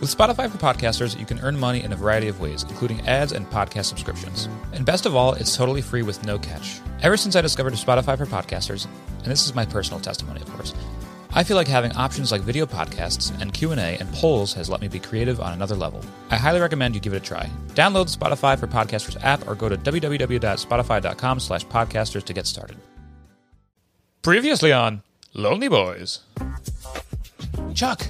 With 0.00 0.14
Spotify 0.14 0.50
for 0.50 0.58
Podcasters, 0.58 1.18
you 1.18 1.24
can 1.24 1.40
earn 1.40 1.58
money 1.58 1.82
in 1.82 1.92
a 1.92 1.96
variety 1.96 2.28
of 2.28 2.38
ways, 2.38 2.64
including 2.64 3.00
ads 3.08 3.32
and 3.32 3.48
podcast 3.48 3.86
subscriptions. 3.86 4.46
And 4.74 4.84
best 4.84 5.06
of 5.06 5.16
all, 5.16 5.32
it's 5.32 5.56
totally 5.56 5.80
free 5.80 6.02
with 6.02 6.22
no 6.26 6.38
catch. 6.38 6.80
Ever 7.02 7.16
since 7.16 7.34
I 7.34 7.40
discovered 7.40 7.72
Spotify 7.72 8.18
for 8.18 8.26
Podcasters, 8.26 8.86
and 9.22 9.26
this 9.26 9.46
is 9.46 9.54
my 9.54 9.64
personal 9.64 9.98
testimony, 9.98 10.42
of 10.42 10.52
course, 10.52 10.74
I 11.30 11.44
feel 11.44 11.56
like 11.56 11.66
having 11.66 11.92
options 11.92 12.30
like 12.30 12.42
video 12.42 12.66
podcasts 12.66 13.32
and 13.40 13.54
Q&A 13.54 13.76
and 13.76 14.12
polls 14.12 14.52
has 14.52 14.68
let 14.68 14.82
me 14.82 14.88
be 14.88 14.98
creative 14.98 15.40
on 15.40 15.54
another 15.54 15.74
level. 15.74 16.02
I 16.30 16.36
highly 16.36 16.60
recommend 16.60 16.94
you 16.94 17.00
give 17.00 17.14
it 17.14 17.16
a 17.16 17.20
try. 17.20 17.50
Download 17.68 18.04
the 18.04 18.18
Spotify 18.18 18.58
for 18.58 18.66
Podcasters 18.66 19.22
app 19.24 19.48
or 19.48 19.54
go 19.54 19.70
to 19.70 19.78
www.spotify.com 19.78 21.40
slash 21.40 21.66
podcasters 21.66 22.24
to 22.24 22.32
get 22.34 22.46
started. 22.46 22.76
Previously 24.22 24.72
on 24.72 25.02
Lonely 25.34 25.68
Boys. 25.68 26.20
Chuck, 27.74 28.02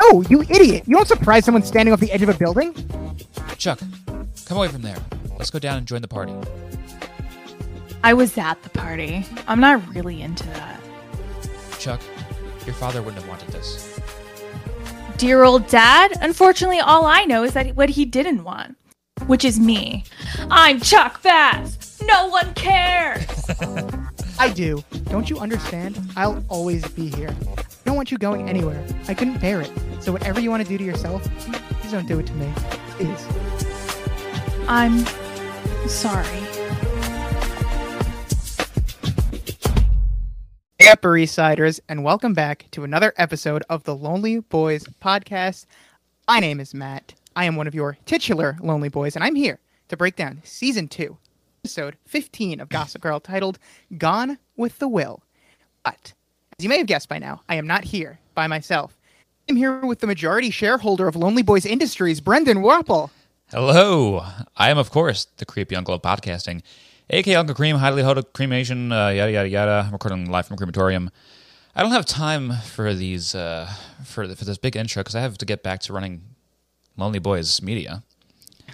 Oh, 0.00 0.24
you 0.28 0.42
idiot! 0.42 0.84
You 0.86 0.96
don't 0.96 1.06
surprise 1.06 1.44
someone 1.44 1.62
standing 1.62 1.92
off 1.92 2.00
the 2.00 2.10
edge 2.10 2.22
of 2.22 2.28
a 2.28 2.34
building. 2.34 2.74
Chuck, 3.58 3.80
come 4.46 4.56
away 4.56 4.68
from 4.68 4.82
there. 4.82 4.96
Let's 5.38 5.50
go 5.50 5.58
down 5.58 5.78
and 5.78 5.86
join 5.86 6.02
the 6.02 6.08
party. 6.08 6.34
I 8.02 8.14
was 8.14 8.36
at 8.38 8.62
the 8.62 8.70
party. 8.70 9.26
I'm 9.46 9.60
not 9.60 9.86
really 9.94 10.22
into 10.22 10.46
that. 10.48 10.80
Chuck, 11.78 12.00
your 12.64 12.74
father 12.74 13.02
wouldn't 13.02 13.22
have 13.22 13.28
wanted 13.28 13.48
this. 13.48 14.00
Dear 15.18 15.44
old 15.44 15.66
dad, 15.66 16.12
unfortunately, 16.22 16.80
all 16.80 17.04
I 17.04 17.24
know 17.24 17.44
is 17.44 17.52
that 17.52 17.76
what 17.76 17.90
he 17.90 18.06
didn't 18.06 18.42
want, 18.42 18.78
which 19.26 19.44
is 19.44 19.60
me. 19.60 20.04
I'm 20.50 20.80
Chuck 20.80 21.22
Bass. 21.22 22.00
No 22.02 22.28
one 22.28 22.54
cares. 22.54 23.26
I 24.40 24.48
do. 24.48 24.82
Don't 25.10 25.28
you 25.28 25.38
understand? 25.38 26.00
I'll 26.16 26.42
always 26.48 26.88
be 26.92 27.10
here. 27.10 27.28
I 27.28 27.62
don't 27.84 27.94
want 27.94 28.10
you 28.10 28.16
going 28.16 28.48
anywhere. 28.48 28.82
I 29.06 29.12
couldn't 29.12 29.38
bear 29.38 29.60
it. 29.60 29.70
So 30.00 30.12
whatever 30.12 30.40
you 30.40 30.48
want 30.48 30.62
to 30.62 30.68
do 30.68 30.78
to 30.78 30.82
yourself, 30.82 31.22
please 31.82 31.92
don't 31.92 32.08
do 32.08 32.18
it 32.18 32.26
to 32.26 32.32
me. 32.32 32.50
Please. 32.96 33.26
I'm 34.66 35.04
sorry. 35.86 36.24
Hey 40.78 40.88
up, 40.88 41.00
Upper 41.00 41.18
East 41.18 41.34
Siders, 41.34 41.78
and 41.86 42.02
welcome 42.02 42.32
back 42.32 42.64
to 42.70 42.82
another 42.82 43.12
episode 43.18 43.62
of 43.68 43.84
the 43.84 43.94
Lonely 43.94 44.40
Boys 44.40 44.84
podcast. 45.02 45.66
My 46.26 46.40
name 46.40 46.60
is 46.60 46.72
Matt. 46.72 47.12
I 47.36 47.44
am 47.44 47.56
one 47.56 47.66
of 47.66 47.74
your 47.74 47.98
titular 48.06 48.56
Lonely 48.62 48.88
Boys, 48.88 49.16
and 49.16 49.22
I'm 49.22 49.34
here 49.34 49.58
to 49.88 49.98
break 49.98 50.16
down 50.16 50.40
season 50.44 50.88
two, 50.88 51.18
episode 51.60 51.96
15 52.06 52.58
of 52.58 52.70
Gossip 52.70 53.02
Girl, 53.02 53.20
titled 53.20 53.58
Gone 53.98 54.38
with 54.56 54.78
the 54.78 54.88
Will. 54.88 55.22
But 55.84 56.14
as 56.58 56.64
you 56.64 56.70
may 56.70 56.78
have 56.78 56.86
guessed 56.86 57.10
by 57.10 57.18
now, 57.18 57.42
I 57.50 57.56
am 57.56 57.66
not 57.66 57.84
here 57.84 58.18
by 58.34 58.46
myself. 58.46 58.96
I'm 59.46 59.56
here 59.56 59.84
with 59.84 59.98
the 59.98 60.06
majority 60.06 60.50
shareholder 60.50 61.06
of 61.06 61.16
Lonely 61.16 61.42
Boys 61.42 61.66
Industries, 61.66 62.22
Brendan 62.22 62.58
Ruppel. 62.58 63.10
Hello. 63.50 64.24
I 64.56 64.70
am, 64.70 64.78
of 64.78 64.90
course, 64.90 65.26
the 65.36 65.44
creepy 65.44 65.76
uncle 65.76 65.92
of 65.92 66.00
podcasting, 66.00 66.62
aka 67.10 67.34
Uncle 67.34 67.54
Cream, 67.54 67.76
highly 67.76 68.02
held 68.02 68.32
cremation, 68.32 68.90
uh, 68.90 69.08
yada, 69.08 69.30
yada, 69.30 69.48
yada. 69.48 69.84
I'm 69.86 69.92
recording 69.92 70.30
live 70.30 70.46
from 70.46 70.54
a 70.54 70.56
crematorium. 70.56 71.10
I 71.76 71.82
don't 71.82 71.92
have 71.92 72.06
time 72.06 72.52
for 72.52 72.94
these, 72.94 73.34
uh, 73.34 73.70
for, 74.06 74.26
for 74.34 74.46
this 74.46 74.56
big 74.56 74.76
intro 74.76 75.02
because 75.02 75.14
I 75.14 75.20
have 75.20 75.36
to 75.36 75.44
get 75.44 75.62
back 75.62 75.80
to 75.80 75.92
running 75.92 76.22
Lonely 76.96 77.18
Boys 77.18 77.60
Media. 77.60 78.02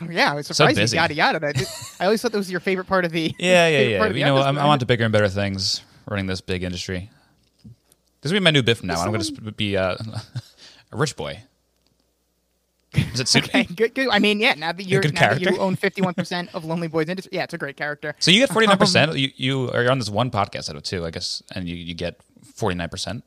Oh, 0.01 0.07
yeah, 0.11 0.33
I 0.33 0.34
was 0.34 0.47
surprised. 0.47 0.77
busy. 0.77 0.97
Yada 0.97 1.15
yada. 1.15 1.55
I, 2.01 2.05
always 2.05 2.23
thought 2.23 2.33
that 2.33 2.39
was 2.39 2.51
your 2.51 2.61
favorite 2.61 2.87
part 2.87 3.05
of 3.05 3.12
the. 3.12 3.34
Yeah, 3.39 3.69
yeah, 3.69 3.81
yeah. 3.81 3.99
part 3.99 4.11
of 4.11 4.15
the 4.15 4.21
You 4.21 4.27
know, 4.27 4.39
I'm. 4.39 4.59
I'm 4.59 4.79
bigger 4.79 5.05
and 5.05 5.12
better 5.12 5.29
things 5.29 5.83
running 6.09 6.27
this 6.27 6.41
big 6.41 6.62
industry. 6.62 7.11
This 8.21 8.33
will 8.33 8.41
be 8.41 8.45
my 8.45 8.51
new 8.51 8.62
biff 8.62 8.83
now. 8.83 8.99
on. 8.99 9.07
I'm 9.07 9.12
going 9.12 9.23
to 9.23 9.53
be 9.53 9.77
uh, 9.77 9.97
a 10.93 10.97
rich 10.97 11.17
boy. 11.17 11.43
Does 12.93 13.21
it 13.21 13.29
suit 13.29 13.45
Okay, 13.45 13.67
me? 13.69 13.75
good, 13.75 13.95
good. 13.95 14.09
I 14.11 14.19
mean, 14.19 14.41
yeah. 14.41 14.55
Now 14.55 14.73
that 14.73 14.83
you're 14.83 15.03
good 15.03 15.15
now 15.15 15.34
that 15.34 15.41
you 15.43 15.59
own 15.59 15.77
fifty-one 15.77 16.15
percent 16.15 16.55
of 16.55 16.65
Lonely 16.65 16.89
Boys 16.89 17.09
Industry, 17.09 17.31
yeah, 17.34 17.45
it's 17.45 17.55
a 17.55 17.59
great 17.59 17.77
character. 17.77 18.15
So 18.19 18.31
you 18.31 18.41
get 18.47 18.51
49%. 18.51 19.09
Um, 19.11 19.17
you, 19.17 19.31
you 19.37 19.71
are 19.71 19.91
on 19.91 19.99
this 19.99 20.09
one 20.09 20.31
podcast 20.31 20.71
out 20.71 20.77
of 20.77 20.83
two, 20.83 21.05
I 21.05 21.11
guess, 21.11 21.43
and 21.55 21.69
you, 21.69 21.77
you 21.77 21.95
get 21.95 22.19
49%. 22.55 23.23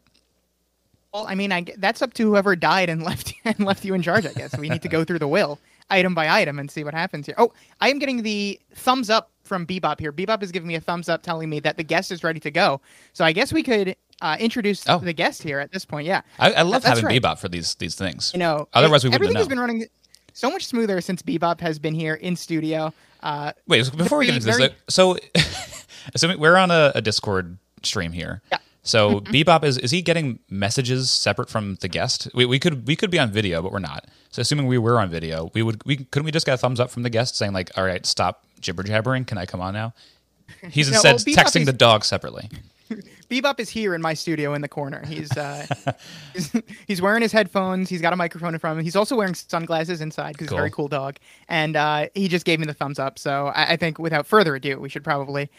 Well, 1.14 1.26
I 1.28 1.36
mean, 1.36 1.52
I 1.52 1.66
that's 1.78 2.02
up 2.02 2.14
to 2.16 2.24
whoever 2.24 2.56
died 2.56 2.90
and 2.90 3.04
left 3.04 3.34
and 3.46 3.60
left 3.60 3.86
you 3.86 3.94
in 3.94 4.02
charge. 4.02 4.26
I 4.26 4.34
guess 4.34 4.58
we 4.58 4.70
need 4.70 4.82
to 4.84 4.90
go 4.90 5.04
through 5.04 5.20
the 5.20 5.28
will 5.28 5.60
item 5.90 6.14
by 6.14 6.30
item 6.30 6.60
and 6.60 6.70
see 6.70 6.84
what 6.84 6.94
happens 6.94 7.26
here. 7.26 7.36
Oh, 7.38 7.52
I 7.82 7.90
am 7.90 8.00
getting 8.00 8.22
the 8.24 8.60
thumbs 8.76 9.10
up 9.10 9.32
from 9.44 9.66
Bebop 9.66 10.00
here. 10.00 10.12
Bebop 10.14 10.44
is 10.44 10.52
giving 10.52 10.68
me 10.68 10.76
a 10.76 10.82
thumbs 10.82 11.10
up, 11.10 11.24
telling 11.24 11.50
me 11.50 11.60
that 11.62 11.78
the 11.78 11.84
guest 11.84 12.12
is 12.12 12.24
ready 12.24 12.40
to 12.42 12.52
go. 12.52 12.82
So 13.14 13.26
I 13.26 13.32
guess 13.32 13.52
we 13.52 13.64
could 13.64 13.96
uh, 14.22 14.38
introduce 14.40 14.88
Oh. 14.88 15.00
the 15.00 15.14
guest 15.14 15.42
here 15.44 15.60
at 15.60 15.72
this 15.72 15.86
point. 15.86 16.06
Yeah, 16.06 16.22
I, 16.38 16.52
I 16.52 16.62
love 16.62 16.84
That's 16.84 17.00
having 17.00 17.06
right. 17.06 17.22
Bebop 17.22 17.40
for 17.40 17.50
these 17.50 17.76
these 17.76 17.96
things. 17.96 18.32
you 18.34 18.40
know, 18.40 18.68
Otherwise, 18.74 19.04
we 19.04 19.10
wouldn't 19.10 19.24
everything 19.24 19.38
has 19.38 19.48
been 19.48 19.60
running 19.60 19.86
so 20.34 20.52
much 20.52 20.66
smoother 20.68 21.02
since 21.02 21.22
Bebop 21.22 21.60
has 21.62 21.80
been 21.80 21.94
here 21.96 22.14
in 22.16 22.36
studio. 22.36 22.94
Uh, 23.22 23.52
Wait, 23.68 23.90
before 23.98 24.20
we 24.20 24.28
get 24.28 24.36
into 24.36 24.46
this, 24.48 24.58
very- 24.58 24.70
uh, 24.70 24.74
so 24.88 25.18
so 26.16 26.38
we're 26.38 26.56
on 26.58 26.72
a, 26.72 26.92
a 26.96 27.02
Discord 27.02 27.58
stream 27.84 28.12
here. 28.12 28.42
Yeah. 28.52 28.58
So 28.84 29.20
mm-hmm. 29.20 29.34
Bebop 29.34 29.64
is 29.64 29.78
is 29.78 29.92
he 29.92 30.02
getting 30.02 30.40
messages 30.50 31.12
separate 31.12 31.50
from 31.50 31.76
the 31.76 31.88
guest? 31.88 32.30
We, 32.34 32.46
we 32.46 32.60
could 32.60 32.88
we 32.88 32.96
could 32.96 33.12
be 33.12 33.20
on 33.20 33.32
video, 33.32 33.62
but 33.62 33.72
we're 33.72 33.80
not. 33.80 34.06
So 34.32 34.42
assuming 34.42 34.68
we 34.68 34.78
were 34.78 35.00
on 35.00 35.10
video, 35.10 35.52
we 35.54 35.64
would 35.64 35.84
we 35.86 35.98
couldn't 35.98 36.26
we 36.26 36.32
just 36.32 36.46
get 36.46 36.54
a 36.54 36.58
thumbs 36.58 36.80
up 36.80 36.90
from 36.90 37.04
the 37.04 37.10
guest 37.10 37.36
saying 37.36 37.54
like, 37.54 37.72
all 37.78 37.84
right, 37.84 38.06
stop 38.06 38.46
jibber 38.60 38.84
jabbering. 38.84 39.26
Can 39.26 39.38
I 39.38 39.46
come 39.46 39.62
on 39.62 39.74
now? 39.74 39.94
He's 40.70 40.90
No, 40.90 40.96
instead 40.96 41.36
well, 41.36 41.46
texting 41.46 41.62
is- 41.62 41.66
the 41.68 41.74
dog 41.74 42.06
separately. 42.06 42.50
Bebop 43.30 43.60
is 43.60 43.70
here 43.70 43.94
in 43.94 44.02
my 44.02 44.14
studio 44.14 44.54
in 44.54 44.62
the 44.62 44.68
corner. 44.68 45.06
He's 45.06 45.32
uh, 45.38 45.66
he's, 46.34 46.52
he's 46.88 47.02
wearing 47.02 47.22
his 47.22 47.32
headphones. 47.32 47.90
He's 47.90 48.02
got 48.02 48.12
a 48.12 48.16
microphone 48.16 48.54
in 48.54 48.60
front 48.60 48.74
of 48.74 48.80
him. 48.80 48.84
He's 48.86 48.96
also 48.96 49.16
wearing 49.16 49.36
sunglasses 49.36 50.02
inside 50.02 50.34
because 50.34 50.48
he's 50.48 50.54
a 50.54 50.56
very 50.56 50.70
Cool. 50.72 50.86
cool 50.86 50.88
dog. 50.88 51.18
And 51.48 51.76
uh, 51.76 52.08
he 52.16 52.28
just 52.28 52.46
gave 52.46 52.60
me 52.60 52.66
the 52.66 52.74
thumbs 52.74 52.98
up. 53.00 53.20
So 53.20 53.48
I, 53.56 53.74
I 53.74 53.76
think 53.78 54.00
without 54.00 54.26
further 54.26 54.56
ado, 54.56 54.80
we 54.80 54.90
should 54.90 55.04
probably 55.04 55.50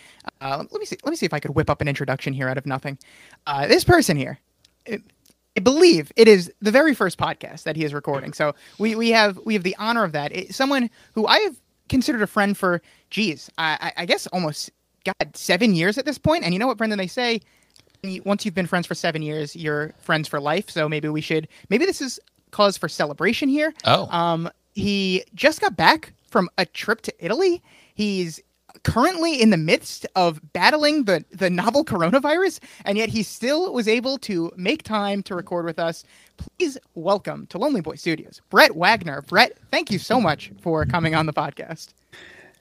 uh, 0.40 0.64
let 0.70 0.80
me 0.80 0.84
see. 0.84 0.96
Let 1.04 1.10
me 1.10 1.16
see 1.16 1.26
if 1.26 1.32
I 1.34 1.38
could 1.40 1.54
whip 1.54 1.70
up 1.70 1.80
an 1.80 1.88
introduction 1.88 2.32
here 2.32 2.48
out 2.48 2.58
of 2.58 2.66
nothing. 2.66 2.98
Uh, 3.46 3.66
this 3.66 3.84
person 3.84 4.16
here. 4.16 4.38
it- 4.86 5.02
I 5.56 5.60
believe 5.60 6.12
it 6.14 6.28
is 6.28 6.50
the 6.62 6.70
very 6.70 6.94
first 6.94 7.18
podcast 7.18 7.64
that 7.64 7.74
he 7.74 7.82
is 7.84 7.92
recording. 7.92 8.32
So 8.32 8.54
we, 8.78 8.94
we 8.94 9.10
have 9.10 9.36
we 9.44 9.54
have 9.54 9.64
the 9.64 9.74
honor 9.80 10.04
of 10.04 10.12
that. 10.12 10.30
It, 10.34 10.54
someone 10.54 10.88
who 11.12 11.26
I 11.26 11.40
have 11.40 11.56
considered 11.88 12.22
a 12.22 12.26
friend 12.28 12.56
for, 12.56 12.80
geez, 13.10 13.50
I, 13.58 13.76
I 13.96 14.02
I 14.02 14.06
guess 14.06 14.28
almost 14.28 14.70
God 15.04 15.36
seven 15.36 15.74
years 15.74 15.98
at 15.98 16.04
this 16.04 16.18
point. 16.18 16.44
And 16.44 16.52
you 16.52 16.58
know 16.58 16.66
what, 16.66 16.78
Brendan? 16.78 16.98
They 16.98 17.06
say 17.06 17.40
once 18.24 18.44
you've 18.44 18.54
been 18.54 18.66
friends 18.66 18.86
for 18.86 18.94
seven 18.94 19.22
years, 19.22 19.54
you're 19.54 19.92
friends 19.98 20.28
for 20.28 20.40
life. 20.40 20.70
So 20.70 20.88
maybe 20.88 21.08
we 21.08 21.20
should 21.20 21.48
maybe 21.68 21.86
this 21.86 22.00
is 22.00 22.18
cause 22.50 22.76
for 22.76 22.88
celebration 22.88 23.48
here. 23.48 23.72
Oh. 23.84 24.08
Um, 24.10 24.50
he 24.74 25.24
just 25.34 25.60
got 25.60 25.76
back 25.76 26.12
from 26.28 26.48
a 26.58 26.64
trip 26.64 27.02
to 27.02 27.14
Italy. 27.18 27.62
He's 27.94 28.40
currently 28.84 29.40
in 29.40 29.50
the 29.50 29.56
midst 29.56 30.06
of 30.16 30.40
battling 30.52 31.04
the 31.04 31.24
the 31.30 31.50
novel 31.50 31.84
coronavirus, 31.84 32.60
and 32.84 32.96
yet 32.96 33.08
he 33.08 33.22
still 33.22 33.72
was 33.72 33.88
able 33.88 34.18
to 34.18 34.50
make 34.56 34.82
time 34.82 35.22
to 35.24 35.34
record 35.34 35.64
with 35.64 35.78
us. 35.78 36.04
Please 36.36 36.78
welcome 36.94 37.46
to 37.48 37.58
Lonely 37.58 37.80
Boy 37.80 37.96
Studios, 37.96 38.40
Brett 38.48 38.76
Wagner. 38.76 39.22
Brett, 39.22 39.58
thank 39.70 39.90
you 39.90 39.98
so 39.98 40.20
much 40.20 40.52
for 40.60 40.86
coming 40.86 41.14
on 41.14 41.26
the 41.26 41.32
podcast. 41.32 41.88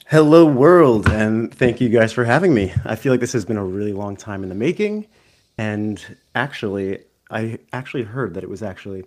Hello, 0.09 0.43
world, 0.43 1.07
and 1.07 1.53
thank 1.53 1.79
you 1.79 1.87
guys 1.87 2.11
for 2.11 2.25
having 2.25 2.51
me. 2.51 2.73
I 2.83 2.95
feel 2.95 3.13
like 3.13 3.19
this 3.19 3.33
has 3.33 3.45
been 3.45 3.57
a 3.57 3.63
really 3.63 3.93
long 3.93 4.15
time 4.15 4.41
in 4.41 4.49
the 4.49 4.55
making, 4.55 5.05
and 5.59 6.03
actually, 6.33 7.03
I 7.29 7.59
actually 7.73 8.01
heard 8.01 8.33
that 8.33 8.43
it 8.43 8.49
was 8.49 8.63
actually 8.63 9.03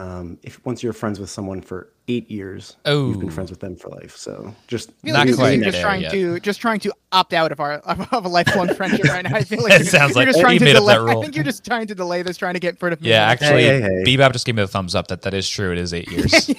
um, 0.00 0.38
if 0.42 0.64
once 0.64 0.82
you're 0.82 0.92
friends 0.92 1.20
with 1.20 1.28
someone 1.28 1.60
for 1.60 1.92
eight 2.08 2.30
years, 2.30 2.76
oh. 2.86 3.08
you've 3.08 3.20
been 3.20 3.30
friends 3.30 3.50
with 3.50 3.60
them 3.60 3.76
for 3.76 3.88
life. 3.88 4.16
So 4.16 4.54
just 4.66 4.92
Not 5.04 5.14
like 5.14 5.28
you're 5.28 5.36
quite 5.36 5.60
just 5.62 5.80
trying 5.80 6.02
yet. 6.02 6.12
to 6.12 6.40
just 6.40 6.60
trying 6.60 6.80
to 6.80 6.92
opt 7.12 7.34
out 7.34 7.52
of 7.52 7.60
our 7.60 7.72
of, 8.12 8.24
a 8.24 8.28
lifelong 8.28 8.72
friendship 8.74 9.04
right 9.04 9.24
now. 9.24 9.36
I 9.36 9.42
feel 9.42 9.62
like 9.62 9.72
It 9.80 9.88
sounds 9.88 10.16
like 10.16 10.26
just 10.26 10.38
you 10.38 10.44
trying 10.44 10.58
to 10.60 10.64
made 10.64 10.76
up 10.76 10.82
delay. 10.82 10.94
that 10.94 11.00
rule. 11.02 11.10
I 11.18 11.22
think 11.22 11.34
you're 11.34 11.44
just 11.44 11.66
trying 11.66 11.88
to 11.88 11.94
delay 11.94 12.22
this, 12.22 12.38
trying 12.38 12.54
to 12.54 12.60
get 12.60 12.80
rid 12.80 12.92
of 12.94 13.02
me. 13.02 13.10
Yeah, 13.10 13.24
actually, 13.24 13.64
Hey, 13.64 13.80
hey, 13.80 14.04
hey. 14.04 14.16
Bebop 14.16 14.32
just 14.32 14.46
gave 14.46 14.54
me 14.54 14.62
the 14.62 14.68
thumbs 14.68 14.94
up 14.94 15.08
that 15.08 15.22
that 15.22 15.34
is 15.34 15.48
true. 15.48 15.72
It 15.72 15.78
is 15.78 15.92
eight 15.92 16.08
years. 16.08 16.50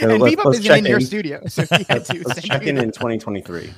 So 0.00 0.10
and 0.10 0.22
let's, 0.22 0.34
Bebop 0.34 0.44
let's 0.46 0.58
isn't 0.58 0.68
check 0.70 0.78
in 0.78 0.86
your 0.86 1.00
studio, 1.00 1.42
so 1.46 1.64
Let's, 1.70 2.12
let's 2.12 2.42
check 2.42 2.62
in 2.64 2.78
in 2.78 2.92
2023. 2.92 3.72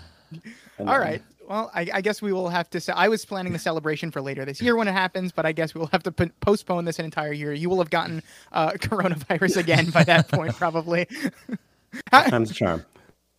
And 0.78 0.88
All 0.88 0.98
right. 0.98 1.22
Well, 1.48 1.70
I, 1.74 1.88
I 1.94 2.00
guess 2.00 2.22
we 2.22 2.32
will 2.32 2.48
have 2.48 2.70
to. 2.70 2.80
ce- 2.80 2.90
I 2.90 3.08
was 3.08 3.24
planning 3.24 3.52
the 3.52 3.58
celebration 3.58 4.12
for 4.12 4.20
later 4.20 4.44
this 4.44 4.62
year 4.62 4.76
when 4.76 4.86
it 4.86 4.92
happens, 4.92 5.32
but 5.32 5.44
I 5.44 5.50
guess 5.50 5.74
we 5.74 5.80
will 5.80 5.88
have 5.88 6.04
to 6.04 6.12
p- 6.12 6.30
postpone 6.40 6.84
this 6.84 7.00
an 7.00 7.04
entire 7.04 7.32
year. 7.32 7.52
You 7.52 7.68
will 7.68 7.78
have 7.78 7.90
gotten 7.90 8.22
uh, 8.52 8.70
coronavirus 8.74 9.56
again 9.56 9.90
by 9.90 10.04
that 10.04 10.28
point, 10.28 10.54
probably. 10.54 11.08
Time's 12.12 12.52
a 12.52 12.54
charm. 12.54 12.84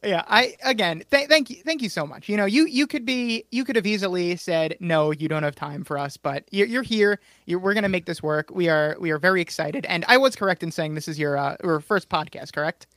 Yeah, 0.04 0.24
I 0.28 0.56
again, 0.64 1.04
th- 1.12 1.28
thank 1.28 1.52
you, 1.52 1.58
thank 1.64 1.82
you 1.84 1.90
so 1.90 2.08
much. 2.08 2.28
You 2.28 2.36
know, 2.36 2.46
you 2.46 2.66
you 2.66 2.88
could 2.88 3.06
be, 3.06 3.46
you 3.52 3.64
could 3.64 3.76
have 3.76 3.86
easily 3.86 4.36
said 4.36 4.76
no, 4.80 5.12
you 5.12 5.28
don't 5.28 5.44
have 5.44 5.54
time 5.54 5.84
for 5.84 5.96
us, 5.98 6.18
but 6.18 6.44
you're, 6.52 6.66
you're 6.66 6.82
here. 6.82 7.20
You're, 7.46 7.60
we're 7.60 7.76
gonna 7.76 7.88
make 7.90 8.06
this 8.08 8.24
work. 8.24 8.50
We 8.52 8.68
are 8.68 8.96
we 9.00 9.12
are 9.12 9.20
very 9.20 9.42
excited, 9.42 9.86
and 9.86 10.04
I 10.08 10.18
was 10.18 10.36
correct 10.36 10.64
in 10.64 10.72
saying 10.72 10.96
this 10.96 11.08
is 11.08 11.20
your 11.20 11.38
uh, 11.38 11.56
your 11.64 11.80
first 11.82 12.10
podcast, 12.10 12.52
correct? 12.54 12.88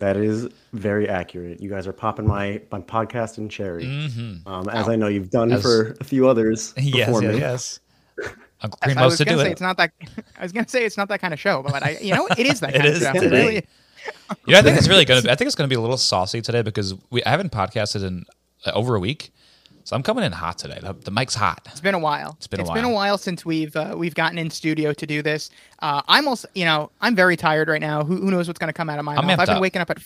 That 0.00 0.18
is 0.18 0.48
very 0.74 1.08
accurate. 1.08 1.62
You 1.62 1.70
guys 1.70 1.86
are 1.86 1.94
popping 1.94 2.26
my 2.26 2.60
my 2.70 2.80
podcast 2.80 3.38
in 3.38 3.48
cherry, 3.48 3.86
um, 4.44 4.68
as 4.70 4.86
I 4.86 4.96
know 4.96 5.06
you've 5.08 5.30
done 5.30 5.50
As- 5.50 5.62
for 5.62 5.96
a 5.98 6.04
few 6.04 6.28
others 6.28 6.74
yes, 6.78 7.06
before 7.06 7.22
yes, 7.22 7.32
me. 7.34 7.40
yes. 7.40 7.80
Uncle 8.60 8.78
Yes, 8.82 8.86
Cream 8.86 8.98
I 8.98 9.00
loves 9.02 9.12
was 9.12 9.18
to 9.18 9.24
gonna 9.24 9.36
do 9.38 9.42
say 9.44 9.48
it. 9.48 9.52
it's 9.52 9.60
not 9.62 9.76
that. 9.78 9.92
I 10.38 10.42
was 10.42 10.52
gonna 10.52 10.68
say 10.68 10.84
it's 10.84 10.98
not 10.98 11.08
that 11.08 11.20
kind 11.22 11.32
of 11.32 11.40
show, 11.40 11.62
but 11.62 11.82
I, 11.82 11.96
you 12.02 12.14
know, 12.14 12.26
it 12.36 12.46
is 12.46 12.60
that 12.60 12.74
It 12.74 12.78
kind 12.82 12.88
is 12.88 13.02
of 13.02 13.14
show. 13.14 13.20
today. 13.20 13.46
Really, 13.46 13.66
You 14.46 14.52
know, 14.52 14.58
I 14.58 14.62
think 14.62 14.76
it's 14.76 14.88
really 14.88 15.04
gonna. 15.06 15.20
I 15.30 15.34
think 15.36 15.46
it's 15.46 15.54
gonna 15.54 15.68
be 15.68 15.74
a 15.74 15.80
little 15.80 15.96
saucy 15.96 16.42
today 16.42 16.60
because 16.62 16.94
we 17.10 17.22
I 17.24 17.30
haven't 17.30 17.50
podcasted 17.52 18.04
in 18.04 18.24
uh, 18.66 18.72
over 18.74 18.94
a 18.94 19.00
week, 19.00 19.32
so 19.84 19.96
I'm 19.96 20.02
coming 20.02 20.22
in 20.24 20.32
hot 20.32 20.58
today. 20.58 20.78
The, 20.82 20.92
the 20.92 21.10
mic's 21.10 21.34
hot. 21.34 21.66
It's 21.70 21.80
been 21.80 21.94
a 21.94 21.98
while. 21.98 22.34
It's 22.36 22.46
been 22.46 22.60
a 22.60 22.62
It's 22.62 22.70
been 22.72 22.84
a 22.84 22.88
while. 22.88 22.96
while 22.96 23.18
since 23.18 23.46
we've 23.46 23.74
uh, 23.74 23.94
we've 23.96 24.14
gotten 24.14 24.36
in 24.36 24.50
studio 24.50 24.92
to 24.92 25.06
do 25.06 25.22
this. 25.22 25.48
Uh, 25.80 26.02
I'm 26.08 26.28
also, 26.28 26.46
you 26.54 26.64
know, 26.66 26.90
I'm 27.00 27.14
very 27.16 27.36
tired 27.36 27.68
right 27.68 27.80
now. 27.80 28.04
Who, 28.04 28.16
who 28.16 28.30
knows 28.30 28.46
what's 28.46 28.58
going 28.58 28.68
to 28.68 28.74
come 28.74 28.90
out 28.90 28.98
of 28.98 29.04
my 29.06 29.16
I'm 29.16 29.26
mouth? 29.26 29.38
I've 29.40 29.46
been 29.46 29.56
up. 29.56 29.62
waking 29.62 29.80
up 29.82 29.90
at 29.90 29.98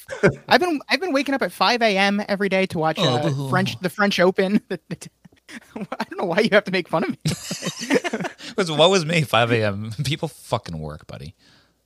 I've 0.48 0.60
been 0.60 0.80
I've 0.88 1.00
been 1.00 1.12
waking 1.12 1.34
up 1.34 1.42
at 1.42 1.50
5 1.50 1.82
a.m. 1.82 2.22
every 2.28 2.48
day 2.48 2.66
to 2.66 2.78
watch 2.78 2.98
uh, 3.00 3.20
Oh. 3.24 3.48
French 3.48 3.78
the 3.80 3.90
French 3.90 4.20
Open. 4.20 4.60
I 4.70 6.04
don't 6.04 6.18
know 6.18 6.24
why 6.26 6.40
you 6.40 6.50
have 6.52 6.64
to 6.64 6.70
make 6.72 6.88
fun 6.88 7.04
of 7.04 7.10
me. 7.10 7.18
'Cause 8.56 8.70
what 8.70 8.90
was 8.90 9.04
me? 9.04 9.22
5 9.22 9.52
a.m. 9.52 9.92
People 10.04 10.28
fucking 10.28 10.78
work, 10.78 11.06
buddy. 11.06 11.34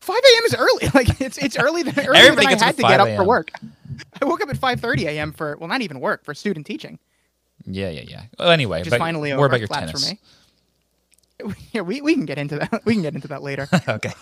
5 0.03 0.17
a.m. 0.17 0.45
is 0.45 0.55
early. 0.55 0.89
Like 0.95 1.21
it's 1.21 1.39
it's 1.39 1.57
early 1.57 1.83
than 1.83 1.99
earlier 1.99 2.15
Everybody 2.15 2.55
than 2.55 2.63
I 2.63 2.67
had 2.67 2.77
to 2.77 2.83
get 2.83 3.01
up 3.01 3.17
for 3.17 3.25
work. 3.25 3.51
I 4.21 4.25
woke 4.25 4.43
up 4.43 4.51
at 4.51 4.57
5:30 4.57 5.05
a.m. 5.05 5.33
for 5.33 5.57
well, 5.59 5.69
not 5.69 5.81
even 5.81 6.01
work 6.01 6.25
for 6.25 6.35
student 6.35 6.67
teaching. 6.67 6.99
Yeah, 7.65 7.91
yeah, 7.91 8.03
yeah. 8.03 8.23
Well, 8.39 8.51
anyway, 8.51 8.83
but 8.89 8.99
finally 8.99 9.31
more 9.31 9.47
over. 9.47 9.47
about 9.47 9.61
your 9.61 9.69
tennis. 9.69 10.05
for 10.05 10.11
me. 10.11 10.21
Yeah, 11.73 11.81
we, 11.81 12.01
we 12.01 12.15
can 12.15 12.25
get 12.25 12.39
into 12.39 12.57
that. 12.57 12.83
We 12.85 12.93
can 12.93 13.03
get 13.03 13.17
into 13.17 13.27
that 13.27 13.43
later. 13.43 13.67
okay. 13.89 14.13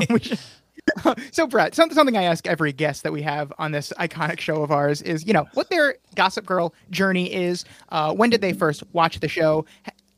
So 1.33 1.47
Brett, 1.47 1.75
some, 1.75 1.91
something 1.91 2.17
I 2.17 2.23
ask 2.23 2.47
every 2.47 2.73
guest 2.73 3.03
that 3.03 3.13
we 3.13 3.21
have 3.23 3.53
on 3.59 3.73
this 3.73 3.93
iconic 3.99 4.41
show 4.41 4.63
of 4.63 4.71
ours 4.71 5.03
is, 5.03 5.27
you 5.27 5.33
know, 5.33 5.47
what 5.53 5.69
their 5.69 5.97
Gossip 6.15 6.47
Girl 6.47 6.75
journey 6.91 7.33
is. 7.33 7.65
Uh, 7.91 8.15
when 8.15 8.31
did 8.31 8.41
they 8.41 8.53
first 8.53 8.83
watch 8.93 9.21
the 9.21 9.29
show? 9.29 9.67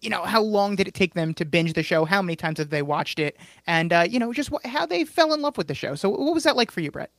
H- 0.02 0.04
You 0.04 0.10
know, 0.10 0.22
how 0.24 0.42
long 0.42 0.76
did 0.76 0.88
it 0.88 0.94
take 0.94 1.14
them 1.14 1.32
to 1.34 1.44
binge 1.44 1.72
the 1.74 1.82
show? 1.82 2.04
How 2.04 2.20
many 2.22 2.36
times 2.36 2.58
have 2.58 2.70
they 2.70 2.82
watched 2.82 3.18
it? 3.18 3.36
And 3.66 3.92
uh, 3.92 4.06
you 4.08 4.18
know, 4.18 4.32
just 4.32 4.50
wh- 4.50 4.66
how 4.68 4.86
they 4.86 5.04
fell 5.04 5.32
in 5.32 5.40
love 5.42 5.56
with 5.56 5.68
the 5.68 5.74
show. 5.74 5.94
So, 5.94 6.08
what 6.10 6.34
was 6.34 6.44
that 6.44 6.56
like 6.56 6.70
for 6.70 6.80
you, 6.80 6.90
Brett? 6.90 7.10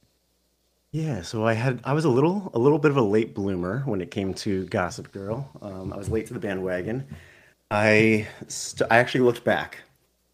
Yeah, 0.92 1.24
so 1.24 1.46
I 1.46 1.54
had 1.54 1.80
I 1.84 1.94
was 1.94 2.06
a 2.06 2.10
little 2.10 2.52
a 2.54 2.60
little 2.60 2.78
bit 2.78 2.92
of 2.92 2.98
a 2.98 3.02
late 3.02 3.34
bloomer 3.34 3.80
when 3.86 4.00
it 4.02 4.12
came 4.12 4.34
to 4.36 4.66
Gossip 4.68 5.12
Girl. 5.12 5.50
Um, 5.62 5.92
I 5.92 5.98
was 5.98 6.10
late 6.10 6.28
to 6.28 6.34
the 6.34 6.40
bandwagon. 6.40 7.08
I 7.72 8.28
st- 8.48 8.92
I 8.92 8.98
actually 8.98 9.22
looked 9.22 9.44
back 9.44 9.80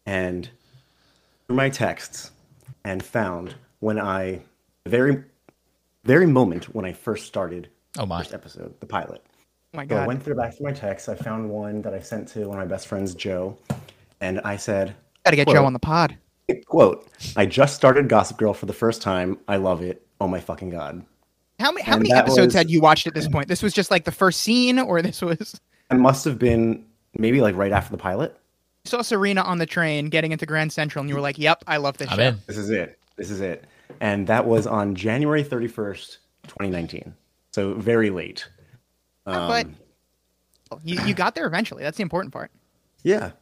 and 0.04 0.48
through 1.46 1.56
my 1.56 1.70
texts 1.70 2.30
and 2.84 3.02
found 3.02 3.54
when 3.78 3.98
I 3.98 4.42
the 4.84 4.90
very 4.90 5.24
very 6.04 6.26
moment 6.26 6.74
when 6.74 6.84
I 6.84 6.92
first 6.92 7.26
started 7.26 7.68
Oh 7.98 8.04
my. 8.06 8.18
first 8.18 8.34
episode, 8.34 8.78
the 8.80 8.86
pilot. 8.86 9.22
Oh 9.72 9.76
my 9.76 9.86
So 9.86 9.96
I 9.96 10.06
went 10.06 10.22
through 10.22 10.34
back 10.34 10.56
through 10.56 10.66
my 10.66 10.72
texts. 10.72 11.08
I 11.08 11.14
found 11.14 11.48
one 11.48 11.82
that 11.82 11.94
I 11.94 12.00
sent 12.00 12.26
to 12.28 12.40
one 12.48 12.58
of 12.60 12.68
my 12.68 12.72
best 12.72 12.88
friends, 12.88 13.14
Joe, 13.14 13.56
and 14.20 14.40
I 14.40 14.56
said, 14.56 14.94
gotta 15.24 15.36
get 15.36 15.46
Quote. 15.46 15.56
Joe 15.56 15.64
on 15.64 15.72
the 15.72 15.78
pod. 15.78 16.16
"Quote: 16.66 17.08
I 17.36 17.46
just 17.46 17.76
started 17.76 18.08
Gossip 18.08 18.36
Girl 18.36 18.52
for 18.52 18.66
the 18.66 18.72
first 18.72 19.00
time. 19.02 19.38
I 19.46 19.56
love 19.56 19.82
it. 19.82 20.04
Oh 20.20 20.26
my 20.26 20.40
fucking 20.40 20.70
god!" 20.70 21.04
How 21.60 21.70
many 21.70 21.84
how 21.84 21.92
And 21.94 22.02
many 22.02 22.12
episodes 22.12 22.46
was- 22.46 22.54
had 22.54 22.70
you 22.70 22.80
watched 22.80 23.06
at 23.06 23.14
this 23.14 23.28
point? 23.28 23.46
This 23.48 23.62
was 23.62 23.72
just 23.72 23.90
like 23.90 24.04
the 24.04 24.12
first 24.12 24.40
scene, 24.40 24.78
or 24.78 25.02
this 25.02 25.22
was 25.22 25.60
It 25.90 25.94
must 25.98 26.24
have 26.24 26.38
been 26.38 26.84
maybe 27.16 27.40
like 27.40 27.54
right 27.54 27.70
after 27.72 27.90
the 27.92 27.98
pilot. 27.98 28.36
you 28.84 28.88
saw 28.90 29.02
Serena 29.02 29.42
on 29.42 29.58
the 29.58 29.66
train 29.66 30.06
getting 30.08 30.32
into 30.32 30.46
Grand 30.46 30.72
Central, 30.72 31.00
and 31.02 31.08
you 31.08 31.14
were 31.14 31.20
like, 31.20 31.38
"Yep, 31.38 31.62
I 31.68 31.76
love 31.76 31.96
this 31.98 32.10
I'm 32.10 32.16
show." 32.18 32.22
in. 32.24 32.38
This 32.48 32.56
is 32.56 32.70
it. 32.70 32.98
This 33.16 33.30
is 33.30 33.40
it. 33.40 33.64
And 34.00 34.26
that 34.26 34.46
was 34.46 34.66
on 34.66 34.94
January 34.96 35.44
31st, 35.44 36.16
2019. 36.48 37.14
So 37.52 37.74
very 37.74 38.10
late. 38.10 38.48
But 39.24 39.66
Um, 39.66 39.76
you, 40.84 40.98
you 41.00 41.14
got 41.14 41.34
there 41.34 41.46
eventually. 41.46 41.82
That's 41.82 41.96
the 41.96 42.02
important 42.02 42.32
part. 42.32 42.50
Yeah. 43.02 43.32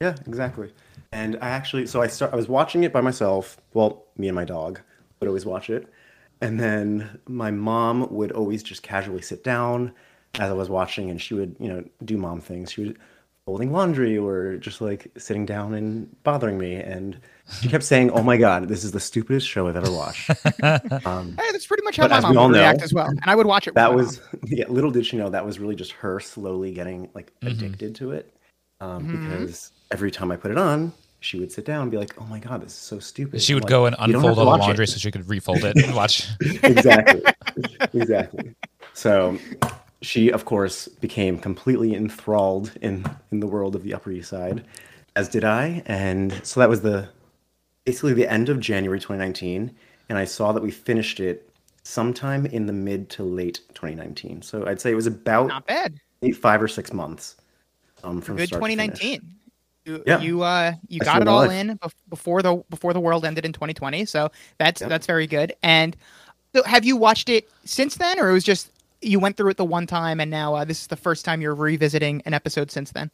Yeah, 0.00 0.16
exactly. 0.26 0.72
And 1.12 1.36
I 1.40 1.50
actually 1.50 1.86
so 1.86 2.02
I 2.02 2.08
start 2.08 2.32
I 2.32 2.36
was 2.36 2.48
watching 2.48 2.84
it 2.84 2.92
by 2.92 3.00
myself. 3.00 3.58
Well, 3.74 4.04
me 4.16 4.28
and 4.28 4.34
my 4.34 4.44
dog 4.44 4.80
would 5.20 5.28
always 5.28 5.46
watch 5.46 5.70
it. 5.70 5.88
And 6.40 6.60
then 6.60 7.20
my 7.26 7.50
mom 7.50 8.08
would 8.12 8.32
always 8.32 8.62
just 8.62 8.82
casually 8.82 9.22
sit 9.22 9.44
down 9.44 9.92
as 10.38 10.50
I 10.50 10.54
was 10.54 10.68
watching 10.68 11.10
and 11.10 11.20
she 11.20 11.34
would, 11.34 11.56
you 11.60 11.68
know, 11.68 11.84
do 12.04 12.16
mom 12.18 12.40
things. 12.40 12.72
She 12.72 12.82
was 12.84 12.94
folding 13.46 13.72
laundry 13.72 14.16
or 14.16 14.56
just 14.56 14.80
like 14.80 15.06
sitting 15.18 15.44
down 15.44 15.74
and 15.74 16.22
bothering 16.22 16.56
me 16.56 16.76
and 16.76 17.18
she 17.60 17.68
kept 17.68 17.84
saying, 17.84 18.10
"Oh 18.12 18.22
my 18.22 18.38
god, 18.38 18.68
this 18.68 18.84
is 18.84 18.92
the 18.92 19.00
stupidest 19.00 19.46
show 19.46 19.68
I've 19.68 19.76
ever 19.76 19.90
watched." 19.92 20.30
um, 21.06 21.36
Hey, 21.38 21.52
that's 21.52 21.66
pretty 21.66 21.82
much 21.82 21.98
how 21.98 22.08
my 22.08 22.20
mom 22.20 22.30
we 22.30 22.36
all 22.38 22.48
would 22.48 22.56
react 22.56 22.80
as 22.80 22.94
well, 22.94 23.08
and 23.08 23.20
I 23.26 23.34
would 23.34 23.46
watch 23.46 23.68
it. 23.68 23.74
that 23.74 23.92
was 23.94 24.22
yeah 24.46 24.64
little 24.68 24.90
did 24.90 25.04
she 25.04 25.18
know 25.18 25.28
that 25.28 25.44
was 25.44 25.58
really 25.58 25.74
just 25.76 25.92
her 25.92 26.20
slowly 26.20 26.72
getting 26.72 27.10
like 27.14 27.32
Mm-hmm. 27.40 27.48
addicted 27.48 27.94
to 27.96 28.12
it 28.12 28.34
um, 28.80 29.04
Mm-hmm. 29.06 29.28
because 29.28 29.72
every 29.90 30.10
time 30.10 30.30
i 30.32 30.36
put 30.36 30.50
it 30.50 30.56
on 30.58 30.90
she 31.20 31.38
would 31.38 31.52
sit 31.52 31.66
down 31.66 31.82
and 31.82 31.90
be 31.90 31.98
like 31.98 32.18
oh 32.20 32.24
my 32.24 32.38
god 32.38 32.62
this 32.62 32.72
is 32.72 32.78
so 32.78 32.98
stupid 32.98 33.42
She 33.42 33.52
would 33.54 33.64
like, 33.64 33.70
go 33.70 33.84
and 33.86 33.94
"You 34.06 34.14
don't 34.14 34.22
have 34.22 34.30
unfold 34.30 34.38
all 34.38 34.44
the 34.46 34.50
watch 34.52 34.60
it." 34.60 34.66
laundry 34.68 34.86
so 34.86 34.96
she 34.96 35.10
could 35.10 35.28
refold 35.28 35.64
it 35.64 35.76
and 35.76 35.94
watch. 35.94 36.26
exactly 36.62 37.22
exactly 37.92 38.54
so 38.94 39.38
she 40.04 40.30
of 40.30 40.44
course 40.44 40.86
became 40.88 41.38
completely 41.38 41.94
enthralled 41.94 42.72
in 42.80 43.04
in 43.32 43.40
the 43.40 43.46
world 43.46 43.74
of 43.74 43.82
the 43.82 43.94
upper 43.94 44.10
east 44.10 44.30
side 44.30 44.64
as 45.16 45.28
did 45.28 45.44
i 45.44 45.82
and 45.86 46.40
so 46.44 46.60
that 46.60 46.68
was 46.68 46.82
the 46.82 47.08
basically 47.84 48.12
the 48.14 48.30
end 48.30 48.48
of 48.48 48.60
january 48.60 48.98
2019 49.00 49.74
and 50.08 50.18
i 50.18 50.24
saw 50.24 50.52
that 50.52 50.62
we 50.62 50.70
finished 50.70 51.20
it 51.20 51.50
sometime 51.82 52.46
in 52.46 52.66
the 52.66 52.72
mid 52.72 53.08
to 53.10 53.22
late 53.22 53.60
2019 53.74 54.42
so 54.42 54.66
i'd 54.66 54.80
say 54.80 54.90
it 54.90 54.94
was 54.94 55.06
about 55.06 55.48
not 55.48 55.66
bad. 55.66 55.98
eight, 56.22 56.36
five 56.36 56.62
or 56.62 56.68
six 56.68 56.92
months 56.92 57.36
um, 58.04 58.20
from 58.20 58.36
Good 58.36 58.48
start 58.48 58.62
to 58.62 58.68
2019. 58.68 59.34
You, 59.86 60.02
Yeah. 60.06 60.20
you 60.20 60.42
uh 60.42 60.72
you 60.88 60.98
I 61.02 61.04
got 61.04 61.22
it 61.22 61.28
all 61.28 61.44
alive. 61.44 61.52
in 61.52 61.78
before 62.08 62.42
the 62.42 62.62
before 62.70 62.92
the 62.92 63.00
world 63.00 63.24
ended 63.24 63.44
in 63.44 63.52
2020. 63.52 64.04
So 64.04 64.30
that's 64.58 64.80
that's 64.80 65.06
very 65.06 65.26
good. 65.26 65.54
And 65.62 65.96
so 66.54 66.62
have 66.64 66.84
you 66.84 66.96
watched 66.96 67.28
it 67.28 67.50
since 67.64 67.96
then, 67.96 68.18
or 68.18 68.30
it 68.30 68.32
was 68.32 68.44
just 68.44 68.70
you 69.04 69.18
went 69.18 69.36
through 69.36 69.50
it 69.50 69.56
the 69.56 69.64
one 69.64 69.86
time, 69.86 70.20
and 70.20 70.30
now 70.30 70.54
uh, 70.54 70.64
this 70.64 70.80
is 70.80 70.86
the 70.88 70.96
first 70.96 71.24
time 71.24 71.40
you're 71.40 71.54
revisiting 71.54 72.22
an 72.26 72.34
episode 72.34 72.70
since 72.70 72.92
then? 72.92 73.10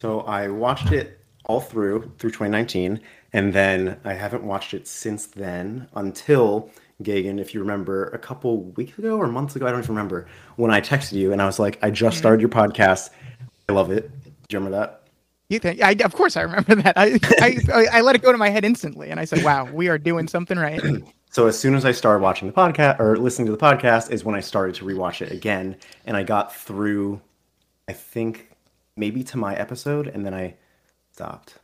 So 0.00 0.20
I 0.20 0.48
watched 0.48 0.92
it 0.92 1.20
all 1.46 1.60
through 1.60 2.12
through 2.18 2.30
2019, 2.30 3.00
and 3.32 3.52
then 3.52 3.98
I 4.04 4.14
haven't 4.14 4.42
watched 4.44 4.74
it 4.74 4.86
since 4.86 5.26
then 5.26 5.88
until 5.94 6.70
Gagan, 7.02 7.38
if 7.38 7.52
you 7.52 7.60
remember, 7.60 8.06
a 8.08 8.18
couple 8.18 8.62
weeks 8.62 8.98
ago 8.98 9.16
or 9.16 9.26
months 9.28 9.54
ago, 9.56 9.66
I 9.66 9.70
don't 9.70 9.80
even 9.80 9.94
remember, 9.94 10.26
when 10.56 10.70
I 10.70 10.80
texted 10.80 11.12
you 11.12 11.32
and 11.32 11.42
I 11.42 11.46
was 11.46 11.58
like, 11.58 11.78
I 11.82 11.90
just 11.90 12.16
started 12.16 12.40
your 12.40 12.48
podcast. 12.48 13.10
I 13.68 13.72
love 13.72 13.90
it. 13.90 14.10
Do 14.24 14.30
you 14.50 14.58
remember 14.58 14.78
that? 14.78 15.02
You 15.48 15.58
think? 15.58 15.82
I, 15.82 15.92
of 16.04 16.14
course, 16.14 16.36
I 16.36 16.42
remember 16.42 16.74
that. 16.76 16.94
I, 16.96 17.18
I 17.40 17.58
I 17.72 17.86
I 17.92 18.00
let 18.00 18.16
it 18.16 18.22
go 18.22 18.32
to 18.32 18.38
my 18.38 18.48
head 18.48 18.64
instantly, 18.64 19.10
and 19.10 19.20
I 19.20 19.24
said, 19.24 19.44
"Wow, 19.44 19.70
we 19.72 19.88
are 19.88 19.98
doing 19.98 20.26
something 20.26 20.58
right." 20.58 20.80
So 21.36 21.46
as 21.46 21.58
soon 21.58 21.74
as 21.74 21.84
I 21.84 21.92
started 21.92 22.22
watching 22.22 22.48
the 22.48 22.54
podcast 22.54 22.98
or 22.98 23.18
listening 23.18 23.44
to 23.44 23.52
the 23.52 23.58
podcast 23.58 24.10
is 24.10 24.24
when 24.24 24.34
I 24.34 24.40
started 24.40 24.74
to 24.76 24.86
rewatch 24.86 25.20
it 25.20 25.30
again, 25.30 25.76
and 26.06 26.16
I 26.16 26.22
got 26.22 26.56
through, 26.56 27.20
I 27.86 27.92
think 27.92 28.48
maybe 28.96 29.22
to 29.24 29.36
my 29.36 29.54
episode, 29.54 30.06
and 30.06 30.24
then 30.24 30.32
I 30.32 30.54
stopped. 31.12 31.58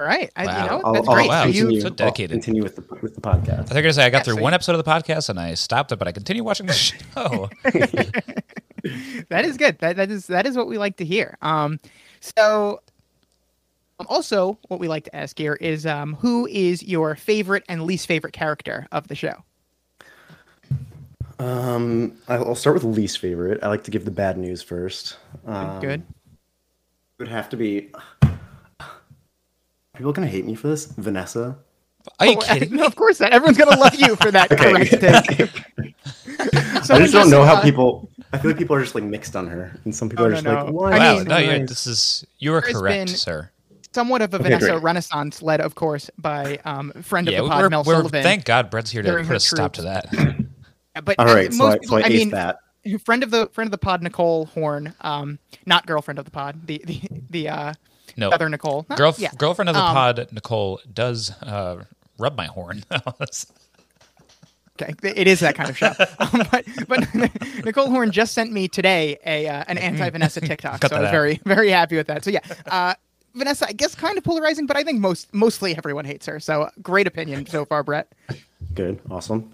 All 0.00 0.06
right, 0.06 0.30
I, 0.34 0.46
Wow. 0.46 0.62
you 0.64 0.70
know 0.70 0.80
I'll, 0.82 0.92
that's 0.94 1.08
I'll 1.08 1.28
wow. 1.28 1.42
So 1.42 1.48
you, 1.48 1.52
continue, 1.60 1.80
So 1.82 1.88
I'll 1.88 1.92
dedicated. 1.92 2.30
continue 2.36 2.62
with 2.62 2.76
the 2.76 2.84
with 3.02 3.14
the 3.14 3.20
podcast. 3.20 3.70
I 3.70 3.74
think 3.74 3.84
I 3.86 3.90
say 3.90 4.06
I 4.06 4.08
got 4.08 4.20
Yeah, 4.20 4.22
through 4.22 4.34
so 4.36 4.40
one 4.44 4.52
you- 4.52 4.54
episode 4.54 4.76
of 4.76 4.82
the 4.82 4.90
podcast 4.90 5.28
and 5.28 5.38
I 5.38 5.52
stopped 5.52 5.92
it, 5.92 5.96
but 5.98 6.08
I 6.08 6.12
continue 6.12 6.42
watching 6.42 6.64
the 6.64 6.72
show. 6.72 7.50
that 9.28 9.44
is 9.44 9.58
good. 9.58 9.78
That 9.80 9.96
that 9.96 10.10
is 10.10 10.26
that 10.28 10.46
is 10.46 10.56
what 10.56 10.68
we 10.68 10.78
like 10.78 10.96
to 10.96 11.04
hear. 11.04 11.36
Um, 11.42 11.80
so 12.20 12.80
also 14.08 14.58
what 14.68 14.80
we 14.80 14.88
like 14.88 15.04
to 15.04 15.16
ask 15.16 15.38
here 15.38 15.54
is 15.54 15.86
um, 15.86 16.14
who 16.14 16.46
is 16.46 16.82
your 16.82 17.14
favorite 17.16 17.64
and 17.68 17.82
least 17.84 18.06
favorite 18.06 18.32
character 18.32 18.86
of 18.92 19.08
the 19.08 19.14
show? 19.14 19.34
Um, 21.38 22.16
I'll 22.28 22.48
I'll 22.48 22.54
start 22.54 22.74
with 22.74 22.84
least 22.84 23.18
favorite. 23.18 23.60
I 23.62 23.68
like 23.68 23.84
to 23.84 23.90
give 23.90 24.04
the 24.04 24.10
bad 24.10 24.36
news 24.38 24.62
first. 24.62 25.16
Um, 25.46 25.80
good. 25.80 26.00
It 26.00 27.18
would 27.18 27.28
have 27.28 27.48
to 27.50 27.56
be. 27.56 27.90
People 29.96 30.12
gonna 30.12 30.26
hate 30.26 30.44
me 30.46 30.54
for 30.54 30.68
this, 30.68 30.86
Vanessa. 30.86 31.56
Are 32.18 32.26
you 32.26 32.36
Oh, 32.36 32.40
kidding 32.42 32.76
no, 32.76 32.84
of 32.84 32.96
course 32.96 33.20
not. 33.20 33.32
Everyone's 33.32 33.58
gonna 33.58 33.78
love 33.78 33.94
you 33.94 34.16
for 34.16 34.30
that 34.30 34.50
correct 34.58 34.90
take. 34.90 35.94
I 36.90 36.98
just 36.98 37.12
don't 37.12 37.30
know 37.30 37.44
how 37.44 37.54
uh, 37.56 37.62
people. 37.62 38.08
I 38.32 38.38
feel 38.38 38.50
like 38.50 38.58
people 38.58 38.74
are 38.76 38.80
just 38.82 38.94
like 38.94 39.04
mixed 39.04 39.36
on 39.36 39.46
her, 39.48 39.78
and 39.84 39.94
some 39.94 40.08
people 40.08 40.24
Oh, 40.24 40.28
are 40.28 40.32
just 40.32 40.44
no. 40.44 40.54
like, 40.64 40.72
"Why?" 40.72 40.92
I 40.92 40.98
Wow, 40.98 41.14
mean- 41.18 41.28
no, 41.28 41.38
you're, 41.38 41.66
this 41.66 41.86
is 41.86 42.24
you 42.38 42.54
are 42.54 42.62
correct, 42.62 43.06
been- 43.08 43.08
sir. 43.08 43.50
Somewhat 43.94 44.22
of 44.22 44.32
a 44.32 44.36
Okay, 44.36 44.44
Vanessa 44.44 44.70
great. 44.72 44.82
Renaissance, 44.82 45.42
led, 45.42 45.60
of 45.60 45.74
course, 45.74 46.10
by 46.18 46.58
um, 46.64 46.92
friend 47.02 47.28
Yeah, 47.28 47.38
of 47.40 47.44
the 47.44 47.50
pod, 47.50 47.62
we're, 47.62 47.70
Mel 47.70 47.84
we're 47.84 47.94
Sullivan. 47.96 48.22
thank 48.22 48.44
God 48.44 48.70
Brett's 48.70 48.90
here 48.90 49.02
to 49.02 49.12
put 49.16 49.26
her 49.26 49.34
a 49.34 49.40
stop 49.40 49.72
to 49.74 49.82
troops. 49.82 50.06
that. 50.10 50.46
but 51.04 51.18
All 51.18 51.26
right, 51.26 51.52
so 51.52 51.58
most 51.58 51.74
I, 51.74 51.78
people- 51.78 51.98
so 51.98 52.04
I, 52.04 52.06
I 52.06 52.08
mean, 52.08 52.30
that. 52.30 52.58
friend 53.04 53.22
of 53.22 53.30
the 53.30 53.46
friend 53.52 53.68
of 53.68 53.72
the 53.72 53.78
pod, 53.78 54.02
Nicole 54.02 54.46
Horn, 54.46 54.94
um, 55.02 55.38
not 55.66 55.86
girlfriend 55.86 56.18
of 56.18 56.24
the 56.24 56.30
pod, 56.30 56.66
the 56.66 56.82
the 56.84 57.00
the 57.30 57.48
uh, 57.48 57.72
No, 58.16 58.30
other 58.30 58.48
Nicole, 58.48 58.84
Not- 58.88 58.98
Girl, 58.98 59.14
yeah. 59.18 59.30
girlfriend 59.38 59.68
of 59.68 59.74
the 59.76 59.82
Um, 59.82 59.94
pod, 59.94 60.28
Nicole, 60.32 60.80
does 60.92 61.30
uh, 61.42 61.84
rub 62.18 62.36
my 62.36 62.46
horn. 62.46 62.82
Okay, 64.80 64.94
it 65.02 65.28
is 65.28 65.40
that 65.40 65.54
kind 65.54 65.68
of 65.68 65.76
show. 65.76 65.92
um, 66.18 66.42
but, 66.50 66.64
but 66.88 67.64
Nicole 67.64 67.90
Horn 67.90 68.10
just 68.10 68.32
sent 68.32 68.50
me 68.52 68.68
today 68.68 69.18
a 69.24 69.46
uh, 69.46 69.64
an 69.68 69.76
anti 69.76 70.08
Vanessa 70.08 70.40
TikTok, 70.40 70.82
so 70.82 70.96
I 70.96 71.00
was 71.00 71.08
out. 71.08 71.12
very 71.12 71.40
very 71.44 71.68
happy 71.70 71.94
with 71.96 72.06
that. 72.06 72.24
So 72.24 72.30
yeah, 72.30 72.40
uh, 72.66 72.94
Vanessa, 73.34 73.66
I 73.68 73.72
guess 73.72 73.94
kind 73.94 74.18
of 74.18 74.24
polarizing, 74.24 74.66
but 74.66 74.76
I 74.76 74.82
think 74.84 75.00
most 75.00 75.32
mostly 75.34 75.76
everyone 75.76 76.04
hates 76.04 76.26
her. 76.26 76.38
So 76.40 76.68
great 76.82 77.06
opinion 77.06 77.46
so 77.46 77.64
far, 77.64 77.82
Brett. 77.82 78.12
Good, 78.74 79.00
awesome. 79.10 79.50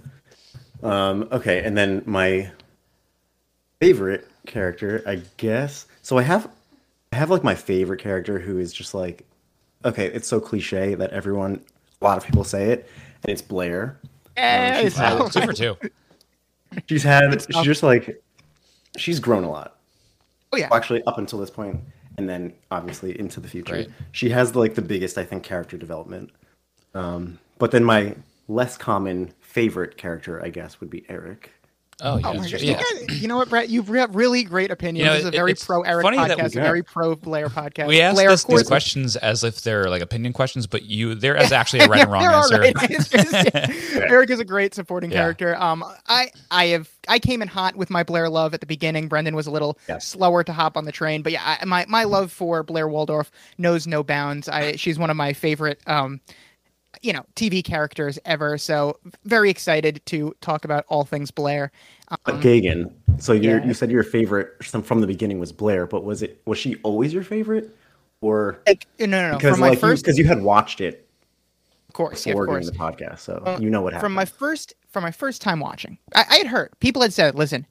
Um, 0.83 1.29
okay, 1.33 1.63
and 1.65 1.77
then 1.77 2.03
my 2.07 2.51
favorite 3.81 4.29
character, 4.47 5.03
I 5.07 5.23
guess. 5.37 5.87
So 6.03 6.19
I 6.19 6.23
have, 6.23 6.49
I 7.13 7.17
have 7.17 7.31
like 7.31 7.45
my 7.45 7.55
favorite 7.55 8.01
character 8.01 8.39
who 8.39 8.59
is 8.59 8.73
just 8.73 8.95
like, 8.95 9.25
okay, 9.85 10.07
it's 10.07 10.27
so 10.29 10.41
cliche 10.41 10.95
that 10.95 11.11
everyone, 11.11 11.61
a 12.01 12.05
lot 12.05 12.17
of 12.19 12.25
people 12.25 12.45
say 12.45 12.71
it, 12.71 12.89
and 13.25 13.33
it's 13.33 13.43
Blair. 13.43 13.99
Eh, 14.37 14.83
she's 14.83 14.95
so- 14.97 15.03
Wow, 15.21 15.29
two 15.29 15.41
for. 15.53 15.79
She's 16.87 17.03
had, 17.03 17.41
she's 17.51 17.63
just 17.63 17.83
like, 17.83 18.23
she's 18.97 19.19
grown 19.21 19.43
a 19.45 19.51
lot. 19.51 19.79
oh 20.53 20.57
yeah, 20.59 20.69
Well, 20.71 20.77
actually, 20.77 21.03
up 21.05 21.19
until 21.19 21.39
this 21.39 21.51
point, 21.51 21.81
and 22.19 22.29
then 22.29 22.53
obviously 22.71 23.19
into 23.19 23.41
the 23.41 23.49
future. 23.49 23.75
Right. 23.75 23.91
She 24.13 24.29
has 24.31 24.55
like 24.55 24.75
the 24.75 24.83
biggest, 24.83 25.17
I 25.17 25.25
think, 25.25 25.45
character 25.45 25.79
development. 25.79 26.31
Um, 26.95 27.39
but 27.59 27.71
then 27.71 27.85
my 27.85 28.17
less 28.49 28.77
common 28.77 29.33
favorite 29.41 29.97
character, 29.97 30.43
I 30.45 30.51
guess, 30.51 30.81
would 30.81 30.91
be 30.91 31.07
Eric. 31.09 31.53
Oh, 32.01 32.13
Oh 32.13 32.17
yeah, 32.19 32.23
gosh, 32.23 32.53
yeah. 32.53 32.59
you, 32.59 33.07
guys- 33.09 33.21
you 33.23 33.27
know 33.27 33.37
what, 33.37 33.49
Brett? 33.49 33.69
You've 33.69 33.91
got 33.91 34.15
really 34.15 34.45
great 34.45 34.71
opinions. 34.71 34.99
You 34.99 35.05
know, 35.07 35.13
this 35.15 35.23
is 35.23 35.29
a 35.29 35.31
very 35.33 35.55
pro 35.55 35.83
Eric 35.83 36.07
podcast, 36.07 36.47
a 36.57 36.61
very 36.61 36.85
pro 36.85 37.17
Blair 37.17 37.49
podcast. 37.49 37.89
We 37.89 38.01
asked 38.01 38.15
Blair, 38.15 38.29
this, 38.31 38.45
these 38.45 38.63
questions 38.69 39.17
as 39.17 39.43
if 39.43 39.63
they're 39.63 39.91
like 39.91 40.01
opinion 40.01 40.33
questions, 40.33 40.69
but 40.69 40.85
you 40.85 41.17
there 41.17 41.35
is 41.37 41.51
actually 41.51 41.81
a 41.85 41.89
right 41.89 42.03
and 42.03 42.13
wrong 42.13 42.25
answer. 42.25 42.61
right 42.61 42.91
answers. 42.91 43.35
Eric 43.95 44.31
is 44.31 44.39
a 44.39 44.45
great 44.45 44.75
supporting 44.75 45.11
Yeah. 45.11 45.19
character. 45.19 45.57
Um, 45.61 45.85
I 46.07 46.31
I 46.53 46.67
have 46.67 46.89
I 47.09 47.19
came 47.19 47.43
in 47.43 47.49
hot 47.49 47.75
with 47.75 47.91
my 47.91 48.05
Blair 48.05 48.29
love 48.29 48.55
at 48.55 48.61
the 48.61 48.67
beginning. 48.67 49.09
Brendan 49.09 49.35
was 49.35 49.49
a 49.49 49.51
little 49.51 49.77
Yes. 49.89 50.07
slower 50.07 50.45
to 50.45 50.53
hop 50.53 50.77
on 50.77 50.85
the 50.85 50.93
train, 50.93 51.23
but 51.23 51.33
yeah, 51.33 51.57
I, 51.61 51.65
my 51.65 51.85
my 51.89 52.05
love 52.05 52.31
for 52.31 52.63
Blair 52.63 52.87
Waldorf 52.89 53.31
knows 53.59 53.87
no 53.89 54.05
bounds. 54.05 54.49
I 54.49 54.77
she's 54.77 54.99
one 55.01 55.11
of 55.11 55.17
my 55.17 55.33
favorite 55.33 55.81
um, 55.89 56.21
you 57.03 57.13
know, 57.13 57.25
TV 57.37 57.63
characters 57.65 58.19
ever. 58.25 58.59
So 58.59 58.99
very 59.25 59.51
excited 59.51 60.01
to 60.07 60.35
talk 60.41 60.65
about 60.65 60.85
all 60.89 61.05
things 61.05 61.31
Blair. 61.31 61.71
But 62.25 62.41
Gagan, 62.41 62.93
so 63.19 63.33
you 63.33 63.51
Um, 63.51 63.59
yeah. 63.61 63.67
you 63.67 63.75
said 63.75 63.91
your 63.91 64.03
favorite 64.03 64.63
from 64.65 65.01
the 65.01 65.07
beginning 65.07 65.39
was 65.39 65.53
Blair, 65.53 65.87
but 65.87 66.05
was 66.05 66.23
it 66.23 66.41
was 66.47 66.59
she 66.59 66.77
always 66.83 67.13
your 67.13 67.23
favorite, 67.23 67.77
or 68.21 68.61
Like, 68.67 68.87
no, 68.99 69.07
no, 69.07 69.31
no. 69.33 69.37
because 69.37 69.53
From 69.53 69.61
my 69.61 69.69
like 69.71 69.79
first, 69.79 70.05
because 70.05 70.19
you, 70.19 70.25
had 70.25 70.43
watched 70.43 70.81
it 70.81 71.07
of 71.89 71.95
course, 71.95 72.27
yeah, 72.27 72.33
before 72.33 72.45
of 72.45 72.51
doing 72.51 72.63
course. 72.63 72.71
the 72.99 73.05
podcast, 73.05 73.19
so 73.21 73.43
Uh, 73.45 73.59
you 73.61 73.71
know 73.71 73.83
what 73.83 73.93
happened. 73.93 74.07
From 74.07 74.15
my 74.15 74.25
first 74.25 74.75
from 74.89 75.03
my 75.03 75.11
first 75.11 75.43
time 75.43 75.61
watching, 75.61 75.99
I, 76.15 76.25
I 76.31 76.37
had 76.39 76.47
heard 76.47 76.71
people 76.81 77.03
had 77.03 77.13
said, 77.13 77.35
"Listen, 77.35 77.67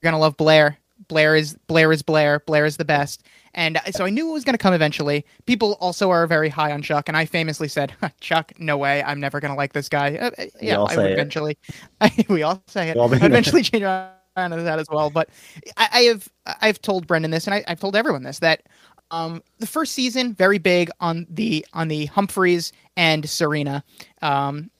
you're 0.00 0.10
gonna 0.10 0.20
love 0.20 0.36
Blair. 0.36 0.78
Blair 1.06 1.36
is 1.36 1.56
Blair 1.66 1.92
is 1.92 2.02
Blair. 2.02 2.40
Blair 2.46 2.66
is 2.66 2.76
the 2.76 2.84
best." 2.84 3.22
And 3.54 3.80
so 3.92 4.04
I 4.04 4.10
knew 4.10 4.28
it 4.28 4.32
was 4.32 4.44
gonna 4.44 4.58
come 4.58 4.74
eventually. 4.74 5.24
People 5.46 5.76
also 5.80 6.10
are 6.10 6.26
very 6.26 6.48
high 6.48 6.72
on 6.72 6.82
Chuck, 6.82 7.08
and 7.08 7.16
I 7.16 7.24
famously 7.24 7.68
said, 7.68 7.92
"Chuck, 8.20 8.52
no 8.58 8.76
way, 8.76 9.02
I'm 9.02 9.20
never 9.20 9.40
gonna 9.40 9.56
like 9.56 9.72
this 9.72 9.88
guy." 9.88 10.16
Uh, 10.16 10.30
uh, 10.38 10.44
yeah, 10.60 10.80
I 10.80 10.96
would 10.96 11.12
eventually. 11.12 11.56
we 12.28 12.42
all 12.42 12.62
say 12.66 12.90
it. 12.90 12.94
Been 12.94 13.22
I 13.22 13.26
eventually 13.26 13.62
change 13.62 13.82
around 13.82 14.50
to 14.50 14.62
that 14.62 14.78
as 14.78 14.86
well. 14.90 15.10
But 15.10 15.28
I, 15.76 15.88
I 15.92 16.00
have 16.02 16.28
I've 16.60 16.80
told 16.80 17.06
Brendan 17.06 17.30
this, 17.30 17.46
and 17.46 17.54
I, 17.54 17.64
I've 17.68 17.80
told 17.80 17.96
everyone 17.96 18.22
this 18.22 18.38
that 18.40 18.62
um, 19.10 19.42
the 19.58 19.66
first 19.66 19.94
season 19.94 20.34
very 20.34 20.58
big 20.58 20.90
on 21.00 21.26
the 21.30 21.64
on 21.72 21.88
the 21.88 22.06
Humphreys 22.06 22.72
and 22.96 23.28
Serena. 23.28 23.84
Um, 24.22 24.70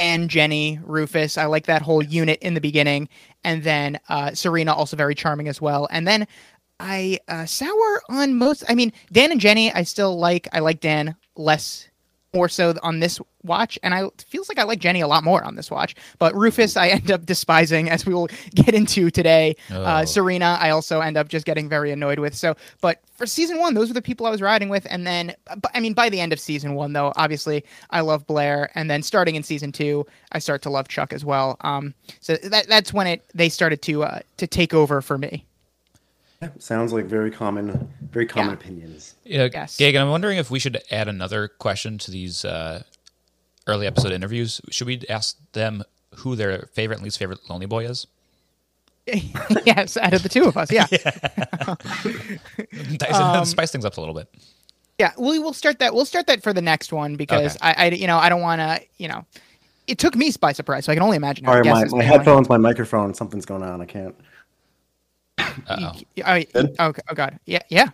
and 0.00 0.30
Jenny, 0.30 0.80
Rufus. 0.82 1.36
I 1.38 1.44
like 1.44 1.66
that 1.66 1.82
whole 1.82 2.02
unit 2.02 2.40
in 2.40 2.54
the 2.54 2.60
beginning, 2.60 3.08
and 3.44 3.62
then 3.62 4.00
uh, 4.08 4.34
Serena 4.34 4.72
also 4.72 4.96
very 4.96 5.14
charming 5.14 5.46
as 5.46 5.60
well. 5.60 5.86
And 5.92 6.08
then 6.08 6.26
I 6.80 7.20
uh, 7.28 7.44
sour 7.44 8.02
on 8.08 8.34
most. 8.34 8.64
I 8.68 8.74
mean, 8.74 8.92
Dan 9.12 9.30
and 9.30 9.40
Jenny, 9.40 9.72
I 9.72 9.82
still 9.82 10.18
like. 10.18 10.48
I 10.52 10.60
like 10.60 10.80
Dan 10.80 11.14
less, 11.36 11.88
more 12.32 12.48
so 12.48 12.74
on 12.82 13.00
this 13.00 13.20
watch, 13.42 13.78
and 13.82 13.94
I 13.94 14.04
it 14.04 14.24
feels 14.28 14.48
like 14.48 14.58
I 14.58 14.64
like 14.64 14.80
Jenny 14.80 15.00
a 15.00 15.08
lot 15.08 15.24
more 15.24 15.42
on 15.42 15.56
this 15.56 15.70
watch. 15.70 15.94
But 16.18 16.34
Rufus, 16.34 16.76
I 16.76 16.88
end 16.88 17.10
up 17.10 17.26
despising, 17.26 17.90
as 17.90 18.06
we 18.06 18.14
will 18.14 18.28
get 18.54 18.74
into 18.74 19.10
today. 19.10 19.56
Oh. 19.70 19.82
Uh, 19.82 20.06
Serena, 20.06 20.58
I 20.60 20.70
also 20.70 21.00
end 21.00 21.16
up 21.16 21.28
just 21.28 21.46
getting 21.46 21.68
very 21.68 21.90
annoyed 21.90 22.18
with. 22.18 22.34
So, 22.34 22.54
but 22.80 23.00
for 23.14 23.26
season 23.26 23.58
one, 23.58 23.74
those 23.74 23.88
were 23.88 23.94
the 23.94 24.02
people 24.02 24.26
I 24.26 24.30
was 24.30 24.42
riding 24.42 24.68
with, 24.68 24.86
and 24.90 25.06
then, 25.06 25.34
but, 25.46 25.70
I 25.74 25.80
mean, 25.80 25.94
by 25.94 26.08
the 26.08 26.20
end 26.20 26.32
of 26.32 26.40
season 26.40 26.74
one, 26.74 26.92
though, 26.92 27.12
obviously, 27.16 27.64
I 27.90 28.00
love 28.00 28.26
Blair, 28.26 28.70
and 28.74 28.90
then 28.90 29.02
starting 29.02 29.34
in 29.34 29.42
season 29.42 29.72
two, 29.72 30.06
I 30.32 30.38
start 30.38 30.62
to 30.62 30.70
love 30.70 30.88
Chuck 30.88 31.12
as 31.12 31.24
well. 31.24 31.56
Um, 31.62 31.94
so 32.20 32.36
that 32.36 32.68
that's 32.68 32.92
when 32.92 33.06
it 33.06 33.24
they 33.34 33.48
started 33.48 33.82
to 33.82 34.04
uh, 34.04 34.20
to 34.36 34.46
take 34.46 34.74
over 34.74 35.00
for 35.00 35.18
me. 35.18 35.46
Sounds 36.58 36.92
like 36.92 37.04
very 37.04 37.30
common, 37.30 37.88
very 38.10 38.24
common 38.24 38.48
Yeah. 38.50 38.54
opinions. 38.54 39.14
Yeah, 39.24 39.48
Yes. 39.52 39.76
Gagan, 39.76 40.00
I'm 40.00 40.08
wondering 40.10 40.38
if 40.38 40.50
we 40.50 40.58
should 40.58 40.82
add 40.90 41.06
another 41.06 41.48
question 41.48 41.98
to 41.98 42.10
these 42.10 42.46
uh, 42.46 42.82
early 43.66 43.86
episode 43.86 44.12
interviews. 44.12 44.60
Should 44.70 44.86
we 44.86 45.02
ask 45.10 45.36
them 45.52 45.82
who 46.16 46.36
their 46.36 46.70
favorite 46.72 46.96
and 46.96 47.04
least 47.04 47.18
favorite 47.18 47.40
Lonely 47.50 47.66
Boy 47.66 47.84
is? 47.84 48.06
yes, 49.66 49.98
out 49.98 50.14
of 50.14 50.22
the 50.22 50.28
two 50.30 50.44
of 50.44 50.56
us, 50.56 50.70
yeah. 50.72 50.86
Um, 53.12 53.44
Spice 53.44 53.70
things 53.72 53.84
up 53.84 53.96
a 53.96 54.00
little 54.00 54.14
bit. 54.14 54.32
Yeah, 54.98 55.12
we 55.18 55.38
will 55.38 55.52
start 55.52 55.78
that. 55.80 55.94
We'll 55.94 56.04
start 56.04 56.26
that 56.28 56.42
for 56.42 56.52
the 56.52 56.62
next 56.62 56.92
one 56.92 57.16
because 57.16 57.56
Okay. 57.56 57.74
I, 57.76 57.86
I, 57.86 57.88
you 57.90 58.06
know, 58.06 58.18
I 58.18 58.28
don't 58.28 58.40
want 58.42 58.60
to, 58.60 58.80
you 58.98 59.08
know, 59.08 59.24
it 59.86 59.98
took 59.98 60.14
me 60.14 60.30
by 60.40 60.52
surprise, 60.52 60.84
so 60.84 60.92
I 60.92 60.94
can 60.94 61.02
only 61.02 61.16
imagine 61.16 61.44
how 61.44 61.52
All 61.52 61.60
right, 61.60 61.90
my, 61.90 61.98
my 61.98 62.02
headphones, 62.02 62.48
my 62.48 62.56
microphone, 62.58 63.12
something's 63.14 63.44
going 63.46 63.62
on. 63.62 63.80
I 63.80 63.86
can't. 63.86 64.14
Uh-oh. 65.68 65.92
Oh, 66.26 66.42
oh, 66.54 66.68
oh, 66.78 66.92
oh, 67.10 67.14
God, 67.14 67.38
yeah, 67.46 67.62
yeah. 67.68 67.88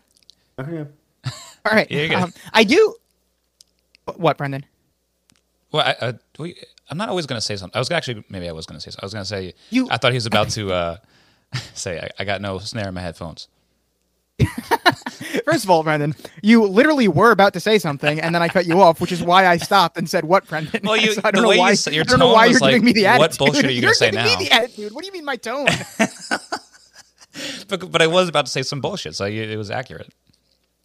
Okay. 0.58 0.86
All 1.66 1.72
right. 1.72 1.90
Yeah, 1.90 2.02
you're 2.02 2.18
um, 2.18 2.32
I 2.52 2.64
do. 2.64 2.94
What, 4.16 4.38
Brendan? 4.38 4.64
Well, 5.72 5.82
I, 5.84 6.08
I, 6.08 6.14
we, 6.38 6.56
I'm 6.90 6.96
not 6.98 7.08
always 7.08 7.26
going 7.26 7.38
to 7.38 7.44
say 7.44 7.56
something. 7.56 7.76
I 7.76 7.80
was 7.80 7.90
actually, 7.90 8.24
maybe 8.28 8.48
I 8.48 8.52
was 8.52 8.66
going 8.66 8.78
to 8.78 8.80
say 8.80 8.90
something. 8.90 9.02
I 9.02 9.06
was 9.06 9.12
going 9.14 9.24
to 9.24 9.28
say, 9.28 9.54
You- 9.70 9.88
I 9.90 9.96
thought 9.96 10.12
he 10.12 10.16
was 10.16 10.26
about 10.26 10.50
to 10.50 10.72
uh, 10.72 10.96
say, 11.74 11.98
I, 12.00 12.10
I 12.20 12.24
got 12.24 12.40
no 12.40 12.58
snare 12.58 12.88
in 12.88 12.94
my 12.94 13.00
headphones. 13.02 13.48
First 15.46 15.64
of 15.64 15.70
all, 15.70 15.82
Brendan, 15.82 16.14
you 16.42 16.62
literally 16.64 17.08
were 17.08 17.30
about 17.30 17.54
to 17.54 17.60
say 17.60 17.78
something, 17.78 18.20
and 18.20 18.34
then 18.34 18.42
I 18.42 18.48
cut 18.48 18.66
you 18.66 18.80
off, 18.82 19.00
which 19.00 19.10
is 19.10 19.22
why 19.22 19.46
I 19.46 19.56
stopped 19.56 19.96
and 19.96 20.08
said, 20.10 20.24
"What, 20.26 20.46
Brendan?" 20.46 20.82
Well, 20.84 20.96
you- 20.98 21.12
So 21.14 21.22
I 21.24 21.30
don't 21.30 21.36
the 21.36 21.42
know 21.42 21.48
way 21.48 21.54
you 21.56 21.60
why. 21.60 21.70
your 21.90 22.02
I 22.02 22.04
don't 22.04 22.18
know 22.18 22.26
tone 22.26 22.34
why 22.34 22.46
was 22.48 22.52
you're 22.52 22.60
like, 22.60 22.72
giving 22.74 22.84
me 22.84 22.92
the 22.92 23.06
what 23.18 23.38
bullshit 23.38 23.64
are 23.64 23.70
you 23.70 23.80
gonna 23.80 23.86
You're 23.88 23.94
say 23.94 24.10
now? 24.10 24.38
Me 24.38 24.44
the 24.46 24.52
attitude. 24.52 24.92
What 24.92 25.02
do 25.02 25.06
you 25.06 25.12
mean 25.12 25.24
my 25.24 25.36
tone? 25.36 25.66
But, 27.68 27.90
but 27.90 28.00
I 28.00 28.06
was 28.06 28.28
about 28.28 28.46
to 28.46 28.52
say 28.52 28.62
some 28.62 28.80
bullshit, 28.80 29.16
so 29.16 29.24
it 29.24 29.56
was 29.56 29.70
accurate. 29.70 30.12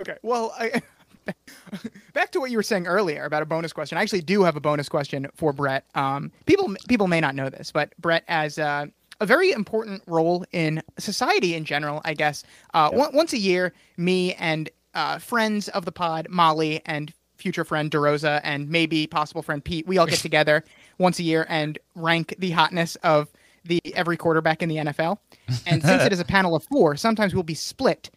Okay. 0.01 0.17
Well, 0.23 0.53
I, 0.57 0.81
back 2.13 2.31
to 2.31 2.39
what 2.39 2.51
you 2.51 2.57
were 2.57 2.63
saying 2.63 2.87
earlier 2.87 3.23
about 3.25 3.43
a 3.43 3.45
bonus 3.45 3.73
question. 3.73 3.97
I 3.97 4.01
actually 4.01 4.21
do 4.21 4.43
have 4.43 4.55
a 4.55 4.59
bonus 4.59 4.89
question 4.89 5.27
for 5.35 5.53
Brett. 5.53 5.85
Um, 5.95 6.31
people 6.45 6.75
people 6.87 7.07
may 7.07 7.21
not 7.21 7.35
know 7.35 7.49
this, 7.49 7.71
but 7.71 7.93
Brett 7.99 8.23
has 8.27 8.57
uh, 8.57 8.87
a 9.19 9.25
very 9.25 9.51
important 9.51 10.01
role 10.07 10.45
in 10.51 10.81
society 10.97 11.55
in 11.55 11.65
general. 11.65 12.01
I 12.03 12.13
guess 12.13 12.43
uh, 12.73 12.89
on- 12.89 13.15
once 13.15 13.33
a 13.33 13.37
year, 13.37 13.73
me 13.97 14.33
and 14.35 14.69
uh, 14.93 15.19
friends 15.19 15.67
of 15.69 15.85
the 15.85 15.91
pod, 15.91 16.27
Molly 16.29 16.81
and 16.85 17.13
future 17.37 17.63
friend 17.63 17.89
DeRosa, 17.89 18.41
and 18.43 18.69
maybe 18.69 19.07
possible 19.07 19.41
friend 19.41 19.63
Pete, 19.63 19.87
we 19.87 19.97
all 19.97 20.07
get 20.07 20.19
together 20.29 20.63
once 20.97 21.19
a 21.19 21.23
year 21.23 21.45
and 21.49 21.79
rank 21.95 22.35
the 22.37 22.51
hotness 22.51 22.95
of 22.97 23.29
the 23.65 23.79
every 23.95 24.17
quarterback 24.17 24.61
in 24.61 24.69
the 24.69 24.77
NFL. 24.77 25.17
And 25.67 25.83
since 25.83 26.03
it 26.03 26.13
is 26.13 26.19
a 26.19 26.25
panel 26.25 26.55
of 26.55 26.63
four, 26.63 26.95
sometimes 26.95 27.33
we'll 27.33 27.43
be 27.43 27.53
split 27.55 28.09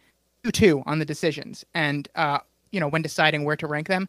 two 0.43 0.51
two 0.51 0.83
on 0.85 0.99
the 0.99 1.05
decisions 1.05 1.65
and 1.73 2.07
uh 2.15 2.37
you 2.71 2.79
know 2.79 2.87
when 2.87 3.01
deciding 3.01 3.45
where 3.45 3.55
to 3.55 3.65
rank 3.67 3.87
them 3.87 4.07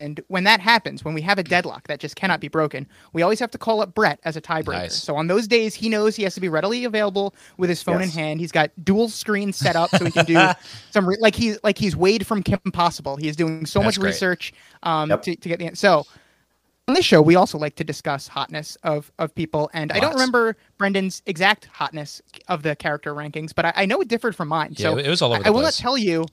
and 0.00 0.20
when 0.28 0.44
that 0.44 0.60
happens 0.60 1.02
when 1.04 1.14
we 1.14 1.22
have 1.22 1.38
a 1.38 1.42
deadlock 1.42 1.86
that 1.88 1.98
just 1.98 2.14
cannot 2.14 2.40
be 2.40 2.48
broken 2.48 2.86
we 3.14 3.22
always 3.22 3.40
have 3.40 3.50
to 3.50 3.56
call 3.56 3.80
up 3.80 3.94
brett 3.94 4.18
as 4.24 4.36
a 4.36 4.40
tiebreaker 4.40 4.72
Nice. 4.72 5.02
so 5.02 5.16
on 5.16 5.28
those 5.28 5.46
days 5.48 5.74
he 5.74 5.88
knows 5.88 6.14
he 6.14 6.24
has 6.24 6.34
to 6.34 6.40
be 6.42 6.48
readily 6.50 6.84
available 6.84 7.34
with 7.56 7.70
his 7.70 7.82
phone 7.82 8.00
Yes. 8.00 8.12
in 8.14 8.20
hand 8.20 8.40
he's 8.40 8.52
got 8.52 8.70
dual 8.84 9.08
screens 9.08 9.56
set 9.56 9.76
up 9.76 9.88
so 9.90 10.04
he 10.04 10.10
can 10.10 10.26
do 10.26 10.38
some 10.90 11.08
re- 11.08 11.16
like 11.20 11.34
he's 11.34 11.58
like 11.64 11.78
he's 11.78 11.96
wade 11.96 12.26
from 12.26 12.42
kim 12.42 12.58
possible 12.72 13.16
he 13.16 13.28
is 13.28 13.36
doing 13.36 13.64
so 13.64 13.78
That's 13.78 13.86
much 13.96 14.00
great. 14.00 14.08
research 14.10 14.52
um 14.82 15.08
Yep. 15.08 15.22
to, 15.22 15.36
to 15.36 15.48
get 15.48 15.58
the 15.58 15.74
so 15.74 16.04
on 16.88 16.94
this 16.94 17.04
show 17.04 17.20
we 17.20 17.34
also 17.36 17.58
like 17.58 17.74
to 17.76 17.84
discuss 17.84 18.28
hotness 18.28 18.76
of 18.82 19.12
of 19.18 19.34
people 19.34 19.70
and 19.72 19.92
i 19.92 20.00
don't 20.00 20.14
remember 20.14 20.56
brendan's 20.78 21.22
exact 21.26 21.66
hotness 21.66 22.22
of 22.48 22.62
the 22.62 22.74
character 22.76 23.14
rankings 23.14 23.54
but 23.54 23.64
i, 23.66 23.72
I 23.76 23.86
know 23.86 24.00
it 24.00 24.08
differed 24.08 24.34
from 24.34 24.48
mine 24.48 24.74
Yeah, 24.76 24.90
so 24.92 24.96
it 24.98 25.08
was 25.08 25.20
all 25.22 25.32
over 25.32 25.40
I, 25.40 25.42
the 25.42 25.46
I 25.48 25.50
will 25.50 25.60
place. 25.60 25.78
not 25.78 25.82
tell 25.82 25.98
you 25.98 26.24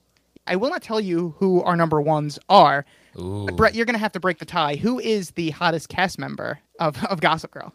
i 0.48 0.56
will 0.56 0.70
not 0.70 0.82
tell 0.82 1.00
you 1.02 1.36
who 1.40 1.62
our 1.64 1.76
number 1.76 2.00
ones 2.02 2.40
are 2.50 2.86
Ooh. 3.20 3.48
brett 3.56 3.76
you're 3.76 3.86
gonna 3.86 3.98
have 3.98 4.14
to 4.14 4.20
break 4.20 4.40
the 4.40 4.46
tie 4.46 4.76
who 4.76 5.00
is 5.00 5.32
the 5.32 5.50
hottest 5.52 5.90
cast 5.90 6.18
member 6.18 6.60
of, 6.80 7.04
of 7.06 7.20
gossip 7.22 7.52
girl 7.52 7.74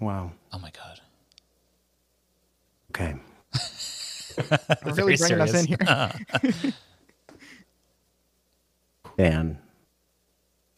Wow. 0.00 0.30
Oh 0.52 0.60
my 0.60 0.70
god. 0.70 1.00
Okay. 2.92 3.16
Really 4.84 5.16
Very 5.16 5.16
bringing 5.16 5.40
us 5.40 5.52
in 5.54 5.66
serious. 5.66 6.60
here. 6.62 6.72
Dan. 9.18 9.58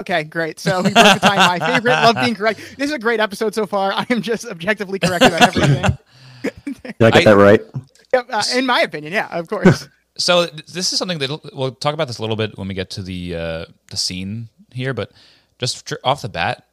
Okay, 0.00 0.24
great. 0.24 0.58
So 0.58 0.78
we 0.82 0.90
broke 0.90 1.14
the 1.14 1.20
time. 1.20 1.58
My 1.58 1.58
favorite. 1.58 1.92
Love 1.92 2.16
being 2.16 2.34
correct. 2.34 2.58
This 2.78 2.86
is 2.88 2.92
a 2.92 2.98
great 2.98 3.20
episode 3.20 3.54
so 3.54 3.66
far. 3.66 3.92
I 3.92 4.06
am 4.10 4.22
just 4.22 4.46
objectively 4.46 4.98
correct 4.98 5.24
about 5.24 5.42
everything. 5.42 5.98
Did 6.82 6.94
I 7.00 7.10
get 7.10 7.16
I- 7.16 7.24
that 7.34 7.36
right? 7.36 7.60
Yep, 8.12 8.26
uh, 8.28 8.42
in 8.56 8.66
my 8.66 8.80
opinion, 8.80 9.12
yeah, 9.12 9.28
of 9.30 9.46
course. 9.48 9.88
So 10.18 10.46
this 10.46 10.92
is 10.92 10.98
something 10.98 11.18
that 11.20 11.50
we'll 11.54 11.70
talk 11.72 11.94
about 11.94 12.08
this 12.08 12.18
a 12.18 12.22
little 12.22 12.34
bit 12.34 12.58
when 12.58 12.66
we 12.66 12.74
get 12.74 12.90
to 12.90 13.02
the 13.02 13.36
uh, 13.36 13.64
the 13.90 13.96
scene 13.96 14.48
here, 14.72 14.92
but 14.92 15.12
just 15.60 15.86
tr- 15.86 15.94
off 16.02 16.22
the 16.22 16.28
bat, 16.28 16.66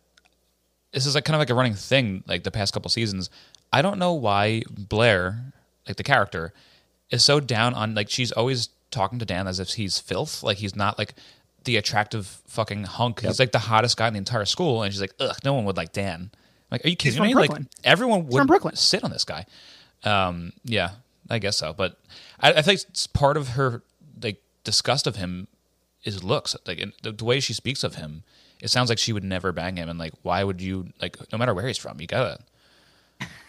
this 0.93 1.05
is 1.05 1.13
like 1.13 1.25
kind 1.25 1.35
of 1.35 1.39
like 1.39 1.51
a 1.51 1.53
running 1.53 1.75
thing. 1.75 2.23
Like 2.27 2.43
the 2.43 2.49
past 2.49 2.73
couple 2.73 2.89
seasons, 2.89 3.29
I 3.71 3.83
don't 3.83 3.99
know 3.99 4.13
why 4.13 4.63
Blair, 4.69 5.53
like 5.87 5.97
the 5.97 6.03
character, 6.03 6.53
is 7.11 7.23
so 7.23 7.39
down 7.39 7.75
on 7.75 7.93
like 7.93 8.09
she's 8.09 8.31
always 8.31 8.69
talking 8.89 9.19
to 9.19 9.25
Dan 9.25 9.47
as 9.47 9.59
if 9.59 9.69
he's 9.69 9.99
filth, 9.99 10.41
like 10.41 10.57
he's 10.57 10.75
not 10.75 10.97
like 10.97 11.13
the 11.63 11.77
attractive 11.77 12.25
fucking 12.47 12.83
hunk. 12.83 13.21
He's 13.21 13.39
like 13.39 13.51
the 13.51 13.59
hottest 13.59 13.97
guy 13.97 14.07
in 14.07 14.13
the 14.13 14.19
entire 14.19 14.45
school, 14.45 14.83
and 14.83 14.91
she's 14.93 15.01
like, 15.01 15.13
ugh, 15.19 15.35
no 15.43 15.53
one 15.53 15.65
would 15.65 15.77
like 15.77 15.91
Dan. 15.93 16.31
Like, 16.71 16.85
are 16.85 16.89
you 16.89 16.95
kidding 16.95 17.21
me? 17.21 17.33
Brooklyn. 17.33 17.63
Like 17.63 17.85
everyone 17.85 18.27
would 18.27 18.37
from 18.37 18.47
Brooklyn. 18.47 18.75
sit 18.75 19.03
on 19.03 19.11
this 19.11 19.23
guy. 19.25 19.45
Um, 20.03 20.53
yeah, 20.63 20.91
I 21.29 21.39
guess 21.39 21.57
so. 21.57 21.73
But 21.73 21.97
I, 22.39 22.53
I 22.53 22.61
think 22.61 22.81
it's 22.89 23.07
part 23.07 23.37
of 23.37 23.49
her 23.49 23.81
like 24.21 24.41
disgust 24.63 25.07
of 25.07 25.15
him 25.15 25.47
is 26.03 26.23
looks. 26.23 26.55
Like 26.65 26.79
and 26.79 26.93
the, 27.03 27.11
the 27.11 27.25
way 27.25 27.39
she 27.39 27.53
speaks 27.53 27.83
of 27.83 27.95
him, 27.95 28.23
it 28.61 28.69
sounds 28.69 28.89
like 28.89 28.97
she 28.99 29.13
would 29.13 29.23
never 29.23 29.51
bang 29.51 29.77
him. 29.77 29.87
And 29.89 29.97
like, 29.97 30.13
why 30.23 30.43
would 30.43 30.61
you? 30.61 30.87
Like, 31.01 31.17
no 31.31 31.37
matter 31.37 31.53
where 31.53 31.67
he's 31.67 31.77
from, 31.77 31.99
you 32.01 32.07
gotta 32.07 32.39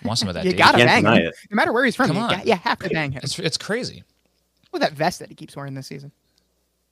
want 0.05 0.19
some 0.19 0.29
of 0.29 0.35
that. 0.35 0.45
You 0.45 0.51
dick. 0.53 0.59
gotta 0.59 0.79
can't 0.79 1.05
bang 1.05 1.17
him, 1.17 1.27
it. 1.29 1.35
no 1.51 1.55
matter 1.57 1.73
where 1.73 1.85
he's 1.85 1.97
from. 1.97 2.07
Come 2.09 2.17
You, 2.17 2.23
on. 2.23 2.31
got, 2.31 2.47
you 2.47 2.55
have 2.55 2.79
to 2.81 2.89
bang 2.89 3.13
him. 3.13 3.21
It's 3.25 3.39
it's 3.39 3.59
crazy. 3.59 4.05
With 4.73 4.83
that 4.83 4.93
vest 4.93 5.19
that 5.21 5.29
he 5.29 5.35
keeps 5.35 5.57
wearing 5.57 5.75
this 5.75 5.87
season. 5.87 6.13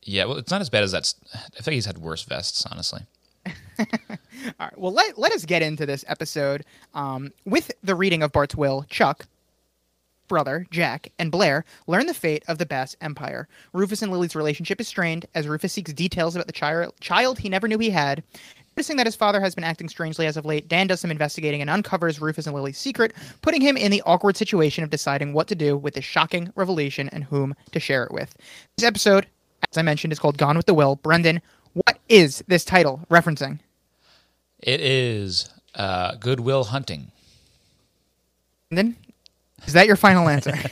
Yeah, 0.07 0.25
well, 0.25 0.37
it's 0.37 0.51
not 0.53 0.61
as 0.61 0.71
bad 0.71 0.85
as 0.85 0.93
that's. 0.93 1.17
I 1.35 1.61
think 1.63 1.75
he's 1.75 1.87
had 1.87 1.99
worse 1.99 2.23
vests, 2.23 2.65
honestly. 2.65 3.03
All 3.79 3.87
right. 4.61 4.79
Well, 4.79 4.93
let, 4.93 5.19
let 5.19 5.33
us 5.33 5.45
get 5.45 5.63
into 5.63 5.85
this 5.85 6.05
episode 6.09 6.65
um, 6.95 7.33
with 7.45 7.71
the 7.83 7.95
reading 7.95 8.23
of 8.23 8.33
Bart's 8.33 8.55
will. 8.55 8.87
Chuck, 8.89 9.27
brother, 10.29 10.67
Jack, 10.71 11.13
and 11.19 11.31
Blair 11.31 11.65
learn 11.87 12.07
the 12.07 12.15
fate 12.15 12.45
of 12.49 12.59
the 12.59 12.67
Bass 12.67 12.97
Empire. 13.01 13.49
Rufus 13.73 14.03
and 14.03 14.13
Lily's 14.13 14.37
relationship 14.37 14.81
is 14.81 14.89
strained 14.89 15.27
as 15.35 15.49
Rufus 15.49 15.73
seeks 15.73 15.93
details 15.93 16.37
about 16.37 16.47
the 16.47 16.53
chi- 16.53 16.89
child 17.01 17.39
he 17.39 17.49
never 17.49 17.69
knew 17.69 17.79
he 17.79 17.91
had. 17.91 18.23
Noticing 18.77 18.97
that 18.99 19.07
his 19.07 19.17
father 19.17 19.41
has 19.41 19.55
been 19.55 19.65
acting 19.65 19.89
strangely 19.89 20.27
as 20.27 20.37
of 20.37 20.45
late, 20.45 20.69
Dan 20.69 20.87
does 20.87 21.01
some 21.01 21.11
investigating 21.11 21.63
and 21.63 21.71
uncovers 21.71 22.21
Rufus 22.21 22.47
and 22.47 22.55
Lily's 22.55 22.77
secret, 22.77 23.15
putting 23.41 23.63
him 23.63 23.77
in 23.77 23.91
the 23.91 24.03
awkward 24.05 24.37
situation 24.37 24.85
of 24.85 24.91
deciding 24.91 25.33
what 25.33 25.49
to 25.49 25.55
do 25.55 25.79
with 25.79 25.95
this 25.95 26.05
shocking 26.05 26.53
revelation 26.57 27.09
and 27.09 27.25
whom 27.25 27.55
to 27.73 27.81
share 27.81 28.05
it 28.05 28.13
with. 28.13 28.37
This 28.77 28.87
episode, 28.87 29.27
as 29.71 29.79
I 29.79 29.83
mentioned, 29.83 30.13
is 30.13 30.19
called 30.19 30.39
Gone 30.39 30.57
with 30.57 30.67
the 30.67 30.75
Will. 30.75 30.97
Brendan, 30.97 31.41
what 31.73 31.99
is 32.09 32.43
this 32.49 32.65
title 32.65 33.01
referencing? 33.11 33.59
It 34.61 34.81
is 34.81 35.51
uh, 35.75 36.15
Goodwill 36.17 36.65
Hunting. 36.65 37.13
Brendan, 38.71 38.97
is 39.67 39.73
that 39.75 39.87
your 39.87 39.97
final 39.97 40.29
answer? 40.29 40.55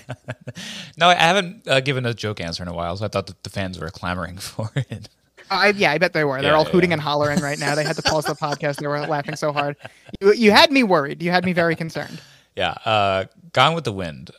No, 0.97 1.09
I 1.09 1.15
haven't 1.15 1.67
uh, 1.67 1.81
given 1.81 2.07
a 2.07 2.15
joke 2.15 2.41
answer 2.41 2.63
in 2.63 2.69
a 2.69 2.73
while, 2.73 2.97
so 2.97 3.05
I 3.05 3.09
thought 3.09 3.27
that 3.27 3.43
the 3.43 3.51
fans 3.51 3.79
were 3.81 3.91
clamoring 3.91 4.39
for 4.39 4.71
it. 4.77 5.09
I, 5.51 5.71
yeah, 5.71 5.91
I 5.91 5.99
bet 5.99 6.13
they 6.13 6.23
were. 6.25 6.41
They're 6.41 6.53
Yeah, 6.53 6.57
all 6.57 6.65
yeah, 6.65 6.71
hooting 6.71 6.91
yeah. 6.91 6.95
and 6.95 7.03
hollering 7.03 7.41
right 7.41 7.59
now. 7.59 7.75
They 7.75 7.83
had 7.85 7.97
to 7.97 8.03
pause 8.03 8.25
the 8.25 8.35
podcast. 8.35 8.77
They 8.77 8.87
were 8.87 9.01
laughing 9.01 9.35
so 9.37 9.53
hard. 9.53 9.77
You, 10.21 10.33
you 10.33 10.51
had 10.53 10.71
me 10.71 10.85
worried. 10.85 11.23
You 11.23 11.33
had 11.33 11.45
me 11.45 11.53
very 11.53 11.75
concerned. 11.77 12.21
Yeah, 12.57 12.71
uh, 12.85 13.25
Gone 13.53 13.75
with 13.75 13.85
the 13.85 13.93
Wind. 13.93 14.31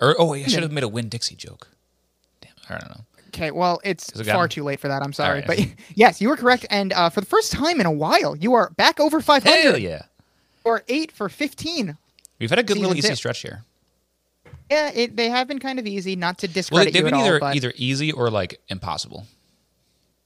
Or 0.00 0.16
oh, 0.18 0.26
wait, 0.32 0.44
I 0.44 0.48
should 0.48 0.64
have 0.64 0.72
made 0.72 0.82
a 0.82 0.88
Winn-Dixie 0.88 1.36
joke. 1.36 1.68
Damn, 2.40 2.50
I 2.68 2.78
don't 2.80 2.90
know. 2.90 3.04
Okay, 3.34 3.50
well, 3.50 3.80
it's 3.82 4.08
it 4.18 4.26
far 4.26 4.46
too 4.46 4.62
late 4.62 4.78
for 4.78 4.88
that. 4.88 5.02
I'm 5.02 5.12
sorry, 5.12 5.38
right. 5.40 5.46
but 5.46 5.58
yes, 5.94 6.20
you 6.20 6.28
were 6.28 6.36
correct. 6.36 6.66
And 6.68 6.92
uh, 6.92 7.08
for 7.08 7.20
the 7.20 7.26
first 7.26 7.50
time 7.50 7.80
in 7.80 7.86
a 7.86 7.90
while, 7.92 8.36
you 8.36 8.52
are 8.54 8.70
back 8.76 9.00
over 9.00 9.20
500 9.20 9.62
Hell 9.62 9.78
yeah, 9.78 10.02
or 10.64 10.82
eight 10.88 11.10
for 11.10 11.28
15. 11.28 11.96
we've 12.38 12.50
had 12.50 12.58
a 12.58 12.62
good 12.62 12.76
little 12.76 12.94
easy 12.96 13.08
two. 13.08 13.14
stretch 13.14 13.40
here. 13.40 13.64
Yeah, 14.70 14.90
it, 14.94 15.16
they 15.16 15.28
have 15.28 15.48
been 15.48 15.58
kind 15.58 15.78
of 15.78 15.86
easy. 15.86 16.14
Not 16.16 16.38
to 16.38 16.48
discredit 16.48 16.72
Well, 16.72 16.84
they've 16.84 16.94
you 16.96 17.02
been 17.04 17.14
at 17.14 17.20
all, 17.20 17.26
either 17.26 17.40
but 17.40 17.56
either 17.56 17.72
easy 17.76 18.12
or 18.12 18.30
like 18.30 18.60
impossible. 18.68 19.26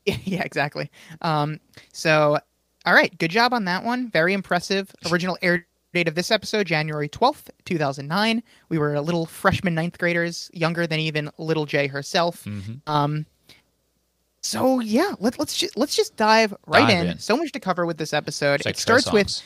Yeah, 0.06 0.18
yeah, 0.22 0.42
exactly. 0.44 0.88
Um, 1.20 1.58
so, 1.92 2.38
all 2.84 2.94
right, 2.94 3.18
good 3.18 3.32
job 3.32 3.52
on 3.52 3.64
that 3.64 3.82
one. 3.82 4.08
Very 4.08 4.34
impressive. 4.34 4.94
Original 5.10 5.36
air 5.42 5.66
date 5.96 6.08
of 6.08 6.14
this 6.14 6.30
episode, 6.30 6.66
January 6.66 7.08
12th, 7.08 7.48
2009. 7.64 8.42
We 8.68 8.78
were 8.78 8.94
a 8.94 9.00
little 9.00 9.26
freshman 9.26 9.74
ninth 9.74 9.98
graders, 9.98 10.50
younger 10.52 10.86
than 10.86 11.00
even 11.00 11.30
little 11.38 11.66
J 11.66 11.86
herself. 11.86 12.44
Mm-hmm. 12.44 12.74
Um, 12.86 13.26
so 14.42 14.80
yeah, 14.80 15.14
let, 15.18 15.38
let's 15.38 15.56
just 15.56 15.76
let's 15.76 15.96
just 15.96 16.16
dive 16.16 16.54
right 16.66 16.86
Dive 16.86 17.04
in. 17.04 17.06
in. 17.12 17.18
So 17.18 17.36
much 17.36 17.50
to 17.52 17.60
cover 17.60 17.84
with 17.84 17.98
this 17.98 18.12
episode. 18.12 18.64
Like 18.64 18.76
it 18.76 18.78
starts 18.78 19.10
with 19.10 19.42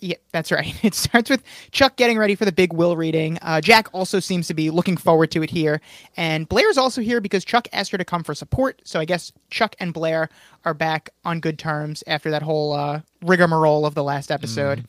yeah, 0.00 0.16
that's 0.32 0.50
right. 0.50 0.74
It 0.82 0.94
starts 0.94 1.28
with 1.28 1.42
Chuck 1.70 1.96
getting 1.96 2.18
ready 2.18 2.34
for 2.34 2.44
the 2.44 2.52
big 2.52 2.72
will 2.72 2.96
reading. 2.96 3.38
Uh, 3.42 3.60
Jack 3.60 3.88
also 3.92 4.20
seems 4.20 4.46
to 4.48 4.54
be 4.54 4.70
looking 4.70 4.96
forward 4.96 5.30
to 5.32 5.42
it 5.42 5.50
here. 5.50 5.80
And 6.16 6.48
Blair's 6.48 6.78
also 6.78 7.00
here 7.02 7.20
because 7.20 7.44
Chuck 7.44 7.68
asked 7.72 7.90
her 7.92 7.98
to 7.98 8.04
come 8.04 8.24
for 8.24 8.34
support. 8.34 8.80
So 8.84 8.98
I 8.98 9.04
guess 9.04 9.32
Chuck 9.50 9.76
and 9.78 9.92
Blair 9.92 10.30
are 10.64 10.74
back 10.74 11.10
on 11.24 11.40
good 11.40 11.58
terms 11.58 12.02
after 12.06 12.30
that 12.30 12.42
whole 12.42 12.72
uh, 12.72 13.00
rigmarole 13.22 13.84
of 13.84 13.94
the 13.94 14.04
last 14.04 14.30
episode. 14.30 14.86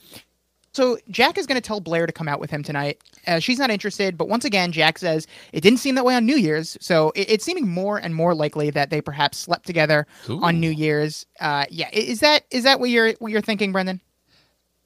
So 0.72 0.98
Jack 1.10 1.38
is 1.38 1.48
going 1.48 1.60
to 1.60 1.66
tell 1.66 1.80
Blair 1.80 2.06
to 2.06 2.14
come 2.14 2.28
out 2.28 2.40
with 2.40 2.50
him 2.50 2.64
tonight. 2.64 3.02
Uh, 3.28 3.40
she's 3.40 3.60
not 3.60 3.70
interested, 3.70 4.18
but 4.18 4.30
once 4.30 4.46
again, 4.46 4.72
Jack 4.72 4.98
says 4.98 5.28
it 5.52 5.62
didn't 5.62 5.80
seem 5.80 5.96
that 5.96 6.06
way 6.06 6.16
on 6.16 6.26
New 6.26 6.36
Year's. 6.36 6.78
So 6.80 7.12
it, 7.16 7.30
it's 7.30 7.46
seeming 7.46 7.68
more 7.68 7.98
and 7.98 8.16
more 8.16 8.36
likely 8.36 8.70
that 8.72 8.90
they 8.90 9.02
perhaps 9.02 9.38
slept 9.38 9.66
together 9.66 10.06
Ooh. 10.30 10.42
on 10.44 10.60
New 10.60 10.70
Year's. 10.70 11.26
Uh, 11.40 11.66
yeah, 11.70 11.90
is 11.92 12.20
that 12.20 12.46
is 12.52 12.64
that 12.64 12.80
what 12.80 12.90
you're 12.90 13.14
what 13.20 13.32
you're 13.32 13.42
thinking, 13.42 13.72
Brendan? 13.72 14.02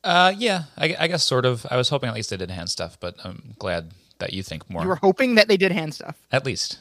Uh, 0.04 0.34
yeah, 0.38 0.64
I, 0.78 0.96
I 1.00 1.08
guess 1.08 1.24
sort 1.24 1.46
of. 1.46 1.66
I 1.72 1.78
was 1.78 1.90
hoping 1.90 2.10
at 2.10 2.16
least 2.16 2.30
they 2.30 2.38
did 2.38 2.52
hand 2.52 2.70
stuff, 2.70 2.98
but 3.00 3.16
I'm 3.24 3.56
glad 3.58 3.92
that 4.20 4.34
you 4.34 4.44
think 4.44 4.70
more. 4.70 4.84
You 4.84 4.90
were 4.90 4.96
hoping 4.96 5.36
that 5.36 5.48
they 5.48 5.58
did 5.58 5.72
hand 5.72 5.94
stuff. 5.94 6.18
At 6.32 6.46
least. 6.46 6.80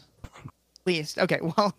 Least. 0.86 1.18
Okay, 1.18 1.38
well, 1.56 1.74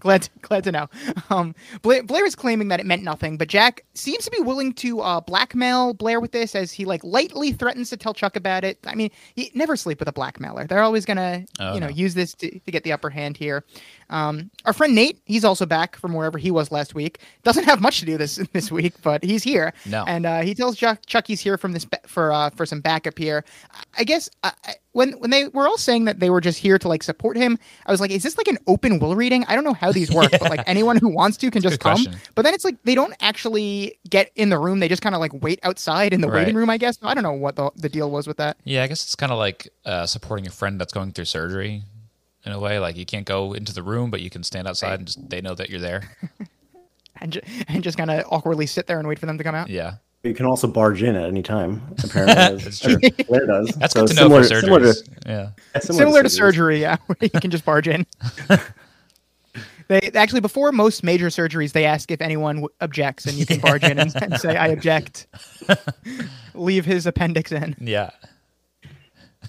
glad 0.00 0.28
glad 0.40 0.64
to 0.64 0.72
know. 0.72 0.88
Um, 1.30 1.54
Blair, 1.82 2.02
Blair 2.02 2.24
is 2.26 2.34
claiming 2.34 2.68
that 2.68 2.80
it 2.80 2.86
meant 2.86 3.02
nothing, 3.02 3.36
but 3.36 3.48
Jack 3.48 3.84
seems 3.94 4.24
to 4.24 4.30
be 4.30 4.40
willing 4.40 4.72
to 4.74 5.00
uh, 5.00 5.20
blackmail 5.20 5.94
Blair 5.94 6.20
with 6.20 6.32
this, 6.32 6.54
as 6.54 6.72
he 6.72 6.84
like 6.84 7.02
lightly 7.04 7.52
threatens 7.52 7.90
to 7.90 7.96
tell 7.96 8.14
Chuck 8.14 8.36
about 8.36 8.64
it. 8.64 8.78
I 8.86 8.94
mean, 8.94 9.10
you 9.36 9.46
never 9.54 9.76
sleep 9.76 9.98
with 9.98 10.08
a 10.08 10.12
blackmailer. 10.12 10.66
They're 10.66 10.82
always 10.82 11.04
gonna, 11.04 11.44
Oh, 11.58 11.74
you 11.74 11.80
know, 11.80 11.86
no. 11.88 11.92
use 11.92 12.14
this 12.14 12.34
to, 12.34 12.50
to 12.50 12.70
get 12.72 12.84
the 12.84 12.92
upper 12.92 13.10
hand 13.10 13.36
here. 13.36 13.64
Um, 14.10 14.50
our 14.64 14.72
friend 14.72 14.94
Nate, 14.94 15.20
he's 15.24 15.44
also 15.44 15.64
back 15.66 15.96
from 15.96 16.12
wherever 16.12 16.36
he 16.36 16.50
was 16.50 16.70
last 16.70 16.94
week. 16.94 17.20
Doesn't 17.44 17.64
have 17.64 17.80
much 17.80 18.00
to 18.00 18.06
do 18.06 18.18
this 18.18 18.36
this 18.52 18.70
week, 18.70 18.94
but 19.02 19.22
he's 19.24 19.42
here. 19.42 19.72
No. 19.86 20.04
and 20.06 20.26
uh, 20.26 20.40
he 20.40 20.54
tells 20.54 20.76
Chuck 20.76 21.06
Chuck 21.06 21.26
he's 21.26 21.40
here 21.40 21.56
from 21.56 21.72
this 21.72 21.86
for 22.06 22.32
uh, 22.32 22.50
for 22.50 22.66
some 22.66 22.80
backup 22.80 23.16
here. 23.18 23.44
I 23.96 24.04
guess 24.04 24.28
uh, 24.42 24.50
I- 24.66 24.74
when 24.92 25.12
when 25.20 25.30
they 25.30 25.46
were 25.46 25.68
all 25.68 25.78
saying 25.78 26.06
that 26.06 26.18
they 26.18 26.30
were 26.30 26.40
just 26.40 26.58
here 26.58 26.76
to 26.76 26.88
like 26.88 27.04
support 27.04 27.36
him, 27.36 27.56
I 27.86 27.92
was 27.92 28.00
like, 28.00 28.10
is 28.10 28.24
this 28.24 28.36
like 28.36 28.48
an 28.48 28.58
open 28.66 28.98
will 28.98 29.14
reading? 29.14 29.44
I 29.46 29.54
don't 29.54 29.62
know 29.62 29.72
how 29.72 29.92
these 29.92 30.10
work, 30.12 30.32
but 30.32 30.42
like 30.50 30.64
anyone 30.66 30.96
who 30.96 31.08
wants 31.08 31.36
to 31.38 31.50
can 31.52 31.62
just 31.62 31.78
come. 31.78 31.92
question. 31.94 32.16
But 32.34 32.42
then 32.42 32.54
it's 32.54 32.64
like 32.64 32.82
they 32.82 32.96
don't 32.96 33.14
actually 33.20 33.98
get 34.08 34.32
in 34.34 34.48
the 34.48 34.58
room; 34.58 34.80
they 34.80 34.88
just 34.88 35.00
kind 35.02 35.14
of 35.14 35.20
like 35.20 35.32
wait 35.32 35.60
outside 35.62 36.12
in 36.12 36.20
the 36.20 36.26
waiting 36.28 36.56
room. 36.56 36.68
I 36.70 36.76
guess 36.76 36.98
I 37.02 37.14
don't 37.14 37.22
know 37.22 37.30
what 37.32 37.54
the 37.54 37.70
the 37.76 37.88
deal 37.88 38.10
was 38.10 38.26
with 38.26 38.38
that. 38.38 38.56
Yeah, 38.64 38.82
I 38.82 38.88
guess 38.88 39.04
it's 39.04 39.14
kind 39.14 39.30
of 39.30 39.38
like 39.38 39.68
uh, 39.84 40.06
supporting 40.06 40.48
a 40.48 40.50
friend 40.50 40.80
that's 40.80 40.92
going 40.92 41.12
through 41.12 41.26
surgery 41.26 41.84
in 42.44 42.52
a 42.52 42.58
way. 42.60 42.78
Like 42.78 42.96
you 42.96 43.04
can't 43.06 43.26
go 43.26 43.52
into 43.52 43.72
the 43.72 43.82
room, 43.82 44.10
but 44.10 44.20
you 44.20 44.30
can 44.30 44.42
stand 44.42 44.66
outside 44.68 44.98
and 45.00 45.06
just 45.06 45.28
they 45.30 45.40
know 45.40 45.54
that 45.54 45.70
you're 45.70 45.80
there. 45.80 46.02
And, 47.22 47.32
ju- 47.34 47.40
and 47.68 47.82
just 47.84 47.98
kind 47.98 48.10
of 48.10 48.24
awkwardly 48.30 48.64
sit 48.64 48.86
there 48.86 48.98
and 48.98 49.06
wait 49.06 49.18
for 49.18 49.26
them 49.26 49.36
to 49.36 49.44
come 49.44 49.54
out. 49.54 49.68
Yeah. 49.68 49.96
You 50.22 50.32
can 50.32 50.46
also 50.46 50.66
barge 50.66 51.02
in 51.02 51.16
at 51.16 51.24
any 51.28 51.42
time. 51.42 51.82
Apparently, 52.02 52.34
as, 52.38 52.64
That's 52.64 52.80
true. 52.80 52.96
as 53.02 53.46
does. 53.46 53.68
That's 53.76 53.92
So 53.92 54.06
good 54.06 54.16
to 54.16 54.28
know 54.28 54.30
for 54.38 54.44
similar- 54.44 54.80
surgeries. 54.80 54.94
Similar 54.94 54.94
to, 54.94 55.10
yeah. 55.26 55.50
yeah, 55.74 55.80
similar 55.80 56.22
to 56.22 56.28
surgeries. 56.30 56.32
surgery, 56.32 56.80
yeah, 56.80 56.96
where 57.06 57.16
you 57.20 57.28
can 57.28 57.50
just 57.50 57.66
barge 57.66 57.88
in. 57.88 58.06
they 59.88 60.00
actually 60.14 60.40
before 60.40 60.72
most 60.72 61.02
major 61.04 61.26
surgeries, 61.26 61.72
they 61.72 61.84
ask 61.84 62.10
if 62.10 62.22
anyone 62.22 62.56
w- 62.56 62.68
objects, 62.80 63.26
and 63.26 63.34
you 63.36 63.44
can 63.44 63.60
barge 63.60 63.84
in 63.84 63.98
and, 63.98 64.14
and 64.22 64.40
say, 64.40 64.56
"I 64.56 64.68
object." 64.68 65.26
Leave 66.54 66.86
his 66.86 67.04
appendix 67.06 67.52
in. 67.52 67.76
Yeah. 67.80 68.10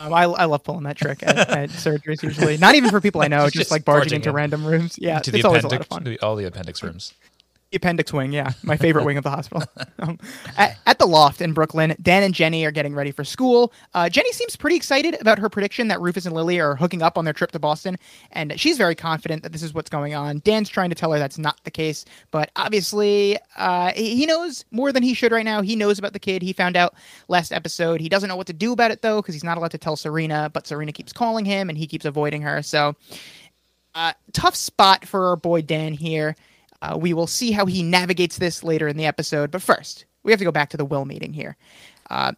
Um, 0.02 0.14
I, 0.14 0.24
I 0.24 0.46
love 0.46 0.64
pulling 0.64 0.84
that 0.84 0.98
trick 0.98 1.22
at, 1.24 1.38
at 1.50 1.70
surgeries. 1.70 2.24
Usually, 2.24 2.58
not 2.58 2.76
even 2.76 2.90
for 2.90 3.00
people 3.02 3.22
I 3.22 3.28
know, 3.28 3.44
just, 3.46 3.54
Just 3.56 3.72
like 3.72 3.86
barging 3.86 4.16
into 4.16 4.30
in. 4.30 4.36
random 4.36 4.66
rooms. 4.66 4.98
Yeah, 5.00 5.20
to 5.20 5.30
it's 5.32 5.42
the 5.42 5.48
always 5.48 5.64
a 5.64 5.68
appendix, 5.68 5.92
lot 5.92 6.02
of 6.02 6.08
fun. 6.08 6.18
all 6.22 6.36
the 6.36 6.46
appendix 6.46 6.82
rooms. 6.84 7.14
The 7.72 7.78
appendix 7.78 8.12
wing, 8.12 8.34
yeah, 8.34 8.52
my 8.64 8.76
favorite 8.76 9.06
wing 9.06 9.18
of 9.18 9.24
the 9.24 9.30
hospital. 9.30 9.64
Um, 10.00 10.18
at, 10.58 10.80
at 10.88 10.98
the 10.98 11.06
loft 11.06 11.42
in 11.42 11.54
Brooklyn, 11.54 11.96
Dan 12.02 12.24
and 12.24 12.34
Jenny 12.34 12.66
are 12.66 12.72
getting 12.72 12.96
ready 12.96 13.12
for 13.12 13.24
school. 13.24 13.72
Uh, 13.94 14.10
Jenny 14.10 14.32
seems 14.32 14.56
pretty 14.56 14.76
excited 14.76 15.16
about 15.22 15.38
her 15.38 15.48
prediction 15.48 15.90
that 15.90 16.02
Rufus 16.02 16.26
and 16.26 16.34
Lily 16.34 16.60
are 16.60 16.76
hooking 16.76 17.04
up 17.04 17.20
on 17.20 17.26
their 17.26 17.36
trip 17.36 17.52
to 17.52 17.60
Boston, 17.60 17.98
and 18.32 18.60
she's 18.60 18.80
very 18.80 18.96
confident 18.96 19.44
that 19.44 19.52
this 19.52 19.62
is 19.62 19.76
what's 19.76 19.92
going 19.92 20.16
on. 20.16 20.42
Dan's 20.44 20.70
trying 20.70 20.90
to 20.90 20.96
tell 20.96 21.12
her 21.12 21.20
that's 21.20 21.38
not 21.38 21.64
the 21.66 21.72
case, 21.72 22.04
but 22.32 22.50
obviously, 22.56 23.38
uh, 23.58 23.92
he 23.92 24.26
knows 24.26 24.66
more 24.72 24.92
than 24.92 25.04
he 25.04 25.14
should 25.14 25.32
right 25.32 25.46
now. 25.46 25.62
He 25.62 25.76
knows 25.76 26.00
about 26.00 26.14
the 26.14 26.20
kid. 26.20 26.42
He 26.42 26.54
found 26.54 26.76
out 26.76 26.96
last 27.28 27.52
episode. 27.52 28.02
He 28.02 28.10
doesn't 28.10 28.28
know 28.28 28.36
what 28.38 28.48
to 28.48 28.54
do 28.54 28.72
about 28.72 28.90
it 28.90 29.04
though, 29.04 29.22
because 29.22 29.36
he's 29.36 29.44
not 29.44 29.58
allowed 29.60 29.72
to 29.72 29.78
tell 29.78 29.96
Serena. 29.96 30.50
But 30.52 30.66
Serena 30.66 30.94
keeps 30.94 31.14
calling 31.14 31.46
him, 31.46 31.70
and 31.70 31.78
he 31.78 31.86
keeps 31.86 32.06
avoiding 32.06 32.42
her. 32.42 32.64
So 32.64 32.96
uh, 33.94 34.14
tough 34.34 34.56
spot 34.56 35.06
for 35.06 35.28
our 35.28 35.36
boy 35.36 35.62
Dan 35.62 35.94
here. 35.94 36.36
Uh, 36.82 36.98
we 37.00 37.14
will 37.14 37.28
see 37.28 37.52
how 37.52 37.66
he 37.66 37.84
navigates 37.84 38.38
this 38.38 38.64
later 38.64 38.88
in 38.88 38.98
the 38.98 39.06
episode. 39.06 39.52
But 39.52 39.62
first, 39.62 40.06
we 40.24 40.32
have 40.32 40.40
to 40.40 40.46
go 40.46 40.52
back 40.52 40.70
to 40.72 40.78
the 40.78 40.86
will 40.86 41.06
meeting 41.06 41.34
here. 41.34 41.56
Uh, 42.10 42.34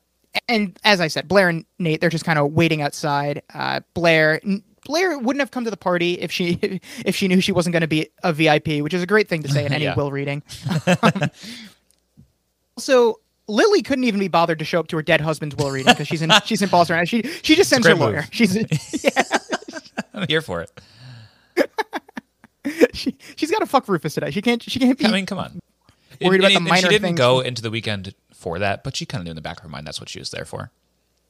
and 0.47 0.77
as 0.84 0.99
I 0.99 1.08
said, 1.08 1.27
Blair 1.27 1.47
and 1.49 1.65
Nate, 1.79 2.01
they're 2.01 2.10
just 2.10 2.25
kind 2.25 2.39
of 2.39 2.51
waiting 2.53 2.82
outside. 2.82 3.41
Uh, 3.53 3.82
Blair. 3.93 4.41
Blair 4.86 5.17
wouldn't 5.17 5.39
have 5.39 5.51
come 5.51 5.63
to 5.63 5.69
the 5.71 5.77
party 5.77 6.15
if 6.19 6.29
she 6.32 6.82
if 7.06 7.15
she 7.15 7.27
knew 7.29 7.39
she 7.39 7.51
wasn't 7.53 7.71
going 7.71 7.82
to 7.82 7.88
be 7.88 8.10
a 8.23 8.34
VIP, 8.34 8.82
which 8.84 8.93
is 8.93 9.01
a 9.01 9.08
great 9.08 9.29
thing 9.29 9.41
to 9.43 9.49
say 9.49 9.65
in 9.65 9.71
any 9.71 9.84
Yeah. 9.86 9.95
will 9.95 10.12
reading. 10.12 10.43
also, 12.77 13.15
Lily 13.47 13.82
couldn't 13.82 14.03
even 14.03 14.19
be 14.19 14.27
bothered 14.27 14.60
to 14.60 14.65
show 14.65 14.79
up 14.79 14.88
to 14.88 14.97
her 14.97 15.01
dead 15.01 15.21
husband's 15.21 15.56
will 15.56 15.71
reading 15.71 15.91
because 15.93 16.08
she's 16.08 16.21
in 16.21 16.32
she's 16.43 16.62
in 16.62 16.69
Boston. 16.69 17.06
She 17.06 17.21
she 17.43 17.56
just 17.56 17.69
sends 17.69 17.88
her 17.88 17.93
great 17.95 17.99
move. 18.06 18.13
lawyer. 18.13 18.25
She's 18.32 18.58
I'm 20.13 20.27
here 20.27 20.41
for 20.41 20.62
it. 20.62 20.71
she 22.93 23.15
she's 23.36 23.52
got 23.52 23.60
to 23.60 23.65
fuck 23.65 23.88
Rufus 23.88 24.13
today. 24.13 24.32
She 24.32 24.41
can't 24.41 24.62
she 24.62 24.80
can't 24.80 24.97
be 24.97 25.06
I 25.06 25.12
mean, 25.12 25.26
come 25.26 25.38
on. 25.39 25.60
Worried 26.21 26.39
about 26.41 26.49
the 26.49 26.56
and 26.58 26.65
minor 26.65 26.82
she 26.84 26.89
didn't 26.89 27.02
things. 27.04 27.17
go 27.17 27.39
into 27.41 27.62
the 27.62 27.71
weekend 27.71 28.13
for 28.34 28.60
that, 28.60 28.84
but 28.84 28.95
she 28.95 29.06
kind 29.06 29.21
of 29.21 29.26
knew 29.26 29.32
in 29.32 29.36
the 29.36 29.41
back 29.41 29.58
of 29.58 29.63
her 29.63 29.69
mind 29.69 29.86
that's 29.88 29.99
what 29.99 30.10
she 30.10 30.19
was 30.19 30.30
there 30.32 30.45
for. 30.45 30.71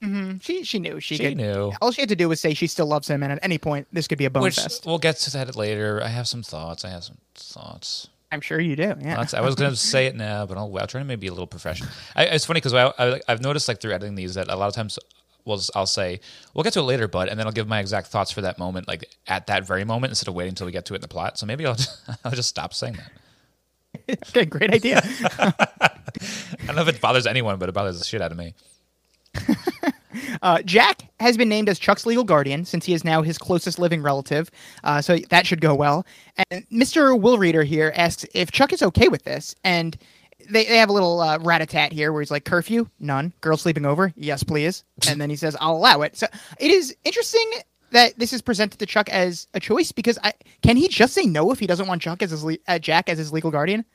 Mm-hmm. 0.04 0.38
She 0.40 0.64
she 0.66 0.80
knew 0.80 1.00
she, 1.00 1.16
She 1.16 1.24
could. 1.30 1.38
knew. 1.38 1.72
All 1.82 1.92
she 1.92 2.02
had 2.02 2.10
to 2.10 2.16
do 2.16 2.28
was 2.28 2.42
say 2.42 2.54
she 2.54 2.68
still 2.68 2.86
loves 2.88 3.10
him, 3.10 3.24
and 3.24 3.32
at 3.32 3.40
any 3.42 3.58
point 3.58 3.88
this 3.94 4.08
could 4.08 4.18
be 4.18 4.26
a 4.26 4.30
bone 4.30 4.44
Which 4.44 4.56
fest. 4.56 4.86
we'll 4.86 4.98
get 5.00 5.16
to 5.18 5.32
that 5.32 5.56
later. 5.56 6.02
I 6.04 6.10
have 6.10 6.28
some 6.28 6.44
thoughts. 6.44 6.84
I 6.84 6.90
have 6.90 7.04
some 7.06 7.18
thoughts. 7.36 8.10
I'm 8.32 8.42
sure 8.42 8.60
you 8.60 8.76
do. 8.76 8.96
Yeah. 9.00 9.16
Thoughts. 9.16 9.34
I 9.34 9.42
was 9.42 9.56
going 9.56 9.72
to 9.72 9.78
say 9.78 10.08
it 10.08 10.16
now, 10.16 10.46
but 10.46 10.58
I'll, 10.58 10.78
I'll 10.78 10.88
try 10.88 11.00
to 11.02 11.06
maybe 11.06 11.22
be 11.22 11.28
a 11.28 11.32
little 11.32 11.48
professional. 11.48 11.90
I, 12.16 12.26
it's 12.26 12.46
funny 12.46 12.58
because 12.60 12.74
I, 12.74 12.92
I, 13.00 13.22
I've 13.30 13.42
noticed 13.42 13.68
like 13.68 13.80
through 13.80 13.94
editing 13.94 14.16
these 14.16 14.34
that 14.34 14.50
a 14.50 14.56
lot 14.56 14.68
of 14.68 14.74
times 14.74 15.00
we'll 15.46 15.62
I'll 15.76 15.86
say 15.86 16.20
we'll 16.54 16.64
get 16.64 16.74
to 16.74 16.80
it 16.80 16.84
later, 16.84 17.08
bud, 17.08 17.30
and 17.30 17.40
then 17.40 17.48
I'll 17.48 17.54
give 17.54 17.68
my 17.68 17.80
exact 17.80 18.08
thoughts 18.08 18.32
for 18.32 18.42
that 18.42 18.60
moment, 18.60 18.88
like 18.88 19.06
at 19.28 19.48
that 19.48 19.66
very 19.66 19.84
moment, 19.84 20.12
instead 20.12 20.28
of 20.28 20.36
waiting 20.36 20.50
until 20.50 20.66
we 20.66 20.72
get 20.72 20.86
to 20.86 20.94
it 20.94 20.98
in 20.98 21.02
the 21.02 21.08
plot. 21.08 21.38
So 21.38 21.46
maybe 21.46 21.66
I'll 21.66 21.76
just, 21.76 22.02
I'll 22.26 22.32
just 22.32 22.50
stop 22.50 22.74
saying 22.74 22.98
that. 22.98 24.20
okay, 24.30 24.46
great 24.46 24.74
idea. 24.74 25.02
I 25.40 25.90
don't 26.66 26.76
know 26.76 26.82
if 26.82 26.88
it 26.88 27.02
bothers 27.02 27.28
anyone, 27.28 27.58
but 27.60 27.70
it 27.70 27.74
bothers 27.74 28.00
the 28.00 28.06
shit 28.06 28.22
out 28.22 28.32
of 28.32 28.38
me. 28.38 28.54
Uh, 30.42 30.62
Jack 30.62 31.04
has 31.20 31.38
been 31.38 31.50
named 31.50 31.70
as 31.70 31.80
Chuck's 31.80 32.06
legal 32.06 32.24
guardian 32.24 32.66
since 32.66 32.86
he 32.86 32.94
is 32.94 33.04
now 33.04 33.22
his 33.22 33.38
closest 33.38 33.80
living 33.80 34.02
relative, 34.02 34.52
uh, 34.84 35.02
so 35.02 35.18
that 35.30 35.48
should 35.48 35.62
go 35.62 35.74
well. 35.74 36.06
And 36.50 36.68
Mr. 36.70 37.20
Will 37.20 37.38
Reader 37.38 37.64
here 37.64 37.94
asks 37.96 38.26
if 38.34 38.52
Chuck 38.52 38.74
is 38.74 38.84
okay 38.84 39.08
with 39.08 39.24
this, 39.24 39.56
and 39.64 39.98
they, 40.50 40.66
they 40.66 40.78
have 40.78 40.90
a 40.90 40.94
little 40.94 41.20
uh, 41.22 41.38
rat-a-tat 41.40 41.92
here 41.92 42.12
where 42.12 42.22
he's 42.22 42.32
like, 42.32 42.46
curfew? 42.46 42.88
None. 43.00 43.34
Girl 43.42 43.58
sleeping 43.58 43.86
over? 43.86 44.14
Yes, 44.16 44.44
please. 44.44 44.84
And 45.10 45.20
then 45.20 45.30
he 45.30 45.36
says, 45.36 45.56
I'll 45.60 45.76
allow 45.76 46.02
it. 46.02 46.16
So 46.18 46.28
it 46.60 46.72
is 46.72 46.96
interesting 47.04 47.50
that 47.92 48.18
this 48.18 48.34
is 48.34 48.42
presented 48.42 48.80
to 48.80 48.86
Chuck 48.86 49.10
as 49.10 49.48
a 49.54 49.60
choice 49.60 49.92
because 49.92 50.18
I 50.24 50.34
can 50.62 50.78
he 50.78 50.88
just 50.88 51.14
say 51.14 51.26
no 51.26 51.52
if 51.52 51.60
he 51.60 51.68
doesn't 51.68 51.88
want 51.88 52.02
Chuck 52.02 52.22
as 52.24 52.32
his 52.32 52.44
le- 52.44 52.58
uh, 52.68 52.80
Jack 52.80 53.10
as 53.10 53.18
his 53.18 53.32
legal 53.32 53.52
guardian? 53.52 53.86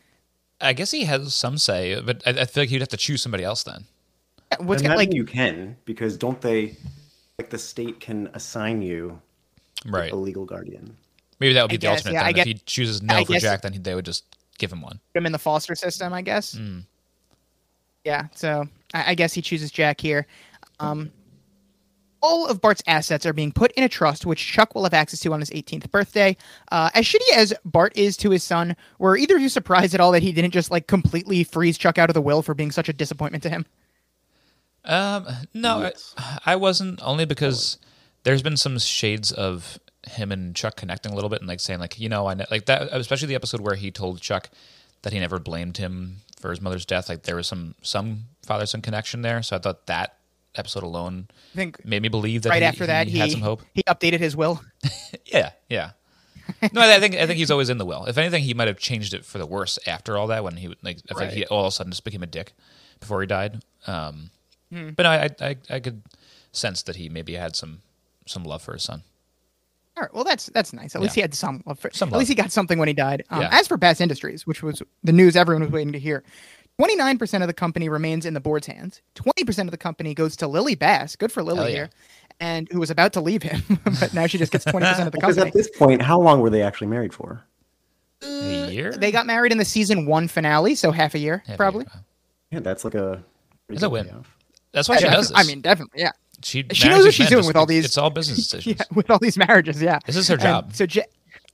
I 0.61 0.72
guess 0.72 0.90
he 0.90 1.04
has 1.04 1.34
some 1.34 1.58
say, 1.58 2.00
but 2.00 2.22
I, 2.26 2.30
I 2.30 2.44
feel 2.44 2.62
like 2.62 2.70
he'd 2.70 2.80
have 2.80 2.88
to 2.88 2.96
choose 2.96 3.22
somebody 3.22 3.44
else 3.44 3.62
then. 3.64 3.84
What's 4.61 4.82
Imagine 4.82 4.96
like 4.98 5.14
you 5.14 5.24
can 5.24 5.76
because 5.84 6.16
don't 6.16 6.40
they 6.40 6.76
like 7.38 7.50
the 7.50 7.58
state 7.58 8.00
can 8.00 8.28
assign 8.34 8.82
you 8.82 9.20
Right. 9.87 10.11
a 10.11 10.16
legal 10.16 10.44
guardian? 10.44 10.96
Maybe 11.38 11.52
that 11.54 11.62
would 11.62 11.68
be 11.68 11.74
I 11.74 11.76
the 11.76 11.80
guess, 11.80 11.98
ultimate. 11.98 12.12
yeah, 12.14 12.18
then. 12.20 12.26
I 12.26 12.30
if 12.30 12.34
guess- 12.37 12.46
he 12.46 12.54
chooses 12.54 13.02
no 13.02 13.14
I 13.16 13.24
for 13.24 13.32
guess- 13.34 13.42
Jack, 13.42 13.62
then 13.62 13.82
they 13.82 13.94
would 13.94 14.04
just 14.04 14.24
give 14.59 14.73
him 14.73 14.83
one. 14.83 15.01
Put 15.12 15.21
him 15.21 15.27
in 15.27 15.33
the 15.33 15.38
foster 15.38 15.75
system, 15.75 16.12
I 16.12 16.23
guess. 16.23 16.57
Hmm. 16.57 16.81
Yeah, 18.05 18.27
so 18.35 18.68
I, 18.94 19.12
I 19.12 19.14
guess 19.14 19.33
he 19.33 19.42
chooses 19.42 19.71
Jack 19.71 20.01
here. 20.01 20.27
Um, 20.81 21.11
all 22.21 22.47
of 22.47 22.61
Bart's 22.61 22.83
assets 22.87 23.27
are 23.27 23.33
being 23.33 23.53
put 23.53 23.73
in 23.73 23.85
a 23.85 23.88
trust, 23.88 24.27
which 24.27 24.44
Chuck 24.44 24.75
will 24.75 24.85
have 24.85 24.94
access 24.94 25.21
to 25.21 25.33
on 25.33 25.40
his 25.40 25.51
18th 25.51 25.90
birthday. 25.90 26.37
Uh, 26.73 26.90
as 26.94 27.05
shitty 27.05 27.33
as 27.35 27.55
Bart 27.64 27.97
is 27.97 28.16
to 28.18 28.31
his 28.31 28.42
son, 28.42 28.77
were 28.99 29.16
either 29.16 29.37
of 29.37 29.42
you 29.42 29.49
surprised 29.49 29.94
at 29.94 30.01
all 30.01 30.12
that 30.12 30.23
he 30.23 30.33
didn't 30.33 30.53
just 30.53 30.71
like 30.71 30.87
completely 30.87 31.44
freeze 31.44 31.79
Chuck 31.79 31.99
out 31.99 32.11
of 32.11 32.14
the 32.14 32.21
will 32.21 32.42
for 32.42 32.55
being 32.55 32.71
such 32.71 32.88
a 32.88 32.92
disappointment 32.92 33.42
to 33.44 33.51
him? 33.51 33.66
Um, 34.85 35.27
no, 35.55 35.90
I, 36.16 36.38
I 36.47 36.57
wasn't 36.57 37.01
only 37.03 37.25
because 37.25 37.79
there's 38.23 38.42
been 38.42 38.57
some 38.57 38.79
shades 38.79 39.31
of 39.31 39.79
him 40.09 40.33
and 40.33 40.55
Chuck 40.55 40.77
connecting 40.77 41.12
a 41.12 41.14
little 41.14 41.31
bit 41.31 41.40
and 41.40 41.49
like 41.49 41.61
saying 41.61 41.81
like 41.81 41.99
you 41.99 42.09
know 42.09 42.27
I 42.27 42.35
ne- 42.35 42.47
like 42.51 42.66
that 42.66 42.88
especially 42.92 43.29
the 43.29 43.35
episode 43.35 43.61
where 43.61 43.75
he 43.77 43.90
told 43.90 44.21
Chuck 44.21 44.51
that 45.03 45.12
he 45.12 45.21
never 45.21 45.38
blamed 45.38 45.77
him 45.77 46.18
for 46.40 46.51
his 46.51 46.61
mother's 46.61 46.85
death 46.87 47.09
like 47.09 47.23
there 47.25 47.37
was 47.37 47.47
some 47.47 47.75
some 47.83 48.25
father 48.44 48.66
son 48.66 48.83
connection 48.83 49.23
there 49.23 49.42
so 49.42 49.57
I 49.57 49.59
thought 49.59 49.87
that 49.87 50.16
episode 50.55 50.83
alone 50.83 51.29
I 51.55 51.57
think 51.57 51.85
made 51.85 52.03
me 52.03 52.09
believe 52.09 52.42
that 52.42 52.51
right 52.51 52.62
he, 52.62 52.66
after 52.66 52.87
that 52.87 53.07
he, 53.07 53.18
had 53.18 53.31
some 53.31 53.42
hope 53.42 53.62
he 53.75 53.83
updated 53.85 54.18
his 54.18 54.35
will. 54.37 54.61
yeah 55.27 55.51
yeah 55.68 55.90
no 56.73 56.81
I, 56.81 56.99
think 56.99 57.14
I 57.14 57.27
think 57.27 57.38
he's 57.38 57.51
always 57.51 57.71
in 57.71 57.79
the 57.79 57.85
will 57.85 58.07
if 58.07 58.16
anything 58.18 58.42
he 58.42 58.55
might 58.55 58.68
have 58.68 58.79
changed 58.79 59.14
it 59.14 59.25
for 59.25 59.38
the 59.38 59.47
worse 59.47 59.79
after 59.87 60.16
all 60.16 60.27
that 60.29 60.42
when 60.42 60.57
he 60.57 60.75
like 60.83 60.99
I 61.11 61.14
think 61.14 61.33
he 61.33 61.47
all 61.47 61.66
of 61.66 61.68
a 61.68 61.71
sudden 61.73 61.92
just 61.92 62.05
became 62.05 62.23
a 62.23 62.27
dick 62.27 62.53
before 63.01 63.21
he 63.21 63.27
died 63.27 63.62
um 63.87 64.31
Hmm. 64.73 64.90
but 64.90 65.05
no, 65.05 65.09
I, 65.11 65.31
I 65.40 65.57
I 65.71 65.81
could 65.81 66.03
sense 66.53 66.83
that 66.83 66.97
he 66.97 67.09
maybe 67.09 67.35
had 67.35 67.57
some 67.57 67.81
some 68.27 68.44
love 68.44 68.61
for 68.62 68.75
his 68.75 68.83
son. 68.83 69.03
All 69.98 70.02
right. 70.02 70.14
Well, 70.14 70.22
that's 70.22 70.46
that's 70.46 70.72
nice. 70.72 70.94
At 70.94 71.02
least 71.02 71.16
he 71.16 71.20
had 71.20 71.34
some. 71.34 71.61
Love 71.66 71.80
for, 71.80 71.90
Some 71.92 72.12
at 72.12 72.18
least 72.20 72.28
he 72.28 72.37
got 72.37 72.52
something 72.52 72.78
when 72.78 72.87
he 72.87 72.94
died. 72.94 73.24
Um, 73.30 73.40
Yeah. 73.40 73.48
As 73.50 73.66
for 73.66 73.76
Bass 73.76 74.00
Industries, 74.00 74.46
which 74.46 74.62
was 74.62 74.80
the 75.02 75.12
news 75.12 75.34
everyone 75.34 75.62
was 75.62 75.72
waiting 75.72 75.92
to 75.92 75.98
hear, 75.98 76.22
twenty 76.78 76.94
nine 76.94 77.18
percent 77.18 77.42
of 77.42 77.48
the 77.48 77.52
company 77.54 77.88
remains 77.88 78.24
in 78.24 78.32
the 78.34 78.40
board's 78.40 78.68
hands. 78.68 79.02
Twenty 79.16 79.42
percent 79.44 79.66
of 79.68 79.72
the 79.72 79.76
company 79.78 80.14
goes 80.14 80.37
to 80.37 80.46
Lily 80.46 80.76
Bass. 80.76 81.16
Good 81.16 81.32
for 81.32 81.42
Lily 81.42 81.70
yeah. 81.72 81.76
here, 81.76 81.90
and 82.38 82.68
who 82.70 82.78
was 82.78 82.90
about 82.90 83.12
to 83.14 83.20
leave 83.20 83.42
him, 83.42 83.61
but 84.00 84.14
now 84.14 84.28
she 84.28 84.38
just 84.38 84.52
gets 84.52 84.64
twenty 84.64 84.87
percent 84.87 85.08
of 85.08 85.12
the 85.12 85.18
Because 85.18 85.34
company. 85.34 85.48
at 85.48 85.54
this 85.54 85.68
point, 85.76 86.00
how 86.00 86.20
long 86.20 86.40
were 86.40 86.50
they 86.50 86.62
actually 86.62 86.87
married 86.87 87.12
for? 87.12 87.42
A 88.22 88.70
year? 88.70 88.92
They 88.92 89.11
got 89.11 89.26
married 89.26 89.50
in 89.52 89.58
the 89.58 89.64
season 89.64 90.06
one 90.06 90.28
finale, 90.28 90.74
so 90.76 90.90
half 90.92 91.14
a 91.14 91.18
year 91.18 91.42
Half 91.46 91.54
a 91.54 91.56
probably. 91.56 91.87
year. 91.92 92.04
Yeah, 92.52 92.61
that's 92.61 92.84
like 92.84 92.94
a. 92.94 93.22
pretty 93.66 93.76
It's 93.76 93.82
a 93.82 93.90
win. 93.90 94.06
payoff. 94.06 94.34
That's 94.72 94.88
why 94.88 94.96
she 94.98 95.04
Yeah, 95.06 95.14
does 95.14 95.30
this. 95.30 95.38
I 95.38 95.44
mean, 95.44 95.61
definitely, 95.61 96.00
yeah. 96.00 96.11
She, 96.42 96.64
she 96.72 96.88
knows 96.88 97.05
what 97.05 97.14
she's 97.14 97.29
doing 97.29 97.46
with 97.46 97.57
all 97.57 97.66
these- 97.66 97.85
It's 97.85 97.98
all 97.98 98.11
business 98.11 98.38
decisions. 98.48 98.77
Yeah, 98.79 98.85
with 98.96 99.11
all 99.11 99.18
these 99.18 99.37
marriages, 99.38 99.81
yeah. 99.83 99.98
This 100.07 100.16
is 100.16 100.29
her 100.29 100.35
And 100.35 100.42
job. 100.42 100.74
so, 100.74 100.85
Ja- 100.85 101.03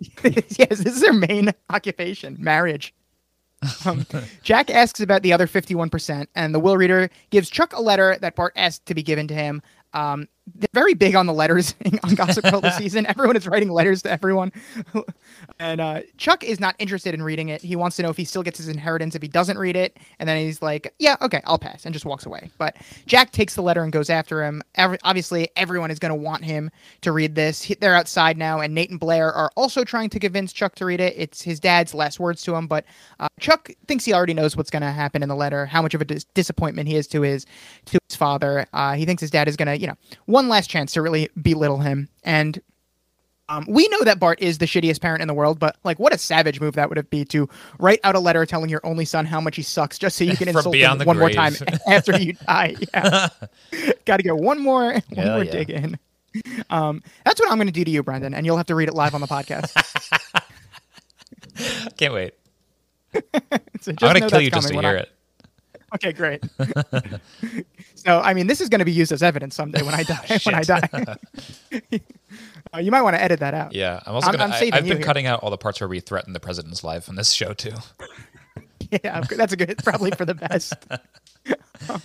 yes, 0.24 0.48
this 0.78 0.96
is 0.96 1.06
her 1.06 1.12
main 1.12 1.52
occupation, 1.70 2.36
marriage. 2.38 2.92
Um, 3.86 4.04
Jack 4.42 4.70
asks 4.70 5.00
about 5.00 5.22
the 5.22 5.32
other 5.32 5.46
51%, 5.46 6.26
and 6.34 6.54
the 6.54 6.60
will 6.60 6.76
reader 6.76 7.08
gives 7.30 7.48
Chuck 7.48 7.72
a 7.72 7.80
letter 7.80 8.16
that 8.20 8.34
Bart 8.34 8.52
asked 8.56 8.86
to 8.86 8.94
be 8.94 9.02
given 9.02 9.26
to 9.28 9.34
him. 9.34 9.62
Um, 9.94 10.28
they're 10.56 10.68
very 10.74 10.94
big 10.94 11.14
on 11.16 11.26
the 11.26 11.32
letters 11.32 11.74
on 12.04 12.14
Gossip 12.14 12.44
Girl 12.44 12.60
this 12.60 12.76
season. 12.78 13.06
Everyone 13.06 13.36
is 13.36 13.46
writing 13.46 13.70
letters 13.70 14.02
to 14.02 14.10
everyone. 14.10 14.52
and 15.58 15.80
uh, 15.80 16.00
Chuck 16.18 16.44
is 16.44 16.60
not 16.60 16.74
interested 16.78 17.14
in 17.14 17.22
reading 17.22 17.48
it. 17.48 17.62
He 17.62 17.76
wants 17.76 17.96
to 17.96 18.02
know 18.02 18.10
if 18.10 18.16
he 18.16 18.24
still 18.24 18.42
gets 18.42 18.58
his 18.58 18.68
inheritance 18.68 19.14
if 19.14 19.22
he 19.22 19.28
doesn't 19.28 19.58
read 19.58 19.76
it. 19.76 19.96
And 20.18 20.28
then 20.28 20.36
he's 20.38 20.60
like, 20.62 20.92
yeah, 20.98 21.16
okay, 21.22 21.40
I'll 21.46 21.58
pass, 21.58 21.84
and 21.86 21.92
just 21.92 22.04
walks 22.04 22.26
away. 22.26 22.50
But 22.58 22.76
Jack 23.06 23.30
takes 23.32 23.54
the 23.54 23.62
letter 23.62 23.82
and 23.82 23.92
goes 23.92 24.10
after 24.10 24.44
him. 24.44 24.62
Every, 24.74 24.98
obviously, 25.02 25.48
everyone 25.56 25.90
is 25.90 25.98
going 25.98 26.10
to 26.10 26.14
want 26.14 26.44
him 26.44 26.70
to 27.02 27.12
read 27.12 27.34
this. 27.34 27.62
He- 27.62 27.74
They're 27.74 27.94
outside 27.94 28.36
now, 28.36 28.60
and 28.60 28.74
Nate 28.74 28.90
and 28.90 29.00
Blair 29.00 29.32
are 29.32 29.50
also 29.56 29.82
trying 29.84 30.10
to 30.10 30.20
convince 30.20 30.52
Chuck 30.52 30.74
to 30.76 30.84
read 30.84 31.00
it. 31.00 31.14
It's 31.16 31.40
his 31.42 31.58
dad's 31.58 31.94
last 31.94 32.20
words 32.20 32.42
to 32.42 32.54
him, 32.54 32.66
but 32.66 32.84
uh, 33.18 33.28
Chuck 33.40 33.70
thinks 33.86 34.04
he 34.04 34.12
already 34.12 34.34
knows 34.34 34.56
what's 34.56 34.70
going 34.70 34.82
to 34.82 34.90
happen 34.92 35.22
in 35.22 35.28
the 35.28 35.36
letter, 35.36 35.66
how 35.66 35.80
much 35.82 35.94
of 35.94 36.00
a 36.00 36.04
dis- 36.04 36.24
disappointment 36.34 36.88
he 36.88 36.96
is 36.96 37.06
to 37.08 37.22
his 37.22 37.46
to 37.86 37.98
his 38.08 38.16
father. 38.16 38.66
Uh, 38.72 38.94
he 38.94 39.04
thinks 39.06 39.20
his 39.20 39.30
dad 39.30 39.48
is 39.48 39.56
going 39.56 39.68
to, 39.68 39.78
you 39.78 39.86
know, 39.86 39.94
one 40.34 40.48
last 40.48 40.68
chance 40.68 40.92
to 40.92 41.00
really 41.00 41.30
belittle 41.40 41.78
him. 41.78 42.08
And 42.24 42.60
um, 43.48 43.64
we 43.68 43.86
know 43.86 44.00
that 44.02 44.18
Bart 44.18 44.42
is 44.42 44.58
the 44.58 44.66
shittiest 44.66 45.00
parent 45.00 45.22
in 45.22 45.28
the 45.28 45.34
world, 45.34 45.60
but 45.60 45.76
like, 45.84 46.00
what 46.00 46.12
a 46.12 46.18
savage 46.18 46.60
move 46.60 46.74
that 46.74 46.88
would 46.88 46.96
have 46.96 47.08
be 47.08 47.24
to 47.26 47.48
write 47.78 48.00
out 48.02 48.16
a 48.16 48.18
letter 48.18 48.44
telling 48.44 48.68
your 48.68 48.80
only 48.84 49.04
son 49.04 49.26
how 49.26 49.40
much 49.40 49.54
he 49.54 49.62
sucks, 49.62 49.96
just 49.96 50.16
so 50.16 50.24
you 50.24 50.36
can 50.36 50.48
insult 50.52 50.74
him 50.74 50.98
one 51.04 51.18
more 51.20 51.30
time 51.30 51.54
after 51.88 52.18
you 52.18 52.32
die. 52.32 52.74
Yeah. 52.92 53.28
Got 54.06 54.16
to 54.16 54.22
get 54.24 54.36
one 54.36 54.58
more, 54.58 54.94
one 54.94 55.02
Hell 55.14 55.36
more 55.36 55.44
yeah. 55.44 55.52
dig 55.52 55.70
in. 55.70 55.98
Um, 56.68 57.00
that's 57.24 57.38
what 57.38 57.48
I'm 57.48 57.56
going 57.58 57.68
to 57.68 57.72
do 57.72 57.84
to 57.84 57.90
you, 57.90 58.02
Brendan, 58.02 58.34
and 58.34 58.44
you'll 58.44 58.56
have 58.56 58.66
to 58.66 58.74
read 58.74 58.88
it 58.88 58.94
live 58.94 59.14
on 59.14 59.20
the 59.20 59.28
podcast. 59.28 59.70
Can't 61.96 62.12
wait. 62.12 62.34
So 63.80 63.92
just 63.92 64.02
I'm 64.02 64.18
going 64.18 64.22
to 64.22 64.28
kill 64.28 64.40
you 64.40 64.50
just 64.50 64.66
to 64.66 64.74
hear 64.74 64.82
I- 64.84 64.94
it. 64.94 65.13
Okay, 65.94 66.12
great. 66.12 66.42
so, 67.94 68.20
I 68.20 68.34
mean, 68.34 68.46
this 68.46 68.60
is 68.60 68.68
going 68.68 68.80
to 68.80 68.84
be 68.84 68.92
used 68.92 69.12
as 69.12 69.22
evidence 69.22 69.54
someday 69.54 69.82
when 69.82 69.94
I 69.94 70.02
die. 70.02 70.38
when 70.44 70.54
I 70.54 70.62
die, 70.62 70.88
uh, 72.74 72.78
you 72.78 72.90
might 72.90 73.02
want 73.02 73.14
to 73.16 73.22
edit 73.22 73.40
that 73.40 73.54
out. 73.54 73.74
Yeah, 73.74 74.00
I'm 74.06 74.14
also 74.14 74.28
I'm- 74.28 74.38
gonna. 74.38 74.54
I'm 74.54 74.62
I, 74.72 74.76
I've 74.76 74.84
been 74.84 74.96
here. 74.98 75.06
cutting 75.06 75.26
out 75.26 75.40
all 75.42 75.50
the 75.50 75.58
parts 75.58 75.80
where 75.80 75.88
we 75.88 76.00
threaten 76.00 76.32
the 76.32 76.40
president's 76.40 76.82
life 76.82 77.08
on 77.08 77.14
this 77.14 77.32
show 77.32 77.52
too. 77.52 77.74
yeah, 78.90 79.20
that's 79.20 79.52
a 79.52 79.56
good. 79.56 79.78
Probably 79.84 80.10
for 80.10 80.24
the 80.24 80.34
best. 80.34 80.74
Um, 81.88 82.00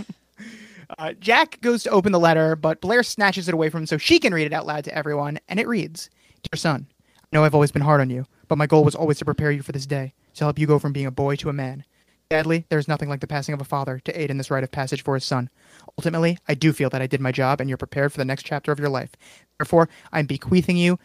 uh, 0.98 1.14
Jack 1.20 1.62
goes 1.62 1.84
to 1.84 1.90
open 1.92 2.12
the 2.12 2.20
letter, 2.20 2.56
but 2.56 2.82
Blair 2.82 3.04
snatches 3.04 3.48
it 3.48 3.54
away 3.54 3.70
from 3.70 3.82
him 3.82 3.86
so 3.88 3.98
she 3.98 4.20
can 4.20 4.34
read 4.34 4.46
it 4.48 4.54
out 4.54 4.66
loud 4.66 4.84
to 4.86 4.96
everyone, 4.96 5.40
and 5.48 5.60
it 5.60 5.68
reads, 5.68 6.10
"Dear 6.44 6.58
son, 6.58 6.88
I 7.18 7.28
know 7.32 7.44
I've 7.44 7.54
always 7.56 7.72
been 7.72 7.82
hard 7.84 8.02
on 8.02 8.10
you, 8.10 8.26
but 8.48 8.58
my 8.58 8.68
goal 8.68 8.84
was 8.84 8.96
always 8.96 9.18
to 9.20 9.26
prepare 9.26 9.52
you 9.52 9.62
for 9.62 9.72
this 9.72 9.86
day, 9.86 10.14
to 10.36 10.44
help 10.44 10.58
you 10.60 10.68
go 10.68 10.80
from 10.80 10.94
being 10.94 11.06
a 11.06 11.12
boy 11.12 11.36
to 11.38 11.50
a 11.50 11.54
man. 11.54 11.86
Sadly, 12.32 12.64
there 12.70 12.78
is 12.78 12.88
nothing 12.88 13.10
like 13.10 13.22
the 13.22 13.28
passing 13.28 13.56
of 13.56 13.62
a 13.62 13.66
father 13.66 14.00
to 14.06 14.22
aid 14.22 14.30
in 14.30 14.38
this 14.38 14.52
rite 14.52 14.64
of 14.64 14.72
passage 14.72 15.04
for 15.04 15.16
his 15.16 15.26
son. 15.26 15.50
Ultimately, 15.98 16.38
I 16.48 16.54
do 16.54 16.72
feel 16.74 16.92
that 16.92 17.02
I 17.02 17.08
did 17.08 17.22
my 17.22 17.32
job, 17.32 17.60
and 17.60 17.68
you're 17.68 17.76
prepared 17.76 18.12
for 18.12 18.20
the 18.20 18.26
next 18.26 18.44
chapter 18.46 18.72
of 18.72 18.78
your 18.78 18.90
life. 18.90 19.10
Therefore, 19.58 19.90
I'm 20.12 20.28
bequeathing 20.28 20.78
you 20.78 21.00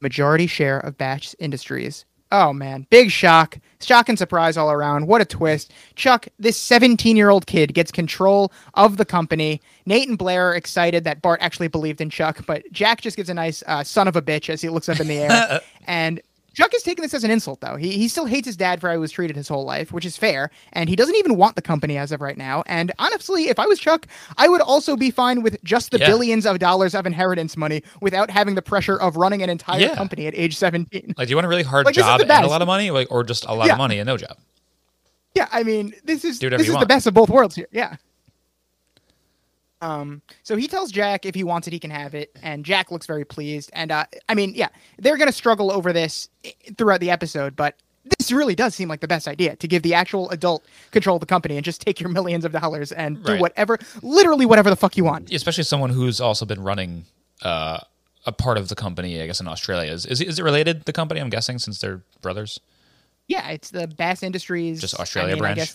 majority 0.00 0.46
share 0.46 0.78
of 0.78 0.96
Bass 0.96 1.36
Industries. 1.38 2.06
Oh 2.32 2.54
man, 2.54 2.86
big 2.88 3.10
shock. 3.10 3.58
Shock 3.80 4.08
and 4.08 4.18
surprise 4.18 4.56
all 4.56 4.70
around. 4.70 5.06
What 5.06 5.20
a 5.20 5.26
twist. 5.26 5.70
Chuck, 5.96 6.28
this 6.38 6.56
17 6.56 7.14
year 7.14 7.28
old 7.28 7.46
kid, 7.46 7.74
gets 7.74 7.92
control 7.92 8.50
of 8.72 8.96
the 8.96 9.04
company. 9.04 9.60
Nate 9.84 10.08
and 10.08 10.16
Blair 10.16 10.48
are 10.48 10.54
excited 10.54 11.04
that 11.04 11.20
Bart 11.20 11.40
actually 11.42 11.68
believed 11.68 12.00
in 12.00 12.08
Chuck, 12.08 12.42
but 12.46 12.64
Jack 12.72 13.02
just 13.02 13.18
gives 13.18 13.28
a 13.28 13.34
nice 13.34 13.62
uh, 13.66 13.84
son 13.84 14.08
of 14.08 14.16
a 14.16 14.22
bitch 14.22 14.48
as 14.48 14.62
he 14.62 14.70
looks 14.70 14.88
up 14.88 14.98
in 14.98 15.08
the 15.08 15.18
air. 15.18 15.60
and 15.86 16.22
Chuck 16.54 16.72
is 16.74 16.82
taking 16.82 17.02
this 17.02 17.12
as 17.14 17.24
an 17.24 17.30
insult, 17.30 17.60
though. 17.60 17.76
He, 17.76 17.90
he 17.92 18.08
still 18.08 18.26
hates 18.26 18.46
his 18.46 18.56
dad 18.56 18.80
for 18.80 18.88
how 18.88 18.94
he 18.94 18.98
was 18.98 19.10
treated 19.12 19.36
his 19.36 19.48
whole 19.48 19.64
life, 19.64 19.92
which 19.92 20.06
is 20.06 20.16
fair. 20.16 20.50
And 20.72 20.88
he 20.88 20.96
doesn't 20.96 21.16
even 21.16 21.36
want 21.36 21.56
the 21.56 21.62
company 21.62 21.98
as 21.98 22.12
of 22.12 22.20
right 22.20 22.38
now. 22.38 22.62
And 22.66 22.92
honestly, 22.98 23.48
if 23.48 23.58
I 23.58 23.66
was 23.66 23.78
Chuck, 23.78 24.06
I 24.38 24.48
would 24.48 24.60
also 24.60 24.96
be 24.96 25.10
fine 25.10 25.42
with 25.42 25.62
just 25.64 25.90
the 25.90 25.98
Yeah. 25.98 26.06
billions 26.06 26.46
of 26.46 26.58
dollars 26.60 26.94
of 26.94 27.06
inheritance 27.06 27.56
money 27.56 27.82
without 28.00 28.30
having 28.30 28.54
the 28.54 28.62
pressure 28.62 28.96
of 29.00 29.16
running 29.16 29.42
an 29.42 29.50
entire 29.50 29.80
Yeah. 29.80 29.94
company 29.94 30.26
at 30.26 30.34
age 30.36 30.56
17. 30.56 31.14
Like, 31.18 31.26
do 31.26 31.30
you 31.30 31.36
want 31.36 31.46
a 31.46 31.48
really 31.48 31.62
hard 31.64 31.86
Like, 31.86 31.94
job 31.94 32.20
and 32.20 32.30
a 32.30 32.46
lot 32.46 32.62
of 32.62 32.66
money, 32.68 32.90
like, 32.90 33.08
or 33.10 33.24
just 33.24 33.44
a 33.46 33.54
lot 33.54 33.66
Yeah. 33.66 33.72
of 33.72 33.78
money 33.78 33.98
and 33.98 34.06
no 34.06 34.16
job? 34.16 34.36
Yeah, 35.34 35.48
I 35.50 35.64
mean, 35.64 35.92
this 36.04 36.24
is 36.24 36.38
this 36.38 36.68
is 36.68 36.76
the 36.78 36.86
best 36.86 37.06
of 37.08 37.14
both 37.14 37.28
worlds 37.28 37.56
here. 37.56 37.66
Yeah. 37.72 37.96
Um. 39.84 40.22
So 40.42 40.56
he 40.56 40.66
tells 40.68 40.90
Jack 40.90 41.26
if 41.26 41.34
he 41.34 41.44
wants 41.44 41.66
it, 41.68 41.72
he 41.72 41.78
can 41.78 41.90
have 41.90 42.14
it, 42.14 42.36
and 42.42 42.64
Jack 42.64 42.90
looks 42.90 43.06
very 43.06 43.24
pleased. 43.24 43.70
And 43.72 43.90
uh, 43.92 44.06
I 44.28 44.34
mean, 44.34 44.52
yeah, 44.54 44.68
they're 44.98 45.16
gonna 45.16 45.32
struggle 45.32 45.70
over 45.72 45.92
this 45.92 46.28
throughout 46.78 47.00
the 47.00 47.10
episode, 47.10 47.54
but 47.56 47.76
this 48.18 48.30
really 48.32 48.54
does 48.54 48.74
seem 48.74 48.88
like 48.88 49.00
the 49.00 49.08
best 49.08 49.26
idea 49.26 49.56
to 49.56 49.66
give 49.68 49.82
the 49.82 49.94
actual 49.94 50.28
adult 50.30 50.64
control 50.90 51.16
of 51.16 51.20
the 51.20 51.26
company 51.26 51.56
and 51.56 51.64
just 51.64 51.80
take 51.80 52.00
your 52.00 52.10
millions 52.10 52.44
of 52.44 52.52
dollars 52.52 52.92
and 52.92 53.22
do 53.24 53.38
whatever, 53.38 53.78
literally 54.02 54.44
whatever 54.44 54.68
the 54.68 54.76
fuck 54.76 54.96
you 54.98 55.04
want. 55.04 55.32
Especially 55.32 55.64
someone 55.64 55.88
who's 55.90 56.20
also 56.20 56.44
been 56.44 56.62
running 56.62 57.06
uh, 57.42 57.78
a 58.26 58.32
part 58.32 58.58
of 58.58 58.68
the 58.68 58.74
company, 58.74 59.22
I 59.22 59.26
guess, 59.26 59.40
in 59.40 59.48
Australia. 59.48 59.90
Is, 59.90 60.04
is, 60.04 60.20
it- 60.20 60.28
is 60.28 60.38
it 60.38 60.42
related, 60.42 60.84
the 60.84 60.92
company, 60.92 61.18
I'm 61.20 61.30
guessing, 61.30 61.58
since 61.58 61.78
they're 61.80 62.02
brothers? 62.20 62.60
Yeah, 63.26 63.48
it's 63.48 63.70
the 63.70 63.86
Bass 63.88 64.22
Industries, 64.22 64.82
Just 64.82 65.00
I 65.00 65.02
Australia 65.02 65.34
mean, 65.36 65.44
I 65.44 65.54
branch? 65.54 65.72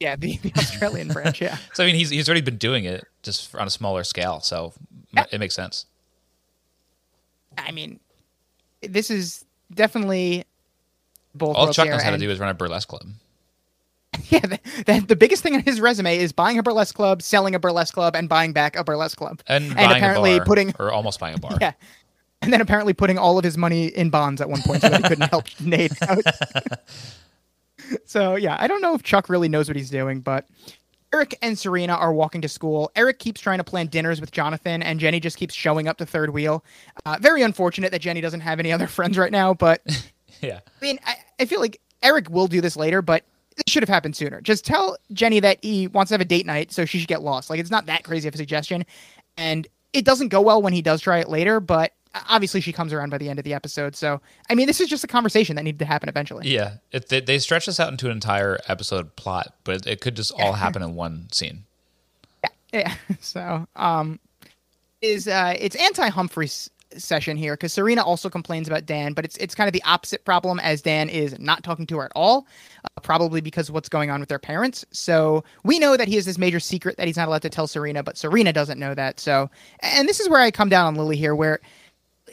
Yeah, 0.00 0.16
the, 0.16 0.36
the 0.38 0.52
Australian 0.56 1.08
branch. 1.12 1.40
Yeah. 1.40 1.56
So, 1.74 1.82
I 1.82 1.86
mean, 1.86 1.96
he's, 1.96 2.10
he's 2.10 2.28
already 2.28 2.40
been 2.42 2.56
doing 2.58 2.84
it 2.84 3.04
just 3.22 3.54
on 3.54 3.66
a 3.66 3.70
smaller 3.70 4.04
scale. 4.04 4.40
So 4.40 4.72
Yeah. 5.12 5.24
it 5.30 5.38
makes 5.40 5.54
sense. 5.54 5.86
I 7.56 7.72
mean, 7.72 7.98
this 8.82 9.10
is 9.10 9.44
definitely 9.74 10.44
both. 11.34 11.56
All 11.56 11.72
Chuck 11.72 11.88
knows 11.88 12.02
how 12.02 12.10
to 12.10 12.18
do 12.18 12.30
is 12.30 12.38
run 12.38 12.48
a 12.48 12.54
burlesque 12.54 12.88
club. 12.88 13.06
Yeah, 14.30 14.40
the, 14.40 14.58
the, 14.84 15.04
the 15.08 15.16
biggest 15.16 15.42
thing 15.42 15.54
on 15.54 15.62
his 15.62 15.80
resume 15.80 16.18
is 16.18 16.32
buying 16.32 16.58
a 16.58 16.62
burlesque 16.62 16.94
club, 16.94 17.22
selling 17.22 17.54
a 17.54 17.58
burlesque 17.58 17.94
club, 17.94 18.16
and 18.16 18.28
buying 18.28 18.52
back 18.52 18.74
a 18.74 18.82
burlesque 18.82 19.16
club. 19.16 19.40
And, 19.46 19.74
buying 19.74 19.96
apparently 19.96 20.34
a 20.34 20.36
bar, 20.38 20.46
putting 20.46 20.74
or 20.78 20.90
almost 20.90 21.20
buying 21.20 21.36
a 21.36 21.38
bar. 21.38 21.56
yeah, 21.60 21.72
and 22.42 22.52
then 22.52 22.60
apparently 22.60 22.94
putting 22.94 23.16
all 23.16 23.38
of 23.38 23.44
his 23.44 23.56
money 23.56 23.86
in 23.86 24.10
bonds 24.10 24.40
at 24.40 24.48
one 24.48 24.60
point 24.62 24.80
so 24.82 24.88
that 24.88 25.02
he 25.02 25.08
couldn't 25.08 25.28
help 25.30 25.46
Nate 25.60 25.92
out. 26.02 26.24
So 28.04 28.36
yeah, 28.36 28.56
I 28.58 28.66
don't 28.66 28.82
know 28.82 28.94
if 28.94 29.02
Chuck 29.02 29.28
really 29.28 29.48
knows 29.48 29.68
what 29.68 29.76
he's 29.76 29.90
doing, 29.90 30.20
but 30.20 30.46
Eric 31.12 31.38
and 31.40 31.58
Serena 31.58 31.94
are 31.94 32.12
walking 32.12 32.40
to 32.42 32.48
school. 32.48 32.90
Eric 32.94 33.18
keeps 33.18 33.40
trying 33.40 33.58
to 33.58 33.64
plan 33.64 33.86
dinners 33.86 34.20
with 34.20 34.30
Jonathan, 34.30 34.82
and 34.82 35.00
Jenny 35.00 35.20
just 35.20 35.36
keeps 35.36 35.54
showing 35.54 35.88
up 35.88 35.96
to 35.98 36.06
third 36.06 36.30
wheel. 36.30 36.64
Uh, 37.06 37.16
very 37.20 37.42
unfortunate 37.42 37.92
that 37.92 38.00
Jenny 38.00 38.20
doesn't 38.20 38.40
have 38.40 38.60
any 38.60 38.72
other 38.72 38.86
friends 38.88 39.16
right 39.16 39.32
now, 39.32 39.54
but 39.54 39.82
Yeah. 40.40 40.60
I 40.66 40.84
mean, 40.84 40.98
I, 41.06 41.16
I 41.40 41.44
feel 41.44 41.60
like 41.60 41.80
Eric 42.02 42.30
will 42.30 42.46
do 42.46 42.60
this 42.60 42.76
later, 42.76 43.02
but 43.02 43.24
it 43.56 43.68
should 43.68 43.82
have 43.82 43.88
happened 43.88 44.16
sooner. 44.16 44.40
Just 44.40 44.64
tell 44.64 44.96
Jenny 45.12 45.40
that 45.40 45.58
he 45.62 45.88
wants 45.88 46.10
to 46.10 46.14
have 46.14 46.20
a 46.20 46.24
date 46.24 46.46
night, 46.46 46.72
so 46.72 46.84
she 46.84 46.98
should 46.98 47.08
get 47.08 47.22
lost. 47.22 47.50
Like, 47.50 47.60
it's 47.60 47.70
not 47.70 47.86
that 47.86 48.04
crazy 48.04 48.28
of 48.28 48.34
a 48.34 48.36
suggestion. 48.36 48.84
And 49.36 49.66
it 49.92 50.04
doesn't 50.04 50.28
go 50.28 50.40
well 50.40 50.62
when 50.62 50.72
he 50.72 50.82
does 50.82 51.00
try 51.00 51.18
it 51.18 51.28
later, 51.28 51.60
but 51.60 51.92
obviously 52.28 52.60
she 52.60 52.72
comes 52.72 52.92
around 52.92 53.10
by 53.10 53.18
the 53.18 53.28
end 53.28 53.38
of 53.38 53.44
the 53.44 53.54
episode. 53.54 53.96
So, 53.96 54.20
I 54.50 54.54
mean, 54.54 54.66
this 54.66 54.80
is 54.80 54.88
just 54.88 55.04
a 55.04 55.08
conversation 55.08 55.56
that 55.56 55.62
needed 55.62 55.78
to 55.80 55.84
happen 55.84 56.08
eventually. 56.08 56.48
Yeah. 56.48 56.74
It, 56.92 57.08
they, 57.08 57.20
they 57.20 57.38
stretch 57.38 57.66
this 57.66 57.80
out 57.80 57.90
into 57.90 58.06
an 58.06 58.12
entire 58.12 58.58
episode 58.68 59.16
plot, 59.16 59.54
but 59.64 59.86
it, 59.86 60.00
could 60.00 60.16
just 60.16 60.32
all 60.32 60.52
happen 60.52 60.82
in 60.82 60.94
one 60.94 61.28
scene. 61.32 61.64
Yeah. 62.72 62.94
So, 63.20 63.66
um, 63.76 64.20
is 65.00 65.28
uh, 65.28 65.54
it's 65.58 65.76
anti 65.76 66.08
Humphreys 66.08 66.70
session 66.96 67.36
here 67.36 67.54
because 67.54 67.72
Serena 67.72 68.02
also 68.02 68.30
complains 68.30 68.68
about 68.68 68.86
Dan, 68.86 69.12
but 69.12 69.24
it's 69.24 69.36
it's 69.36 69.54
kind 69.54 69.68
of 69.68 69.72
the 69.72 69.82
opposite 69.84 70.24
problem 70.24 70.58
as 70.60 70.82
Dan 70.82 71.08
is 71.08 71.38
not 71.38 71.62
talking 71.62 71.86
to 71.86 71.98
her 71.98 72.04
at 72.04 72.12
all, 72.14 72.46
uh, 72.84 73.00
probably 73.02 73.40
because 73.40 73.68
of 73.68 73.74
what's 73.74 73.88
going 73.88 74.10
on 74.10 74.20
with 74.20 74.28
their 74.28 74.38
parents. 74.38 74.84
So 74.90 75.44
we 75.64 75.78
know 75.78 75.96
that 75.96 76.08
he 76.08 76.14
has 76.16 76.24
this 76.24 76.38
major 76.38 76.60
secret 76.60 76.96
that 76.96 77.06
he's 77.06 77.16
not 77.16 77.28
allowed 77.28 77.42
to 77.42 77.50
tell 77.50 77.66
Serena, 77.66 78.02
but 78.02 78.16
Serena 78.16 78.52
doesn't 78.52 78.78
know 78.78 78.94
that. 78.94 79.20
So, 79.20 79.50
and 79.80 80.08
this 80.08 80.20
is 80.20 80.28
where 80.28 80.40
I 80.40 80.50
come 80.50 80.68
down 80.68 80.86
on 80.86 80.94
Lily 80.94 81.16
here, 81.16 81.34
where. 81.34 81.60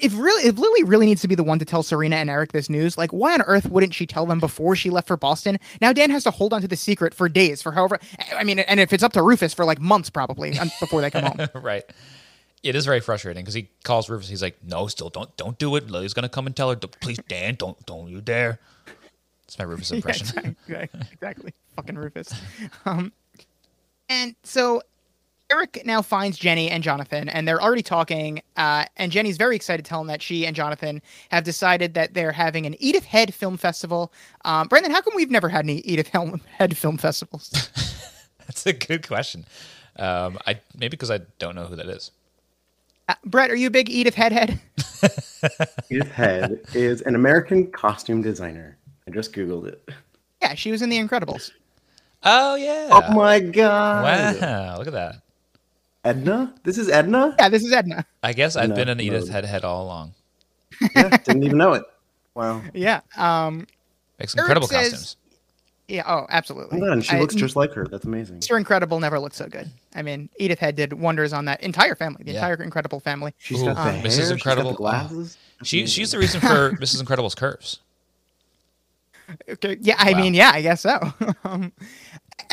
If 0.01 0.17
really, 0.17 0.47
if 0.47 0.57
Lily 0.57 0.83
really 0.83 1.05
needs 1.05 1.21
to 1.21 1.27
be 1.27 1.35
the 1.35 1.43
one 1.43 1.59
to 1.59 1.65
tell 1.65 1.83
Serena 1.83 2.15
and 2.17 2.29
Eric 2.29 2.51
this 2.51 2.69
news, 2.69 2.97
like 2.97 3.11
why 3.11 3.33
on 3.33 3.41
earth 3.43 3.69
wouldn't 3.69 3.93
she 3.93 4.05
tell 4.05 4.25
them 4.25 4.39
before 4.39 4.75
she 4.75 4.89
left 4.89 5.07
for 5.07 5.17
Boston? 5.17 5.57
Now 5.81 5.93
Dan 5.93 6.09
has 6.11 6.23
to 6.25 6.31
hold 6.31 6.53
on 6.53 6.61
to 6.61 6.67
the 6.67 6.75
secret 6.75 7.13
for 7.13 7.29
days, 7.29 7.61
for 7.61 7.71
however, 7.71 7.99
I 8.35 8.43
mean, 8.43 8.59
and 8.59 8.79
if 8.79 8.93
it's 8.93 9.03
up 9.03 9.13
to 9.13 9.21
Rufus, 9.21 9.53
for 9.53 9.65
like 9.65 9.79
months 9.79 10.09
probably 10.09 10.51
before 10.79 11.01
they 11.01 11.09
come 11.11 11.23
home. 11.25 11.47
right. 11.61 11.83
It 12.63 12.75
is 12.75 12.85
very 12.85 12.99
frustrating 12.99 13.43
because 13.43 13.53
he 13.53 13.69
calls 13.83 14.09
Rufus. 14.09 14.27
He's 14.27 14.41
like, 14.41 14.57
"No, 14.63 14.87
still 14.87 15.09
don't 15.09 15.35
don't 15.37 15.57
do 15.59 15.75
it. 15.75 15.89
Lily's 15.91 16.13
gonna 16.15 16.29
come 16.29 16.47
and 16.47 16.55
tell 16.55 16.69
her. 16.71 16.75
Please, 16.75 17.19
Dan, 17.27 17.55
don't 17.55 17.83
don't 17.85 18.07
you 18.09 18.21
dare." 18.21 18.59
It's 19.43 19.59
my 19.59 19.65
Rufus 19.65 19.89
Yeah, 19.91 19.97
impression. 19.97 20.55
exactly, 20.67 21.01
exactly. 21.11 21.53
Fucking 21.75 21.95
Rufus. 21.95 22.33
Um, 22.85 23.13
and 24.09 24.35
so 24.43 24.81
Eric 25.51 25.83
now 25.85 26.01
finds 26.01 26.37
Jenny 26.37 26.71
and 26.71 26.83
Jonathan, 26.83 27.29
and 27.29 27.47
they're 27.47 27.61
already 27.61 27.83
talking. 27.83 28.41
Uh, 28.57 28.85
and 28.97 29.11
Jenny's 29.11 29.37
very 29.37 29.55
excited 29.55 29.85
to 29.85 29.89
tell 29.89 30.01
him 30.01 30.07
that 30.07 30.21
she 30.21 30.45
and 30.45 30.55
Jonathan 30.55 31.01
have 31.29 31.43
decided 31.43 31.93
that 31.93 32.15
they're 32.15 32.31
having 32.31 32.65
an 32.65 32.75
Edith 32.79 33.05
Head 33.05 33.33
Film 33.33 33.55
Festival. 33.57 34.11
Um, 34.43 34.67
Brendan, 34.67 34.91
how 34.91 35.01
come 35.01 35.13
we've 35.15 35.29
never 35.29 35.49
had 35.49 35.65
any 35.65 35.77
Edith 35.79 36.07
Hel- 36.07 36.39
Head 36.57 36.75
Film 36.75 36.97
Festivals? 36.97 37.49
That's 38.39 38.65
a 38.65 38.73
good 38.73 39.07
question. 39.07 39.45
Um, 39.97 40.39
I 40.45 40.59
maybe 40.75 40.89
because 40.89 41.11
I 41.11 41.19
don't 41.39 41.55
know 41.55 41.65
who 41.65 41.75
that 41.75 41.87
is. 41.87 42.11
Uh, 43.07 43.13
Brett, 43.23 43.51
are 43.51 43.55
you 43.55 43.67
a 43.67 43.71
big 43.71 43.89
Edith 43.89 44.15
Head 44.15 44.31
head? 44.31 44.59
Edith 45.89 46.11
Head 46.11 46.59
is 46.73 47.01
an 47.01 47.13
American 47.15 47.71
costume 47.71 48.21
designer. 48.21 48.77
I 49.07 49.11
just 49.11 49.31
Googled 49.31 49.67
it. 49.67 49.89
Yeah, 50.41 50.55
she 50.55 50.71
was 50.71 50.81
in 50.81 50.89
The 50.89 50.97
Incredibles. 50.97 51.51
Oh 52.23 52.55
yeah. 52.55 52.89
Oh 52.91 53.13
my 53.13 53.39
god. 53.39 54.41
Wow, 54.41 54.77
look 54.79 54.87
at 54.87 54.93
that. 54.93 55.21
Edna? 56.05 56.53
This 56.63 56.77
is 56.77 56.87
Edna? 56.89 57.35
Yeah, 57.39 57.49
this 57.49 57.63
is 57.63 57.73
Edna. 57.73 58.05
I 58.23 58.33
guess 58.33 58.55
I've 58.55 58.69
No, 58.69 58.75
been 58.75 58.89
an 58.89 58.99
Edith 59.01 59.27
no. 59.27 59.31
head 59.33 59.45
head 59.45 59.63
all 59.65 59.83
along. 59.83 60.13
Yeah, 60.95 61.09
didn't 61.17 61.43
even 61.43 61.57
know 61.57 61.73
it. 61.73 61.83
Wow. 62.35 62.61
Yeah. 62.73 63.01
Um. 63.17 63.67
Makes 64.19 64.35
incredible 64.35 64.67
says- 64.67 64.91
costumes. 64.91 65.17
Yeah. 65.87 66.03
Oh, 66.07 66.25
absolutely. 66.29 66.79
Oh 66.81 66.85
my 66.87 66.93
and 66.93 67.05
she 67.05 67.15
I- 67.15 67.19
looks 67.19 67.35
just 67.35 67.55
like 67.55 67.71
her. 67.73 67.85
That's 67.87 68.05
amazing. 68.05 68.39
Mr. 68.39 68.57
Incredible 68.57 68.99
never 68.99 69.19
looked 69.19 69.35
so 69.35 69.47
good. 69.47 69.69
I 69.93 70.01
mean, 70.01 70.29
Edith 70.37 70.57
Head 70.59 70.75
did 70.75 70.93
wonders 70.93 71.31
on 71.31 71.45
that 71.45 71.61
entire 71.61 71.93
family, 71.95 72.23
the 72.23 72.31
Yeah. 72.31 72.37
entire 72.39 72.55
Incredible 72.63 72.99
family. 72.99 73.33
She's 73.37 73.61
Ooh, 73.61 73.65
got 73.65 73.75
the 73.75 73.81
um, 73.81 73.87
hair. 73.95 74.03
Mrs. 74.03 74.15
she's 74.15 74.27
got 74.29 74.31
Incredible. 74.33 74.71
the 74.71 74.77
glasses. 74.77 75.37
That's 75.59 75.69
She 75.69 75.85
she's 75.85 76.11
the 76.11 76.17
reason 76.17 76.41
for 76.41 76.71
Mrs. 76.81 76.99
Incredible's 77.01 77.35
curves. 77.35 77.79
Okay, 79.49 79.77
yeah, 79.81 79.95
I 79.99 80.11
Wow. 80.13 80.21
mean, 80.21 80.33
yeah, 80.33 80.51
I 80.53 80.61
guess 80.61 80.81
so. 80.81 80.99
um, 81.43 81.71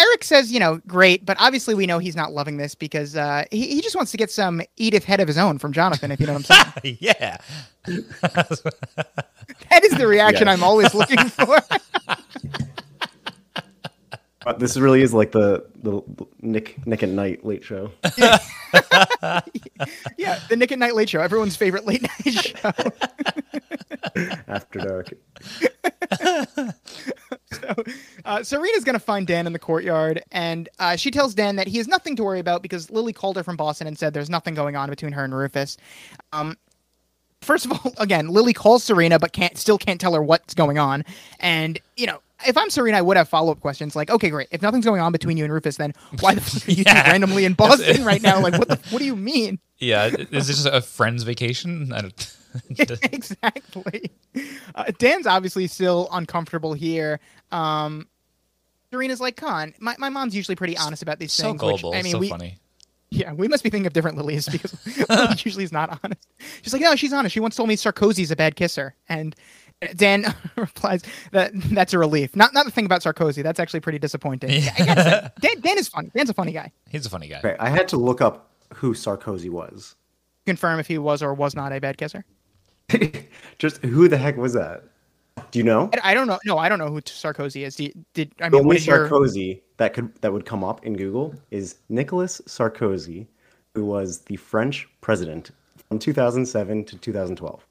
Eric 0.03 0.25
says, 0.25 0.53
you 0.53 0.59
know, 0.59 0.81
great, 0.87 1.25
but 1.25 1.37
obviously 1.41 1.75
we 1.75 1.87
know 1.87 1.99
he's 2.01 2.17
not 2.17 2.33
loving 2.33 2.57
this 2.57 2.75
because 2.75 3.15
uh, 3.17 3.45
he, 3.53 3.69
he 3.69 3.81
just 3.81 3.95
wants 3.95 4.11
to 4.11 4.17
get 4.17 4.33
some 4.33 4.61
Edith 4.77 5.05
Head 5.05 5.21
of 5.21 5.29
his 5.29 5.38
own 5.38 5.59
from 5.59 5.73
Jonathan, 5.73 6.11
if 6.11 6.19
you 6.19 6.27
know 6.27 6.33
what 6.35 6.51
I'm 6.51 6.73
saying. 6.83 6.99
yeah. 7.01 7.37
that 7.87 9.81
is 9.85 9.93
the 9.93 10.09
reaction 10.09 10.49
Yeah. 10.49 10.55
I'm 10.55 10.65
always 10.65 10.93
looking 10.93 11.19
for. 11.29 11.57
But 14.45 14.59
this 14.59 14.77
really 14.77 15.03
is 15.03 15.15
like 15.15 15.31
the 15.31 15.65
the 15.85 16.03
Nick 16.41 16.85
Nick 16.85 17.05
at 17.05 17.11
Night 17.11 17.45
late 17.45 17.62
show. 17.62 17.93
yeah, 18.19 18.38
the 20.49 20.57
Nick 20.57 20.73
at 20.73 20.81
Night 20.81 20.97
Late 20.97 21.09
Show, 21.09 21.21
everyone's 21.21 21.55
favorite 21.55 21.87
late 21.87 22.03
night 22.03 22.35
show. 22.35 22.73
After 24.49 24.81
dark. 24.81 25.12
so, 27.61 27.75
uh, 28.25 28.43
Serena's 28.43 28.85
going 28.85 28.95
to 28.95 29.01
find 29.05 29.27
Dan 29.27 29.47
in 29.47 29.53
the 29.53 29.59
courtyard, 29.59 30.23
and 30.33 30.69
uh, 30.79 30.97
she 30.97 31.11
tells 31.11 31.35
Dan 31.35 31.57
that 31.57 31.67
he 31.69 31.79
has 31.79 31.88
nothing 31.88 32.17
to 32.17 32.25
worry 32.25 32.41
about 32.41 32.62
because 32.62 32.91
Lily 32.91 33.12
called 33.12 33.37
her 33.37 33.43
from 33.43 33.57
Boston 33.57 33.87
and 33.87 33.99
said 33.99 34.15
there's 34.15 34.31
nothing 34.31 34.55
going 34.55 34.77
on 34.77 34.88
between 34.91 35.12
her 35.12 35.25
and 35.25 35.35
Rufus. 35.35 35.77
Um, 36.33 36.57
first 37.41 37.67
of 37.67 37.73
all, 37.73 37.93
again, 37.99 38.29
Lily 38.29 38.53
calls 38.53 38.85
Serena, 38.85 39.19
but 39.19 39.33
can't 39.33 39.57
still 39.59 39.79
can't 39.79 40.01
tell 40.01 40.15
her 40.15 40.23
what's 40.23 40.55
going 40.55 40.79
on. 40.79 41.05
And 41.41 41.81
you 41.97 42.07
know, 42.07 42.21
if 42.47 42.57
I'm 42.57 42.71
Serena, 42.71 42.99
I 42.99 43.03
would 43.03 43.17
have 43.17 43.29
follow 43.29 43.53
up 43.53 43.61
questions 43.61 43.95
like, 43.95 44.11
okay, 44.11 44.29
great. 44.31 44.49
If 44.51 44.62
nothing's 44.62 44.85
going 44.85 45.01
on 45.01 45.12
between 45.12 45.37
you 45.37 45.45
and 45.45 45.53
Rufus, 45.53 45.77
then 45.77 45.93
why 46.21 46.35
the 46.35 46.41
fuck 46.41 46.69
are 46.69 46.73
you 46.73 46.83
Yeah. 46.87 47.11
randomly 47.11 47.45
in 47.45 47.55
Boston 47.55 48.05
right 48.05 48.21
now? 48.23 48.41
Like, 48.41 48.59
what 48.59 48.69
the 48.69 48.77
what 48.91 48.99
do 48.99 49.05
you 49.05 49.15
mean? 49.17 49.59
Yeah, 49.79 50.07
is 50.07 50.47
this 50.47 50.62
just 50.62 50.67
a 50.67 50.81
friend's 50.81 51.25
vacation? 51.25 51.93
I 51.93 52.03
don't, 52.03 52.37
exactly. 52.79 54.11
Uh, 54.75 54.85
Dan's 54.99 55.27
obviously 55.27 55.67
still 55.67 56.09
uncomfortable 56.12 56.75
here. 56.75 57.21
Um, 57.51 58.09
Serena's 58.91 59.21
like, 59.21 59.37
"Come 59.37 59.53
on, 59.53 59.75
my, 59.79 59.97
my 59.99 60.09
mom's 60.09 60.37
usually 60.37 60.57
pretty 60.57 60.77
honest 60.77 61.03
about 61.03 61.19
these 61.19 61.33
so 61.33 61.45
things." 61.45 61.61
gullible, 61.61 61.91
which, 61.91 62.01
I 62.01 62.03
mean, 62.03 62.12
so 62.12 62.19
we, 62.19 62.29
funny. 62.29 62.59
Yeah, 63.12 63.35
we 63.35 63.47
must 63.47 63.62
be 63.62 63.69
thinking 63.69 63.87
of 63.87 63.93
different 63.93 64.17
Lilies 64.17 64.49
because 64.49 64.75
usually 65.45 65.65
is 65.65 65.73
not 65.73 66.01
honest. 66.03 66.27
She's 66.62 66.73
like, 66.73 66.81
no, 66.81 66.97
she's 66.97 67.12
honest. 67.12 67.35
She 67.35 67.41
once 67.41 67.55
told 67.55 67.69
me 67.69 67.77
Sarkozy's 67.77 68.31
a 68.31 68.37
bad 68.37 68.57
kisser, 68.57 68.95
and 69.07 69.37
Dan 69.97 70.35
replies 70.57 71.03
that 71.33 71.53
that's 71.55 71.93
a 71.93 71.99
relief. 71.99 72.35
Not 72.35 72.55
not 72.55 72.65
the 72.65 72.71
thing 72.71 72.87
about 72.87 73.03
Sarkozy. 73.03 73.43
That's 73.43 73.61
actually 73.61 73.81
pretty 73.81 73.99
disappointing. 73.99 74.51
Yeah. 74.51 74.75
I 74.79 74.87
gotta 74.87 75.03
say, 75.03 75.31
Dan, 75.41 75.61
Dan 75.61 75.79
is 75.79 75.88
funny. 75.88 76.11
Dan's 76.15 76.31
a 76.31 76.35
funny 76.35 76.53
guy. 76.53 76.73
He's 76.88 77.05
a 77.05 77.11
funny 77.11 77.29
guy. 77.29 77.38
Okay, 77.38 77.57
I 77.59 77.69
had 77.69 77.88
to 77.88 77.99
look 77.99 78.21
up 78.23 78.51
who 78.75 78.95
Sarkozy 78.95 79.51
was. 79.51 79.95
Confirm 80.47 80.81
if 80.81 80.87
he 80.87 80.99
was 80.99 81.23
or 81.23 81.35
was 81.35 81.55
not 81.55 81.73
a 81.73 81.81
bad 81.81 81.99
kisser. 81.99 82.25
Just 83.59 83.79
who 83.79 84.09
the 84.09 84.17
heck 84.19 84.37
was 84.37 84.53
that? 84.55 84.85
Do 85.51 85.59
you 85.59 85.65
know? 85.65 85.91
I, 86.03 86.11
I 86.11 86.15
don't 86.15 86.27
know. 86.27 86.39
No, 86.45 86.59
I 86.59 86.69
don't 86.69 86.79
know 86.79 86.89
who 86.89 87.01
Sarkozy 87.03 87.65
is. 87.67 87.77
Did, 87.77 88.05
did 88.15 88.33
I 88.41 88.45
mean? 88.45 88.53
What 88.53 88.61
only 88.65 88.77
is 88.77 88.87
your? 88.87 89.09
Sarkozy 89.09 89.61
that 89.79 89.95
could 89.95 90.15
that 90.21 90.33
would 90.33 90.45
come 90.45 90.63
up 90.65 90.85
in 90.85 90.95
Google 90.97 91.35
is 91.51 91.77
Nicolas 91.89 92.41
Sarkozy, 92.47 93.27
who 93.75 93.85
was 93.85 94.21
the 94.23 94.37
French 94.37 94.89
president 95.01 95.51
from 95.89 95.99
2007 95.99 96.85
to 96.87 96.97
2012. 96.99 97.67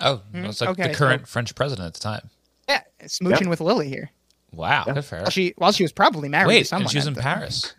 Oh, 0.00 0.20
it's 0.34 0.60
like 0.60 0.70
okay, 0.70 0.88
the 0.88 0.94
so- 0.94 0.98
current 0.98 1.26
French 1.26 1.54
president 1.54 1.86
at 1.88 1.94
the 1.94 2.00
time. 2.00 2.30
Yeah, 2.68 2.82
smooching 3.04 3.42
Yeah. 3.42 3.48
with 3.48 3.60
Lily 3.60 3.88
here. 3.88 4.10
Wow, 4.52 4.84
Yeah. 4.86 4.94
good 4.94 5.04
for 5.04 5.16
her. 5.16 5.22
While 5.22 5.30
she 5.30 5.54
while 5.56 5.72
she 5.72 5.82
was 5.84 5.92
probably 5.92 6.28
married 6.28 6.44
to 6.44 6.48
Wait, 6.48 6.66
someone. 6.66 6.82
and 6.84 6.90
she 6.90 6.98
was 6.98 7.06
in 7.06 7.14
the- 7.14 7.22
Paris. 7.22 7.74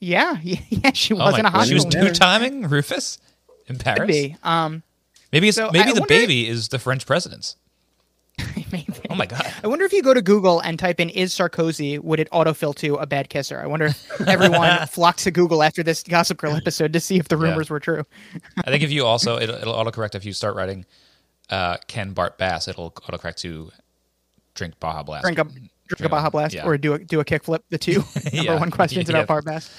Yeah, 0.00 0.36
yeah, 0.42 0.60
yeah, 0.68 0.92
she 0.92 1.14
Oh 1.14 1.18
was 1.18 1.32
my 1.34 1.38
in 1.40 1.46
a 1.46 1.50
god, 1.50 1.66
she 1.66 1.74
was 1.74 1.84
hospital. 1.84 2.08
two 2.08 2.14
timing 2.14 2.68
Rufus 2.68 3.18
in 3.68 3.76
Could 3.76 3.84
Paris. 3.84 4.06
be. 4.08 4.36
Um, 4.42 4.82
Maybe 5.32 5.48
it's 5.48 5.56
So, 5.56 5.70
maybe 5.72 5.90
I 5.90 5.92
the 5.94 6.00
wonder- 6.00 6.06
baby 6.08 6.46
is 6.48 6.68
the 6.68 6.78
French 6.78 7.06
president's. 7.06 7.56
maybe. 8.72 8.86
Oh 9.10 9.14
my 9.14 9.26
god. 9.26 9.52
I 9.62 9.66
wonder 9.66 9.84
if 9.84 9.92
you 9.92 10.02
go 10.02 10.14
to 10.14 10.22
Google 10.22 10.60
and 10.60 10.78
type 10.78 10.98
in 11.00 11.10
"is 11.10 11.34
Sarkozy," 11.34 11.98
would 11.98 12.18
it 12.18 12.30
autofill 12.30 12.74
to 12.76 12.94
a 12.96 13.06
bad 13.06 13.28
kisser? 13.28 13.60
I 13.60 13.66
wonder 13.66 13.86
if 13.86 14.20
everyone 14.26 14.86
flocks 14.90 15.24
to 15.24 15.30
Google 15.30 15.62
after 15.62 15.82
this 15.82 16.02
Gossip 16.02 16.38
Girl 16.38 16.54
episode 16.56 16.92
to 16.94 17.00
see 17.00 17.18
if 17.18 17.28
the 17.28 17.36
Yeah. 17.36 17.50
rumors 17.50 17.68
were 17.68 17.78
true. 17.80 18.04
I 18.64 18.70
think 18.70 18.82
if 18.82 18.90
you 18.90 19.04
also 19.04 19.38
it'll, 19.40 19.56
it'll 19.56 19.74
autocorrect 19.74 20.14
if 20.14 20.24
you 20.24 20.32
start 20.32 20.56
writing 20.56 20.86
uh, 21.50 21.76
Ken 21.88 22.12
Bart 22.14 22.38
Bass, 22.38 22.68
it'll 22.68 22.90
autocorrect 22.92 23.36
to 23.36 23.70
drink 24.54 24.80
Baja 24.80 25.02
Blast. 25.02 25.24
Drink 25.24 25.38
a 25.38 25.44
drink 25.44 26.00
a 26.00 26.08
Baja 26.08 26.30
Blast 26.30 26.54
Yeah. 26.54 26.64
or 26.64 26.78
do 26.78 26.94
a 26.94 26.98
do 26.98 27.20
a 27.20 27.24
kickflip. 27.24 27.60
The 27.68 27.76
two 27.78 27.96
number 27.96 28.30
Yeah. 28.32 28.58
one 28.58 28.70
questions 28.70 29.10
Yeah. 29.10 29.16
about 29.16 29.26
Bart 29.28 29.44
Blast. 29.44 29.70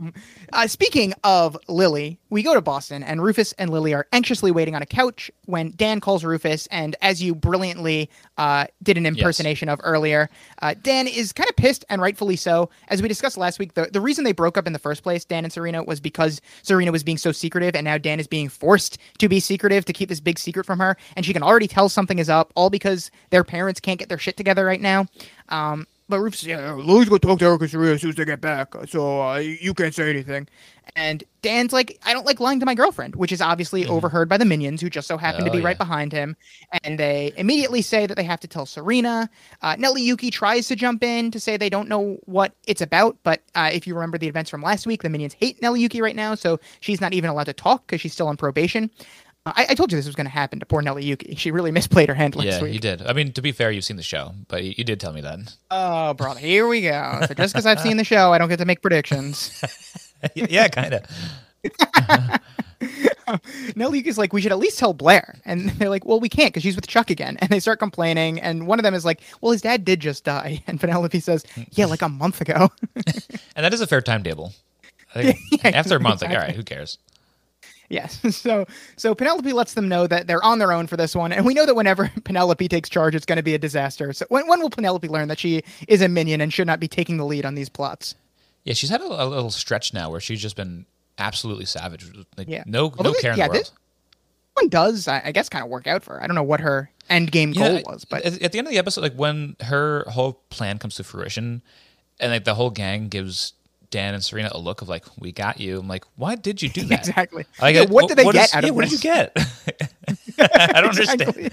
Uh, 0.52 0.66
speaking 0.68 1.12
of 1.24 1.56
Lily, 1.68 2.18
we 2.30 2.42
go 2.42 2.54
to 2.54 2.60
Boston, 2.60 3.02
and 3.02 3.22
Rufus 3.22 3.52
and 3.54 3.70
Lily 3.70 3.92
are 3.92 4.06
anxiously 4.12 4.52
waiting 4.52 4.74
on 4.76 4.82
a 4.82 4.86
couch 4.86 5.30
when 5.46 5.72
Dan 5.74 6.00
calls 6.00 6.22
Rufus, 6.22 6.68
and 6.68 6.94
as 7.02 7.22
you 7.22 7.34
brilliantly 7.34 8.08
uh, 8.38 8.66
did 8.82 8.96
an 8.96 9.06
impersonation 9.06 9.68
of 9.68 9.80
earlier, 9.82 10.30
uh, 10.62 10.74
Dan 10.80 11.08
is 11.08 11.32
kind 11.32 11.48
of 11.48 11.56
pissed, 11.56 11.84
and 11.88 12.00
rightfully 12.00 12.36
so. 12.36 12.70
As 12.88 13.02
we 13.02 13.08
discussed 13.08 13.36
last 13.36 13.58
week, 13.58 13.74
the, 13.74 13.88
the 13.92 14.00
reason 14.00 14.24
they 14.24 14.32
broke 14.32 14.56
up 14.56 14.66
in 14.66 14.72
the 14.72 14.78
first 14.78 15.02
place, 15.02 15.24
Dan 15.24 15.44
and 15.44 15.52
Serena, 15.52 15.82
was 15.82 16.00
because 16.00 16.40
Serena 16.62 16.92
was 16.92 17.02
being 17.02 17.18
so 17.18 17.32
secretive, 17.32 17.74
and 17.74 17.84
now 17.84 17.98
Dan 17.98 18.20
is 18.20 18.26
being 18.26 18.48
forced 18.48 18.98
to 19.18 19.28
be 19.28 19.40
secretive 19.40 19.84
to 19.86 19.92
keep 19.92 20.08
this 20.08 20.20
big 20.20 20.38
secret 20.38 20.66
from 20.66 20.78
her, 20.78 20.96
and 21.16 21.26
she 21.26 21.32
can 21.32 21.42
already 21.42 21.68
tell 21.68 21.88
something 21.88 22.18
is 22.18 22.28
up, 22.28 22.52
all 22.54 22.70
because 22.70 23.10
their 23.30 23.44
parents 23.44 23.80
can't 23.80 23.98
get 23.98 24.08
their 24.08 24.18
shit 24.18 24.36
together 24.36 24.64
right 24.64 24.80
now. 24.80 25.06
Um, 25.48 25.86
but 26.08 26.20
Rufus, 26.20 26.44
yeah, 26.44 26.72
Lily's 26.74 27.08
gonna 27.08 27.18
talk 27.18 27.38
to 27.38 27.46
Erica 27.46 27.68
Serena 27.68 27.92
as 27.92 28.00
soon 28.00 28.10
as 28.10 28.16
they 28.16 28.24
get 28.24 28.40
back, 28.40 28.74
so 28.88 29.22
uh, 29.22 29.38
you 29.38 29.74
can't 29.74 29.94
say 29.94 30.10
anything. 30.10 30.48
And 30.96 31.24
Dan's 31.42 31.72
like, 31.72 31.98
I 32.04 32.12
don't 32.12 32.26
like 32.26 32.40
lying 32.40 32.60
to 32.60 32.66
my 32.66 32.74
girlfriend, 32.74 33.16
which 33.16 33.32
is 33.32 33.40
obviously 33.40 33.86
overheard 33.86 34.28
by 34.28 34.36
the 34.36 34.44
minions, 34.44 34.80
who 34.80 34.90
just 34.90 35.08
so 35.08 35.16
happen 35.16 35.44
to. 35.44 35.50
Oh, 35.50 35.52
be 35.52 35.58
yeah. 35.58 35.64
right 35.64 35.78
behind 35.78 36.12
him. 36.12 36.36
And 36.84 36.98
they 36.98 37.32
immediately 37.36 37.82
say 37.82 38.06
that 38.06 38.14
they 38.14 38.22
have 38.22 38.40
to 38.40 38.48
tell 38.48 38.66
Serena. 38.66 39.28
Uh, 39.62 39.76
Nelly 39.76 40.02
Yuki 40.02 40.30
tries 40.30 40.68
to 40.68 40.76
jump 40.76 41.02
in 41.02 41.30
to 41.30 41.40
say 41.40 41.56
they 41.56 41.70
don't 41.70 41.88
know 41.88 42.18
what 42.26 42.54
it's 42.66 42.82
about, 42.82 43.16
but 43.24 43.42
uh, 43.54 43.70
if 43.72 43.86
you 43.86 43.94
remember 43.94 44.18
the 44.18 44.28
events 44.28 44.50
from 44.50 44.62
last 44.62 44.86
week, 44.86 45.02
the 45.02 45.08
minions 45.08 45.34
hate 45.34 45.60
Nelly 45.62 45.80
Yuki 45.80 46.00
right 46.00 46.16
now, 46.16 46.34
so 46.34 46.60
she's 46.80 47.00
not 47.00 47.12
even 47.12 47.30
allowed 47.30 47.44
to 47.44 47.52
talk 47.52 47.86
because 47.86 48.00
she's 48.00 48.12
still 48.12 48.28
on 48.28 48.36
probation. 48.36 48.90
I, 49.46 49.66
I 49.70 49.74
told 49.74 49.92
you 49.92 49.98
this 49.98 50.06
was 50.06 50.14
going 50.14 50.24
to 50.26 50.30
happen 50.32 50.58
to 50.60 50.66
poor 50.66 50.80
Nelly 50.80 51.04
Yuki. 51.04 51.34
She 51.34 51.50
really 51.50 51.70
misplayed 51.70 52.08
her 52.08 52.14
hand 52.14 52.34
last 52.34 52.46
Yeah, 52.46 52.62
week. 52.62 52.72
you 52.72 52.80
did. 52.80 53.02
I 53.06 53.12
mean, 53.12 53.32
to 53.32 53.42
be 53.42 53.52
fair, 53.52 53.70
you've 53.70 53.84
seen 53.84 53.98
the 53.98 54.02
show, 54.02 54.32
but 54.48 54.64
you, 54.64 54.72
you 54.78 54.84
did 54.84 55.00
tell 55.00 55.12
me 55.12 55.20
that. 55.20 55.54
Oh, 55.70 56.14
brother, 56.14 56.40
here 56.40 56.66
we 56.66 56.80
go. 56.80 57.20
So 57.28 57.34
just 57.34 57.52
because 57.52 57.66
I've 57.66 57.80
seen 57.80 57.98
the 57.98 58.04
show, 58.04 58.32
I 58.32 58.38
don't 58.38 58.48
get 58.48 58.58
to 58.60 58.64
make 58.64 58.80
predictions. 58.80 59.62
yeah, 60.34 60.68
kind 60.68 60.94
of. 60.94 62.40
Nelly 63.76 64.00
is 64.00 64.18
like, 64.18 64.32
we 64.32 64.40
should 64.40 64.52
at 64.52 64.58
least 64.58 64.78
tell 64.78 64.92
Blair. 64.94 65.34
And 65.44 65.70
they're 65.70 65.88
like, 65.90 66.04
well, 66.04 66.20
we 66.20 66.28
can't 66.28 66.52
because 66.52 66.62
she's 66.62 66.76
with 66.76 66.86
Chuck 66.86 67.10
again. 67.10 67.36
And 67.40 67.50
they 67.50 67.60
start 67.60 67.78
complaining. 67.78 68.40
And 68.40 68.66
one 68.66 68.78
of 68.78 68.82
them 68.82 68.94
is 68.94 69.04
like, 69.04 69.20
well, 69.40 69.52
his 69.52 69.62
dad 69.62 69.84
did 69.84 70.00
just 70.00 70.24
die. 70.24 70.62
And 70.66 70.80
Penelope 70.80 71.20
says, 71.20 71.44
yeah, 71.72 71.84
like 71.86 72.02
a 72.02 72.08
month 72.08 72.40
ago. 72.40 72.70
And 73.56 73.64
that 73.64 73.74
is 73.74 73.80
a 73.80 73.86
fair 73.86 74.00
timetable. 74.00 74.52
I 75.14 75.22
think 75.32 75.38
Yeah, 75.64 75.70
after 75.74 75.96
a 75.96 76.00
month, 76.00 76.22
like, 76.22 76.30
all 76.30 76.36
right, 76.38 76.54
who 76.56 76.62
cares? 76.64 76.98
Yes. 77.88 78.20
So 78.34 78.66
so 78.96 79.14
Penelope 79.14 79.52
lets 79.52 79.74
them 79.74 79.88
know 79.88 80.06
that 80.06 80.26
they're 80.26 80.42
on 80.44 80.58
their 80.58 80.72
own 80.72 80.86
for 80.86 80.96
this 80.96 81.14
one. 81.14 81.32
And 81.32 81.44
we 81.46 81.54
know 81.54 81.66
that 81.66 81.74
whenever 81.74 82.10
Penelope 82.24 82.66
takes 82.68 82.88
charge, 82.88 83.14
it's 83.14 83.26
going 83.26 83.36
to 83.36 83.42
be 83.42 83.54
a 83.54 83.58
disaster. 83.58 84.12
So 84.12 84.26
when, 84.28 84.46
when 84.48 84.60
will 84.60 84.70
Penelope 84.70 85.06
learn 85.08 85.28
that 85.28 85.38
she 85.38 85.62
is 85.88 86.02
a 86.02 86.08
minion 86.08 86.40
and 86.40 86.52
should 86.52 86.66
not 86.66 86.80
be 86.80 86.88
taking 86.88 87.16
the 87.16 87.24
lead 87.24 87.44
on 87.46 87.54
these 87.54 87.68
plots? 87.68 88.14
Yeah, 88.64 88.74
she's 88.74 88.90
had 88.90 89.00
a, 89.00 89.04
a 89.04 89.26
little 89.26 89.50
stretch 89.50 89.92
now 89.92 90.10
where 90.10 90.20
she's 90.20 90.40
just 90.40 90.56
been 90.56 90.86
absolutely 91.18 91.66
savage. 91.66 92.10
Like, 92.36 92.48
Yeah. 92.48 92.64
no, 92.66 92.84
Although 92.84 93.02
no 93.02 93.12
this- 93.12 93.20
care 93.22 93.32
in 93.32 93.38
yeah, 93.38 93.46
the 93.48 93.52
world. 93.52 93.64
this- 93.64 93.72
One 94.54 94.68
does, 94.68 95.06
I 95.08 95.20
I 95.26 95.32
guess, 95.32 95.48
kind 95.48 95.62
of 95.64 95.70
work 95.70 95.86
out 95.86 96.02
for 96.02 96.14
her. 96.14 96.22
I 96.22 96.26
don't 96.26 96.34
know 96.36 96.42
what 96.42 96.60
her 96.60 96.90
end 97.10 97.30
game 97.32 97.52
goal 97.52 97.82
was, 97.84 98.04
but 98.04 98.24
at, 98.24 98.40
at 98.40 98.52
the 98.52 98.58
end 98.58 98.66
of 98.66 98.72
the 98.72 98.78
episode, 98.78 99.02
like 99.02 99.14
when 99.14 99.56
her 99.60 100.04
whole 100.08 100.40
plan 100.48 100.78
comes 100.78 100.94
to 100.96 101.04
fruition, 101.04 101.60
and 102.20 102.32
like 102.32 102.44
the 102.44 102.54
whole 102.54 102.70
gang 102.70 103.08
gives 103.08 103.52
Dan 103.94 104.12
and 104.14 104.24
Serena 104.24 104.50
a 104.52 104.58
look 104.58 104.82
of 104.82 104.88
like, 104.88 105.04
"We 105.20 105.30
got 105.30 105.60
you." 105.60 105.78
I'm 105.78 105.86
like, 105.86 106.04
"Why 106.16 106.34
did 106.34 106.60
you 106.60 106.68
do 106.68 106.82
that?" 106.88 106.98
exactly. 106.98 107.46
Like, 107.62 107.76
Yeah, 107.76 107.84
what 107.84 108.08
did 108.08 108.18
they 108.18 108.24
get 108.24 108.46
is- 108.46 108.54
out 108.54 108.64
yeah, 108.64 108.70
of 108.70 108.74
what 108.74 108.88
this? 108.90 109.00
did 109.00 109.04
you 109.04 109.10
get? 109.10 109.32
I 110.52 110.80
don't 110.80 110.90
Exactly. 110.98 111.26
understand. 111.26 111.52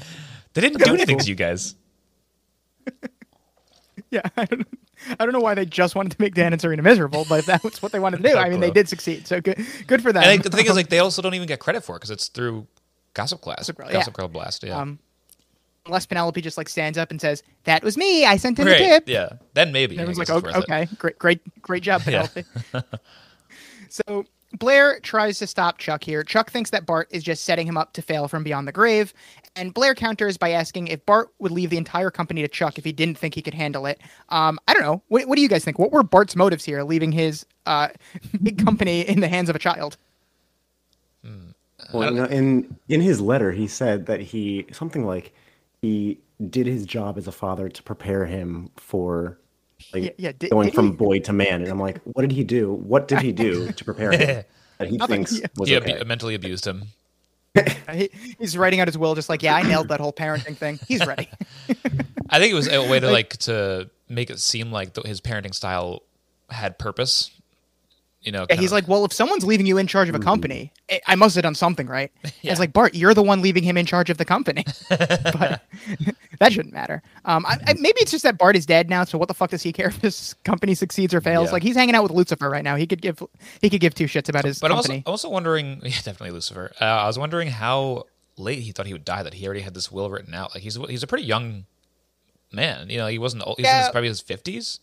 They 0.53 0.61
didn't 0.61 0.83
do 0.83 0.93
anything 0.93 1.19
to 1.19 1.27
you 1.29 1.35
guys. 1.35 1.75
Yeah, 4.09 4.21
I 4.35 4.43
don't, 4.43 4.67
I 5.19 5.25
don't 5.25 5.31
know 5.31 5.39
why 5.39 5.53
they 5.53 5.65
just 5.65 5.95
wanted 5.95 6.11
to 6.11 6.17
make 6.19 6.33
Dan 6.35 6.51
and 6.51 6.61
Serena 6.61 6.81
miserable, 6.81 7.25
but 7.29 7.39
if 7.39 7.45
that 7.45 7.63
was 7.63 7.81
what 7.81 7.93
they 7.93 7.99
wanted 7.99 8.17
to 8.21 8.29
do, 8.29 8.35
I 8.35 8.49
mean, 8.49 8.59
they 8.59 8.71
did 8.71 8.89
succeed. 8.89 9.25
So 9.25 9.39
good, 9.39 9.65
good 9.87 10.01
for 10.01 10.11
them. 10.11 10.21
And 10.23 10.43
the 10.43 10.49
thing 10.49 10.65
is, 10.65 10.75
like, 10.75 10.89
they 10.89 10.99
also 10.99 11.21
don't 11.21 11.33
even 11.33 11.47
get 11.47 11.59
credit 11.61 11.85
for 11.85 11.95
it 11.95 11.99
because 11.99 12.09
it's 12.09 12.27
through 12.27 12.67
Gossip 13.13 13.39
Class, 13.39 13.57
Gossip 13.59 13.77
Girl, 13.77 13.89
Gossip 13.89 14.13
yeah. 14.13 14.21
Girl 14.21 14.27
Blast. 14.27 14.63
Yeah, 14.63 14.79
um, 14.81 14.99
unless 15.85 16.05
Penelope 16.05 16.41
just 16.41 16.57
like 16.57 16.69
stands 16.69 16.97
up 16.97 17.11
and 17.11 17.19
says, 17.19 17.43
"That 17.63 17.83
was 17.83 17.97
me. 17.97 18.25
I 18.25 18.37
sent 18.37 18.59
in 18.59 18.65
Great. 18.65 18.79
the 18.79 18.85
tip." 18.85 19.03
Yeah, 19.09 19.29
then 19.53 19.71
maybe. 19.71 19.95
And 19.95 20.01
I 20.01 20.03
everyone's 20.11 20.29
like, 20.29 20.43
guess 20.43 20.55
"Okay, 20.55 20.81
it. 20.83 20.89
okay, 20.89 20.95
great, 20.97 21.19
great, 21.19 21.61
great 21.61 21.83
job, 21.83 22.01
Yeah. 22.07 22.27
Penelope." 22.27 22.87
so 23.89 24.25
Blair 24.57 24.99
tries 24.99 25.39
to 25.39 25.47
stop 25.47 25.77
Chuck 25.77 26.03
here. 26.03 26.23
Chuck 26.23 26.51
thinks 26.51 26.69
that 26.71 26.85
Bart 26.85 27.07
is 27.11 27.23
just 27.23 27.43
setting 27.43 27.65
him 27.67 27.77
up 27.77 27.93
to 27.93 28.01
fail 28.01 28.27
from 28.27 28.43
beyond 28.43 28.67
the 28.67 28.71
grave, 28.71 29.13
and 29.55 29.73
Blair 29.73 29.95
counters 29.95 30.37
by 30.37 30.49
asking 30.51 30.87
if 30.87 31.05
Bart 31.05 31.29
would 31.39 31.51
leave 31.51 31.69
the 31.69 31.77
entire 31.77 32.11
company 32.11 32.41
to 32.41 32.47
Chuck 32.47 32.77
if 32.77 32.83
he 32.85 32.91
didn't 32.91 33.17
think 33.17 33.33
he 33.33 33.41
could 33.41 33.53
handle 33.53 33.85
it. 33.85 33.99
Um, 34.29 34.59
I 34.67 34.73
don't 34.73 34.83
know. 34.83 35.01
What, 35.07 35.27
what 35.27 35.35
do 35.35 35.41
you 35.41 35.49
guys 35.49 35.63
think? 35.63 35.79
What 35.79 35.91
were 35.91 36.03
Bart's 36.03 36.35
motives 36.35 36.65
here, 36.65 36.83
leaving 36.83 37.11
his 37.11 37.45
uh, 37.65 37.89
big 38.43 38.63
company 38.63 39.01
in 39.01 39.19
the 39.21 39.27
hands 39.27 39.49
of 39.49 39.55
a 39.55 39.59
child? 39.59 39.97
Well, 41.93 42.13
you 42.13 42.19
know, 42.19 42.25
in 42.25 42.77
in 42.87 43.01
his 43.01 43.19
letter, 43.19 43.51
he 43.51 43.67
said 43.67 44.05
that 44.05 44.21
he 44.21 44.65
something 44.71 45.05
like 45.05 45.33
he 45.81 46.19
did 46.49 46.67
his 46.67 46.85
job 46.85 47.17
as 47.17 47.27
a 47.27 47.31
father 47.31 47.69
to 47.69 47.83
prepare 47.83 48.25
him 48.25 48.69
for 48.77 49.37
like 49.93 50.03
Yeah, 50.03 50.09
yeah, 50.17 50.31
did- 50.37 50.51
going 50.51 50.67
did 50.67 50.75
from 50.75 50.87
he? 50.91 50.95
boy 50.95 51.19
to 51.21 51.33
man. 51.33 51.61
And 51.61 51.69
I'm 51.71 51.79
like, 51.79 51.99
what 52.03 52.21
did 52.21 52.31
he 52.31 52.43
do? 52.43 52.71
What 52.73 53.07
did 53.07 53.19
he 53.21 53.31
do 53.31 53.71
to 53.71 53.85
prepare 53.85 54.11
him 54.11 54.43
that 54.77 54.87
he 54.89 54.97
Nothing, 54.97 55.25
thinks 55.25 55.41
was 55.57 55.69
He 55.69 55.75
okay? 55.77 55.93
abu- 55.95 56.05
mentally 56.05 56.35
abused 56.35 56.65
him. 56.65 56.83
He, 57.91 58.09
he's 58.39 58.57
writing 58.57 58.79
out 58.79 58.87
his 58.87 58.97
will, 58.97 59.15
just 59.15 59.27
like, 59.27 59.43
yeah, 59.43 59.53
I 59.53 59.63
nailed 59.63 59.89
that 59.89 59.99
whole 59.99 60.13
parenting 60.13 60.55
thing. 60.55 60.79
He's 60.87 61.05
ready. 61.05 61.27
I 62.29 62.39
think 62.39 62.51
it 62.51 62.55
was 62.55 62.69
a 62.69 62.89
way 62.89 63.01
to 63.01 63.11
like 63.11 63.35
to 63.39 63.89
make 64.07 64.29
it 64.29 64.39
seem 64.39 64.71
like 64.71 64.93
the, 64.93 65.01
his 65.01 65.19
parenting 65.19 65.53
style 65.53 66.03
had 66.49 66.79
purpose. 66.79 67.31
You 68.21 68.31
know, 68.31 68.45
Yeah, 68.49 68.55
he's 68.57 68.67
of- 68.67 68.73
like, 68.73 68.87
well, 68.87 69.03
if 69.03 69.11
someone's 69.13 69.43
leaving 69.43 69.65
you 69.65 69.79
in 69.79 69.87
charge 69.87 70.07
of 70.07 70.13
a 70.13 70.19
company, 70.19 70.71
I- 70.91 71.01
I 71.07 71.15
must 71.15 71.33
have 71.35 71.41
done 71.43 71.55
something 71.55 71.87
right. 71.87 72.11
Yeah. 72.43 72.51
It's 72.51 72.59
like 72.59 72.71
Bart, 72.71 72.93
you're 72.95 73.13
the 73.15 73.23
one 73.23 73.41
leaving 73.41 73.63
him 73.63 73.77
in 73.77 73.85
charge 73.87 74.09
of 74.11 74.17
the 74.17 74.25
company, 74.25 74.63
but 74.89 75.61
that 76.39 76.53
shouldn't 76.53 76.73
matter. 76.73 77.01
Um, 77.25 77.45
I, 77.47 77.57
I, 77.67 77.73
maybe 77.73 77.99
it's 78.01 78.11
just 78.11 78.23
that 78.23 78.37
Bart 78.37 78.55
is 78.55 78.65
dead 78.65 78.89
now, 78.89 79.03
so 79.05 79.17
what 79.17 79.27
the 79.27 79.33
fuck 79.33 79.49
does 79.51 79.63
he 79.63 79.71
care 79.73 79.87
if 79.87 79.97
his 80.01 80.35
company 80.43 80.75
succeeds 80.75 81.13
or 81.13 81.21
fails? 81.21 81.47
Yeah. 81.47 81.53
Like 81.53 81.63
he's 81.63 81.75
hanging 81.75 81.95
out 81.95 82.03
with 82.03 82.11
Lucifer 82.11 82.49
right 82.49 82.63
now. 82.63 82.75
He 82.75 82.85
could 82.87 83.01
give 83.01 83.21
he 83.61 83.69
could 83.69 83.79
give 83.81 83.93
two 83.95 84.05
shits 84.05 84.29
about 84.29 84.45
his 84.45 84.59
But 84.59 84.71
I'm 84.71 84.77
also. 84.77 84.93
I'm 84.93 85.03
also 85.05 85.29
wondering, 85.29 85.81
yeah, 85.83 85.89
definitely 86.03 86.31
Lucifer. 86.31 86.71
Uh, 86.79 86.85
I 86.85 87.07
was 87.07 87.17
wondering 87.19 87.47
how 87.49 88.05
late 88.37 88.59
he 88.59 88.71
thought 88.71 88.85
he 88.87 88.93
would 88.93 89.05
die 89.05 89.23
that 89.23 89.35
he 89.35 89.45
already 89.45 89.61
had 89.61 89.73
this 89.73 89.91
will 89.91 90.09
written 90.09 90.33
out. 90.33 90.53
Like 90.55 90.63
he's 90.63 90.75
he's 90.89 91.03
a 91.03 91.07
pretty 91.07 91.25
young 91.25 91.65
man. 92.51 92.89
You 92.89 92.97
know, 92.99 93.07
he 93.07 93.17
wasn't 93.19 93.43
old. 93.45 93.57
He 93.57 93.63
was 93.63 93.69
in 93.69 93.75
Yeah. 93.75 93.83
his, 93.83 93.89
probably 93.91 94.09
his 94.09 94.21
fifties. 94.21 94.79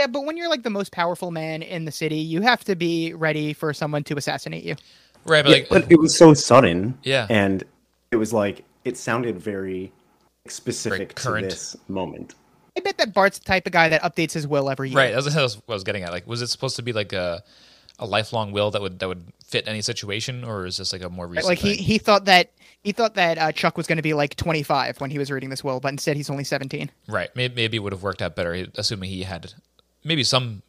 Yeah, 0.00 0.06
but 0.06 0.24
when 0.24 0.38
you're 0.38 0.48
like 0.48 0.62
the 0.62 0.70
most 0.70 0.92
powerful 0.92 1.30
man 1.30 1.60
in 1.60 1.84
the 1.84 1.92
city, 1.92 2.16
you 2.16 2.40
have 2.40 2.64
to 2.64 2.74
be 2.74 3.12
ready 3.12 3.52
for 3.52 3.74
someone 3.74 4.02
to 4.04 4.16
assassinate 4.16 4.64
you. 4.64 4.74
Right, 5.26 5.44
but 5.44 5.50
Yeah, 5.50 5.56
like 5.58 5.68
but 5.68 5.92
it 5.92 6.00
was 6.00 6.16
so 6.16 6.32
sudden. 6.32 6.96
Yeah. 7.02 7.26
And 7.28 7.64
it 8.10 8.16
was 8.16 8.32
like 8.32 8.64
it 8.86 8.96
sounded 8.96 9.38
very 9.38 9.92
specific 10.48 11.14
to 11.16 11.32
this 11.32 11.76
moment. 11.88 12.34
I 12.78 12.80
bet 12.80 12.96
that 12.96 13.12
Bart's 13.12 13.40
the 13.40 13.44
type 13.44 13.66
of 13.66 13.72
guy 13.72 13.90
that 13.90 14.00
updates 14.00 14.32
his 14.32 14.48
will 14.48 14.70
every 14.70 14.88
year. 14.88 14.96
right, 14.96 15.12
that's 15.12 15.26
what 15.26 15.36
I 15.36 15.42
was, 15.42 15.56
what 15.56 15.74
I 15.74 15.74
was 15.74 15.84
getting 15.84 16.02
at. 16.02 16.12
Like, 16.12 16.26
was 16.26 16.40
it 16.40 16.46
supposed 16.46 16.76
to 16.76 16.82
be 16.82 16.94
like 16.94 17.12
a 17.12 17.42
a 17.98 18.06
lifelong 18.06 18.52
will 18.52 18.70
that 18.70 18.80
would 18.80 19.00
that 19.00 19.08
would 19.08 19.22
fit 19.44 19.68
any 19.68 19.82
situation, 19.82 20.44
or 20.44 20.64
is 20.64 20.78
this 20.78 20.94
like 20.94 21.02
a 21.02 21.10
more 21.10 21.26
recent? 21.26 21.46
Like 21.46 21.58
he, 21.58 21.74
thing? 21.74 21.84
he 21.84 21.98
thought 21.98 22.24
that 22.24 22.52
he 22.82 22.92
thought 22.92 23.14
that 23.14 23.36
uh, 23.36 23.52
Chuck 23.52 23.76
was 23.76 23.86
going 23.86 23.98
to 23.98 24.02
be 24.02 24.14
like 24.14 24.36
25 24.36 25.00
when 25.00 25.10
he 25.10 25.18
was 25.18 25.30
reading 25.30 25.50
this 25.50 25.62
will, 25.62 25.80
but 25.80 25.88
instead 25.88 26.16
he's 26.16 26.30
only 26.30 26.44
17. 26.44 26.90
right? 27.08 27.28
Maybe, 27.36 27.54
maybe 27.54 27.76
it 27.76 27.80
would 27.80 27.92
have 27.92 28.02
worked 28.02 28.22
out 28.22 28.34
better, 28.34 28.66
assuming 28.76 29.10
he 29.10 29.22
had 29.22 29.52
maybe 30.04 30.24
some 30.24 30.62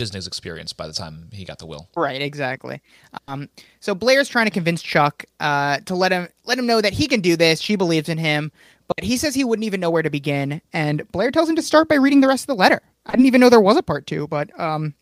business 0.00 0.26
experience 0.26 0.72
by 0.72 0.86
the 0.86 0.94
time 0.94 1.28
he 1.30 1.44
got 1.44 1.58
the 1.58 1.66
will. 1.66 1.88
Right, 1.94 2.22
exactly. 2.22 2.80
Um, 3.28 3.50
so 3.80 3.94
Blair's 3.94 4.28
trying 4.28 4.46
to 4.46 4.50
convince 4.50 4.80
Chuck 4.80 5.26
uh, 5.40 5.80
to 5.80 5.94
let 5.94 6.10
him 6.10 6.28
let 6.46 6.58
him 6.58 6.66
know 6.66 6.80
that 6.80 6.94
he 6.94 7.06
can 7.06 7.20
do 7.20 7.36
this. 7.36 7.60
She 7.60 7.76
believes 7.76 8.08
in 8.08 8.16
him, 8.16 8.50
but 8.88 9.04
he 9.04 9.18
says 9.18 9.34
he 9.34 9.44
wouldn't 9.44 9.66
even 9.66 9.78
know 9.78 9.90
where 9.90 10.02
to 10.02 10.10
begin. 10.10 10.62
And 10.72 11.06
Blair 11.12 11.30
tells 11.30 11.50
him 11.50 11.56
to 11.56 11.62
start 11.62 11.88
by 11.88 11.96
reading 11.96 12.22
the 12.22 12.28
rest 12.28 12.44
of 12.44 12.46
the 12.46 12.54
letter. 12.54 12.80
I 13.04 13.12
didn't 13.12 13.26
even 13.26 13.42
know 13.42 13.50
there 13.50 13.60
was 13.60 13.76
a 13.76 13.82
part 13.82 14.06
two, 14.06 14.26
but 14.26 14.58
um, 14.58 14.94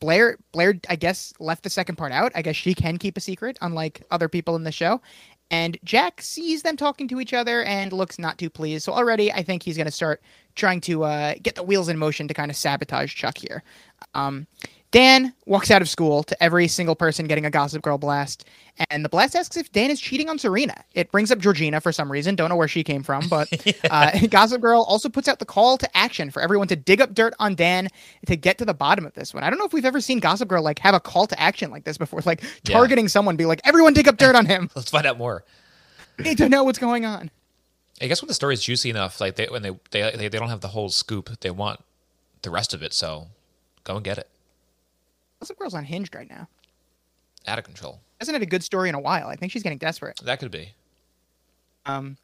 Blair 0.00 0.36
Blair 0.52 0.78
I 0.90 0.96
guess 0.96 1.32
left 1.40 1.62
the 1.62 1.70
second 1.70 1.96
part 1.96 2.12
out. 2.12 2.32
I 2.34 2.42
guess 2.42 2.56
she 2.56 2.74
can 2.74 2.98
keep 2.98 3.16
a 3.16 3.20
secret, 3.20 3.56
unlike 3.62 4.02
other 4.10 4.28
people 4.28 4.54
in 4.56 4.64
the 4.64 4.72
show. 4.72 5.00
And 5.54 5.78
Jack 5.84 6.20
sees 6.20 6.62
them 6.62 6.76
talking 6.76 7.06
to 7.06 7.20
each 7.20 7.32
other 7.32 7.62
and 7.62 7.92
looks 7.92 8.18
not 8.18 8.38
too 8.38 8.50
pleased. 8.50 8.84
So 8.84 8.92
already, 8.92 9.30
I 9.30 9.44
think 9.44 9.62
he's 9.62 9.76
going 9.76 9.86
to 9.86 9.92
start 9.92 10.20
trying 10.56 10.80
to 10.80 11.04
uh, 11.04 11.34
get 11.40 11.54
the 11.54 11.62
wheels 11.62 11.88
in 11.88 11.96
motion 11.96 12.26
to 12.26 12.34
kind 12.34 12.50
of 12.50 12.56
sabotage 12.56 13.14
Chuck 13.14 13.38
here. 13.38 13.62
Um, 14.14 14.48
Dan 14.94 15.34
walks 15.46 15.72
out 15.72 15.82
of 15.82 15.88
school 15.88 16.22
to 16.22 16.40
every 16.40 16.68
single 16.68 16.94
person 16.94 17.26
getting 17.26 17.44
a 17.44 17.50
Gossip 17.50 17.82
Girl 17.82 17.98
blast, 17.98 18.44
and 18.90 19.04
the 19.04 19.08
blast 19.08 19.34
asks 19.34 19.56
if 19.56 19.72
Dan 19.72 19.90
is 19.90 20.00
cheating 20.00 20.28
on 20.28 20.38
Serena. 20.38 20.84
It 20.94 21.10
brings 21.10 21.32
up 21.32 21.40
Georgina 21.40 21.80
for 21.80 21.90
some 21.90 22.12
reason. 22.12 22.36
Don't 22.36 22.48
know 22.48 22.54
where 22.54 22.68
she 22.68 22.84
came 22.84 23.02
from, 23.02 23.28
but 23.28 23.48
uh, 23.90 24.16
Gossip 24.30 24.60
Girl 24.60 24.82
also 24.82 25.08
puts 25.08 25.26
out 25.26 25.40
the 25.40 25.46
call 25.46 25.76
to 25.78 25.96
action 25.96 26.30
for 26.30 26.40
everyone 26.40 26.68
to 26.68 26.76
dig 26.76 27.00
up 27.00 27.12
dirt 27.12 27.34
on 27.40 27.56
Dan 27.56 27.88
to 28.26 28.36
get 28.36 28.56
to 28.58 28.64
the 28.64 28.72
bottom 28.72 29.04
of 29.04 29.12
this 29.14 29.34
one. 29.34 29.42
I 29.42 29.50
don't 29.50 29.58
know 29.58 29.64
if 29.64 29.72
we've 29.72 29.84
ever 29.84 30.00
seen 30.00 30.20
Gossip 30.20 30.48
Girl 30.48 30.62
like 30.62 30.78
have 30.78 30.94
a 30.94 31.00
call 31.00 31.26
to 31.26 31.40
action 31.40 31.72
like 31.72 31.82
this 31.82 31.98
before, 31.98 32.20
like 32.24 32.44
Yeah. 32.62 32.74
targeting 32.76 33.08
someone, 33.08 33.34
be 33.34 33.46
like, 33.46 33.60
"Everyone 33.64 33.94
dig 33.94 34.06
up 34.06 34.16
dirt 34.16 34.36
on 34.36 34.46
him." 34.46 34.70
Let's 34.76 34.92
find 34.92 35.06
out 35.06 35.18
more. 35.18 35.44
Need 36.20 36.38
to 36.38 36.48
know 36.48 36.62
what's 36.62 36.78
going 36.78 37.04
on. 37.04 37.32
I 38.00 38.06
guess 38.06 38.22
when 38.22 38.28
the 38.28 38.34
story 38.34 38.54
is 38.54 38.62
juicy 38.62 38.90
enough, 38.90 39.20
like 39.20 39.34
they 39.34 39.46
when 39.46 39.62
they 39.62 39.72
they 39.90 40.02
they, 40.14 40.28
they 40.28 40.38
don't 40.38 40.50
have 40.50 40.60
the 40.60 40.68
whole 40.68 40.88
scoop, 40.88 41.40
they 41.40 41.50
want 41.50 41.80
the 42.42 42.50
rest 42.50 42.74
of 42.74 42.84
it. 42.84 42.92
So 42.92 43.26
go 43.82 43.96
and 43.96 44.04
get 44.04 44.18
it. 44.18 44.28
Gossip 45.44 45.58
Girl's 45.58 45.74
unhinged 45.74 46.14
right 46.14 46.30
now. 46.30 46.48
Out 47.46 47.58
of 47.58 47.66
control. 47.66 48.00
Hasn't 48.18 48.34
had 48.34 48.40
a 48.40 48.46
good 48.46 48.64
story 48.64 48.88
in 48.88 48.94
a 48.94 49.00
while. 49.00 49.28
I 49.28 49.36
think 49.36 49.52
she's 49.52 49.62
getting 49.62 49.76
desperate. 49.76 50.18
That 50.24 50.40
could 50.40 50.50
be. 50.50 50.72
Um, 51.84 52.16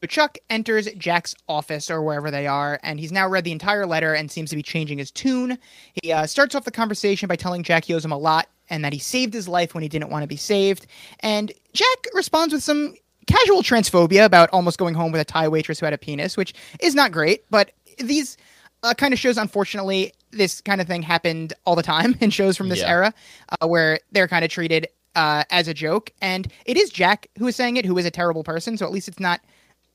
but 0.00 0.10
Chuck 0.10 0.38
enters 0.50 0.90
Jack's 0.94 1.36
office 1.48 1.88
or 1.88 2.02
wherever 2.02 2.32
they 2.32 2.48
are, 2.48 2.80
and 2.82 2.98
he's 2.98 3.12
now 3.12 3.28
read 3.28 3.44
the 3.44 3.52
entire 3.52 3.86
letter 3.86 4.12
and 4.12 4.28
seems 4.28 4.50
to 4.50 4.56
be 4.56 4.64
changing 4.64 4.98
his 4.98 5.12
tune. 5.12 5.56
He 6.02 6.12
uh, 6.12 6.26
starts 6.26 6.56
off 6.56 6.64
the 6.64 6.72
conversation 6.72 7.28
by 7.28 7.36
telling 7.36 7.62
Jack 7.62 7.84
he 7.84 7.94
owes 7.94 8.04
him 8.04 8.10
a 8.10 8.18
lot 8.18 8.48
and 8.68 8.84
that 8.84 8.92
he 8.92 8.98
saved 8.98 9.32
his 9.32 9.46
life 9.46 9.72
when 9.72 9.84
he 9.84 9.88
didn't 9.88 10.10
want 10.10 10.24
to 10.24 10.28
be 10.28 10.34
saved. 10.34 10.88
And 11.20 11.52
Jack 11.74 12.06
responds 12.12 12.52
with 12.52 12.64
some 12.64 12.96
casual 13.28 13.62
transphobia 13.62 14.24
about 14.24 14.50
almost 14.52 14.78
going 14.78 14.94
home 14.94 15.12
with 15.12 15.20
a 15.20 15.24
Thai 15.24 15.46
waitress 15.46 15.78
who 15.78 15.86
had 15.86 15.92
a 15.92 15.98
penis, 15.98 16.36
which 16.36 16.54
is 16.80 16.96
not 16.96 17.12
great, 17.12 17.48
but 17.50 17.70
these 17.98 18.36
uh, 18.82 18.94
kind 18.94 19.12
of 19.12 19.20
shows, 19.20 19.38
unfortunately, 19.38 20.12
this 20.30 20.60
kind 20.60 20.80
of 20.80 20.86
thing 20.86 21.02
happened 21.02 21.52
all 21.64 21.74
the 21.76 21.82
time 21.82 22.16
in 22.20 22.30
shows 22.30 22.56
from 22.56 22.68
this 22.68 22.80
Yeah. 22.80 22.90
era 22.90 23.14
uh, 23.60 23.66
where 23.66 24.00
they're 24.12 24.28
kind 24.28 24.44
of 24.44 24.50
treated 24.50 24.86
uh, 25.14 25.44
as 25.50 25.68
a 25.68 25.74
joke. 25.74 26.10
And 26.20 26.52
it 26.66 26.76
is 26.76 26.90
Jack 26.90 27.28
who 27.38 27.46
is 27.48 27.56
saying 27.56 27.76
it, 27.76 27.84
who 27.84 27.96
is 27.98 28.04
a 28.06 28.10
terrible 28.10 28.44
person. 28.44 28.76
So 28.76 28.86
at 28.86 28.92
least 28.92 29.08
it's 29.08 29.20
not 29.20 29.40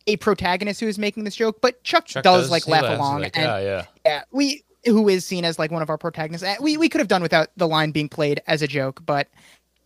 a 0.07 0.17
protagonist 0.17 0.79
who 0.81 0.87
is 0.87 0.99
making 0.99 1.23
this 1.23 1.35
joke, 1.35 1.61
but 1.61 1.81
Chuck, 1.83 2.05
Chuck 2.05 2.23
does, 2.23 2.49
like 2.51 2.67
laugh 2.67 2.83
laughs, 2.83 2.97
along. 2.99 3.21
like, 3.21 3.37
and 3.37 3.45
yeah, 3.45 3.59
yeah. 3.59 3.85
yeah, 4.05 4.23
we 4.31 4.63
who 4.85 5.07
is 5.07 5.23
seen 5.23 5.45
as 5.45 5.57
like 5.57 5.71
one 5.71 5.81
of 5.81 5.89
our 5.89 5.97
protagonists. 5.97 6.45
Uh, 6.45 6.55
We 6.59 6.75
we 6.75 6.89
could 6.89 6.99
have 6.99 7.07
done 7.07 7.21
without 7.21 7.47
the 7.55 7.67
line 7.69 7.91
being 7.91 8.09
played 8.09 8.41
as 8.47 8.61
a 8.61 8.67
joke, 8.67 9.01
but 9.05 9.29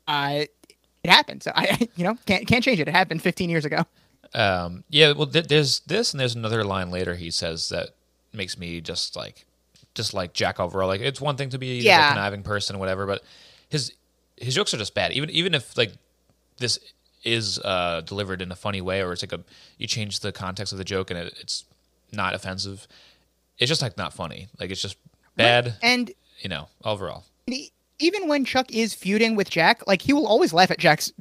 uh, 0.08 0.46
it 1.04 1.10
happened. 1.10 1.44
So 1.44 1.52
I 1.56 1.88
you 1.96 2.04
know 2.04 2.18
can't 2.26 2.48
can't 2.48 2.64
change 2.64 2.80
it. 2.80 2.88
It 2.88 2.92
happened 2.94 3.22
15 3.22 3.50
years 3.50 3.64
ago. 3.66 3.84
Um, 4.34 4.84
yeah, 4.90 5.12
well, 5.12 5.28
th- 5.28 5.48
there's 5.48 5.82
this, 5.82 6.14
and 6.14 6.20
there's 6.20 6.36
another 6.36 6.64
line 6.64 6.90
later 6.90 7.14
he 7.16 7.30
says 7.32 7.70
that 7.70 7.90
makes 8.34 8.58
me 8.58 8.82
just 8.82 9.16
like, 9.16 9.46
just 9.98 10.14
like 10.14 10.32
Jack 10.34 10.60
overall. 10.60 10.88
Like, 10.88 11.02
it's 11.02 11.20
one 11.20 11.36
thing 11.36 11.50
to 11.50 11.58
be 11.58 11.80
Yeah. 11.82 12.06
a 12.06 12.14
conniving 12.14 12.44
person 12.44 12.76
or 12.78 12.80
whatever, 12.80 13.06
but 13.06 13.24
his 13.70 13.92
his 14.38 14.56
jokes 14.56 14.74
are 14.74 14.78
just 14.78 14.94
bad. 14.94 15.12
Even 15.12 15.30
even 15.32 15.54
if 15.54 15.78
like 15.78 15.92
this 16.60 16.80
is 17.24 17.60
uh, 17.60 18.02
delivered 18.06 18.42
in 18.42 18.52
a 18.52 18.56
funny 18.56 18.80
way, 18.80 19.02
or 19.02 19.12
it's 19.12 19.22
like 19.24 19.34
a 19.34 19.42
you 19.78 19.88
change 19.88 20.22
the 20.22 20.32
context 20.32 20.72
of 20.72 20.78
the 20.78 20.86
joke 20.86 21.10
and 21.12 21.20
it, 21.20 21.34
it's 21.42 21.66
not 22.14 22.34
offensive, 22.34 22.88
it's 23.58 23.68
just 23.68 23.82
like 23.82 23.98
not 23.98 24.14
funny. 24.14 24.48
Like 24.60 24.72
it's 24.72 24.82
just 24.82 24.96
bad. 25.36 25.76
And 25.82 26.12
You 26.40 26.50
know, 26.50 26.70
overall. 26.86 27.26
even 28.00 28.28
when 28.28 28.46
Chuck 28.46 28.72
is 28.72 28.94
feuding 28.94 29.36
with 29.36 29.50
Jack, 29.50 29.86
like 29.88 30.04
he 30.04 30.14
will 30.14 30.28
always 30.28 30.54
laugh 30.54 30.70
at 30.72 30.78
Jack's 30.80 31.12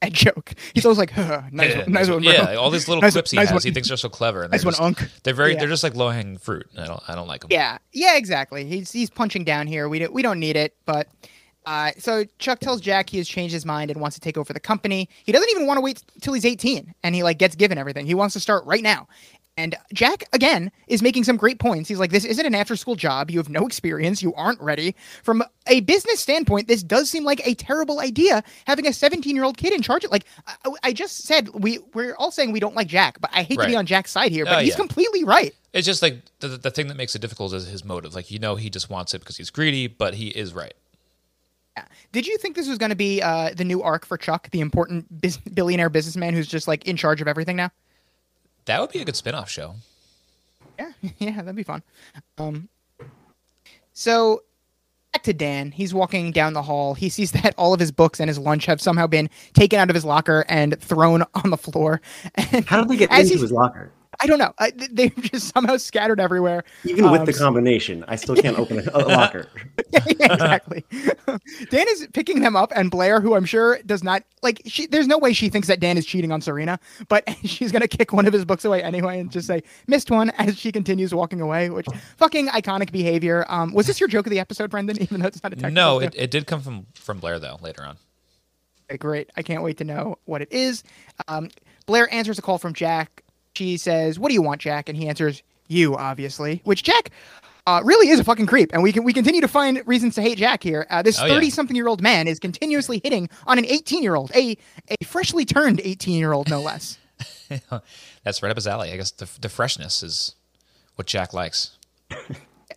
bad 0.00 0.14
joke. 0.14 0.52
He's 0.74 0.84
always 0.84 0.98
like, 0.98 1.10
"Huh, 1.12 1.42
"Nice, 1.52 1.70
Yeah, 1.72 1.82
one, 1.82 1.92
nice 1.92 2.08
one, 2.08 2.22
bro." 2.22 2.32
yeah, 2.32 2.54
all 2.56 2.70
these 2.70 2.88
little 2.88 3.02
Nice 3.02 3.12
one- 3.14 3.20
quips 3.22 3.30
he 3.30 3.36
nice 3.36 3.48
has, 3.48 3.54
one. 3.54 3.62
he 3.62 3.70
thinks 3.72 3.88
they're 3.88 3.96
so 3.96 4.08
clever. 4.08 4.42
And 4.42 4.52
Nice 4.52 4.62
they're 4.62 4.66
one, 4.68 4.94
just, 4.94 5.02
Unc. 5.02 5.22
They're 5.24 5.34
very, 5.34 5.52
Yeah. 5.54 5.60
they're 5.60 5.68
just 5.68 5.82
like 5.82 5.94
low 5.94 6.10
hanging 6.10 6.38
fruit. 6.38 6.66
I 6.78 6.86
don't, 6.86 7.02
I 7.08 7.14
don't 7.14 7.28
like 7.28 7.40
them. 7.42 7.48
Yeah, 7.50 7.78
yeah, 7.92 8.16
exactly. 8.16 8.64
He's 8.66 8.92
he's 8.92 9.10
punching 9.10 9.44
down 9.44 9.66
here. 9.66 9.88
We 9.88 9.98
don't 10.00 10.12
we 10.12 10.22
don't 10.22 10.38
need 10.40 10.56
it, 10.56 10.74
but 10.86 11.08
uh, 11.64 11.90
so 11.98 12.24
Chuck 12.38 12.60
tells 12.60 12.80
Jack 12.80 13.10
he 13.10 13.16
has 13.18 13.28
changed 13.28 13.52
his 13.52 13.66
mind 13.66 13.90
and 13.90 14.00
wants 14.00 14.14
to 14.16 14.20
take 14.20 14.36
over 14.38 14.52
the 14.52 14.60
company. 14.60 15.08
He 15.24 15.32
doesn't 15.32 15.50
even 15.50 15.66
want 15.66 15.78
to 15.78 15.80
wait 15.80 16.02
till 16.20 16.32
he's 16.32 16.44
18, 16.44 16.94
and 17.02 17.14
he 17.14 17.22
like 17.24 17.38
gets 17.38 17.56
given 17.56 17.76
everything. 17.78 18.06
He 18.06 18.14
wants 18.14 18.34
to 18.34 18.40
start 18.40 18.64
right 18.66 18.82
now. 18.82 19.08
And 19.58 19.74
Jack 19.94 20.24
again 20.34 20.70
is 20.86 21.00
making 21.02 21.24
some 21.24 21.38
great 21.38 21.58
points. 21.58 21.88
He's 21.88 21.98
like, 21.98 22.10
"This 22.10 22.26
isn't 22.26 22.44
an 22.44 22.54
after-school 22.54 22.94
job. 22.94 23.30
You 23.30 23.38
have 23.38 23.48
no 23.48 23.66
experience. 23.66 24.22
You 24.22 24.34
aren't 24.34 24.60
ready. 24.60 24.94
From 25.22 25.42
a 25.66 25.80
business 25.80 26.20
standpoint, 26.20 26.68
this 26.68 26.82
does 26.82 27.08
seem 27.08 27.24
like 27.24 27.40
a 27.46 27.54
terrible 27.54 28.00
idea. 28.00 28.44
Having 28.66 28.86
a 28.86 28.90
17-year-old 28.90 29.56
kid 29.56 29.72
in 29.72 29.80
charge. 29.80 30.04
Of, 30.04 30.10
like 30.10 30.26
I, 30.46 30.70
I 30.82 30.92
just 30.92 31.24
said, 31.24 31.48
we 31.54 31.78
we're 31.94 32.14
all 32.16 32.30
saying 32.30 32.52
we 32.52 32.60
don't 32.60 32.74
like 32.74 32.88
Jack, 32.88 33.18
but 33.20 33.30
I 33.32 33.44
hate 33.44 33.58
to 33.58 33.66
be 33.66 33.76
on 33.76 33.86
Jack's 33.86 34.10
side 34.10 34.30
here. 34.30 34.44
But 34.44 34.56
Oh, 34.56 34.60
he's 34.60 34.70
yeah. 34.70 34.76
completely 34.76 35.24
right. 35.24 35.54
It's 35.72 35.86
just 35.86 36.02
like 36.02 36.20
the, 36.40 36.48
the 36.48 36.70
thing 36.70 36.88
that 36.88 36.96
makes 36.98 37.14
it 37.14 37.20
difficult 37.20 37.54
is 37.54 37.66
his 37.66 37.82
motive. 37.82 38.14
Like 38.14 38.30
you 38.30 38.38
know, 38.38 38.56
he 38.56 38.68
just 38.68 38.90
wants 38.90 39.14
it 39.14 39.20
because 39.20 39.38
he's 39.38 39.48
greedy, 39.50 39.86
but 39.86 40.14
he 40.14 40.28
is 40.28 40.52
right. 40.52 40.74
Did 42.12 42.26
you 42.26 42.38
think 42.38 42.56
this 42.56 42.68
was 42.68 42.78
going 42.78 42.88
to 42.90 42.96
be 42.96 43.20
uh, 43.20 43.50
the 43.54 43.64
new 43.64 43.82
arc 43.82 44.06
for 44.06 44.16
Chuck, 44.16 44.48
the 44.50 44.60
important 44.60 45.06
billionaire 45.54 45.90
businessman 45.90 46.32
who's 46.32 46.46
just 46.46 46.66
like 46.66 46.86
in 46.86 46.96
charge 46.96 47.20
of 47.20 47.28
everything 47.28 47.56
now? 47.56 47.70
That 48.66 48.80
would 48.80 48.90
be 48.90 49.00
a 49.00 49.04
good 49.04 49.16
spin-off 49.16 49.48
show. 49.48 49.76
Yeah, 50.78 50.92
yeah, 51.18 51.36
that'd 51.36 51.56
be 51.56 51.62
fun. 51.62 51.82
Um, 52.38 52.68
so 53.92 54.42
back 55.12 55.22
to 55.22 55.32
Dan. 55.32 55.70
He's 55.70 55.94
walking 55.94 56.32
down 56.32 56.52
the 56.52 56.62
hall. 56.62 56.94
He 56.94 57.08
sees 57.08 57.32
that 57.32 57.54
all 57.56 57.72
of 57.72 57.80
his 57.80 57.90
books 57.90 58.20
and 58.20 58.28
his 58.28 58.38
lunch 58.38 58.66
have 58.66 58.80
somehow 58.80 59.06
been 59.06 59.30
taken 59.54 59.78
out 59.78 59.88
of 59.88 59.94
his 59.94 60.04
locker 60.04 60.44
and 60.48 60.78
thrown 60.80 61.24
on 61.34 61.50
the 61.50 61.56
floor. 61.56 62.00
And 62.52 62.66
How 62.66 62.80
did 62.80 62.88
they 62.90 62.96
get 62.96 63.10
as 63.10 63.30
into 63.30 63.42
his 63.42 63.52
locker? 63.52 63.90
I 64.20 64.26
don't 64.26 64.38
know. 64.38 64.52
I, 64.58 64.72
they're 64.92 65.08
just 65.10 65.52
somehow 65.54 65.76
scattered 65.76 66.20
everywhere. 66.20 66.64
Even 66.84 67.10
with 67.10 67.20
Um, 67.20 67.26
the 67.26 67.32
combination, 67.32 68.04
I 68.08 68.16
still 68.16 68.36
can't 68.36 68.58
open 68.58 68.78
a, 68.78 68.90
a 68.94 68.98
locker. 69.08 69.46
yeah, 69.92 70.00
exactly. 70.32 70.84
Dan 71.70 71.86
is 71.88 72.06
picking 72.12 72.40
them 72.40 72.56
up, 72.56 72.72
and 72.74 72.90
Blair, 72.90 73.20
who 73.20 73.34
I'm 73.34 73.44
sure 73.44 73.78
does 73.84 74.02
not 74.04 74.22
like, 74.42 74.62
she, 74.66 74.86
there's 74.86 75.06
no 75.06 75.18
way 75.18 75.32
she 75.32 75.48
thinks 75.48 75.68
that 75.68 75.80
Dan 75.80 75.98
is 75.98 76.06
cheating 76.06 76.32
on 76.32 76.40
Serena, 76.40 76.78
but 77.08 77.28
she's 77.44 77.72
gonna 77.72 77.88
kick 77.88 78.12
one 78.12 78.26
of 78.26 78.32
his 78.32 78.44
books 78.44 78.64
away 78.64 78.82
anyway 78.82 79.20
and 79.20 79.30
just 79.30 79.46
say 79.46 79.62
missed 79.86 80.10
one 80.10 80.30
as 80.38 80.56
she 80.58 80.70
continues 80.72 81.14
walking 81.14 81.40
away. 81.40 81.70
Which 81.70 81.86
fucking 82.16 82.48
iconic 82.48 82.92
behavior. 82.92 83.44
Um, 83.48 83.72
was 83.72 83.86
this 83.86 84.00
your 84.00 84.08
joke 84.08 84.26
of 84.26 84.30
the 84.30 84.38
episode, 84.40 84.70
Brendan? 84.70 85.00
Even 85.02 85.20
though 85.20 85.26
it's 85.28 85.42
not 85.42 85.52
a 85.52 85.56
technical 85.56 85.72
No, 85.74 86.00
it, 86.00 86.14
it 86.16 86.30
did 86.30 86.46
come 86.46 86.60
from 86.60 86.86
from 86.94 87.18
Blair 87.18 87.38
though. 87.38 87.58
Later 87.60 87.82
on, 87.84 87.96
Okay, 88.88 88.98
great. 88.98 89.30
I 89.36 89.42
can't 89.42 89.62
wait 89.64 89.78
to 89.78 89.84
know 89.84 90.16
what 90.26 90.42
it 90.42 90.48
is. 90.52 90.84
Um, 91.26 91.48
Blair 91.86 92.12
answers 92.14 92.38
a 92.38 92.42
call 92.42 92.58
from 92.58 92.72
Jack. 92.72 93.22
She 93.56 93.78
says, 93.78 94.18
"What 94.18 94.28
do 94.28 94.34
you 94.34 94.42
want, 94.42 94.60
Jack?" 94.60 94.88
And 94.90 94.98
he 94.98 95.08
answers, 95.08 95.42
"You, 95.66 95.96
obviously." 95.96 96.60
Which 96.64 96.82
Jack 96.82 97.10
uh, 97.66 97.80
really 97.84 98.08
is 98.08 98.20
a 98.20 98.24
fucking 98.24 98.46
creep, 98.46 98.70
and 98.74 98.82
we 98.82 98.92
can 98.92 99.02
we 99.02 99.12
continue 99.12 99.40
to 99.40 99.48
find 99.48 99.82
reasons 99.86 100.14
to 100.16 100.22
hate 100.22 100.38
Jack 100.38 100.62
here. 100.62 100.86
Uh, 100.90 101.00
this 101.02 101.18
Oh, 101.18 101.26
thirty-something-year-old 101.26 102.02
man 102.02 102.28
is 102.28 102.38
continuously 102.38 103.00
hitting 103.02 103.28
on 103.46 103.58
an 103.58 103.64
eighteen-year-old, 103.64 104.30
a 104.36 104.56
a 104.88 105.04
freshly 105.04 105.44
turned 105.44 105.80
eighteen-year-old, 105.82 106.48
no 106.50 106.60
less. 106.60 106.98
that's 108.24 108.42
right 108.42 108.50
up 108.50 108.56
his 108.56 108.66
alley. 108.66 108.92
I 108.92 108.96
guess 108.96 109.10
the 109.10 109.28
the 109.40 109.48
freshness 109.48 110.02
is 110.02 110.34
what 110.96 111.06
Jack 111.06 111.32
likes. 111.32 111.78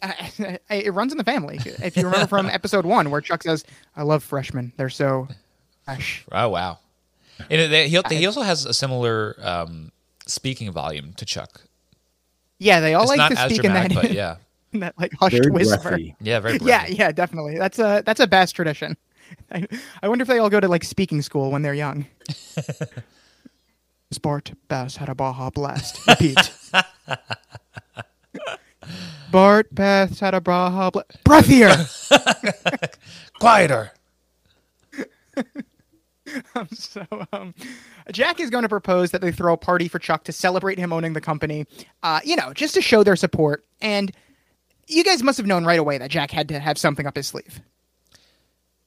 Uh, 0.01 0.13
it 0.69 0.93
runs 0.93 1.11
in 1.11 1.17
the 1.17 1.23
family. 1.25 1.59
If 1.65 1.97
you 1.97 2.05
remember 2.05 2.27
from 2.27 2.47
episode 2.47 2.85
one, 2.85 3.11
where 3.11 3.21
Chuck 3.21 3.43
says, 3.43 3.65
"I 3.97 4.03
love 4.03 4.23
freshmen; 4.23 4.71
they're 4.77 4.89
so 4.89 5.27
fresh." 5.83 6.25
Oh 6.31 6.49
wow. 6.49 6.79
And 7.49 7.73
he, 7.73 8.17
he 8.17 8.25
also 8.25 8.41
has 8.41 8.65
a 8.65 8.73
similar 8.73 9.35
um, 9.41 9.91
speaking 10.29 10.71
volume 10.71 11.13
to 11.13 11.25
Chuck. 11.25 11.61
Yeah, 12.59 12.79
they 12.79 12.93
all 12.93 13.03
It's 13.03 13.17
like 13.17 13.31
to 13.33 13.39
as 13.39 13.51
speak 13.51 13.63
in 13.63 13.73
that, 13.73 13.93
but 13.93 14.11
yeah, 14.13 14.37
in 14.73 14.81
that 14.81 14.97
like 14.99 15.13
hushed 15.13 15.37
Very 15.37 15.51
whisper. 15.51 15.89
breathy. 15.91 16.15
yeah, 16.21 16.39
very. 16.39 16.57
Yeah, 16.61 16.85
yeah, 16.87 17.11
definitely. 17.11 17.57
That's 17.57 17.79
a 17.79 18.03
that's 18.05 18.19
a 18.19 18.27
Bass 18.27 18.51
tradition. 18.51 18.97
I, 19.51 19.67
I 20.01 20.07
wonder 20.07 20.23
if 20.23 20.27
they 20.27 20.39
all 20.39 20.49
go 20.49 20.59
to 20.59 20.67
like 20.67 20.83
speaking 20.83 21.21
school 21.21 21.51
when 21.51 21.61
they're 21.61 21.73
young. 21.73 22.05
Bart 24.21 24.51
Bass 24.67 24.95
had 24.97 25.07
a 25.09 25.15
Baja 25.15 25.49
Blast. 25.51 26.05
Repeat. 26.07 26.51
Bart 29.31 29.73
Bass 29.73 30.19
had 30.19 30.33
a 30.33 30.41
Baja 30.41 30.89
Blast. 30.89 31.23
Breathier. 31.23 31.77
quieter. 33.39 33.91
so 36.73 37.05
um, 37.33 37.53
Jack 38.11 38.39
is 38.39 38.49
going 38.49 38.63
to 38.63 38.69
propose 38.69 39.11
that 39.11 39.21
they 39.21 39.31
throw 39.31 39.53
a 39.53 39.57
party 39.57 39.87
for 39.87 39.99
Chuck 39.99 40.23
to 40.25 40.31
celebrate 40.31 40.77
him 40.77 40.91
owning 40.93 41.13
the 41.13 41.21
company. 41.21 41.65
Uh, 42.03 42.19
you 42.23 42.35
know, 42.35 42.53
just 42.53 42.73
to 42.75 42.81
show 42.81 43.03
their 43.03 43.15
support. 43.15 43.65
And 43.81 44.11
you 44.87 45.03
guys 45.03 45.23
must 45.23 45.37
have 45.37 45.47
known 45.47 45.65
right 45.65 45.79
away 45.79 45.97
that 45.97 46.09
Jack 46.09 46.31
had 46.31 46.47
to 46.49 46.59
have 46.59 46.77
something 46.77 47.05
up 47.05 47.15
his 47.15 47.27
sleeve. 47.27 47.61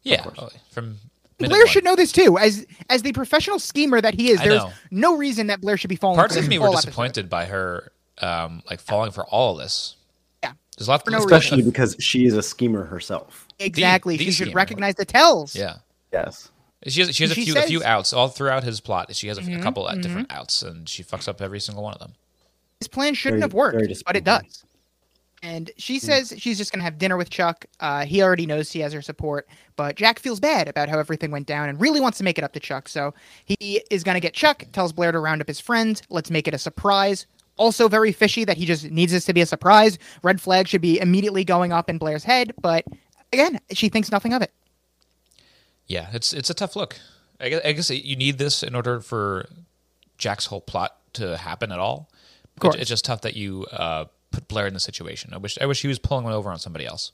Yeah, 0.02 0.24
oh, 0.38 0.48
from 0.70 0.98
Blair 1.38 1.66
should 1.66 1.84
know 1.84 1.94
this 1.96 2.12
too, 2.12 2.38
as 2.38 2.66
as 2.90 3.02
the 3.02 3.12
professional 3.12 3.58
schemer 3.58 4.00
that 4.00 4.14
he 4.14 4.30
is. 4.30 4.40
I 4.40 4.48
There's 4.48 4.62
know. 4.62 4.72
no 4.90 5.16
reason 5.16 5.46
that 5.48 5.60
Blair 5.60 5.76
should 5.76 5.90
be 5.90 5.96
falling. 5.96 6.16
Parts 6.16 6.34
for 6.34 6.40
of 6.40 6.48
me 6.48 6.58
were 6.58 6.66
whole 6.66 6.74
episode. 6.74 6.88
disappointed 6.88 7.30
by 7.30 7.46
her, 7.46 7.92
um, 8.18 8.62
like 8.68 8.80
falling 8.80 9.12
for 9.12 9.24
all 9.26 9.52
of 9.52 9.58
this. 9.58 9.96
Yeah. 10.42 10.52
There's 10.76 10.88
a 10.88 10.90
lot. 10.90 11.04
For 11.04 11.10
no 11.10 11.18
there's- 11.18 11.44
Especially 11.44 11.62
because 11.62 11.96
she 12.00 12.26
is 12.26 12.36
a 12.36 12.42
schemer 12.42 12.84
herself. 12.84 13.46
Exactly, 13.58 14.16
the 14.16 14.24
she 14.24 14.32
should 14.32 14.54
recognize 14.54 14.96
the 14.96 15.04
tells. 15.04 15.54
Yeah. 15.54 15.76
Yes. 16.12 16.50
She 16.86 17.00
has, 17.00 17.14
she 17.14 17.22
has 17.24 17.30
a 17.30 17.34
She 17.34 17.44
few 17.44 17.58
a 17.58 17.62
few 17.62 17.78
Mm-hmm, 17.80 17.88
outs 17.88 18.12
all 18.12 18.28
throughout 18.28 18.64
his 18.64 18.80
plot. 18.80 19.14
She 19.14 19.28
has 19.28 19.38
a, 19.38 19.54
a 19.54 19.60
couple 19.60 19.86
of 19.86 20.00
different 20.02 20.32
outs, 20.32 20.62
and 20.62 20.88
she 20.88 21.02
fucks 21.04 21.28
up 21.28 21.40
every 21.40 21.60
single 21.60 21.82
one 21.84 21.92
of 21.94 22.00
them. 22.00 22.14
His 22.80 22.88
plan 22.88 23.14
shouldn't 23.14 23.40
Very- 23.40 23.48
have 23.48 23.54
worked, 23.54 24.02
but 24.04 24.16
it 24.16 24.24
does. 24.24 24.64
And 25.44 25.72
she 25.76 25.98
says 25.98 26.32
she's 26.38 26.56
just 26.56 26.72
gonna 26.72 26.84
have 26.84 26.98
dinner 26.98 27.16
with 27.16 27.28
Chuck. 27.28 27.66
Uh, 27.80 28.04
he 28.04 28.22
already 28.22 28.46
knows 28.46 28.70
he 28.70 28.78
has 28.78 28.92
her 28.92 29.02
support, 29.02 29.48
but 29.74 29.96
Jack 29.96 30.20
feels 30.20 30.38
bad 30.38 30.68
about 30.68 30.88
how 30.88 31.00
everything 31.00 31.32
went 31.32 31.48
down 31.48 31.68
and 31.68 31.80
really 31.80 32.00
wants 32.00 32.18
to 32.18 32.24
make 32.24 32.38
it 32.38 32.44
up 32.44 32.52
to 32.52 32.60
Chuck. 32.60 32.88
So 32.88 33.12
he 33.44 33.82
is 33.90 34.04
gonna 34.04 34.20
get 34.20 34.34
Chuck. 34.34 34.64
Tells 34.72 34.92
Blair 34.92 35.10
to 35.10 35.18
round 35.18 35.40
up 35.40 35.48
his 35.48 35.58
friends. 35.58 36.00
Let's 36.10 36.30
make 36.30 36.46
it 36.46 36.54
a 36.54 36.58
surprise. 36.58 37.26
Also 37.56 37.88
very 37.88 38.12
fishy 38.12 38.44
that 38.44 38.56
he 38.56 38.66
just 38.66 38.88
needs 38.92 39.10
this 39.10 39.24
to 39.24 39.32
be 39.34 39.40
a 39.40 39.46
surprise. 39.46 39.98
Red 40.22 40.40
flag 40.40 40.68
should 40.68 40.80
be 40.80 41.00
immediately 41.00 41.44
going 41.44 41.72
up 41.72 41.90
in 41.90 41.98
Blair's 41.98 42.22
head, 42.24 42.52
but 42.62 42.84
again, 43.32 43.58
she 43.72 43.88
thinks 43.88 44.12
nothing 44.12 44.32
of 44.32 44.42
it. 44.42 44.52
Yeah, 45.86 46.08
it's 46.12 46.32
it's 46.32 46.50
a 46.50 46.54
tough 46.54 46.76
look. 46.76 46.98
I 47.40 47.48
guess, 47.48 47.60
I 47.64 47.72
guess 47.72 47.90
you 47.90 48.16
need 48.16 48.38
this 48.38 48.62
in 48.62 48.74
order 48.74 49.00
for 49.00 49.48
Jack's 50.18 50.46
whole 50.46 50.60
plot 50.60 50.96
to 51.14 51.36
happen 51.36 51.72
at 51.72 51.78
all. 51.78 52.08
Course. 52.60 52.76
It's 52.76 52.88
just 52.88 53.04
tough 53.04 53.22
that 53.22 53.34
you 53.34 53.66
uh, 53.72 54.04
put 54.30 54.46
Blair 54.46 54.66
in 54.66 54.74
the 54.74 54.80
situation. 54.80 55.32
I 55.34 55.38
wish 55.38 55.58
I 55.60 55.66
wish 55.66 55.82
he 55.82 55.88
was 55.88 55.98
pulling 55.98 56.24
one 56.24 56.32
over 56.32 56.50
on 56.50 56.58
somebody 56.58 56.86
else. 56.86 57.12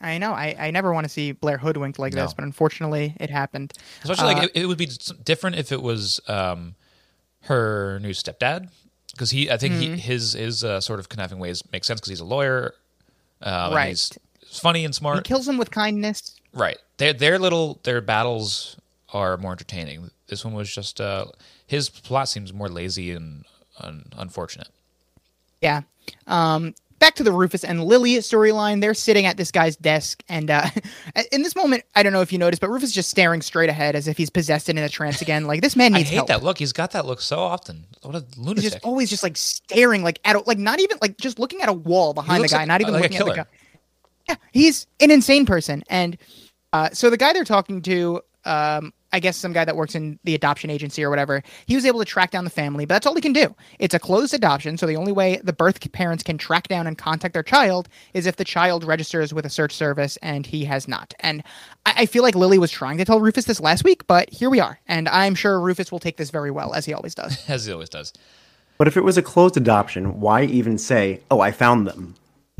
I 0.00 0.16
know. 0.16 0.32
I, 0.32 0.56
I 0.58 0.70
never 0.70 0.94
want 0.94 1.04
to 1.04 1.10
see 1.10 1.32
Blair 1.32 1.58
hoodwinked 1.58 1.98
like 1.98 2.14
this, 2.14 2.32
but 2.32 2.42
unfortunately, 2.42 3.14
it 3.20 3.28
happened. 3.28 3.74
Especially 4.02 4.24
Uh, 4.24 4.34
like 4.38 4.44
it, 4.44 4.62
it 4.62 4.66
would 4.66 4.78
be 4.78 4.88
different 5.24 5.56
if 5.56 5.72
it 5.72 5.82
was 5.82 6.20
um, 6.26 6.74
her 7.42 7.98
new 8.00 8.12
stepdad, 8.12 8.70
because 9.12 9.30
he 9.30 9.50
I 9.50 9.58
think 9.58 9.74
Mm-hmm. 9.74 9.94
he, 9.94 10.00
his 10.00 10.32
his 10.32 10.64
uh, 10.64 10.80
sort 10.80 11.00
of 11.00 11.08
conniving 11.10 11.38
ways 11.38 11.62
make 11.70 11.84
sense 11.84 12.00
because 12.00 12.08
he's 12.08 12.20
a 12.20 12.24
lawyer, 12.24 12.74
and 13.42 13.74
Right. 13.74 13.88
He's 13.88 14.58
funny 14.58 14.86
and 14.86 14.94
smart. 14.94 15.18
He 15.18 15.22
kills 15.24 15.46
him 15.46 15.58
with 15.58 15.70
kindness. 15.70 16.34
Right. 16.58 16.78
Their 16.98 17.12
their 17.12 17.38
little 17.38 17.80
their 17.84 18.00
battles 18.00 18.76
are 19.12 19.36
more 19.36 19.52
entertaining. 19.52 20.10
This 20.26 20.44
one 20.44 20.54
was 20.54 20.72
just 20.72 21.00
uh 21.00 21.26
his 21.66 21.88
plot 21.88 22.28
seems 22.28 22.52
more 22.52 22.68
lazy 22.68 23.12
and 23.12 23.44
un- 23.80 24.06
unfortunate. 24.16 24.68
Yeah. 25.60 25.82
Um, 26.26 26.74
back 26.98 27.14
to 27.16 27.22
the 27.22 27.32
Rufus 27.32 27.62
and 27.64 27.84
Lily 27.84 28.14
storyline. 28.16 28.80
They're 28.80 28.94
sitting 28.94 29.26
at 29.26 29.36
this 29.36 29.50
guy's 29.50 29.76
desk, 29.76 30.22
and 30.28 30.50
uh, 30.50 30.68
in 31.32 31.42
this 31.42 31.54
moment, 31.54 31.84
I 31.94 32.02
don't 32.02 32.12
know 32.12 32.22
if 32.22 32.32
you 32.32 32.38
noticed, 32.38 32.60
but 32.62 32.70
Rufus 32.70 32.88
is 32.90 32.94
just 32.94 33.10
staring 33.10 33.42
straight 33.42 33.68
ahead 33.68 33.94
as 33.94 34.08
if 34.08 34.16
he's 34.16 34.30
possessed 34.30 34.68
and 34.68 34.78
in 34.78 34.84
a 34.84 34.88
trance 34.88 35.20
again. 35.20 35.46
Like 35.46 35.60
this 35.60 35.76
man 35.76 35.92
needs 35.94 36.08
I 36.08 36.10
hate 36.10 36.16
help. 36.16 36.28
that 36.28 36.42
look. 36.42 36.58
He's 36.58 36.72
got 36.72 36.92
that 36.92 37.04
look 37.06 37.20
so 37.20 37.38
often. 37.38 37.84
What 38.02 38.14
a 38.14 38.20
He's 38.20 38.38
lunatic. 38.38 38.72
just 38.72 38.84
always 38.84 39.10
just 39.10 39.22
like 39.22 39.36
staring, 39.36 40.02
like 40.02 40.20
at 40.24 40.36
a, 40.36 40.40
like 40.40 40.58
not 40.58 40.80
even 40.80 40.96
like 41.02 41.18
just 41.18 41.38
looking 41.38 41.60
at 41.60 41.68
a 41.68 41.72
wall 41.72 42.14
behind 42.14 42.42
the 42.44 42.48
guy, 42.48 42.58
like- 42.58 42.68
not 42.68 42.80
even 42.80 42.94
like 42.94 43.02
looking 43.02 43.18
at 43.18 43.26
the 43.26 43.34
guy. 43.34 43.44
Yeah, 44.28 44.36
he's 44.52 44.86
an 45.00 45.10
insane 45.10 45.44
person, 45.46 45.82
and 45.88 46.16
uh, 46.72 46.90
so 46.92 47.10
the 47.10 47.16
guy 47.16 47.32
they're 47.32 47.44
talking 47.44 47.82
to, 47.82 48.20
um, 48.44 48.92
I 49.12 49.20
guess 49.20 49.36
some 49.36 49.52
guy 49.52 49.64
that 49.64 49.76
works 49.76 49.94
in 49.94 50.18
the 50.24 50.34
adoption 50.34 50.68
agency 50.68 51.02
or 51.02 51.08
whatever, 51.08 51.42
he 51.66 51.74
was 51.74 51.86
able 51.86 51.98
to 51.98 52.04
track 52.04 52.30
down 52.30 52.44
the 52.44 52.50
family, 52.50 52.84
but 52.84 52.94
that's 52.94 53.06
all 53.06 53.14
he 53.14 53.20
can 53.20 53.32
do. 53.32 53.54
It's 53.78 53.94
a 53.94 53.98
closed 53.98 54.34
adoption, 54.34 54.76
so 54.76 54.86
the 54.86 54.96
only 54.96 55.12
way 55.12 55.40
the 55.42 55.52
birth 55.52 55.90
parents 55.92 56.22
can 56.22 56.36
track 56.36 56.68
down 56.68 56.86
and 56.86 56.98
contact 56.98 57.32
their 57.32 57.42
child 57.42 57.88
is 58.12 58.26
if 58.26 58.36
the 58.36 58.44
child 58.44 58.84
registers 58.84 59.32
with 59.32 59.46
a 59.46 59.50
search 59.50 59.72
service, 59.72 60.18
and 60.22 60.44
he 60.44 60.64
has 60.66 60.86
not. 60.86 61.14
And 61.20 61.42
I, 61.86 61.94
I 61.98 62.06
feel 62.06 62.22
like 62.22 62.34
Lily 62.34 62.58
was 62.58 62.70
trying 62.70 62.98
to 62.98 63.04
tell 63.04 63.20
Rufus 63.20 63.46
this 63.46 63.60
last 63.60 63.82
week, 63.84 64.06
but 64.06 64.30
here 64.30 64.50
we 64.50 64.60
are, 64.60 64.78
and 64.86 65.08
I'm 65.08 65.34
sure 65.34 65.58
Rufus 65.58 65.90
will 65.90 66.00
take 66.00 66.18
this 66.18 66.30
very 66.30 66.50
well, 66.50 66.74
as 66.74 66.84
he 66.84 66.92
always 66.92 67.14
does. 67.14 67.42
as 67.48 67.64
he 67.64 67.72
always 67.72 67.88
does. 67.88 68.12
But 68.76 68.88
if 68.88 68.96
it 68.96 69.02
was 69.04 69.16
a 69.16 69.22
closed 69.22 69.56
adoption, 69.56 70.20
why 70.20 70.44
even 70.44 70.78
say, 70.78 71.20
"Oh, 71.30 71.40
I 71.40 71.50
found 71.50 71.86
them"? 71.86 72.14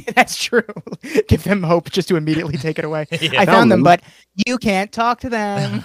That's 0.15 0.37
true. 0.43 0.63
Give 1.29 1.43
them 1.45 1.63
hope 1.63 1.91
just 1.91 2.09
to 2.09 2.17
immediately 2.17 2.57
take 2.57 2.79
it 2.79 2.85
away. 2.85 3.07
I 3.13 3.17
Found 3.19 3.47
found 3.47 3.73
them, 3.73 3.83
them. 3.83 3.83
but 3.83 4.03
you 4.47 4.59
can't 4.59 4.91
talk 4.93 5.21
to 5.21 5.29
them. 5.29 5.85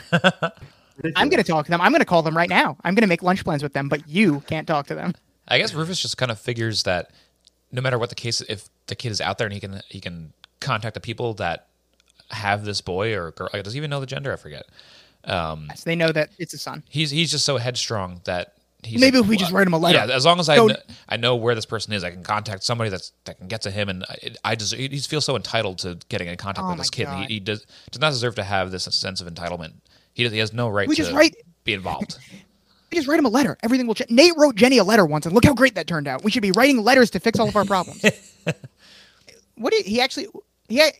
I'm 1.15 1.29
going 1.29 1.41
to 1.43 1.49
talk 1.49 1.65
to 1.65 1.71
them. 1.71 1.81
I'm 1.81 1.91
going 1.91 1.99
to 2.01 2.05
call 2.05 2.21
them 2.21 2.35
right 2.37 2.49
now. 2.49 2.77
I'm 2.83 2.93
going 2.95 3.01
to 3.03 3.07
make 3.07 3.23
lunch 3.23 3.43
plans 3.43 3.63
with 3.63 3.73
them, 3.73 3.89
but 3.89 4.07
you 4.07 4.41
can't 4.41 4.67
talk 4.67 4.87
to 4.87 4.95
them. 4.95 5.13
I 5.47 5.57
guess 5.57 5.73
Rufus 5.73 6.01
just 6.01 6.17
kind 6.17 6.31
of 6.31 6.39
figures 6.39 6.83
that 6.83 7.11
no 7.71 7.81
matter 7.81 7.97
what 7.97 8.09
the 8.09 8.15
case, 8.15 8.41
if 8.41 8.69
the 8.87 8.95
kid 8.95 9.11
is 9.11 9.19
out 9.19 9.37
there 9.37 9.47
and 9.47 9.53
he 9.53 9.59
can 9.59 9.81
he 9.89 9.99
can 9.99 10.33
contact 10.59 10.93
the 10.93 10.99
people 11.01 11.33
that 11.35 11.67
have 12.31 12.63
this 12.65 12.79
boy 12.81 13.15
or 13.15 13.31
girl, 13.31 13.49
like, 13.53 13.63
does 13.63 13.73
he 13.73 13.77
even 13.77 13.89
know 13.89 13.99
the 13.99 14.05
gender? 14.05 14.31
I 14.31 14.35
forget. 14.37 14.65
Um, 15.25 15.69
So 15.75 15.83
they 15.89 15.95
know 15.95 16.11
that 16.11 16.29
it's 16.37 16.53
a 16.53 16.57
son. 16.57 16.83
he's 16.89 17.09
he's 17.11 17.31
just 17.31 17.45
so 17.45 17.57
headstrong 17.57 18.21
that 18.25 18.53
he's 18.85 18.99
Maybe 18.99 19.17
like, 19.17 19.25
if 19.25 19.29
we 19.29 19.37
just 19.37 19.51
write 19.51 19.67
him 19.67 19.73
a 19.73 19.77
letter. 19.77 19.97
Yeah, 20.05 20.13
as 20.15 20.25
long 20.25 20.39
as 20.39 20.49
I 20.49 20.55
No. 20.57 20.67
kn- 20.67 20.79
I 21.09 21.17
know 21.17 21.35
where 21.35 21.55
this 21.55 21.65
person 21.65 21.93
is, 21.93 22.03
I 22.03 22.11
can 22.11 22.23
contact 22.23 22.63
somebody 22.63 22.89
that's 22.89 23.11
that 23.25 23.37
can 23.37 23.47
get 23.47 23.61
to 23.63 23.71
him, 23.71 23.89
and 23.89 24.03
I, 24.09 24.35
I 24.43 24.55
just 24.55 24.73
he 24.75 24.87
feels 24.99 25.25
so 25.25 25.35
entitled 25.35 25.79
to 25.79 25.97
getting 26.09 26.27
in 26.27 26.37
contact 26.37 26.65
Oh 26.65 26.69
with 26.69 26.77
this 26.79 26.89
kid. 26.89 27.07
He, 27.09 27.25
he 27.25 27.39
does 27.39 27.65
does 27.91 28.01
not 28.01 28.09
deserve 28.11 28.35
to 28.35 28.43
have 28.43 28.71
this 28.71 28.83
sense 28.85 29.21
of 29.21 29.27
entitlement. 29.27 29.73
He 30.13 30.27
he 30.27 30.37
has 30.37 30.53
no 30.53 30.69
right 30.69 30.87
We 30.87 30.95
to 30.95 31.01
just 31.01 31.13
write- 31.13 31.35
be 31.63 31.73
involved. 31.73 32.17
We 32.91 32.97
just 32.97 33.07
write 33.07 33.17
him 33.17 33.25
a 33.25 33.29
letter. 33.29 33.57
Everything 33.63 33.87
will 33.87 33.95
change. 33.95 34.11
Nate 34.11 34.33
wrote 34.37 34.53
Jenny 34.53 34.77
a 34.77 34.83
letter 34.83 35.03
once, 35.03 35.25
and 35.25 35.33
look 35.33 35.45
how 35.45 35.55
great 35.55 35.73
that 35.73 35.87
turned 35.87 36.07
out. 36.07 36.23
We 36.23 36.29
should 36.29 36.43
be 36.43 36.51
writing 36.51 36.77
letters 36.77 37.09
to 37.09 37.19
fix 37.19 37.39
all 37.39 37.47
of 37.49 37.55
our 37.55 37.65
problems. 37.65 38.05
what 39.55 39.71
did 39.73 39.87
he 39.87 39.99
actually? 39.99 40.27
He 40.69 40.91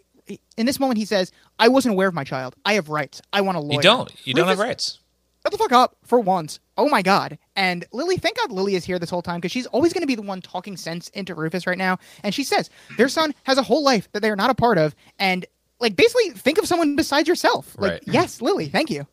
in 0.57 0.65
this 0.65 0.79
moment 0.79 0.97
he 0.97 1.05
says, 1.05 1.31
"I 1.59 1.67
wasn't 1.67 1.93
aware 1.93 2.07
of 2.07 2.15
my 2.15 2.23
child. 2.23 2.55
I 2.65 2.73
have 2.73 2.89
rights. 2.89 3.21
I 3.31 3.41
want 3.41 3.57
a 3.57 3.61
lawyer." 3.61 3.75
you 3.75 3.81
don't. 3.81 4.11
You 4.25 4.33
don't 4.33 4.47
have 4.47 4.57
rights. 4.57 4.99
Shut 5.43 5.51
the 5.51 5.57
fuck 5.57 5.71
up 5.71 5.95
for 6.03 6.19
once. 6.19 6.59
Oh 6.77 6.89
my 6.89 7.01
god. 7.01 7.37
And 7.55 7.85
Lily, 7.91 8.17
thank 8.17 8.37
God 8.37 8.51
Lily 8.51 8.75
is 8.75 8.85
here 8.85 8.97
this 8.99 9.09
whole 9.09 9.21
time 9.21 9.39
because 9.39 9.51
she's 9.51 9.67
always 9.67 9.93
going 9.93 10.01
to 10.01 10.07
be 10.07 10.15
the 10.15 10.21
one 10.21 10.41
talking 10.41 10.77
sense 10.77 11.09
into 11.09 11.35
Rufus 11.35 11.67
right 11.67 11.77
now. 11.77 11.97
And 12.23 12.33
she 12.33 12.43
says 12.43 12.69
their 12.97 13.09
son 13.09 13.33
has 13.43 13.57
a 13.57 13.63
whole 13.63 13.83
life 13.83 14.09
that 14.13 14.21
they 14.21 14.29
are 14.29 14.35
not 14.35 14.49
a 14.49 14.55
part 14.55 14.77
of. 14.77 14.95
And 15.19 15.45
like 15.79 15.95
basically 15.95 16.29
think 16.31 16.57
of 16.57 16.65
someone 16.65 16.95
besides 16.95 17.27
yourself. 17.27 17.75
Like, 17.77 17.91
Right. 17.91 18.03
yes, 18.05 18.41
Lily, 18.41 18.69
thank 18.69 18.89
you. 18.89 19.05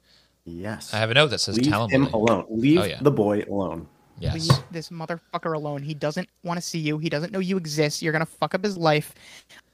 Yes. 0.45 0.95
I 0.95 0.99
have 0.99 1.11
a 1.11 1.14
note 1.14 1.28
that 1.28 1.41
says 1.41 1.57
Leave 1.59 1.68
tell 1.70 1.89
him 1.89 2.03
Lily. 2.05 2.12
alone. 2.14 2.45
Oh, 2.49 2.55
Leave 2.55 2.78
Oh, 2.81 2.85
yeah. 2.85 2.99
the 3.03 3.11
boy 3.11 3.43
alone. 3.49 3.87
Yes. 4.18 4.35
Leave 4.49 4.59
this 4.70 4.89
motherfucker 4.91 5.55
alone. 5.55 5.83
He 5.83 5.95
doesn't 5.95 6.28
want 6.45 6.59
to 6.59 6.62
see 6.62 6.78
you. 6.78 6.99
He 6.99 7.09
doesn't 7.09 7.33
know 7.33 7.39
you 7.39 7.57
exist. 7.57 8.03
You're 8.03 8.12
gonna 8.12 8.26
fuck 8.26 8.55
up 8.55 8.62
his 8.62 8.76
life. 8.76 9.14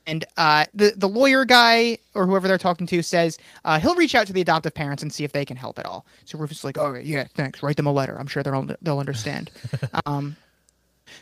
And 0.07 0.25
uh, 0.37 0.67
the 0.75 0.93
the 0.97 1.09
lawyer 1.09 1.45
guy 1.45 1.99
or 2.15 2.27
whoever 2.27 2.47
they're 2.47 2.59
talking 2.59 2.87
to 2.87 3.03
says 3.03 3.39
uh, 3.65 3.81
he'll 3.81 3.97
reach 3.97 4.15
out 4.15 4.27
to 4.29 4.33
the 4.33 4.41
adoptive 4.41 4.75
parents 4.75 5.03
and 5.03 5.13
see 5.13 5.25
if 5.25 5.33
they 5.33 5.45
can 5.45 5.57
help 5.57 5.79
at 5.79 5.87
all. 5.87 6.07
So 6.25 6.39
Rufus 6.39 6.59
is 6.59 6.65
like, 6.65 6.79
"Oh 6.79 6.95
yeah, 6.95 7.27
thanks. 7.35 7.63
Write 7.63 7.77
them 7.77 7.87
a 7.87 7.93
letter. 7.93 8.19
I'm 8.19 8.27
sure 8.27 8.43
they'll 8.43 8.69
they'll 8.83 9.01
understand." 9.01 9.51
um, 10.07 10.37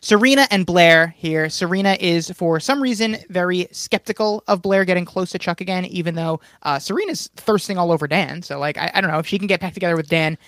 Serena 0.01 0.47
and 0.51 0.67
Blair 0.67 1.15
here. 1.17 1.49
Serena 1.49 1.97
is 2.01 2.31
for 2.31 2.61
some 2.61 2.83
reason 2.83 3.17
very 3.31 3.69
skeptical 3.71 4.43
of 4.49 4.63
Blair 4.63 4.85
getting 4.85 5.05
close 5.05 5.31
to 5.31 5.39
Chuck 5.39 5.61
again, 5.61 5.85
even 5.87 6.15
though 6.15 6.41
uh, 6.63 6.79
Serena's 6.79 7.29
thirsting 7.37 7.79
all 7.79 7.93
over 7.93 8.07
Dan. 8.07 8.43
So 8.43 8.59
like, 8.59 8.79
I, 8.79 8.91
I 8.95 9.01
don't 9.01 9.11
know 9.11 9.19
if 9.19 9.27
she 9.27 9.39
can 9.39 9.47
get 9.47 9.61
back 9.61 9.75
together 9.75 9.97
with 9.97 10.09
Dan. 10.09 10.39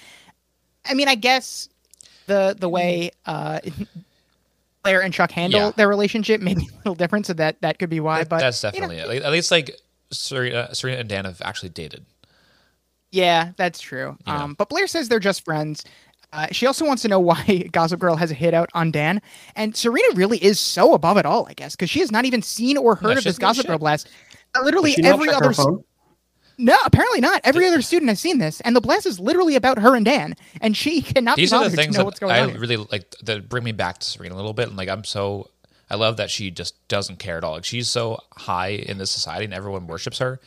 I 0.84 0.94
mean, 0.94 1.08
I 1.08 1.14
guess 1.14 1.68
the 2.26 2.56
the 2.58 2.68
way 2.68 3.10
uh, 3.26 3.60
Blair 4.86 5.02
and 5.02 5.12
Chuck 5.12 5.30
handle 5.32 5.60
Yeah. 5.60 5.70
their 5.76 5.88
relationship 5.88 6.40
may 6.40 6.54
be 6.54 6.62
a 6.72 6.76
little 6.78 6.94
different, 6.94 7.26
so 7.26 7.32
that 7.34 7.60
that 7.62 7.78
could 7.78 7.90
be 7.90 8.00
why. 8.00 8.20
That- 8.20 8.28
but 8.28 8.38
that's 8.40 8.62
you 8.62 8.68
know, 8.80 8.88
definitely 8.88 9.16
it. 9.18 9.22
At 9.24 9.32
least 9.32 9.50
like 9.50 9.76
Serena, 10.12 10.74
Serena 10.74 10.98
and 11.00 11.08
Dan 11.08 11.24
have 11.24 11.42
actually 11.44 11.70
dated. 11.70 12.04
yeah, 13.10 13.52
that's 13.56 13.80
true. 13.80 14.16
Yeah. 14.26 14.42
Um, 14.44 14.54
but 14.54 14.68
Blair 14.68 14.86
says 14.86 15.08
they're 15.08 15.18
just 15.20 15.44
friends. 15.44 15.84
Uh, 16.32 16.48
she 16.50 16.66
also 16.66 16.84
wants 16.84 17.02
to 17.02 17.08
know 17.08 17.20
why 17.20 17.68
Gossip 17.72 18.00
Girl 18.00 18.16
has 18.16 18.30
a 18.30 18.34
hit 18.34 18.52
out 18.52 18.68
on 18.74 18.90
Dan, 18.90 19.22
and 19.54 19.76
Serena 19.76 20.08
really 20.14 20.38
is 20.38 20.58
so 20.60 20.92
above 20.94 21.16
it 21.16 21.24
all, 21.26 21.46
I 21.48 21.54
guess, 21.54 21.74
because 21.76 21.88
she 21.90 22.00
has 22.00 22.10
not 22.12 22.24
even 22.24 22.42
seen 22.42 22.76
or 22.76 22.96
heard 22.96 23.02
No, 23.04 23.10
of 23.10 23.16
this 23.16 23.24
doesn't 23.24 23.40
Gossip 23.40 23.66
Girl 23.66 23.78
blast. 23.78 24.08
Uh, 24.54 24.62
Literally 24.62 24.90
Does 24.90 24.96
she 24.96 25.02
not 25.02 25.14
every 25.14 25.26
check 25.28 25.38
her 25.38 25.44
other. 25.46 25.52
phone? 25.54 25.84
No, 26.58 26.76
apparently 26.84 27.20
not. 27.20 27.40
Every 27.44 27.66
other 27.66 27.82
student 27.82 28.08
has 28.08 28.18
seen 28.20 28.38
this, 28.38 28.60
and 28.62 28.74
the 28.74 28.80
blast 28.80 29.04
is 29.06 29.20
literally 29.20 29.56
about 29.56 29.78
her 29.78 29.94
and 29.94 30.04
Dan, 30.04 30.34
and 30.60 30.76
she 30.76 31.02
cannot 31.12 31.36
These 31.36 31.50
be 31.50 31.56
are 31.56 31.68
the 31.68 31.76
things 31.76 31.96
that 31.96 32.22
I 32.22 32.40
on. 32.40 32.54
really 32.54 32.76
like 32.76 33.10
that 33.22 33.48
bring 33.48 33.64
me 33.64 33.72
back 33.72 33.98
to 33.98 34.06
Serena 34.06 34.34
a 34.34 34.36
little 34.36 34.54
bit. 34.54 34.68
And 34.68 34.76
like 34.76 34.88
I'm 34.88 35.04
so 35.04 35.50
I 35.90 35.96
love 35.96 36.16
that 36.16 36.30
she 36.30 36.50
just 36.50 36.74
doesn't 36.88 37.18
care 37.18 37.36
at 37.38 37.44
all. 37.44 37.52
Like 37.52 37.64
she's 37.64 37.88
so 37.88 38.18
high 38.36 38.68
in 38.68 38.98
this 38.98 39.10
society 39.10 39.44
and 39.44 39.54
everyone 39.54 39.86
worships 39.86 40.18
her, 40.18 40.40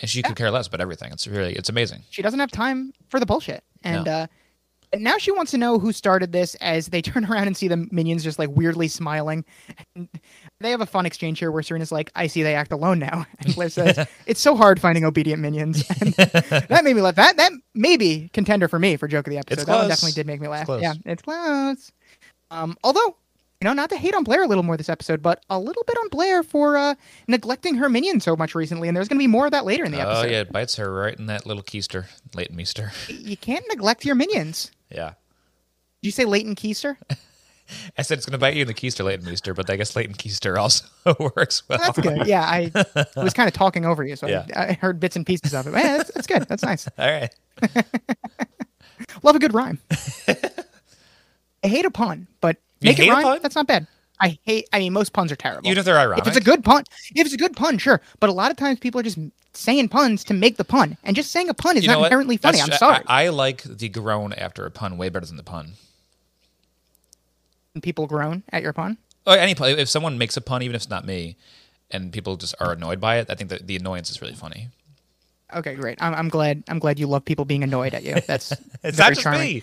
and 0.00 0.08
she 0.10 0.22
could 0.22 0.36
care 0.36 0.50
less 0.50 0.66
about 0.66 0.80
everything. 0.80 1.12
It's 1.12 1.26
really 1.28 1.54
it's 1.54 1.68
amazing. 1.68 2.02
she 2.10 2.22
doesn't 2.22 2.40
have 2.40 2.50
time 2.50 2.92
for 3.08 3.20
the 3.20 3.26
bullshit. 3.26 3.62
And 3.84 4.04
No. 4.06 4.12
uh 4.12 4.26
now 4.98 5.18
she 5.18 5.30
wants 5.30 5.50
to 5.52 5.58
know 5.58 5.78
who 5.78 5.92
started 5.92 6.32
this 6.32 6.54
as 6.56 6.88
they 6.88 7.00
turn 7.02 7.24
around 7.24 7.46
and 7.46 7.56
see 7.56 7.68
the 7.68 7.86
minions 7.90 8.24
just 8.24 8.38
like 8.38 8.50
weirdly 8.50 8.88
smiling. 8.88 9.44
And 9.94 10.08
they 10.60 10.70
have 10.70 10.80
a 10.80 10.86
fun 10.86 11.06
exchange 11.06 11.38
here 11.38 11.50
where 11.52 11.62
Serena's 11.62 11.92
like, 11.92 12.10
I 12.14 12.26
see 12.26 12.42
they 12.42 12.54
act 12.54 12.72
alone 12.72 12.98
now. 12.98 13.26
And 13.44 13.56
Liv 13.56 13.72
says, 13.72 14.06
It's 14.26 14.40
so 14.40 14.56
hard 14.56 14.80
finding 14.80 15.04
obedient 15.04 15.40
minions. 15.40 15.84
And 16.00 16.12
that 16.14 16.84
made 16.84 16.94
me 16.94 17.02
laugh. 17.02 17.14
That 17.14 17.36
that 17.36 17.52
may 17.74 17.96
be 17.96 18.28
contender 18.32 18.68
for 18.68 18.78
me 18.78 18.96
for 18.96 19.08
joke 19.08 19.26
of 19.26 19.30
the 19.30 19.38
episode. 19.38 19.60
It's 19.60 19.64
That 19.66 19.76
one 19.76 19.88
definitely 19.88 20.12
did 20.12 20.26
make 20.26 20.40
me 20.40 20.48
laugh. 20.48 20.66
close. 20.66 20.82
Yeah, 20.82 20.94
it's 21.04 21.22
close. 21.22 21.92
Um 22.50 22.76
although 22.84 23.16
you 23.62 23.68
know, 23.68 23.74
not 23.74 23.90
to 23.90 23.96
hate 23.98 24.14
on 24.14 24.24
Blair 24.24 24.42
a 24.42 24.46
little 24.46 24.62
more 24.64 24.78
this 24.78 24.88
episode, 24.88 25.20
but 25.20 25.44
a 25.50 25.58
little 25.58 25.82
bit 25.86 25.94
on 25.98 26.08
Blair 26.08 26.42
for 26.42 26.78
uh, 26.78 26.94
neglecting 27.28 27.74
her 27.74 27.90
minion 27.90 28.18
so 28.18 28.34
much 28.34 28.54
recently, 28.54 28.88
and 28.88 28.96
there's 28.96 29.06
going 29.06 29.18
to 29.18 29.22
be 29.22 29.26
more 29.26 29.44
of 29.44 29.52
that 29.52 29.66
later 29.66 29.84
in 29.84 29.92
the 29.92 30.00
episode. 30.00 30.28
Oh 30.28 30.30
yeah, 30.30 30.40
it 30.40 30.50
bites 30.50 30.76
her 30.76 30.90
right 30.90 31.14
in 31.14 31.26
that 31.26 31.44
little 31.44 31.62
keister, 31.62 32.06
Leighton 32.34 32.56
Meester. 32.56 32.90
You 33.08 33.36
can't 33.36 33.62
neglect 33.68 34.06
your 34.06 34.14
minions. 34.14 34.70
Yeah. 34.90 35.08
Did 36.02 36.08
you 36.08 36.10
say 36.12 36.24
Leighton 36.24 36.54
Keister? 36.54 36.96
I 37.96 38.02
said 38.02 38.18
it's 38.18 38.26
going 38.26 38.32
to 38.32 38.38
bite 38.38 38.54
you 38.54 38.62
in 38.62 38.66
the 38.66 38.74
keister, 38.74 39.04
Leighton 39.04 39.24
Meester, 39.24 39.54
but 39.54 39.70
I 39.70 39.76
guess 39.76 39.94
Leighton 39.94 40.14
Keister 40.16 40.58
also 40.58 40.86
works 41.36 41.62
well. 41.68 41.78
That's 41.78 41.98
good. 42.00 42.26
Yeah, 42.26 42.42
I 42.42 42.72
was 43.14 43.32
kind 43.32 43.46
of 43.46 43.54
talking 43.54 43.84
over 43.86 44.02
you, 44.04 44.16
so 44.16 44.26
Yeah. 44.26 44.44
I, 44.56 44.68
I 44.68 44.72
heard 44.72 44.98
bits 44.98 45.14
and 45.14 45.24
pieces 45.24 45.54
of 45.54 45.68
it. 45.68 45.70
Man, 45.70 45.98
that's, 45.98 46.10
that's 46.12 46.26
good. 46.26 46.42
That's 46.48 46.64
nice. 46.64 46.88
All 46.98 47.08
right. 47.08 47.32
Love 49.22 49.36
a 49.36 49.38
good 49.38 49.54
rhyme. 49.54 49.78
I 50.26 51.68
hate 51.68 51.84
a 51.84 51.90
pun, 51.92 52.26
but 52.40 52.56
You 52.80 52.90
make 52.90 52.98
it 52.98 53.08
rhyme. 53.08 53.38
That's 53.40 53.54
not 53.54 53.66
bad. 53.68 53.86
I 54.20 54.38
hate. 54.44 54.68
I 54.72 54.78
mean, 54.78 54.92
most 54.92 55.12
puns 55.12 55.32
are 55.32 55.36
terrible. 55.36 55.66
Even 55.66 55.78
if 55.78 55.84
they're 55.84 55.98
ironic. 55.98 56.26
If 56.26 56.28
it's 56.28 56.36
a 56.36 56.40
good 56.42 56.62
pun, 56.62 56.84
if 57.14 57.24
it's 57.24 57.34
a 57.34 57.38
good 57.38 57.56
pun, 57.56 57.78
sure. 57.78 58.00
But 58.20 58.28
a 58.30 58.32
lot 58.32 58.50
of 58.50 58.56
times 58.58 58.78
people 58.78 59.00
are 59.00 59.04
just 59.04 59.18
saying 59.54 59.88
puns 59.88 60.22
to 60.24 60.34
make 60.34 60.56
the 60.56 60.64
pun, 60.64 60.96
and 61.04 61.16
just 61.16 61.30
saying 61.30 61.48
a 61.48 61.54
pun 61.54 61.76
is 61.76 61.82
You 61.84 61.88
know 61.88 61.94
not 61.94 62.00
what? 62.00 62.06
inherently 62.08 62.36
funny. 62.36 62.58
That's- 62.58 62.72
I'm 62.72 62.78
sorry. 62.78 63.04
I, 63.06 63.24
I 63.24 63.28
like 63.30 63.62
the 63.62 63.88
groan 63.88 64.32
after 64.34 64.66
a 64.66 64.70
pun 64.70 64.96
way 64.98 65.08
better 65.08 65.26
than 65.26 65.36
the 65.36 65.42
pun. 65.42 65.72
And 67.74 67.82
people 67.82 68.06
groan 68.06 68.42
at 68.52 68.62
your 68.62 68.72
pun. 68.72 68.98
Or 69.26 69.36
any 69.36 69.54
pun. 69.54 69.70
If 69.78 69.88
someone 69.88 70.18
makes 70.18 70.36
a 70.36 70.40
pun, 70.40 70.62
even 70.62 70.74
if 70.74 70.82
it's 70.82 70.90
not 70.90 71.06
me, 71.06 71.36
and 71.90 72.12
people 72.12 72.36
just 72.36 72.54
are 72.60 72.72
annoyed 72.72 73.00
by 73.00 73.16
it, 73.18 73.30
I 73.30 73.34
think 73.34 73.50
that 73.50 73.66
the 73.66 73.76
annoyance 73.76 74.10
is 74.10 74.20
really 74.20 74.34
funny. 74.34 74.68
Okay, 75.54 75.74
great. 75.74 76.00
I'm, 76.00 76.14
I'm 76.14 76.28
glad. 76.28 76.62
I'm 76.68 76.78
glad 76.78 76.98
you 76.98 77.06
love 77.06 77.24
people 77.24 77.44
being 77.44 77.62
annoyed 77.64 77.94
at 77.94 78.02
you. 78.04 78.20
That's 78.26 78.52
It's 78.84 78.96
very 78.96 79.08
not 79.08 79.08
just 79.10 79.20
charming. 79.22 79.40
me. 79.40 79.62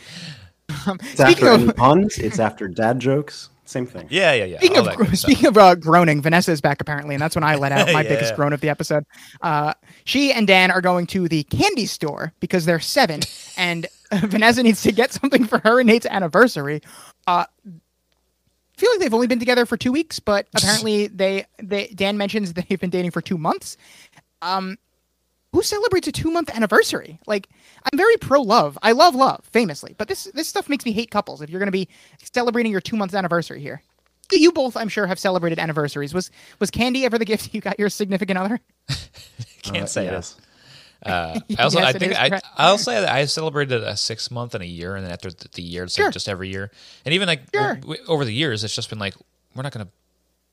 It's 1.11 1.19
after 1.19 1.47
of- 1.49 1.61
any 1.63 1.71
puns. 1.73 2.17
It's 2.17 2.39
after 2.39 2.67
dad 2.67 2.99
jokes. 2.99 3.49
Same 3.67 3.85
thing. 3.85 4.07
Yeah, 4.09 4.31
yeah, 4.33 4.45
yeah. 4.45 4.57
Speaking 4.59 4.77
all 4.77 4.87
of 4.87 4.91
that 4.91 4.97
good 4.97 5.07
stuff. 5.17 5.19
speaking 5.29 5.45
of 5.47 5.57
uh, 5.57 5.75
groaning, 5.75 6.21
Vanessa 6.21 6.51
is 6.51 6.61
back 6.61 6.79
apparently, 6.79 7.15
and 7.15 7.21
that's 7.21 7.35
when 7.35 7.43
I 7.43 7.55
let 7.55 7.71
out 7.73 7.87
my 7.93 8.01
Yeah. 8.01 8.09
biggest 8.09 8.33
groan 8.35 8.53
of 8.53 8.61
the 8.61 8.69
episode. 8.69 9.03
Uh, 9.41 9.73
she 10.05 10.31
and 10.31 10.47
Dan 10.47 10.71
are 10.71 10.79
going 10.81 11.05
to 11.07 11.27
the 11.27 11.43
candy 11.43 11.85
store 11.85 12.31
because 12.39 12.65
they're 12.65 12.79
seven, 12.79 13.21
and 13.57 13.85
Vanessa 14.13 14.63
needs 14.63 14.81
to 14.83 14.91
get 14.93 15.11
something 15.11 15.43
for 15.45 15.59
her 15.59 15.79
and 15.81 15.87
Nate's 15.87 16.05
anniversary. 16.05 16.81
Uh, 17.27 17.43
I 17.67 18.79
feel 18.79 18.89
like 18.91 18.99
they've 18.99 19.13
only 19.13 19.27
been 19.27 19.39
together 19.39 19.65
for 19.65 19.75
two 19.75 19.91
weeks, 19.91 20.19
but 20.19 20.47
apparently 20.55 21.07
they 21.07 21.45
they 21.61 21.87
Dan 21.87 22.17
mentions 22.17 22.53
they've 22.53 22.79
been 22.79 22.89
dating 22.89 23.11
for 23.11 23.21
two 23.21 23.37
months. 23.37 23.75
Um, 24.41 24.77
who 25.53 25.61
celebrates 25.63 26.07
a 26.07 26.11
two 26.11 26.31
month 26.31 26.49
anniversary? 26.55 27.19
Like, 27.25 27.47
I'm 27.83 27.97
very 27.97 28.17
pro 28.17 28.41
love. 28.41 28.77
I 28.81 28.91
love 28.91 29.15
love, 29.15 29.45
famously, 29.51 29.95
but 29.97 30.07
this 30.07 30.25
this 30.33 30.47
stuff 30.47 30.69
makes 30.69 30.85
me 30.85 30.91
hate 30.91 31.11
couples. 31.11 31.41
If 31.41 31.49
you're 31.49 31.59
going 31.59 31.67
to 31.67 31.71
be 31.71 31.87
celebrating 32.33 32.71
your 32.71 32.81
two 32.81 32.95
month 32.97 33.13
anniversary 33.13 33.61
here, 33.61 33.81
you 34.31 34.51
both, 34.51 34.75
I'm 34.75 34.89
sure, 34.89 35.07
have 35.07 35.19
celebrated 35.19 35.57
anniversaries. 35.59 36.13
Was 36.13 36.31
was 36.59 36.69
candy 36.69 37.05
ever 37.05 37.17
the 37.17 37.25
gift 37.25 37.53
you 37.53 37.61
got 37.61 37.79
your 37.79 37.89
significant 37.89 38.37
other? 38.37 38.59
Can't 39.63 39.83
Uh, 39.83 39.85
say 39.87 40.05
yes. 40.05 40.35
Uh, 41.05 41.39
I 41.59 41.63
also, 41.63 41.79
yes, 41.79 41.95
I 41.95 41.99
think 41.99 42.15
I, 42.19 42.41
I'll 42.57 42.77
say 42.77 42.99
that 42.99 43.09
I 43.09 43.25
celebrated 43.25 43.83
a 43.83 43.95
six 43.95 44.31
month 44.31 44.55
and 44.55 44.63
a 44.63 44.67
year, 44.67 44.95
and 44.95 45.05
then 45.05 45.11
after 45.11 45.29
the, 45.29 45.47
the 45.53 45.61
year, 45.61 45.83
it's 45.83 45.95
Sure. 45.95 46.05
like 46.05 46.13
just 46.13 46.27
every 46.27 46.49
year, 46.49 46.71
and 47.05 47.13
even 47.13 47.27
like 47.27 47.41
Sure. 47.53 47.75
w- 47.75 47.81
w- 47.97 48.03
over 48.07 48.25
the 48.25 48.33
years, 48.33 48.63
it's 48.63 48.75
just 48.75 48.89
been 48.89 48.99
like 48.99 49.13
we're 49.55 49.63
not 49.63 49.71
gonna 49.71 49.89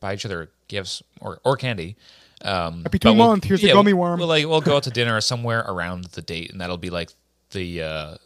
buy 0.01 0.15
each 0.15 0.27
other 0.27 0.51
gifts 0.69 1.03
or 1.21 1.41
or 1.45 1.57
candy. 1.57 1.97
Um, 2.45 2.83
Happy 2.83 2.99
but 2.99 3.01
two 3.01 3.09
we'll- 3.09 3.29
month, 3.29 3.45
here's 3.45 3.63
a 3.65 3.69
yeah, 3.69 3.73
gummy 3.73 3.93
we'll- 3.95 4.03
worm. 4.03 4.19
We'll 4.21 4.29
like 4.29 4.47
we'll 4.47 4.61
go 4.61 4.77
out 4.77 4.83
to 4.85 4.91
dinner 4.91 5.21
somewhere 5.21 5.65
around 5.67 6.05
the 6.07 6.23
date, 6.23 6.51
and 6.53 6.61
that'll 6.61 6.77
be 6.79 6.91
like 6.91 7.11
the 7.51 7.83
uh, 7.83 8.17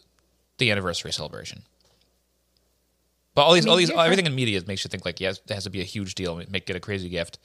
the 0.58 0.70
anniversary 0.70 1.12
celebration. 1.12 1.62
But 3.34 3.42
all 3.42 3.52
these, 3.52 3.66
all 3.66 3.76
mean, 3.76 3.86
these, 3.86 3.90
yeah, 3.90 4.02
everything 4.02 4.26
in 4.26 4.34
media 4.34 4.60
makes 4.66 4.82
you 4.84 4.88
think 4.88 5.04
like, 5.04 5.20
yes, 5.20 5.40
it 5.48 5.54
has 5.54 5.62
to 5.64 5.70
be 5.70 5.80
a 5.80 5.84
huge 5.84 6.16
deal. 6.16 6.42
Make 6.50 6.66
get 6.66 6.74
a 6.74 6.80
crazy 6.80 7.08
gift. 7.08 7.38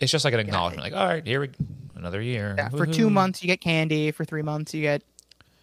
It's 0.00 0.10
just 0.10 0.24
like 0.24 0.34
an 0.34 0.40
acknowledgement, 0.40 0.82
like, 0.82 1.00
all 1.00 1.06
right, 1.06 1.24
here 1.24 1.40
we, 1.40 1.50
another 1.94 2.20
year. 2.20 2.54
Yeah, 2.58 2.68
for 2.70 2.86
two 2.86 3.08
months 3.08 3.40
you 3.42 3.46
get 3.46 3.60
candy. 3.60 4.10
For 4.10 4.24
three 4.24 4.42
months 4.42 4.74
you 4.74 4.82
get 4.82 5.02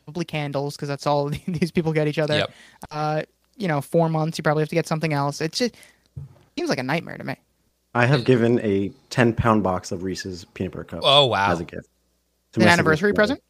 probably 0.06 0.24
candles 0.26 0.78
because 0.78 0.88
that's 0.88 1.06
all 1.06 1.30
these 1.48 1.72
people 1.72 1.92
get 1.92 2.08
each 2.08 2.20
other. 2.20 2.38
Yep. 2.38 2.52
Uh, 2.90 3.22
you 3.58 3.68
know, 3.68 3.82
four 3.82 4.08
months 4.08 4.38
you 4.38 4.44
probably 4.44 4.62
have 4.62 4.70
to 4.70 4.76
get 4.76 4.88
something 4.88 5.12
else. 5.12 5.42
It 5.42 5.52
just 5.52 5.76
seems 6.58 6.70
like 6.70 6.80
a 6.80 6.84
nightmare 6.84 7.18
to 7.18 7.24
me. 7.24 7.36
I 7.96 8.06
have 8.06 8.26
given 8.26 8.60
a 8.62 8.92
10 9.12 9.34
pound 9.34 9.62
box 9.64 9.92
of 9.92 10.04
Reese's 10.04 10.46
peanut 10.54 10.72
butter 10.72 10.84
cups. 10.84 11.04
Oh, 11.06 11.26
wow. 11.28 11.52
As 11.52 11.60
a 11.60 11.66
gift. 11.66 11.88
to 12.54 12.62
An 12.62 12.68
anniversary 12.68 13.10
significant 13.10 13.16
present. 13.16 13.42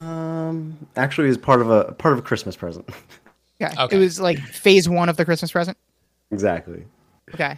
Um, 0.00 0.86
actually, 0.96 1.28
it's 1.28 1.38
part 1.38 1.60
of 1.60 1.70
a 1.70 1.92
part 1.92 2.12
of 2.12 2.18
a 2.18 2.22
Christmas 2.22 2.56
present. 2.56 2.88
Yeah, 3.60 3.72
Okay. 3.84 3.96
it 3.96 4.00
was 4.00 4.18
like 4.18 4.40
phase 4.40 4.88
one 4.88 5.08
of 5.08 5.16
the 5.16 5.24
Christmas 5.24 5.52
present. 5.52 5.78
exactly. 6.32 6.84
Okay. 7.32 7.56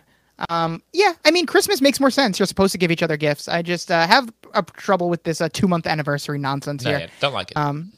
Um, 0.50 0.82
yeah, 0.92 1.14
I 1.24 1.30
mean, 1.30 1.46
Christmas 1.46 1.80
makes 1.80 1.98
more 2.00 2.10
sense. 2.10 2.38
You're 2.38 2.44
supposed 2.46 2.72
to 2.72 2.78
give 2.78 2.90
each 2.90 3.02
other 3.02 3.16
gifts. 3.16 3.48
I 3.48 3.62
just 3.62 3.90
uh, 3.90 4.06
have 4.06 4.30
a 4.52 4.62
trouble 4.62 5.08
with 5.08 5.22
this 5.22 5.40
uh, 5.40 5.48
two 5.50 5.66
month 5.66 5.86
anniversary 5.86 6.38
nonsense 6.38 6.84
No, 6.84 6.90
here. 6.90 6.98
yeah, 7.00 7.06
don't 7.20 7.32
like 7.32 7.50
it. 7.50 7.56
Um, 7.56 7.92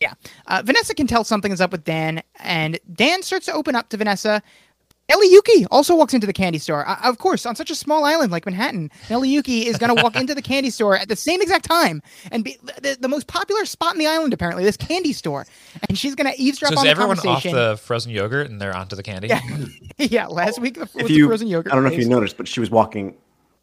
yeah. 0.00 0.14
Uh, 0.46 0.62
Vanessa 0.64 0.94
can 0.94 1.06
tell 1.06 1.22
something 1.22 1.52
is 1.52 1.60
up 1.60 1.70
with 1.70 1.84
Dan, 1.84 2.22
and 2.40 2.80
Dan 2.94 3.22
starts 3.22 3.44
to 3.46 3.52
open 3.52 3.74
up 3.76 3.90
to 3.90 3.98
Vanessa. 3.98 4.42
Nelly 5.08 5.30
Yuki 5.30 5.66
also 5.70 5.94
walks 5.94 6.14
into 6.14 6.26
the 6.26 6.32
candy 6.32 6.58
store. 6.58 6.88
Uh, 6.88 6.96
of 7.04 7.18
course, 7.18 7.44
on 7.44 7.54
such 7.54 7.70
a 7.70 7.74
small 7.74 8.04
island 8.04 8.32
like 8.32 8.46
Manhattan, 8.46 8.90
Nelly 9.10 9.28
Yuki 9.28 9.66
is 9.66 9.76
going 9.76 9.94
to 9.94 10.02
walk 10.02 10.16
into 10.16 10.34
the 10.34 10.42
candy 10.42 10.70
store 10.70 10.96
at 10.96 11.08
the 11.08 11.16
same 11.16 11.42
exact 11.42 11.64
time 11.66 12.02
and 12.32 12.42
be 12.42 12.56
the, 12.80 12.96
the 12.98 13.08
most 13.08 13.26
popular 13.26 13.66
spot 13.66 13.92
in 13.92 13.98
the 13.98 14.06
island, 14.06 14.32
apparently, 14.32 14.64
this 14.64 14.76
candy 14.76 15.12
store. 15.12 15.46
And 15.88 15.98
she's 15.98 16.14
going 16.14 16.32
to 16.32 16.40
eavesdrop 16.40 16.70
so 16.70 16.74
is 16.74 16.78
on 16.78 16.84
the 16.84 16.90
everyone 16.90 17.18
off 17.18 17.24
conversation. 17.24 17.54
the 17.54 17.76
frozen 17.76 18.12
yogurt 18.12 18.50
and 18.50 18.60
they're 18.60 18.74
onto 18.74 18.96
the 18.96 19.02
candy? 19.02 19.28
Yeah. 19.28 19.40
yeah, 19.98 20.26
last 20.26 20.58
week 20.58 20.74
the, 20.74 20.88
was 20.94 21.10
you, 21.10 21.24
the 21.24 21.28
frozen 21.28 21.48
yogurt. 21.48 21.72
I 21.72 21.76
don't 21.76 21.84
know 21.84 21.90
if 21.90 21.98
you 21.98 22.08
noticed, 22.08 22.36
but 22.36 22.48
she 22.48 22.60
was 22.60 22.70
walking. 22.70 23.14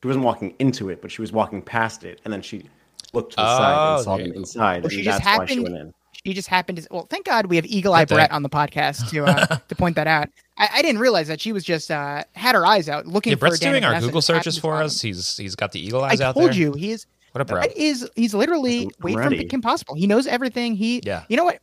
She 0.01 0.07
wasn't 0.07 0.25
walking 0.25 0.55
into 0.59 0.89
it, 0.89 1.01
but 1.01 1.11
she 1.11 1.21
was 1.21 1.31
walking 1.31 1.61
past 1.61 2.03
it, 2.03 2.21
and 2.23 2.33
then 2.33 2.41
she 2.41 2.65
looked 3.13 3.31
to 3.33 3.37
the 3.37 3.57
side 3.57 3.75
Oh, 3.75 3.95
and 3.95 4.03
saw 4.03 4.17
there 4.17 4.25
them 4.25 4.33
you 4.33 4.39
inside, 4.39 4.83
Well, 4.83 4.89
she 4.89 4.97
and 4.97 5.05
just 5.05 5.23
that's 5.23 5.37
why 5.37 5.45
she 5.45 5.59
went 5.59 5.75
in. 5.75 5.93
She 6.25 6.33
just 6.33 6.47
happened 6.49 6.77
to. 6.77 6.87
Well, 6.91 7.07
thank 7.09 7.25
God 7.25 7.47
we 7.47 7.55
have 7.55 7.65
Eagle 7.65 7.93
Eye 7.93 8.05
Brett 8.05 8.31
on 8.31 8.43
the 8.43 8.49
podcast 8.49 9.09
to 9.09 9.25
uh, 9.25 9.45
to 9.69 9.75
point 9.75 9.95
that 9.95 10.05
out. 10.07 10.29
I, 10.57 10.69
I 10.75 10.81
didn't 10.83 11.01
realize 11.01 11.27
that 11.29 11.41
she 11.41 11.51
was 11.51 11.63
just 11.63 11.89
uh, 11.89 12.23
had 12.33 12.53
her 12.53 12.65
eyes 12.65 12.87
out 12.89 13.07
looking 13.07 13.31
Yeah, 13.31 13.37
Brett's 13.37 13.59
Dan 13.59 13.71
doing 13.73 13.83
our 13.83 13.99
Google 13.99 14.21
searches 14.21 14.57
for 14.57 14.75
us. 14.75 15.01
them. 15.01 15.07
He's 15.09 15.37
he's 15.37 15.55
got 15.55 15.71
the 15.71 15.83
eagle 15.83 16.03
I 16.03 16.09
eyes 16.09 16.21
out 16.21 16.33
told 16.35 16.51
there. 16.51 16.53
you 16.53 16.73
he 16.73 16.91
is. 16.91 17.07
What 17.31 17.41
a 17.41 17.45
bro. 17.45 17.57
Brett 17.61 17.75
is 17.75 18.07
he's 18.15 18.33
literally 18.35 18.85
That's 18.85 18.99
wait 18.99 19.13
from 19.13 19.23
ready. 19.23 19.45
Kim 19.45 19.61
Possible. 19.61 19.95
He 19.95 20.05
knows 20.05 20.27
everything. 20.27 20.75
He 20.75 21.01
Yeah. 21.03 21.23
You 21.29 21.37
know 21.37 21.45
what? 21.45 21.59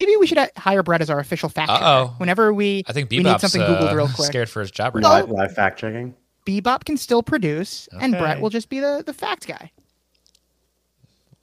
Maybe 0.00 0.16
we 0.16 0.26
should 0.26 0.38
uh, 0.38 0.46
hire 0.56 0.82
Brett 0.82 1.02
as 1.02 1.10
our 1.10 1.20
official 1.20 1.48
fact 1.50 1.70
checker. 1.70 1.84
Uh-oh. 1.84 2.14
Whenever 2.16 2.52
we 2.54 2.82
I 2.88 2.92
think 2.92 3.10
we 3.10 3.18
need 3.18 3.26
Bebop's 3.26 3.42
something 3.42 3.60
googled 3.60 3.92
uh, 3.92 3.96
real 3.96 4.08
quick. 4.08 4.26
scared 4.26 4.48
for 4.50 4.60
his 4.60 4.70
job 4.70 4.94
right 4.96 5.02
No. 5.02 5.08
now. 5.10 5.14
Live, 5.20 5.30
live 5.30 5.54
fact 5.54 5.78
checking. 5.78 6.14
Bebop 6.46 6.84
can 6.86 6.96
still 6.96 7.22
produce, 7.22 7.86
and 8.00 8.16
Brett 8.16 8.40
will 8.40 8.48
just 8.50 8.70
be 8.70 8.80
the, 8.80 9.02
the 9.04 9.12
fact 9.12 9.46
guy. 9.46 9.70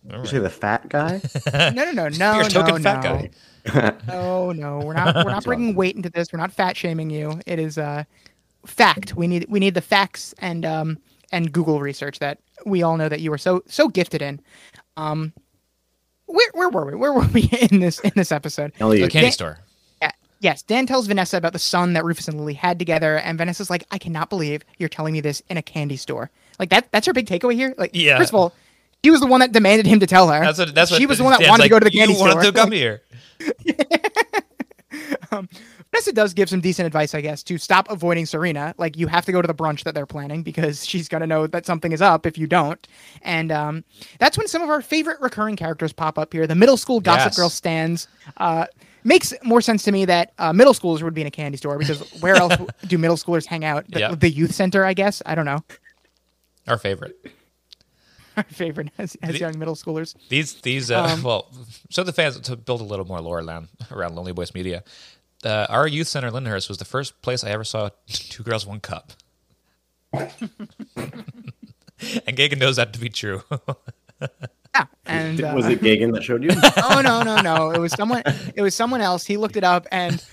All 0.10 0.14
You 0.16 0.20
right. 0.22 0.28
say 0.30 0.40
the 0.40 0.50
fat 0.50 0.88
guy? 0.90 1.22
No, 1.54 1.70
no, 1.92 1.92
no, 1.92 2.08
no, 2.10 2.34
You're 2.36 2.42
a 2.42 2.44
no, 2.44 2.50
token 2.50 2.76
no. 2.76 2.80
fat 2.82 3.04
guy. 3.04 3.30
No, 4.08 4.54
no, 4.54 4.80
we're 4.80 4.94
not. 4.94 5.14
We're 5.16 5.32
not 5.32 5.44
bringing 5.44 5.76
weight 5.76 5.96
into 5.98 6.10
this. 6.10 6.32
We're 6.32 6.40
not 6.40 6.54
fat 6.54 6.78
shaming 6.78 7.10
you. 7.10 7.42
It 7.46 7.60
is 7.60 7.78
uh, 7.78 8.06
fact. 8.66 9.14
We 9.16 9.28
need 9.28 9.46
we 9.50 9.60
need 9.60 9.74
the 9.74 9.82
facts 9.82 10.34
and 10.40 10.66
um 10.66 10.98
and 11.34 11.52
Google 11.52 11.82
research 11.82 12.20
that 12.20 12.40
we 12.66 12.82
all 12.82 12.96
know 12.96 13.10
that 13.10 13.20
you 13.20 13.34
are 13.34 13.38
so 13.38 13.64
so 13.68 13.90
gifted 13.90 14.22
in. 14.22 14.40
Um, 14.96 15.34
where 16.28 16.50
where 16.54 16.70
were 16.70 16.86
we? 16.86 16.96
Where 16.96 17.12
were 17.12 17.28
we 17.34 17.50
in 17.72 17.82
this 17.82 18.00
in 18.00 18.12
this 18.16 18.32
episode? 18.32 18.72
Nelly, 18.80 19.02
The 19.02 19.10
candy 19.10 19.26
Dan- 19.26 19.32
store. 19.34 19.60
Yeah, 20.02 20.12
yes, 20.40 20.62
Dan 20.64 20.86
tells 20.86 21.08
Vanessa 21.08 21.36
about 21.36 21.52
the 21.52 21.60
son 21.60 21.92
that 21.92 22.06
Rufus 22.06 22.30
and 22.30 22.38
Lily 22.40 22.54
had 22.54 22.80
together, 22.80 23.18
and 23.18 23.38
Vanessa's 23.38 23.70
like, 23.70 23.84
"I 23.92 23.98
cannot 23.98 24.30
believe 24.30 24.62
you're 24.78 24.88
telling 24.88 25.12
me 25.12 25.20
this 25.20 25.42
in 25.50 25.58
a 25.58 25.62
candy 25.62 25.98
store." 25.98 26.30
Like 26.58 26.70
that. 26.70 26.90
That's 26.94 27.06
her 27.08 27.12
big 27.14 27.28
takeaway 27.28 27.56
here. 27.56 27.76
Like, 27.78 27.92
Yeah. 27.94 28.18
First 28.18 28.30
of 28.30 28.36
all, 28.36 28.54
she 29.04 29.12
was 29.12 29.20
the 29.20 29.28
one 29.28 29.42
that 29.42 29.52
demanded 29.52 29.86
him 29.86 30.00
to 30.00 30.08
tell 30.08 30.30
her. 30.30 30.40
That's 30.42 30.60
what. 30.60 30.74
That's 30.76 30.92
what. 30.92 31.00
she 31.00 31.06
was 31.06 31.18
the 31.18 31.24
one 31.24 31.32
that 31.34 31.40
Dan's 31.40 31.50
wanted 31.50 31.64
like, 31.64 31.70
to 31.70 31.76
go 31.76 31.80
to 31.80 31.86
the 31.86 31.92
candy 31.92 32.14
you 32.14 32.18
store. 32.18 32.30
wanted 32.36 32.46
to 32.46 32.52
come 32.54 32.72
here. 32.72 33.02
Vanessa 35.92 36.12
does 36.12 36.34
give 36.34 36.50
some 36.50 36.60
decent 36.60 36.86
advice, 36.86 37.16
I 37.16 37.22
guess, 37.22 37.44
to 37.44 37.58
stop 37.58 37.90
avoiding 37.90 38.26
Serena. 38.26 38.74
Like 38.78 38.98
you 38.98 39.08
have 39.08 39.26
to 39.26 39.32
go 39.32 39.42
to 39.42 39.48
the 39.48 39.54
brunch 39.54 39.84
that 39.84 39.96
they're 39.96 40.06
planning 40.06 40.44
because 40.44 40.86
she's 40.86 41.08
gonna 41.08 41.28
know 41.28 41.48
that 41.48 41.66
something 41.66 41.92
is 41.92 42.02
up 42.02 42.26
if 42.26 42.38
you 42.38 42.48
don't. 42.48 42.86
And 43.22 43.52
um, 43.52 43.84
that's 44.20 44.38
when 44.38 44.48
some 44.48 44.62
of 44.62 44.70
our 44.70 44.82
favorite 44.82 45.20
recurring 45.22 45.56
characters 45.56 45.94
pop 45.94 46.18
up 46.20 46.34
here. 46.34 46.48
The 46.48 46.56
middle 46.56 46.78
school 46.78 47.00
Gossip 47.00 47.28
Yes. 47.32 47.38
Girl 47.38 47.50
stands. 47.50 48.08
Uh, 48.38 48.66
makes 49.04 49.34
more 49.44 49.62
sense 49.62 49.84
to 49.84 49.92
me 49.92 50.04
that 50.06 50.34
uh, 50.38 50.52
middle 50.52 50.74
schoolers 50.74 51.02
would 51.02 51.14
be 51.14 51.22
in 51.22 51.28
a 51.28 51.32
candy 51.32 51.58
store 51.58 51.78
because 51.78 52.02
where 52.22 52.36
else 52.36 52.54
do 52.88 52.98
middle 52.98 53.18
schoolers 53.18 53.46
hang 53.46 53.64
out? 53.64 53.86
The, 53.90 54.00
Yeah. 54.00 54.16
the 54.16 54.30
youth 54.30 54.54
center, 54.54 54.84
I 54.84 54.94
guess. 54.94 55.22
I 55.26 55.36
don't 55.36 55.46
know. 55.46 55.64
Our 56.68 56.78
favorite. 56.78 57.16
Our 58.38 58.44
favorite 58.44 58.90
as, 58.98 59.18
as 59.24 59.34
The- 59.34 59.40
young 59.40 59.58
middle 59.60 59.76
schoolers. 59.76 60.16
These 60.30 60.62
these 60.62 60.92
uh, 60.92 61.04
Um, 61.04 61.24
well, 61.24 61.48
so 61.90 62.04
the 62.04 62.14
fans 62.14 62.40
to 62.42 62.56
build 62.56 62.82
a 62.82 62.84
little 62.86 63.06
more 63.06 63.20
lore 63.20 63.40
around 63.40 63.68
around 63.92 64.16
Lonely 64.16 64.32
Boys 64.32 64.54
Media. 64.54 64.84
Uh, 65.44 65.66
our 65.70 65.88
youth 65.88 66.08
center, 66.08 66.30
Lyndhurst, 66.32 66.70
was 66.70 66.78
the 66.78 66.86
first 66.86 67.22
place 67.22 67.44
I 67.44 67.50
ever 67.50 67.64
saw 67.64 67.90
two 68.08 68.44
girls, 68.44 68.66
one 68.66 68.80
cup. 68.80 69.14
and 70.14 70.32
Gagan 72.38 72.60
knows 72.60 72.76
that 72.78 72.94
to 72.94 73.00
be 73.00 73.10
true. 73.10 73.44
Yeah, 74.76 74.86
and 75.08 75.42
uh, 75.44 75.54
Was 75.56 75.66
it 75.68 75.80
Gagan 75.82 76.14
that 76.14 76.24
showed 76.24 76.44
you? 76.44 76.50
oh 76.84 77.02
no 77.04 77.24
no 77.24 77.42
no 77.42 77.72
it 77.72 77.80
was 77.80 77.94
someone 77.94 78.22
it 78.56 78.62
was 78.62 78.76
someone 78.76 79.02
else 79.02 79.26
he 79.26 79.36
looked 79.38 79.56
it 79.58 79.64
up 79.64 79.88
and 79.92 80.24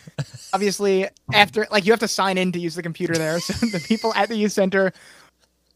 obviously 0.52 1.06
after 1.32 1.66
like 1.70 1.86
you 1.86 1.92
have 1.92 2.00
to 2.00 2.08
sign 2.08 2.36
in 2.36 2.52
to 2.52 2.58
use 2.58 2.74
the 2.74 2.82
computer 2.82 3.14
there 3.14 3.40
so 3.40 3.52
the 3.66 3.82
people 3.86 4.12
at 4.14 4.28
the 4.28 4.36
youth 4.36 4.52
center 4.52 4.92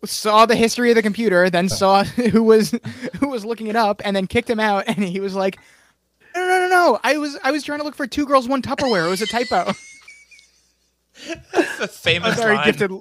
saw 0.05 0.46
the 0.46 0.55
history 0.57 0.90
of 0.90 0.96
the 0.96 1.03
computer 1.03 1.51
then 1.51 1.68
saw 1.68 2.05
who 2.32 2.42
was 2.42 2.74
who 3.20 3.28
was 3.28 3.44
looking 3.44 3.66
it 3.66 3.76
up 3.76 4.01
and 4.05 4.14
then 4.14 4.26
kicked 4.26 4.49
him 4.49 4.61
out 4.61 4.84
and 4.88 4.99
he 4.99 5.20
was 5.20 5.34
like 5.34 5.59
no 6.34 6.40
no 6.46 6.59
no 6.61 6.68
no 6.68 7.01
i 7.05 7.16
was 7.16 7.36
i 7.42 7.51
was 7.51 7.64
trying 7.64 7.78
to 7.78 7.84
look 7.84 7.94
for 7.96 8.07
two 8.07 8.26
girls 8.26 8.46
one 8.49 8.62
tupperware. 8.62 9.07
It 9.07 9.11
was 9.11 9.22
a 9.22 9.26
typo. 9.26 9.72
The 11.80 11.88
famous 11.88 12.38
a 12.38 12.40
very 12.40 12.55
line. 12.55 12.66
gifted 12.66 12.92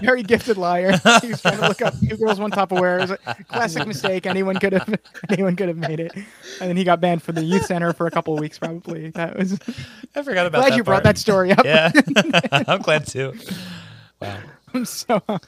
very 0.00 0.22
gifted 0.22 0.56
liar. 0.56 0.92
He 1.20 1.28
was 1.28 1.42
trying 1.42 1.58
to 1.58 1.68
look 1.68 1.82
up 1.82 1.92
two 2.00 2.16
girls 2.16 2.40
one 2.40 2.50
tupperware. 2.50 2.96
It 2.96 3.10
was 3.10 3.10
a 3.10 3.44
classic 3.44 3.86
mistake. 3.86 4.24
Anyone 4.24 4.56
could 4.56 4.72
have 4.72 4.98
anyone 5.28 5.54
could 5.54 5.68
have 5.68 5.76
made 5.76 6.00
it. 6.00 6.12
And 6.14 6.70
then 6.70 6.78
he 6.78 6.84
got 6.84 7.02
banned 7.02 7.22
from 7.22 7.34
the 7.34 7.44
youth 7.44 7.66
center 7.66 7.92
for 7.92 8.06
a 8.06 8.10
couple 8.10 8.32
of 8.32 8.40
weeks 8.40 8.58
probably. 8.58 9.10
That 9.10 9.36
was 9.36 9.58
I 10.14 10.22
forgot 10.22 10.46
about 10.46 10.60
glad 10.60 10.72
that 10.72 10.76
you 10.78 10.82
brought 10.84 11.02
that 11.02 11.18
story 11.18 11.52
up. 11.52 11.62
Yeah, 11.66 11.92
I'm 12.52 12.80
glad 12.80 13.06
too. 13.06 13.34
Wow. 14.18 14.38
so 14.84 15.22
um, 15.28 15.40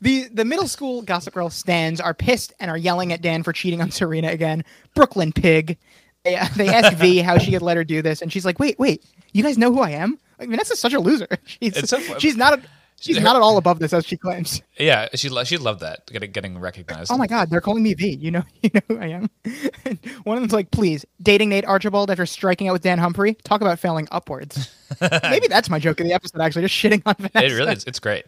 the 0.00 0.28
the 0.32 0.44
middle 0.44 0.68
school 0.68 1.02
gossip 1.02 1.34
girl 1.34 1.50
stands 1.50 2.00
are 2.00 2.14
pissed 2.14 2.52
and 2.60 2.70
are 2.70 2.76
yelling 2.78 3.12
at 3.12 3.22
dan 3.22 3.42
for 3.42 3.52
cheating 3.52 3.80
on 3.80 3.90
serena 3.90 4.28
again. 4.28 4.64
Brooklyn 4.94 5.32
pig. 5.32 5.78
They, 6.24 6.36
uh, 6.36 6.48
they 6.56 6.68
ask 6.68 6.96
v 6.96 7.18
how 7.18 7.38
she 7.38 7.52
could 7.52 7.62
let 7.62 7.76
her 7.76 7.84
do 7.84 8.02
this 8.02 8.22
and 8.22 8.32
she's 8.32 8.44
like 8.44 8.58
wait 8.58 8.78
wait. 8.78 9.04
You 9.32 9.42
guys 9.42 9.58
know 9.58 9.72
who 9.72 9.80
i 9.80 9.90
am? 9.90 10.18
Like 10.38 10.48
vanessa's 10.48 10.78
such 10.78 10.94
a 10.94 11.00
loser. 11.00 11.28
She's, 11.46 11.76
It's 11.76 11.90
so 11.90 11.98
she's 12.18 12.36
not 12.36 12.58
a, 12.58 12.62
she's 13.00 13.16
Her- 13.16 13.22
not 13.22 13.36
at 13.36 13.42
all 13.42 13.56
above 13.64 13.78
this 13.78 13.92
as 13.92 14.04
she 14.06 14.16
claims 14.16 14.60
Yeah, 14.78 15.08
she 15.14 15.28
lo- 15.28 15.44
she 15.44 15.56
loved 15.56 15.80
that 15.80 16.06
getting 16.06 16.30
getting 16.32 16.58
recognized. 16.58 17.10
oh 17.12 17.16
my 17.18 17.26
god 17.26 17.50
they're 17.50 17.60
calling 17.60 17.82
me 17.82 17.94
v 17.94 18.16
you 18.20 18.30
know 18.30 18.42
you 18.62 18.70
know 18.74 18.80
who 18.88 18.98
i 18.98 19.06
am 19.06 19.28
one 20.24 20.36
of 20.36 20.42
them's 20.42 20.52
like 20.52 20.70
please 20.70 21.04
dating 21.22 21.48
nate 21.50 21.64
archibald 21.66 22.10
after 22.10 22.26
striking 22.26 22.68
out 22.68 22.72
with 22.72 22.82
dan 22.82 22.98
humphrey 22.98 23.34
talk 23.44 23.60
about 23.60 23.78
failing 23.78 24.06
upwards 24.10 24.70
maybe 25.22 25.46
that's 25.48 25.68
my 25.70 25.78
joke 25.78 26.00
of 26.00 26.06
the 26.06 26.12
episode 26.12 26.40
actually 26.40 26.62
just 26.62 26.74
shitting 26.74 27.02
on 27.06 27.14
vanessa 27.18 27.44
It 27.46 27.56
really 27.58 27.72
is. 27.72 27.84
It's 27.84 28.00
great. 28.00 28.24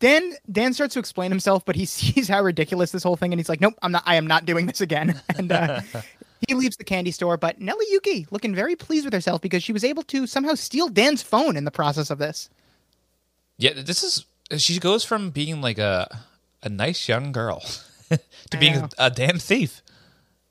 Dan 0.00 0.32
Dan 0.50 0.74
starts 0.74 0.94
to 0.94 0.98
explain 1.00 1.30
himself, 1.30 1.64
but 1.64 1.76
he 1.76 1.84
sees 1.84 2.28
how 2.28 2.42
ridiculous 2.42 2.90
this 2.90 3.02
whole 3.04 3.16
thing, 3.16 3.32
and 3.32 3.38
he's 3.38 3.48
like, 3.48 3.60
"Nope, 3.60 3.74
I'm 3.82 3.92
not. 3.92 4.02
I 4.04 4.16
am 4.16 4.26
not 4.26 4.44
doing 4.44 4.66
this 4.66 4.80
again." 4.80 5.20
And 5.36 5.52
uh, 5.52 5.80
he 6.48 6.54
leaves 6.54 6.76
the 6.76 6.82
candy 6.84 7.12
store. 7.12 7.36
But 7.36 7.60
Nelly 7.60 7.86
Yuki 7.90 8.26
looking 8.32 8.52
very 8.54 8.74
pleased 8.74 9.04
with 9.04 9.14
herself 9.14 9.40
because 9.40 9.62
she 9.62 9.72
was 9.72 9.84
able 9.84 10.02
to 10.04 10.26
somehow 10.26 10.54
steal 10.54 10.88
Dan's 10.88 11.22
phone 11.22 11.56
in 11.56 11.64
the 11.64 11.70
process 11.70 12.10
of 12.10 12.18
this. 12.18 12.50
Yeah, 13.62 13.74
this 13.76 14.02
is. 14.02 14.26
She 14.60 14.80
goes 14.80 15.04
from 15.04 15.30
being 15.30 15.60
like 15.60 15.78
a 15.78 16.24
a 16.64 16.68
nice 16.68 17.08
young 17.08 17.30
girl 17.30 17.62
to 18.50 18.58
being 18.58 18.74
a, 18.74 18.88
a 18.98 19.10
damn 19.10 19.38
thief. 19.38 19.82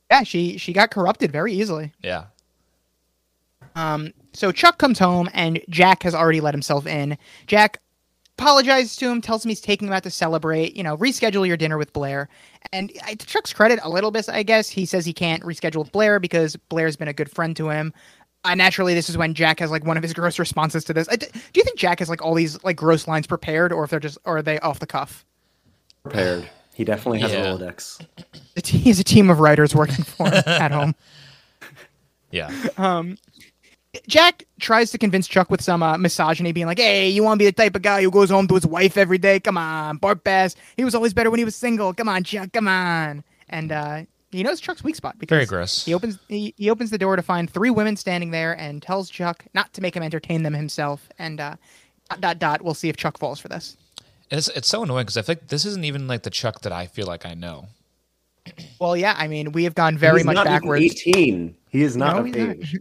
Yeah, 0.10 0.24
she 0.24 0.58
she 0.58 0.72
got 0.72 0.92
corrupted 0.92 1.30
very 1.30 1.52
easily. 1.54 1.92
Yeah. 2.02 2.26
Um, 3.76 4.14
so 4.32 4.54
Chuck 4.54 4.78
comes 4.78 4.98
home 4.98 5.30
and 5.34 5.62
Jack 5.70 6.04
has 6.04 6.16
already 6.16 6.40
let 6.40 6.54
himself 6.54 6.88
in. 6.88 7.18
Jack 7.48 7.82
apologizes 8.38 8.96
to 8.96 9.10
him, 9.10 9.22
tells 9.22 9.46
him 9.46 9.50
he's 9.50 9.62
taking 9.62 9.88
him 9.88 9.94
out 9.94 10.04
to 10.04 10.10
celebrate, 10.10 10.76
you 10.76 10.84
know, 10.84 10.98
reschedule 10.98 11.46
your 11.46 11.58
dinner 11.58 11.78
with 11.78 11.94
Blair. 11.94 12.28
And 12.74 12.92
I, 13.06 13.14
to 13.14 13.26
Chuck's 13.26 13.54
credit, 13.54 13.80
a 13.84 13.90
little 13.90 14.12
bit, 14.12 14.28
I 14.30 14.44
guess, 14.44 14.70
he 14.70 14.86
says 14.86 15.06
he 15.06 15.14
can't 15.14 15.44
reschedule 15.44 15.80
with 15.80 15.92
Blair 15.92 16.20
because 16.20 16.56
Blair's 16.56 16.96
been 16.96 17.08
a 17.08 17.14
good 17.14 17.30
friend 17.30 17.56
to 17.58 17.70
him. 17.70 17.94
Uh, 18.44 18.56
naturally, 18.56 18.94
this 18.96 19.10
is 19.10 19.18
when 19.18 19.34
Jack 19.36 19.60
has 19.60 19.70
like 19.70 19.86
one 19.86 19.98
of 19.98 20.04
his 20.04 20.14
gross 20.14 20.40
responses 20.40 20.84
to 20.86 20.94
this. 20.94 21.08
I 21.10 21.16
d 21.16 21.28
do 21.32 21.60
you 21.60 21.64
think 21.64 21.78
Jack 21.78 22.00
has 22.00 22.10
like 22.10 22.24
all 22.24 22.34
these 22.34 22.62
like 22.64 22.76
gross 22.76 23.08
lines 23.08 23.28
prepared, 23.28 23.72
or 23.72 23.84
if 23.84 23.90
they're 23.92 24.00
just, 24.00 24.18
or 24.26 24.38
are 24.38 24.42
they 24.42 24.60
off 24.60 24.80
the 24.80 24.88
cuff? 24.88 25.24
Prepared. 26.04 26.50
He 26.74 26.84
definitely 26.84 27.20
has 27.20 27.32
Yeah. 27.32 27.54
a 27.54 27.58
Rolodex. 27.58 28.04
The 28.56 28.62
t- 28.62 28.78
He 28.80 28.90
has 28.90 29.00
a 29.00 29.04
team 29.04 29.30
of 29.30 29.40
writers 29.40 29.76
working 29.76 30.04
for 30.04 30.28
him 30.28 30.42
at 30.48 30.72
home. 30.72 30.96
Yeah. 32.32 32.50
Um, 32.78 33.18
Jack 34.08 34.46
tries 34.60 34.90
to 34.92 34.98
convince 34.98 35.28
Chuck 35.28 35.52
with 35.52 35.62
some 35.62 35.84
uh, 35.84 35.98
misogyny, 35.98 36.54
being 36.54 36.66
like, 36.66 36.80
"Hey, 36.80 37.10
you 37.10 37.24
want 37.24 37.38
to 37.38 37.44
be 37.44 37.46
the 37.46 37.52
type 37.52 37.76
of 37.76 37.82
guy 37.82 38.02
who 38.02 38.10
goes 38.10 38.30
home 38.30 38.48
to 38.48 38.56
his 38.56 38.66
wife 38.66 38.98
every 38.98 39.18
day? 39.18 39.40
Come 39.40 39.58
on, 39.58 39.98
Bart 39.98 40.24
Bass. 40.24 40.56
He 40.78 40.86
was 40.86 40.96
always 40.96 41.14
better 41.14 41.30
when 41.30 41.40
he 41.40 41.46
was 41.46 41.56
single. 41.56 41.94
Come 41.94 42.08
on, 42.10 42.24
Chuck. 42.24 42.52
Come 42.54 42.68
on." 42.70 43.24
And 43.50 43.72
uh, 43.74 44.04
he 44.32 44.44
knows 44.44 44.60
Chuck's 44.62 44.84
weak 44.84 44.96
spot 44.96 45.18
because 45.20 45.36
Very 45.36 45.46
gross. 45.46 45.86
He 45.86 45.94
opens 45.94 46.18
he, 46.28 46.54
he 46.58 46.70
opens 46.70 46.90
the 46.90 46.98
door 46.98 47.16
to 47.16 47.22
find 47.22 47.50
three 47.50 47.70
women 47.70 47.96
standing 47.98 48.32
there 48.32 48.54
and 48.60 48.82
tells 48.82 49.10
Chuck 49.10 49.46
not 49.54 49.72
to 49.74 49.82
make 49.82 49.96
him 49.96 50.04
entertain 50.04 50.44
them 50.44 50.54
himself. 50.54 51.10
And 51.20 51.40
uh, 51.40 51.56
dot 52.10 52.22
dot 52.22 52.40
dot. 52.40 52.62
We'll 52.62 52.74
see 52.74 52.90
if 52.90 52.98
Chuck 52.98 53.18
falls 53.18 53.40
for 53.40 53.48
this. 53.48 53.78
It's 54.30 54.48
it's 54.50 54.68
so 54.70 54.84
annoying 54.84 55.04
because 55.06 55.18
I 55.18 55.22
feel 55.24 55.36
like 55.36 55.48
this 55.50 55.66
isn't 55.66 55.84
even 55.86 56.08
like 56.08 56.24
the 56.24 56.30
Chuck 56.30 56.62
that 56.62 56.72
I 56.72 56.86
feel 56.88 57.06
like 57.08 57.26
I 57.26 57.34
know. 57.34 57.68
Well, 58.80 58.98
yeah. 58.98 59.14
I 59.18 59.28
mean, 59.28 59.52
we 59.52 59.66
have 59.66 59.76
gone 59.76 59.98
very 59.98 60.20
He's 60.20 60.26
much 60.26 60.36
not 60.36 60.48
even 60.48 60.54
backwards. 60.62 60.84
18. 60.84 61.56
He 61.70 61.84
is 61.84 61.96
not 61.96 62.14
No, 62.16 62.20
of 62.22 62.26
he's 62.26 62.36
not. 62.36 62.50
age. 62.56 62.80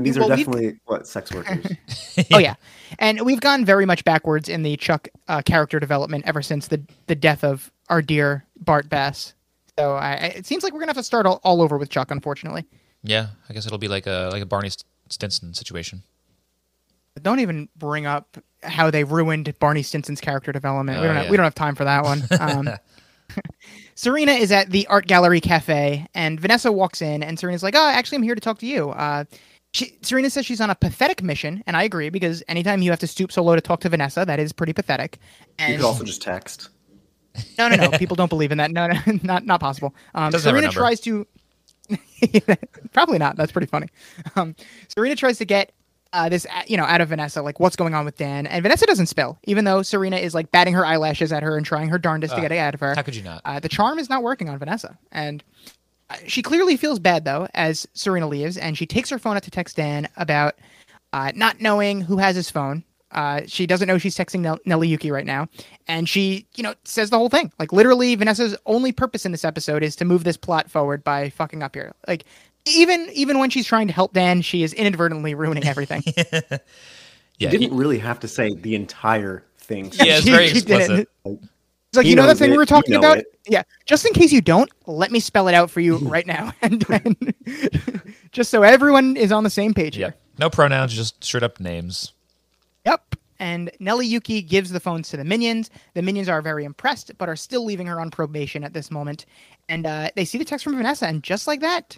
These 0.00 0.18
Well, 0.18 0.32
are 0.32 0.36
we've- 0.36 0.44
definitely 0.44 0.80
what 0.86 1.06
sex 1.08 1.32
workers. 1.32 1.66
oh 2.32 2.38
yeah, 2.38 2.54
and 3.00 3.20
we've 3.22 3.40
gone 3.40 3.64
very 3.64 3.84
much 3.84 4.04
backwards 4.04 4.48
in 4.48 4.62
the 4.62 4.76
Chuck 4.76 5.08
uh, 5.26 5.42
character 5.42 5.80
development 5.80 6.24
ever 6.26 6.40
since 6.40 6.68
the 6.68 6.80
the 7.08 7.14
death 7.16 7.42
of 7.44 7.70
our 7.88 8.00
dear 8.00 8.44
Bart 8.60 8.88
Bass. 8.88 9.34
So 9.78 9.94
I, 9.94 10.10
I- 10.12 10.34
it 10.36 10.46
seems 10.46 10.64
like 10.64 10.72
we're 10.72 10.80
gonna 10.80 10.90
have 10.90 10.96
to 10.96 11.02
start 11.04 11.24
all, 11.26 11.40
all 11.44 11.62
over 11.62 11.78
with 11.78 11.88
Chuck, 11.90 12.10
unfortunately. 12.10 12.64
Yeah, 13.04 13.28
I 13.48 13.52
guess 13.52 13.64
it'll 13.64 13.78
be 13.78 13.88
like 13.88 14.06
a 14.06 14.28
like 14.32 14.42
a 14.42 14.46
Barney 14.46 14.70
Stinson 15.08 15.54
situation. 15.54 16.02
Don't 17.22 17.40
even 17.40 17.68
bring 17.76 18.06
up 18.06 18.36
how 18.62 18.90
they 18.90 19.02
ruined 19.04 19.52
Barney 19.58 19.82
Stinson's 19.82 20.20
character 20.20 20.52
development. 20.52 21.00
we 21.00 21.04
Oh, 21.04 21.08
don't 21.08 21.16
have, 21.22 21.30
we 21.30 21.36
don't 21.36 21.44
have 21.44 21.54
time 21.54 21.74
for 21.74 21.84
that 21.84 22.02
one. 22.04 22.22
Um, 22.40 22.68
Serena 23.94 24.32
is 24.32 24.50
at 24.52 24.70
the 24.70 24.86
art 24.86 25.06
gallery 25.06 25.40
cafe, 25.40 26.06
and 26.14 26.40
Vanessa 26.40 26.72
walks 26.72 27.02
in, 27.02 27.22
and 27.22 27.38
Serena's 27.38 27.62
like, 27.62 27.74
"Oh, 27.76 27.88
actually, 27.88 28.16
I'm 28.16 28.22
here 28.22 28.34
to 28.34 28.40
talk 28.40 28.58
to 28.60 28.66
you." 28.66 28.90
Uh, 28.90 29.24
she, 29.72 29.96
Serena 30.02 30.30
says 30.30 30.46
she's 30.46 30.60
on 30.60 30.70
a 30.70 30.74
pathetic 30.74 31.22
mission, 31.22 31.62
and 31.66 31.76
I 31.76 31.82
agree 31.82 32.08
because 32.08 32.42
anytime 32.48 32.80
you 32.82 32.90
have 32.90 33.00
to 33.00 33.06
stoop 33.06 33.30
so 33.32 33.42
low 33.42 33.54
to 33.54 33.60
talk 33.60 33.80
to 33.80 33.88
Vanessa, 33.88 34.24
that 34.24 34.40
is 34.40 34.52
pretty 34.52 34.72
pathetic. 34.72 35.18
You 35.40 35.46
And 35.66 35.76
could 35.76 35.84
also 35.84 36.04
just 36.04 36.22
text. 36.22 36.70
No, 37.58 37.68
no, 37.68 37.76
no. 37.76 37.90
People 37.98 38.16
don't 38.16 38.28
believe 38.28 38.52
in 38.52 38.58
that. 38.58 38.70
No, 38.70 38.86
no, 38.88 38.98
not 39.22 39.44
not 39.44 39.60
possible. 39.60 39.94
Um, 40.14 40.30
Doesn't 40.32 40.46
have 40.48 40.54
her 40.54 40.60
Serena 40.60 40.72
tries 40.72 41.00
to. 41.00 41.26
Probably 42.92 43.18
not. 43.18 43.36
That's 43.36 43.52
pretty 43.52 43.66
funny. 43.66 43.88
Um, 44.36 44.54
Serena 44.88 45.16
tries 45.16 45.38
to 45.38 45.44
get 45.44 45.72
uh, 46.12 46.28
this, 46.28 46.46
uh, 46.46 46.62
you 46.66 46.76
know, 46.76 46.84
out 46.84 47.00
of 47.00 47.08
Vanessa, 47.08 47.42
like 47.42 47.60
what's 47.60 47.76
going 47.76 47.94
on 47.94 48.04
with 48.04 48.16
Dan, 48.16 48.46
and 48.46 48.62
Vanessa 48.62 48.86
doesn't 48.86 49.06
spill, 49.06 49.38
even 49.44 49.64
though 49.64 49.82
Serena 49.82 50.16
is 50.16 50.34
like 50.34 50.50
batting 50.50 50.74
her 50.74 50.84
eyelashes 50.84 51.32
at 51.32 51.42
her 51.42 51.56
and 51.56 51.64
trying 51.66 51.88
her 51.88 51.98
darndest 51.98 52.32
to 52.34 52.38
Ah, 52.38 52.42
get 52.42 52.52
it 52.52 52.58
out 52.58 52.74
of 52.74 52.80
her. 52.80 52.94
How 52.94 53.02
could 53.02 53.14
you 53.16 53.22
not? 53.22 53.42
Uh, 53.44 53.60
the 53.60 53.68
charm 53.68 53.98
is 53.98 54.08
not 54.08 54.22
working 54.22 54.48
on 54.48 54.58
Vanessa, 54.58 54.98
and 55.12 55.42
uh, 56.10 56.16
she 56.26 56.42
clearly 56.42 56.76
feels 56.76 56.98
bad 56.98 57.24
though 57.24 57.46
as 57.54 57.86
Serena 57.94 58.26
leaves, 58.26 58.56
and 58.56 58.76
she 58.76 58.86
takes 58.86 59.10
her 59.10 59.18
phone 59.18 59.36
out 59.36 59.42
to 59.44 59.50
text 59.50 59.76
Dan 59.76 60.08
about 60.16 60.54
uh, 61.12 61.32
not 61.34 61.60
knowing 61.60 62.00
who 62.00 62.16
has 62.18 62.36
his 62.36 62.50
phone. 62.50 62.84
Uh, 63.12 63.40
she 63.46 63.66
doesn't 63.66 63.88
know 63.88 63.96
she's 63.98 64.16
texting 64.16 64.40
Nell- 64.40 64.58
Nelly 64.66 64.88
Yuki 64.88 65.10
right 65.10 65.24
now, 65.26 65.48
and 65.86 66.08
she, 66.08 66.46
you 66.56 66.62
know, 66.62 66.74
says 66.84 67.08
the 67.10 67.16
whole 67.18 67.28
thing. 67.30 67.50
Like 67.58 67.72
literally, 67.72 68.14
Vanessa's 68.14 68.56
only 68.66 68.92
purpose 68.92 69.24
in 69.24 69.32
this 69.32 69.44
episode 69.44 69.82
is 69.82 69.96
to 69.96 70.04
move 70.04 70.24
this 70.24 70.36
plot 70.36 70.70
forward 70.70 71.02
by 71.04 71.30
fucking 71.30 71.62
up 71.62 71.74
here. 71.74 71.94
Like 72.06 72.24
even 72.66 73.08
even 73.12 73.38
when 73.38 73.48
she's 73.50 73.66
trying 73.66 73.86
to 73.86 73.92
help 73.94 74.12
Dan, 74.12 74.42
she 74.42 74.62
is 74.62 74.74
inadvertently 74.74 75.34
ruining 75.34 75.64
everything. 75.66 76.02
yeah, 76.06 76.58
You 77.38 77.48
didn't 77.48 77.76
really 77.76 77.98
have 77.98 78.20
to 78.20 78.28
say 78.28 78.54
the 78.54 78.74
entire 78.74 79.44
thing. 79.58 79.86
Yeah, 79.94 80.16
it's 80.16 80.24
She- 80.24 80.30
very 80.30 80.48
she 80.48 80.60
didn't. 80.60 80.80
explicit. 80.80 81.08
It's 81.24 81.96
like 81.96 82.04
He 82.04 82.10
you 82.10 82.16
know 82.16 82.22
that 82.22 82.28
knows 82.32 82.38
thing 82.40 82.50
we 82.50 82.54
it, 82.54 82.58
were 82.58 82.62
you 82.62 82.66
talking 82.66 82.92
know 82.92 82.98
about. 82.98 83.18
it. 83.18 83.38
Yeah, 83.48 83.62
just 83.86 84.04
in 84.04 84.12
case 84.12 84.30
you 84.30 84.42
don't, 84.42 84.70
let 84.86 85.10
me 85.10 85.20
spell 85.20 85.48
it 85.48 85.54
out 85.54 85.70
for 85.70 85.80
you 85.80 85.96
right 86.02 86.26
now, 86.26 86.52
and, 86.62 86.84
and 86.90 87.34
just 88.32 88.50
so 88.50 88.62
everyone 88.62 89.16
is 89.16 89.32
on 89.32 89.44
the 89.44 89.48
same 89.50 89.72
page 89.72 89.96
Yeah, 89.96 90.08
here. 90.08 90.14
no 90.38 90.50
pronouns, 90.50 90.92
just 90.92 91.24
straight 91.24 91.42
up 91.42 91.58
names. 91.58 92.12
And 93.40 93.70
Nelly 93.78 94.06
Yuki 94.06 94.42
gives 94.42 94.70
the 94.70 94.80
phones 94.80 95.08
to 95.10 95.16
the 95.16 95.24
minions. 95.24 95.70
The 95.94 96.02
minions 96.02 96.28
are 96.28 96.42
very 96.42 96.64
impressed, 96.64 97.12
but 97.18 97.28
are 97.28 97.36
still 97.36 97.64
leaving 97.64 97.86
her 97.86 98.00
on 98.00 98.10
probation 98.10 98.64
at 98.64 98.72
this 98.72 98.90
moment. 98.90 99.26
And 99.68 99.86
uh, 99.86 100.10
they 100.16 100.24
see 100.24 100.38
the 100.38 100.44
text 100.44 100.64
from 100.64 100.76
Vanessa, 100.76 101.06
and 101.06 101.22
just 101.22 101.46
like 101.46 101.60
that, 101.60 101.96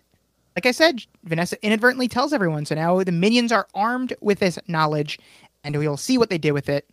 like 0.56 0.66
I 0.66 0.72
said, 0.72 1.02
Vanessa 1.24 1.56
inadvertently 1.64 2.08
tells 2.08 2.32
everyone. 2.32 2.66
So 2.66 2.74
now 2.74 3.02
the 3.02 3.12
minions 3.12 3.52
are 3.52 3.68
armed 3.74 4.12
with 4.20 4.40
this 4.40 4.58
knowledge, 4.66 5.18
and 5.64 5.76
we'll 5.76 5.96
see 5.96 6.18
what 6.18 6.30
they 6.30 6.38
did 6.38 6.52
with 6.52 6.68
it. 6.68 6.88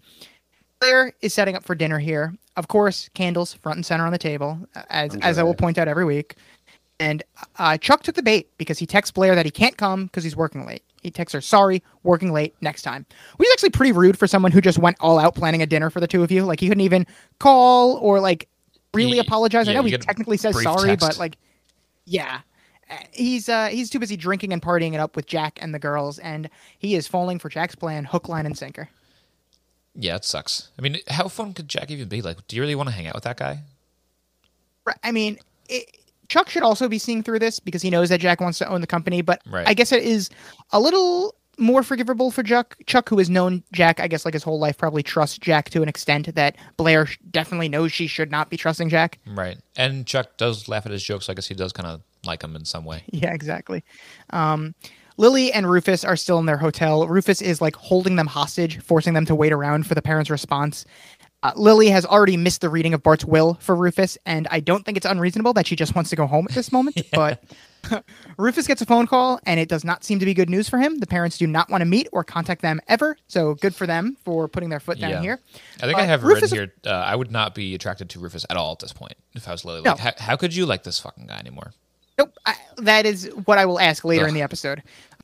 Blair 0.79 1.13
is 1.21 1.33
setting 1.33 1.55
up 1.55 1.63
for 1.63 1.75
dinner 1.75 1.99
here. 1.99 2.33
Of 2.55 2.67
course, 2.67 3.09
candles 3.13 3.53
front 3.53 3.77
and 3.77 3.85
center 3.85 4.05
on 4.05 4.11
the 4.11 4.17
table, 4.17 4.59
as 4.89 5.15
as 5.17 5.37
I 5.37 5.43
will 5.43 5.55
point 5.55 5.77
out 5.77 5.87
every 5.87 6.05
week. 6.05 6.35
And 6.99 7.23
uh, 7.57 7.77
Chuck 7.77 8.03
took 8.03 8.15
the 8.15 8.23
bait 8.23 8.49
because 8.57 8.79
he 8.79 8.85
texts 8.85 9.11
Blair 9.11 9.35
that 9.35 9.45
he 9.45 9.51
can't 9.51 9.77
come 9.77 10.05
because 10.05 10.23
he's 10.23 10.35
working 10.35 10.65
late. 10.65 10.83
He 11.08 11.12
texts 11.12 11.34
her, 11.34 11.41
"Sorry, 11.41 11.82
working 12.03 12.34
late 12.34 12.53
next 12.60 12.82
time," 12.82 13.05
which 13.38 13.47
is 13.47 13.53
actually 13.53 13.70
pretty 13.70 13.93
rude 13.93 14.20
for 14.20 14.28
someone 14.28 14.51
who 14.51 14.60
just 14.60 14.78
went 14.78 14.97
all 14.99 15.20
out 15.20 15.36
planning 15.36 15.62
a 15.62 15.66
dinner 15.66 15.89
for 15.89 16.01
the 16.01 16.08
two 16.08 16.22
of 16.22 16.32
you. 16.32 16.43
Like 16.43 16.60
he 16.60 16.68
couldn't 16.68 16.82
even 16.82 17.08
call 17.39 17.95
or 17.95 18.20
like 18.20 18.49
really 18.93 19.20
apologize. 19.20 19.70
I 19.70 19.74
know 19.74 19.84
he 19.84 19.97
technically 19.97 20.36
says 20.36 20.62
sorry, 20.62 20.89
text. 20.89 21.08
but 21.08 21.18
like, 21.18 21.38
yeah, 22.03 22.41
he's 23.12 23.47
uh 23.47 23.68
he's 23.68 23.89
too 23.89 23.99
busy 23.99 24.18
drinking 24.18 24.51
and 24.51 24.62
partying 24.62 24.93
it 24.93 24.99
up 24.99 25.16
with 25.16 25.28
Jack 25.28 25.60
and 25.62 25.74
the 25.74 25.80
girls, 25.80 26.20
and 26.20 26.49
he 26.78 26.95
is 26.95 27.08
falling 27.08 27.39
for 27.39 27.47
Jack's 27.47 27.76
plan, 27.76 28.03
hook, 28.03 28.28
line, 28.28 28.45
and 28.45 28.58
sinker. 28.58 28.89
Yeah, 29.95 30.18
it 30.18 30.26
sucks. 30.26 30.70
I 30.78 30.82
mean, 30.82 30.99
how 31.08 31.30
fun 31.30 31.53
could 31.53 31.70
Jack 31.70 31.89
even 31.89 32.10
be? 32.10 32.22
Like, 32.22 32.45
do 32.47 32.58
you 32.58 32.62
really 32.62 32.76
want 32.76 32.89
to 32.89 32.93
hang 32.93 33.08
out 33.08 33.16
with 33.16 33.24
that 33.24 33.38
guy? 33.38 33.62
I 35.03 35.12
mean, 35.12 35.39
it, 35.70 35.97
Chuck 36.30 36.49
should 36.49 36.63
also 36.63 36.88
be 36.89 36.97
seeing 36.97 37.23
through 37.23 37.39
this 37.39 37.59
because 37.59 37.82
he 37.82 37.89
knows 37.89 38.09
that 38.09 38.19
Jack 38.19 38.41
wants 38.41 38.57
to 38.59 38.67
own 38.67 38.82
the 38.82 38.88
company, 38.88 39.21
but 39.21 39.41
Right. 39.49 39.67
I 39.67 39.73
guess 39.73 39.91
it 39.91 40.03
is 40.03 40.30
a 40.71 40.80
little 40.80 41.36
more 41.59 41.82
forgivable 41.82 42.30
for 42.30 42.43
Chuck. 42.43 42.78
Chuck, 42.86 43.09
who 43.09 43.17
has 43.17 43.30
known 43.30 43.63
Jack, 43.73 43.99
I 43.99 44.07
guess, 44.07 44.25
like 44.25 44.34
his 44.36 44.43
whole 44.43 44.59
life, 44.59 44.78
probably 44.78 45.01
trusts 45.01 45.38
Jack 45.39 45.69
to 45.71 45.82
an 45.82 45.89
extent 45.89 46.36
that 46.36 46.55
Blair 46.78 47.07
definitely 47.32 47.67
knows 47.69 47.91
she 47.91 48.05
should 48.07 48.30
not 48.30 48.49
be 48.49 48.57
trusting 48.57 48.89
Jack. 48.89 49.17
Right. 49.25 49.57
And 49.75 50.05
Chuck 50.05 50.38
does 50.38 50.67
laugh 50.67 50.86
at 50.86 50.91
his 50.91 51.03
jokes. 51.03 51.25
So 51.25 51.32
I 51.32 51.36
guess 51.36 51.47
he 51.47 51.55
does 51.55 51.73
kind 51.73 51.88
of 51.88 52.01
like 52.25 52.43
him 52.43 52.55
in 52.55 52.65
some 52.65 52.86
way. 52.86 53.03
Yeah, 53.11 53.34
exactly. 53.34 53.84
Um, 54.32 54.75
Lily 55.19 55.51
and 55.51 55.67
Rufus 55.67 56.05
are 56.05 56.15
still 56.15 56.38
in 56.38 56.45
their 56.45 56.57
hotel. 56.57 57.07
Rufus 57.07 57.41
is 57.41 57.59
like 57.59 57.75
holding 57.75 58.17
them 58.17 58.28
hostage, 58.28 58.80
forcing 58.84 59.15
them 59.15 59.25
to 59.25 59.34
wait 59.34 59.51
around 59.51 59.88
for 59.88 59.95
the 59.95 60.01
parents' 60.03 60.30
response. 60.30 60.86
Uh, 61.43 61.51
Lily 61.55 61.89
has 61.89 62.03
already 62.05 62.35
missed 62.35 62.61
the 62.61 62.69
reading 62.69 62.93
of 62.95 63.03
Bart's 63.03 63.23
will 63.23 63.55
for 63.55 63.75
Rufus, 63.75 64.17
and 64.25 64.47
I 64.49 64.59
don't 64.59 64.83
think 64.83 64.97
it's 64.97 65.05
unreasonable 65.05 65.53
that 65.53 65.67
she 65.67 65.75
just 65.75 65.93
wants 65.93 66.09
to 66.09 66.15
go 66.15 66.25
home 66.25 66.47
at 66.49 66.55
this 66.55 66.71
moment. 66.71 66.99
But 67.11 67.43
Rufus 68.38 68.65
gets 68.67 68.81
a 68.81 68.85
phone 68.85 69.05
call, 69.07 69.39
and 69.45 69.59
it 69.59 69.69
does 69.69 69.83
not 69.85 70.03
seem 70.03 70.17
to 70.19 70.25
be 70.25 70.33
good 70.33 70.49
news 70.49 70.67
for 70.67 70.77
him. 70.79 70.99
The 70.99 71.05
parents 71.07 71.38
do 71.38 71.45
not 71.47 71.69
want 71.69 71.81
to 71.81 71.85
meet 71.85 72.09
or 72.11 72.23
contact 72.23 72.61
them 72.61 72.81
ever, 72.88 73.15
so 73.27 73.53
good 73.53 73.75
for 73.75 73.85
them 73.88 74.17
for 74.25 74.47
putting 74.47 74.69
their 74.69 74.79
foot 74.79 74.99
down 74.99 75.11
Yeah. 75.11 75.21
here. 75.21 75.39
I 75.81 75.85
think 75.85 75.97
I 75.99 76.01
Uh, 76.03 76.05
have 76.07 76.23
Rufus- 76.23 76.51
written 76.51 76.71
here. 76.83 76.91
Uh, 76.91 76.95
I 76.97 77.15
would 77.15 77.31
not 77.31 77.53
be 77.55 77.75
attracted 77.75 78.09
to 78.09 78.19
Rufus 78.19 78.45
at 78.49 78.57
all 78.57 78.71
at 78.73 78.79
this 78.79 78.91
point 78.93 79.13
if 79.35 79.47
I 79.47 79.51
was 79.51 79.63
Lily. 79.63 79.81
No. 79.83 79.95
How, 79.95 80.11
how 80.17 80.35
could 80.35 80.55
you 80.55 80.65
like 80.65 80.83
this 80.83 80.99
fucking 80.99 81.27
guy 81.27 81.38
anymore? 81.38 81.71
Nope, 82.17 82.33
I, 82.47 82.55
that 82.77 83.05
is 83.05 83.29
what 83.45 83.59
I 83.59 83.65
will 83.67 83.79
ask 83.79 84.03
later 84.03 84.23
Ugh. 84.23 84.29
in 84.29 84.33
the 84.33 84.41
episode. 84.41 84.81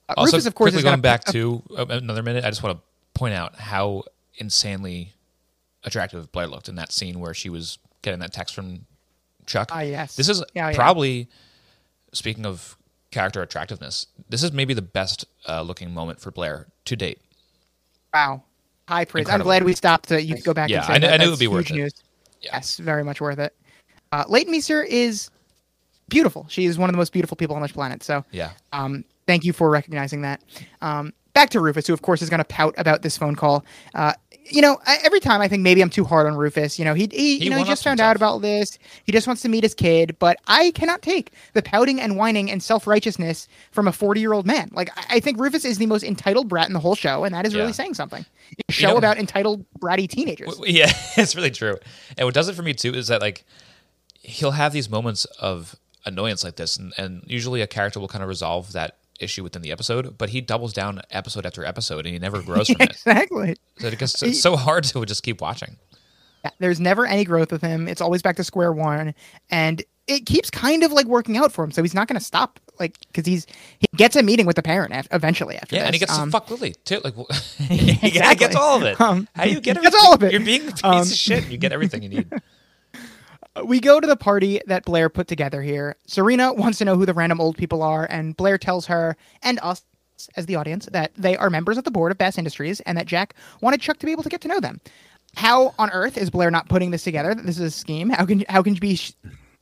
Uh, 0.07 0.13
Also, 0.17 0.33
Rufus, 0.37 0.45
of 0.45 0.53
course, 0.55 0.67
quickly 0.71 0.79
is 0.79 0.83
gonna 0.83 1.01
back 1.01 1.25
to 1.25 1.63
uh, 1.75 1.85
another 1.89 2.21
minute, 2.21 2.45
I 2.45 2.49
just 2.49 2.61
want 2.61 2.77
to 2.77 2.83
point 3.19 3.33
out 3.33 3.55
how 3.55 4.03
insanely 4.35 5.13
attractive 5.85 6.31
Blair 6.31 6.47
looked 6.47 6.69
in 6.69 6.75
that 6.75 6.91
scene 6.91 7.19
where 7.19 7.33
she 7.33 7.49
was 7.49 7.77
getting 8.01 8.19
that 8.19 8.33
text 8.33 8.55
from 8.55 8.85
Chuck. 9.45 9.69
Ah, 9.71 9.81
yes. 9.81 10.15
This 10.15 10.29
is 10.29 10.43
Yeah, 10.53 10.69
yeah. 10.69 10.75
probably, 10.75 11.27
speaking 12.13 12.45
of 12.45 12.77
character 13.11 13.41
attractiveness, 13.41 14.07
this 14.29 14.43
is 14.43 14.51
maybe 14.51 14.73
the 14.73 14.81
best 14.81 15.25
uh, 15.47 15.61
looking 15.61 15.93
moment 15.93 16.19
for 16.19 16.31
Blair 16.31 16.67
to 16.85 16.95
date. 16.95 17.19
Wow. 18.13 18.43
High 18.87 19.05
praise. 19.05 19.21
Incredible. 19.23 19.43
I'm 19.51 19.59
glad 19.59 19.63
we 19.63 19.73
stopped 19.73 20.09
To, 20.09 20.21
you 20.21 20.35
could 20.35 20.43
go 20.43 20.53
back 20.53 20.69
Yeah, 20.69 20.85
I 20.87 20.99
kn-. 20.99 21.13
I 21.13 21.17
knew 21.17 21.27
it 21.27 21.29
would 21.29 21.39
be 21.39 21.47
worth 21.47 21.69
it. 21.69 21.73
News. 21.75 21.93
Yeah. 22.41 22.51
Yes, 22.53 22.77
very 22.77 23.03
much 23.03 23.21
worth 23.21 23.39
it. 23.39 23.55
Uh, 24.11 24.25
Leighton 24.27 24.51
Meester 24.51 24.83
is 24.83 25.29
beautiful. 26.09 26.45
She 26.49 26.65
is 26.65 26.77
one 26.77 26.89
of 26.89 26.93
the 26.93 26.97
most 26.97 27.13
beautiful 27.13 27.37
people 27.37 27.55
on 27.55 27.61
this 27.61 27.71
planet. 27.71 28.03
So 28.03 28.25
Yeah. 28.31 28.51
um, 28.73 29.05
thank 29.25 29.43
you 29.45 29.53
for 29.53 29.69
recognizing 29.69 30.21
that. 30.23 30.41
Um, 30.81 31.13
back 31.33 31.49
to 31.51 31.59
Rufus, 31.59 31.87
who 31.87 31.93
of 31.93 32.01
course 32.01 32.21
is 32.21 32.29
going 32.29 32.39
to 32.39 32.43
pout 32.45 32.73
about 32.77 33.01
this 33.01 33.17
phone 33.17 33.35
call. 33.35 33.65
Uh, 33.93 34.13
you 34.45 34.61
know, 34.61 34.77
I, 34.85 34.97
every 35.03 35.21
time 35.21 35.39
I 35.39 35.47
think 35.47 35.63
maybe 35.63 35.81
I'm 35.81 35.89
too 35.89 36.03
hard 36.03 36.27
on 36.27 36.35
Rufus. 36.35 36.77
You 36.77 36.83
know, 36.83 36.93
he, 36.93 37.07
he, 37.11 37.37
He 37.37 37.45
you 37.45 37.49
know, 37.49 37.57
he 37.57 37.63
just 37.63 37.81
found 37.83 38.01
out 38.01 38.17
about 38.17 38.41
this. 38.41 38.77
He 39.05 39.13
just 39.13 39.25
wants 39.25 39.41
to 39.43 39.49
meet 39.49 39.63
his 39.63 39.73
kid, 39.73 40.17
but 40.19 40.37
I 40.47 40.71
cannot 40.71 41.01
take 41.01 41.31
the 41.53 41.61
pouting 41.61 42.01
and 42.01 42.17
whining 42.17 42.51
and 42.51 42.61
self 42.61 42.85
righteousness 42.85 43.47
from 43.71 43.87
a 43.87 43.93
40 43.93 44.19
year 44.19 44.33
old 44.33 44.45
man. 44.45 44.69
Like, 44.73 44.89
I, 44.97 45.15
I 45.15 45.19
think 45.21 45.39
Rufus 45.39 45.63
is 45.63 45.77
the 45.77 45.85
most 45.85 46.03
entitled 46.03 46.49
brat 46.49 46.67
in 46.67 46.73
the 46.73 46.79
whole 46.81 46.95
show, 46.95 47.23
and 47.23 47.33
that 47.33 47.45
is 47.45 47.53
Yeah. 47.53 47.61
really 47.61 47.73
saying 47.73 47.93
something. 47.93 48.25
A 48.67 48.71
show 48.71 48.89
know- 48.91 48.97
about 48.97 49.17
entitled 49.17 49.65
bratty 49.79 50.09
teenagers. 50.09 50.55
W- 50.55 50.73
Yeah, 50.73 50.91
it's 51.17 51.35
really 51.37 51.51
true. 51.51 51.77
And 52.17 52.25
what 52.25 52.33
does 52.33 52.49
it 52.49 52.55
for 52.55 52.63
me 52.63 52.73
too 52.73 52.93
is 52.93 53.07
that 53.07 53.21
like 53.21 53.45
he'll 54.21 54.51
have 54.51 54.73
these 54.73 54.89
moments 54.89 55.23
of 55.39 55.75
annoyance 56.05 56.43
like 56.43 56.57
this, 56.57 56.75
and, 56.75 56.93
and 56.97 57.23
usually 57.27 57.61
a 57.61 57.67
character 57.67 57.99
will 58.01 58.09
kind 58.09 58.21
of 58.23 58.27
resolve 58.27 58.73
that 58.73 58.97
issue 59.19 59.43
within 59.43 59.61
the 59.61 59.71
episode, 59.71 60.17
but 60.17 60.29
he 60.29 60.41
doubles 60.41 60.73
down 60.73 61.01
episode 61.11 61.45
after 61.45 61.63
episode, 61.65 62.05
and 62.05 62.13
he 62.13 62.19
never 62.19 62.41
grows 62.43 62.67
from 62.67 62.81
it. 62.81 62.91
exactly. 62.91 63.55
So 63.79 63.87
it 63.87 63.97
gets 63.99 64.21
it's 64.23 64.41
so 64.41 64.55
hard 64.55 64.83
to 64.85 65.05
just 65.05 65.23
keep 65.23 65.41
watching. 65.41 65.77
Yeah, 66.43 66.51
There's 66.59 66.79
never 66.79 67.05
any 67.05 67.23
growth 67.23 67.51
with 67.51 67.61
him. 67.61 67.87
It's 67.87 68.01
always 68.01 68.21
back 68.21 68.35
to 68.37 68.43
square 68.43 68.73
one, 68.73 69.13
and 69.49 69.81
it 70.07 70.25
keeps 70.25 70.49
kind 70.49 70.83
of 70.83 70.91
like 70.91 71.05
working 71.05 71.37
out 71.37 71.53
for 71.53 71.63
him. 71.63 71.71
So 71.71 71.81
he's 71.81 71.93
not 71.93 72.09
going 72.09 72.19
to 72.19 72.25
stop, 72.25 72.59
like, 72.77 72.97
because 73.07 73.25
he's 73.25 73.45
he 73.79 73.87
gets 73.95 74.17
a 74.17 74.23
meeting 74.23 74.45
with 74.45 74.57
the 74.57 74.61
parent 74.61 74.93
af- 74.93 75.07
eventually 75.11 75.55
after. 75.55 75.77
Yeah, 75.77 75.85
and 75.85 75.95
he 75.95 75.99
gets 75.99 76.11
Um, 76.11 76.27
to 76.27 76.31
fuck 76.33 76.49
Lily 76.49 76.75
too. 76.83 76.99
Like, 77.01 77.13
he 77.59 77.91
Exactly. 78.07 78.35
gets 78.35 78.55
all 78.57 78.75
of 78.75 78.83
it. 78.83 78.99
Um, 78.99 79.29
How 79.33 79.45
do 79.45 79.51
you 79.51 79.61
get 79.61 79.77
he 79.77 79.85
everything? 79.87 79.99
all 80.05 80.13
of 80.15 80.23
it. 80.23 80.33
You're 80.33 80.41
being 80.41 80.67
a 80.67 80.71
piece 80.71 80.83
Um, 80.83 81.01
of 81.01 81.07
shit. 81.07 81.47
You 81.49 81.57
get 81.57 81.71
everything 81.71 82.03
you 82.03 82.09
need. 82.09 82.33
We 83.65 83.79
go 83.79 83.99
to 83.99 84.07
the 84.07 84.15
party 84.15 84.61
that 84.67 84.83
Blair 84.85 85.09
put 85.09 85.27
together 85.27 85.61
here. 85.61 85.95
Serena 86.07 86.53
wants 86.53 86.77
to 86.79 86.85
know 86.85 86.95
who 86.95 87.05
the 87.05 87.13
random 87.13 87.39
old 87.39 87.57
people 87.57 87.83
are, 87.83 88.05
and 88.09 88.35
Blair 88.35 88.57
tells 88.57 88.85
her 88.87 89.15
and 89.43 89.59
us 89.61 89.83
as 90.37 90.45
the 90.45 90.55
audience 90.55 90.87
that 90.91 91.11
they 91.15 91.35
are 91.37 91.49
members 91.49 91.77
of 91.77 91.83
the 91.83 91.91
board 91.91 92.11
of 92.11 92.17
Bass 92.17 92.37
Industries 92.37 92.79
and 92.81 92.97
that 92.97 93.05
Jack 93.05 93.35
wanted 93.61 93.81
Chuck 93.81 93.97
to 93.99 94.05
be 94.05 94.11
able 94.11 94.23
to 94.23 94.29
get 94.29 94.41
to 94.41 94.47
know 94.47 94.59
them. 94.59 94.79
How 95.35 95.73
on 95.79 95.89
earth 95.91 96.17
is 96.17 96.29
Blair 96.29 96.49
not 96.51 96.69
putting 96.69 96.91
this 96.91 97.03
together? 97.03 97.33
That 97.35 97.45
this 97.45 97.57
is 97.57 97.63
a 97.63 97.71
scheme. 97.71 98.09
How 98.09 98.25
can 98.25 98.45
how 98.47 98.61
can 98.61 98.75
she 98.75 98.79
be 98.79 98.99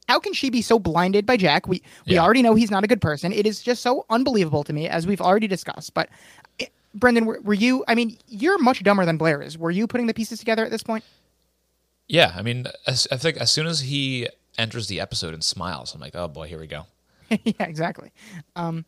how 0.08 0.20
can 0.20 0.34
she 0.34 0.50
be 0.50 0.62
so 0.62 0.78
blinded 0.78 1.26
by 1.26 1.38
Jack? 1.38 1.68
We 1.68 1.82
we 2.06 2.16
Yeah. 2.16 2.22
already 2.24 2.42
know 2.42 2.54
he's 2.56 2.72
not 2.72 2.84
a 2.84 2.88
good 2.88 3.02
person. 3.02 3.32
It 3.32 3.48
is 3.48 3.62
just 3.62 3.82
so 3.82 4.06
unbelievable 4.10 4.64
to 4.66 4.74
me, 4.74 4.88
as 4.90 5.08
we've 5.08 5.22
already 5.22 5.48
discussed. 5.48 5.94
But 5.94 6.10
eh, 6.60 6.66
Brendan, 6.94 7.26
were, 7.26 7.40
were 7.42 7.54
you? 7.54 7.86
I 7.88 7.96
mean, 7.96 8.18
you're 8.28 8.58
much 8.60 8.84
dumber 8.84 9.06
than 9.06 9.18
Blair 9.18 9.42
is. 9.42 9.58
Were 9.58 9.72
you 9.72 9.88
putting 9.88 10.08
the 10.08 10.14
pieces 10.14 10.40
together 10.40 10.66
at 10.66 10.72
this 10.72 10.84
point? 10.84 11.04
Yeah, 12.12 12.34
I 12.36 12.42
mean, 12.42 12.66
as, 12.86 13.08
I 13.10 13.16
think 13.16 13.38
as 13.38 13.50
soon 13.50 13.68
as 13.68 13.80
he 13.80 14.28
enters 14.58 14.88
the 14.88 15.00
episode 15.00 15.34
and 15.34 15.42
smiles, 15.42 15.96
I'm 15.96 16.02
like, 16.02 16.14
oh 16.14 16.28
boy, 16.28 16.50
here 16.50 16.60
we 16.60 16.68
go. 16.68 16.86
yeah, 17.30 17.64
exactly. 17.64 18.12
Um, 18.58 18.84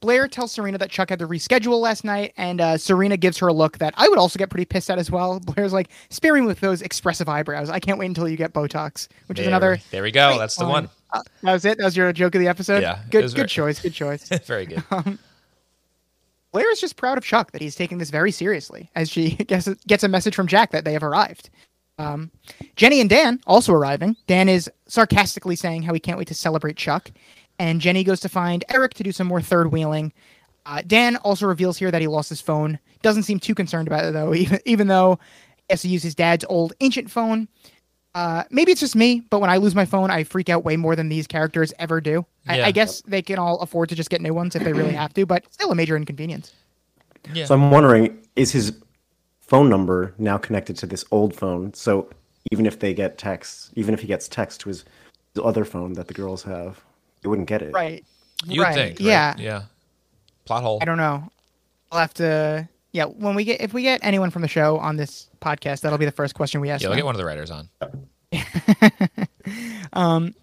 Blair 0.00 0.28
tells 0.28 0.52
Serena 0.52 0.76
that 0.76 0.90
Chuck 0.90 1.08
had 1.08 1.18
to 1.20 1.26
reschedule 1.26 1.80
last 1.80 2.04
night, 2.04 2.34
and 2.36 2.60
uh, 2.60 2.76
Serena 2.76 3.16
gives 3.16 3.38
her 3.38 3.48
a 3.48 3.52
look 3.54 3.78
that 3.78 3.94
I 3.96 4.10
would 4.10 4.18
also 4.18 4.38
get 4.38 4.50
pretty 4.50 4.66
pissed 4.66 4.90
at 4.90 4.98
as 4.98 5.10
well. 5.10 5.40
Blair's 5.46 5.72
like, 5.72 5.88
spare 6.10 6.34
me 6.34 6.42
with 6.42 6.60
those 6.60 6.82
expressive 6.82 7.30
eyebrows. 7.30 7.70
I 7.70 7.80
can't 7.80 7.98
wait 7.98 8.08
until 8.08 8.28
you 8.28 8.36
get 8.36 8.52
Botox, 8.52 9.08
which 9.24 9.38
is 9.38 9.46
another. 9.46 9.78
There 9.90 10.02
we 10.02 10.10
go. 10.10 10.38
That's 10.38 10.56
the 10.56 10.66
one. 10.66 10.90
Uh, 11.10 11.22
that 11.44 11.52
was 11.54 11.64
it. 11.64 11.78
That 11.78 11.84
was 11.84 11.96
your 11.96 12.12
joke 12.12 12.34
of 12.34 12.42
the 12.42 12.48
episode. 12.48 12.82
Yeah, 12.82 12.98
good, 13.10 13.22
good 13.22 13.32
very- 13.32 13.48
choice. 13.48 13.80
Good 13.80 13.94
choice. 13.94 14.28
Very 14.44 14.66
good. 14.66 14.84
Blair 16.52 16.70
is 16.72 16.80
just 16.80 16.96
proud 16.96 17.16
of 17.16 17.24
Chuck 17.24 17.52
that 17.52 17.60
he's 17.60 17.74
taking 17.74 17.98
this 17.98 18.08
very 18.10 18.30
seriously 18.30 18.90
as 18.94 19.10
she 19.10 19.30
gets 19.30 19.68
gets 19.86 20.04
a 20.04 20.08
message 20.08 20.34
from 20.34 20.46
Jack 20.46 20.72
that 20.72 20.84
they 20.84 20.92
have 20.92 21.02
arrived. 21.02 21.48
Um, 21.98 22.30
Jenny 22.76 23.00
and 23.00 23.08
Dan 23.08 23.40
also 23.46 23.72
arriving. 23.72 24.16
Dan 24.26 24.48
is 24.48 24.70
sarcastically 24.86 25.56
saying 25.56 25.82
how 25.82 25.94
he 25.94 26.00
can't 26.00 26.18
wait 26.18 26.28
to 26.28 26.34
celebrate 26.34 26.76
Chuck, 26.76 27.10
and 27.58 27.80
Jenny 27.80 28.04
goes 28.04 28.20
to 28.20 28.28
find 28.28 28.64
Eric 28.72 28.94
to 28.94 29.02
do 29.02 29.12
some 29.12 29.26
more 29.26 29.40
third 29.40 29.72
wheeling. 29.72 30.12
Uh, 30.66 30.82
Dan 30.86 31.16
also 31.16 31.46
reveals 31.46 31.78
here 31.78 31.90
that 31.90 32.00
he 32.00 32.06
lost 32.08 32.28
his 32.28 32.40
phone. 32.40 32.78
Doesn't 33.02 33.22
seem 33.22 33.38
too 33.38 33.54
concerned 33.54 33.88
about 33.88 34.04
it 34.04 34.12
though, 34.12 34.34
even 34.42 34.60
even 34.64 34.86
though 34.88 35.18
he 35.56 35.64
has 35.70 35.82
to 35.82 35.88
use 35.88 36.02
his 36.02 36.14
dad's 36.14 36.44
old 36.48 36.72
ancient 36.80 37.10
phone. 37.10 37.48
Uh, 38.14 38.44
maybe 38.50 38.72
it's 38.72 38.80
just 38.80 38.96
me, 38.96 39.20
but 39.28 39.40
when 39.40 39.50
I 39.50 39.58
lose 39.58 39.74
my 39.74 39.84
phone, 39.84 40.10
I 40.10 40.24
freak 40.24 40.48
out 40.48 40.64
way 40.64 40.78
more 40.78 40.96
than 40.96 41.10
these 41.10 41.26
characters 41.26 41.74
ever 41.78 42.00
do. 42.00 42.24
I, 42.48 42.56
Yeah. 42.58 42.66
I 42.66 42.70
guess 42.70 43.02
they 43.02 43.20
can 43.20 43.38
all 43.38 43.60
afford 43.60 43.90
to 43.90 43.94
just 43.94 44.08
get 44.08 44.22
new 44.22 44.32
ones 44.32 44.56
if 44.56 44.64
they 44.64 44.72
really 44.72 44.94
have 44.94 45.12
to, 45.14 45.26
but 45.26 45.44
still 45.52 45.70
a 45.70 45.74
major 45.74 45.98
inconvenience. 45.98 46.54
Yeah. 47.34 47.44
So 47.44 47.54
I'm 47.54 47.70
wondering, 47.70 48.16
is 48.34 48.52
his 48.52 48.72
phone 49.46 49.68
number 49.68 50.14
now 50.18 50.38
connected 50.38 50.76
to 50.76 50.86
this 50.86 51.04
old 51.10 51.34
phone? 51.34 51.72
So 51.74 52.10
even 52.52 52.66
if 52.66 52.78
they 52.78 52.94
get 52.94 53.18
texts, 53.18 53.70
even 53.74 53.94
if 53.94 54.00
he 54.00 54.06
gets 54.06 54.28
text 54.28 54.60
to 54.60 54.68
his, 54.68 54.84
his 55.34 55.42
other 55.44 55.64
phone 55.64 55.94
that 55.94 56.08
the 56.08 56.14
girls 56.14 56.42
have, 56.44 56.82
they 57.22 57.28
wouldn't 57.28 57.48
get 57.48 57.62
it. 57.62 57.72
Right. 57.72 58.04
You'd 58.46 58.62
right. 58.62 58.74
think. 58.74 58.98
right? 58.98 59.06
Yeah. 59.06 59.34
Yeah. 59.38 59.62
Plot 60.44 60.62
hole. 60.62 60.78
I 60.80 60.84
don't 60.84 60.98
know. 60.98 61.28
I'll 61.90 62.00
have 62.00 62.14
to. 62.14 62.68
Yeah, 62.92 63.04
when 63.04 63.34
we 63.34 63.44
get 63.44 63.60
if 63.60 63.74
we 63.74 63.82
get 63.82 64.00
anyone 64.02 64.30
from 64.30 64.42
the 64.42 64.48
show 64.48 64.78
on 64.78 64.96
this 64.96 65.28
podcast, 65.40 65.82
that'll 65.82 65.98
be 65.98 66.06
the 66.06 66.12
first 66.12 66.34
question 66.34 66.60
we 66.60 66.70
ask. 66.70 66.82
Yeah, 66.82 66.88
we'll 66.88 66.94
them. 66.94 66.98
get 67.00 67.04
one 67.04 67.14
of 67.14 67.18
the 67.18 67.24
writers 67.24 67.50
on. 67.50 67.68
Um, 69.92 70.34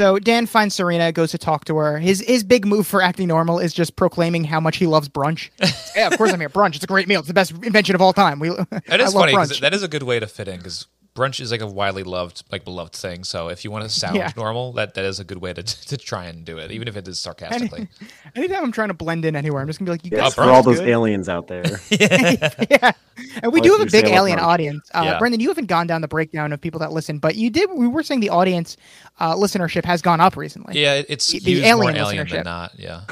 So 0.00 0.18
Dan 0.18 0.46
finds 0.46 0.74
Serena, 0.74 1.12
goes 1.12 1.30
to 1.32 1.36
talk 1.36 1.66
to 1.66 1.76
her. 1.76 1.98
His 1.98 2.20
his 2.26 2.42
big 2.42 2.64
move 2.64 2.86
for 2.86 3.02
acting 3.02 3.28
normal 3.28 3.58
is 3.58 3.74
just 3.74 3.96
proclaiming 3.96 4.44
how 4.44 4.58
much 4.58 4.78
he 4.78 4.86
loves 4.86 5.10
brunch. 5.10 5.50
yeah, 5.94 6.06
of 6.06 6.16
course 6.16 6.32
I'm 6.32 6.40
here. 6.40 6.48
Brunch. 6.48 6.76
It's 6.76 6.84
a 6.84 6.86
great 6.86 7.06
meal. 7.06 7.18
It's 7.18 7.28
the 7.28 7.34
best 7.34 7.50
invention 7.50 7.94
of 7.94 8.00
all 8.00 8.14
time. 8.14 8.38
We. 8.38 8.48
It 8.48 8.66
I 8.88 8.96
love 8.96 9.12
funny 9.12 9.34
that 9.60 9.74
is 9.74 9.82
a 9.82 9.88
good 9.88 10.04
way 10.04 10.18
to 10.18 10.26
fit 10.26 10.48
in 10.48 10.56
because 10.56 10.86
brunch 11.14 11.40
is 11.40 11.50
like 11.50 11.60
a 11.60 11.66
widely 11.66 12.02
loved, 12.02 12.44
like 12.52 12.64
beloved 12.64 12.94
thing. 12.94 13.24
So 13.24 13.48
if 13.48 13.64
you 13.64 13.70
want 13.70 13.84
to 13.84 13.90
sound 14.02 14.16
Yeah. 14.16 14.30
normal, 14.36 14.72
that 14.74 14.94
that 14.94 15.04
is 15.04 15.20
a 15.20 15.24
good 15.24 15.38
way 15.38 15.52
to 15.52 15.62
to 15.88 15.96
try 15.96 16.26
and 16.26 16.44
do 16.44 16.58
it, 16.58 16.70
even 16.70 16.88
if 16.88 16.96
it 16.96 17.06
is 17.08 17.18
sarcastically. 17.20 17.88
Anytime 18.36 18.64
I'm 18.64 18.72
trying 18.72 18.88
to 18.88 18.94
blend 18.94 19.24
in 19.24 19.34
anywhere, 19.36 19.60
I'm 19.62 19.66
just 19.66 19.78
gonna 19.78 19.86
be 19.88 19.92
like, 19.92 20.04
you 20.04 20.10
Yes, 20.12 20.20
guys 20.22 20.34
for 20.34 20.42
all 20.50 20.62
those 20.62 20.78
good. 20.80 20.88
aliens 20.88 21.28
out 21.28 21.48
there. 21.48 21.64
yeah, 21.90 22.92
and 23.42 23.52
we 23.52 23.60
Like 23.60 23.62
do 23.64 23.72
have 23.76 23.80
a 23.86 23.90
big 23.90 24.06
alien 24.06 24.38
brunch. 24.38 24.42
audience. 24.42 24.90
Uh, 24.94 25.02
Yeah. 25.04 25.18
Brendan, 25.18 25.40
you 25.40 25.48
haven't 25.48 25.66
gone 25.66 25.86
down 25.86 26.00
the 26.00 26.08
breakdown 26.08 26.52
of 26.52 26.60
people 26.60 26.80
that 26.80 26.92
listen, 26.92 27.18
but 27.18 27.34
you 27.36 27.50
did. 27.50 27.68
We 27.74 27.88
were 27.88 28.02
saying 28.02 28.20
the 28.20 28.30
audience 28.30 28.76
uh, 29.18 29.34
listenership 29.34 29.84
has 29.84 30.00
gone 30.02 30.20
up 30.20 30.36
recently. 30.36 30.80
Yeah, 30.80 31.02
it's 31.08 31.26
The- 31.28 31.40
the 31.40 31.64
alien 31.64 31.94
more 31.96 32.06
alien 32.06 32.26
listenership. 32.26 32.30
than 32.30 32.44
not. 32.44 32.72
Yeah, 32.78 33.02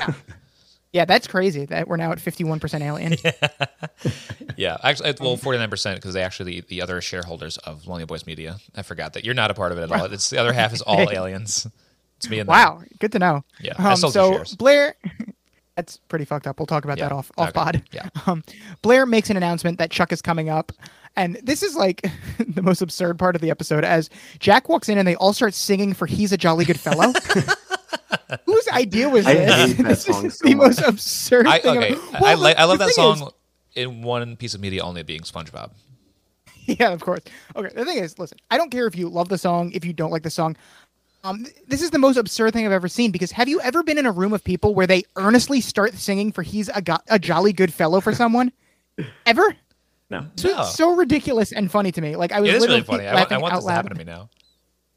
Yeah, 0.92 1.04
that's 1.04 1.26
crazy. 1.26 1.66
That 1.66 1.86
we're 1.86 1.96
now 1.98 2.12
at 2.12 2.18
51% 2.18 2.80
alien. 2.80 3.14
yeah. 4.56 4.78
Actually, 4.82 5.14
well, 5.20 5.36
forty 5.36 5.58
nine 5.58 5.68
percent 5.70 5.96
because 6.00 6.14
they 6.14 6.22
actually 6.22 6.60
the 6.60 6.66
the, 6.68 6.82
other 6.82 7.00
shareholders 7.00 7.58
of 7.58 7.86
Lonely 7.86 8.06
Boys 8.06 8.26
Media. 8.26 8.56
I 8.74 8.82
forgot 8.82 9.12
that 9.12 9.24
you're 9.24 9.34
not 9.34 9.50
a 9.50 9.54
part 9.54 9.72
of 9.72 9.78
it 9.78 9.82
at 9.82 9.92
all. 9.92 10.06
It's 10.06 10.30
the 10.30 10.38
other 10.38 10.52
half 10.52 10.72
is 10.72 10.80
all 10.82 11.10
aliens. 11.12 11.66
It's 12.16 12.28
me 12.30 12.38
and 12.38 12.48
them. 12.48 12.54
wow, 12.54 12.82
good 12.98 13.12
to 13.12 13.18
know. 13.18 13.44
Yeah, 13.60 13.74
Um, 13.78 13.96
so. 13.96 14.42
Blair, 14.56 14.96
that's 15.76 15.98
pretty 16.08 16.24
fucked 16.24 16.46
up. 16.46 16.58
We'll 16.58 16.66
talk 16.66 16.84
about 16.84 16.98
Yeah, 16.98 17.08
that 17.10 17.14
off 17.14 17.30
off 17.36 17.48
okay, 17.50 17.52
pod. 17.54 17.82
yeah. 17.92 18.08
Um, 18.26 18.42
Blair 18.82 19.04
makes 19.06 19.30
an 19.30 19.36
announcement 19.36 19.78
that 19.78 19.90
Chuck 19.90 20.10
is 20.10 20.20
coming 20.22 20.48
up, 20.48 20.72
and 21.16 21.36
this 21.42 21.62
is 21.62 21.76
like 21.76 22.00
the 22.38 22.62
most 22.62 22.80
absurd 22.82 23.18
part 23.18 23.36
of 23.36 23.42
the 23.42 23.50
episode. 23.50 23.84
As 23.84 24.08
Jack 24.38 24.68
walks 24.70 24.88
in 24.88 24.96
and 24.98 25.06
they 25.06 25.16
all 25.16 25.32
start 25.34 25.52
singing 25.54 25.92
for 25.92 26.06
"He's 26.06 26.32
a 26.32 26.36
Jolly 26.38 26.64
Good 26.64 26.80
Fellow." 26.80 27.12
Whose 28.46 28.68
idea 28.68 29.08
was 29.08 29.26
I 29.26 29.34
this? 29.34 29.54
hate 29.54 29.76
that 29.78 29.82
this 29.88 30.02
song 30.04 30.26
is 30.26 30.38
so 30.38 30.46
the 30.48 30.54
most 30.54 30.80
absurd 30.80 31.46
I, 31.46 31.58
thing. 31.58 31.78
okay, 31.78 31.92
ever. 31.92 32.02
I, 32.16 32.20
Well, 32.20 32.38
like, 32.38 32.56
I 32.58 32.64
love 32.64 32.78
that 32.80 32.90
song 32.90 33.22
is- 33.22 33.28
in 33.74 34.02
one 34.02 34.36
piece 34.36 34.54
of 34.54 34.60
media 34.60 34.82
only 34.82 35.02
being 35.02 35.20
SpongeBob. 35.22 35.70
yeah, 36.66 36.90
of 36.90 37.00
course. 37.00 37.20
Okay, 37.56 37.70
the 37.74 37.84
thing 37.84 37.98
is, 37.98 38.18
listen, 38.18 38.38
I 38.50 38.56
don't 38.56 38.70
care 38.70 38.86
if 38.86 38.96
you 38.96 39.08
love 39.08 39.28
the 39.28 39.38
song, 39.38 39.70
if 39.72 39.84
you 39.84 39.92
don't 39.92 40.10
like 40.10 40.22
the 40.22 40.30
song. 40.30 40.56
Um, 41.24 41.44
th- 41.44 41.56
this 41.66 41.82
is 41.82 41.90
the 41.90 41.98
most 41.98 42.16
absurd 42.16 42.52
thing 42.52 42.64
I've 42.66 42.72
ever 42.72 42.88
seen 42.88 43.10
because 43.10 43.32
have 43.32 43.48
you 43.48 43.60
ever 43.60 43.82
been 43.82 43.98
in 43.98 44.06
a 44.06 44.12
room 44.12 44.32
of 44.32 44.44
people 44.44 44.74
where 44.74 44.86
they 44.86 45.02
earnestly 45.16 45.60
start 45.60 45.94
singing 45.94 46.30
for 46.32 46.42
"He's 46.42 46.68
a, 46.68 46.80
go- 46.80 46.98
a 47.08 47.18
jolly 47.18 47.52
good 47.52 47.72
fellow" 47.72 48.00
for 48.00 48.14
someone? 48.14 48.52
Ever? 49.26 49.56
No. 50.10 50.26
It's 50.34 50.44
No. 50.44 50.62
so 50.64 50.94
ridiculous 50.94 51.52
and 51.52 51.70
funny 51.70 51.90
to 51.92 52.00
me. 52.00 52.16
Like 52.16 52.32
I 52.32 52.40
was 52.40 52.50
It 52.50 52.54
is 52.56 52.62
really 52.62 52.80
literally 52.80 52.98
funny. 53.02 53.08
I, 53.08 53.14
want- 53.14 53.32
I 53.32 53.36
laughing 53.36 53.40
want 53.42 53.52
out 53.52 53.56
this 53.56 53.64
to 53.64 53.68
loud. 53.68 53.74
happen 53.74 53.90
to 53.90 53.98
me 53.98 54.04
now. 54.04 54.30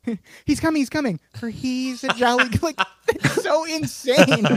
He's 0.46 0.60
coming. 0.60 0.82
He's 0.82 0.90
coming. 0.90 1.20
For 1.40 1.50
he's 1.50 2.04
a 2.04 2.10
jolly. 2.10 2.46
like 2.62 2.80
so 3.34 3.64
insane. 3.66 4.48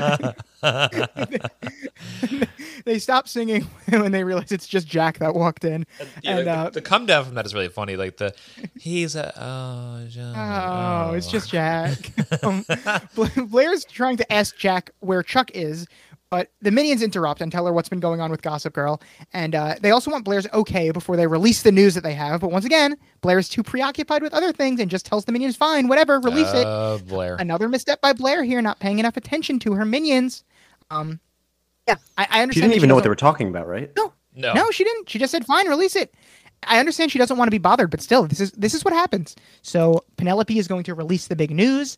they 2.85 2.99
stop 2.99 3.29
singing 3.29 3.63
when 3.89 4.13
they 4.13 4.25
realize 4.25 4.53
it's 4.53 4.67
just 4.67 4.87
Jack 4.87 5.19
that 5.19 5.35
walked 5.35 5.65
in. 5.65 5.87
Yeah, 6.23 6.39
and 6.39 6.47
the, 6.47 6.51
uh, 6.51 6.71
the 6.71 6.81
come 6.81 7.07
down 7.07 7.25
from 7.27 7.35
that 7.35 7.45
is 7.47 7.55
really 7.55 7.69
funny. 7.69 7.97
Like 7.97 8.17
the 8.17 8.35
he's 8.79 9.17
a 9.17 9.33
oh, 9.39 10.07
John, 10.09 10.35
Oh, 10.37 11.15
it's 11.15 11.31
just 11.31 11.51
Jack. 11.51 12.13
um, 12.43 12.65
Blair's 13.49 13.85
trying 13.85 14.17
to 14.17 14.33
ask 14.33 14.57
Jack 14.57 14.91
where 15.01 15.23
Chuck 15.23 15.51
is, 15.53 15.87
but 16.35 16.51
the 16.61 16.73
minions 16.73 17.01
interrupt 17.01 17.41
and 17.41 17.53
tell 17.53 17.65
her 17.65 17.73
what's 17.73 17.89
been 17.89 18.01
going 18.01 18.21
on 18.21 18.29
with 18.29 18.43
Gossip 18.43 18.73
Girl. 18.73 19.01
And 19.33 19.55
uh, 19.55 19.77
they 19.81 19.93
also 19.93 20.11
want 20.11 20.25
Blair's 20.25 20.49
okay 20.53 20.91
before 20.91 21.17
they 21.17 21.29
release 21.29 21.63
the 21.63 21.71
news 21.71 21.95
that 21.95 22.03
they 22.03 22.13
have. 22.13 22.41
But 22.41 22.51
once 22.51 22.65
again, 22.65 22.97
Blair's 23.21 23.49
too 23.49 23.63
preoccupied 23.63 24.21
with 24.21 24.35
other 24.35 24.53
things 24.53 24.81
and 24.81 24.91
just 24.91 25.07
tells 25.07 25.27
the 25.27 25.31
minions, 25.31 25.55
fine, 25.55 25.87
whatever, 25.87 26.19
release 26.19 26.53
it. 26.53 26.67
Oh, 26.67 26.99
Blair. 27.07 27.37
Another 27.39 27.69
misstep 27.69 28.01
by 28.01 28.13
Blair 28.13 28.43
here, 28.43 28.61
not 28.61 28.81
paying 28.81 28.99
enough 28.99 29.17
attention 29.17 29.61
to 29.61 29.75
her 29.75 29.85
minions. 29.85 30.43
Um, 30.91 31.21
yeah, 31.87 31.95
I, 32.19 32.27
I 32.29 32.43
understand. 32.43 32.53
She 32.55 32.61
didn't 32.63 32.71
that 32.71 32.77
even 32.79 32.89
know 32.89 32.97
what 32.97 33.05
they 33.05 33.11
were 33.11 33.15
talking 33.15 33.47
about, 33.47 33.69
right? 33.69 33.93
No, 33.97 34.13
No. 34.35 34.55
no, 34.55 34.71
she 34.73 34.83
didn't. 34.83 35.09
She 35.09 35.21
just 35.21 35.31
said, 35.31 35.47
"Fine, 35.47 35.69
release 35.69 35.95
it." 35.95 36.13
I 36.67 36.81
understand 36.81 37.13
she 37.13 37.19
doesn't 37.19 37.37
want 37.37 37.47
to 37.47 37.53
be 37.53 37.59
bothered, 37.59 37.93
but 37.93 38.01
still, 38.01 38.27
this 38.27 38.41
is 38.41 38.51
this 38.53 38.75
is 38.75 38.85
what 38.85 38.93
happens. 38.93 39.37
So 39.63 40.05
Penelope 40.17 40.59
is 40.59 40.67
going 40.67 40.83
to 40.85 40.95
release 40.95 41.29
the 41.29 41.37
big 41.37 41.53
news, 41.53 41.97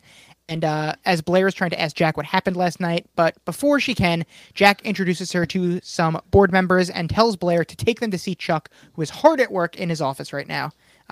and 0.49 0.65
uh, 0.65 0.95
as 1.05 1.21
Blair 1.21 1.47
is 1.47 1.55
trying 1.55 1.71
to 1.71 1.81
ask 1.81 1.97
Jack 1.97 2.17
what 2.17 2.27
happened 2.27 2.57
last 2.57 2.81
night, 2.81 3.07
but 3.17 3.43
before 3.45 3.81
she 3.81 3.95
can, 3.95 4.25
Jack 4.55 4.81
introduces 4.83 5.33
her 5.33 5.45
to 5.47 5.81
some 5.83 6.21
board 6.31 6.53
members 6.53 6.89
and 6.89 7.11
tells 7.11 7.37
Blair 7.37 7.65
to 7.65 7.77
take 7.77 8.01
them 8.01 8.11
to 8.11 8.19
see 8.19 8.35
Chuck, 8.35 8.71
who 8.95 9.03
is 9.03 9.11
hard 9.11 9.41
at 9.41 9.51
work 9.51 9.77
in 9.77 9.89
his 9.89 10.01
office 10.01 10.33
right 10.33 10.47
now. 10.47 10.71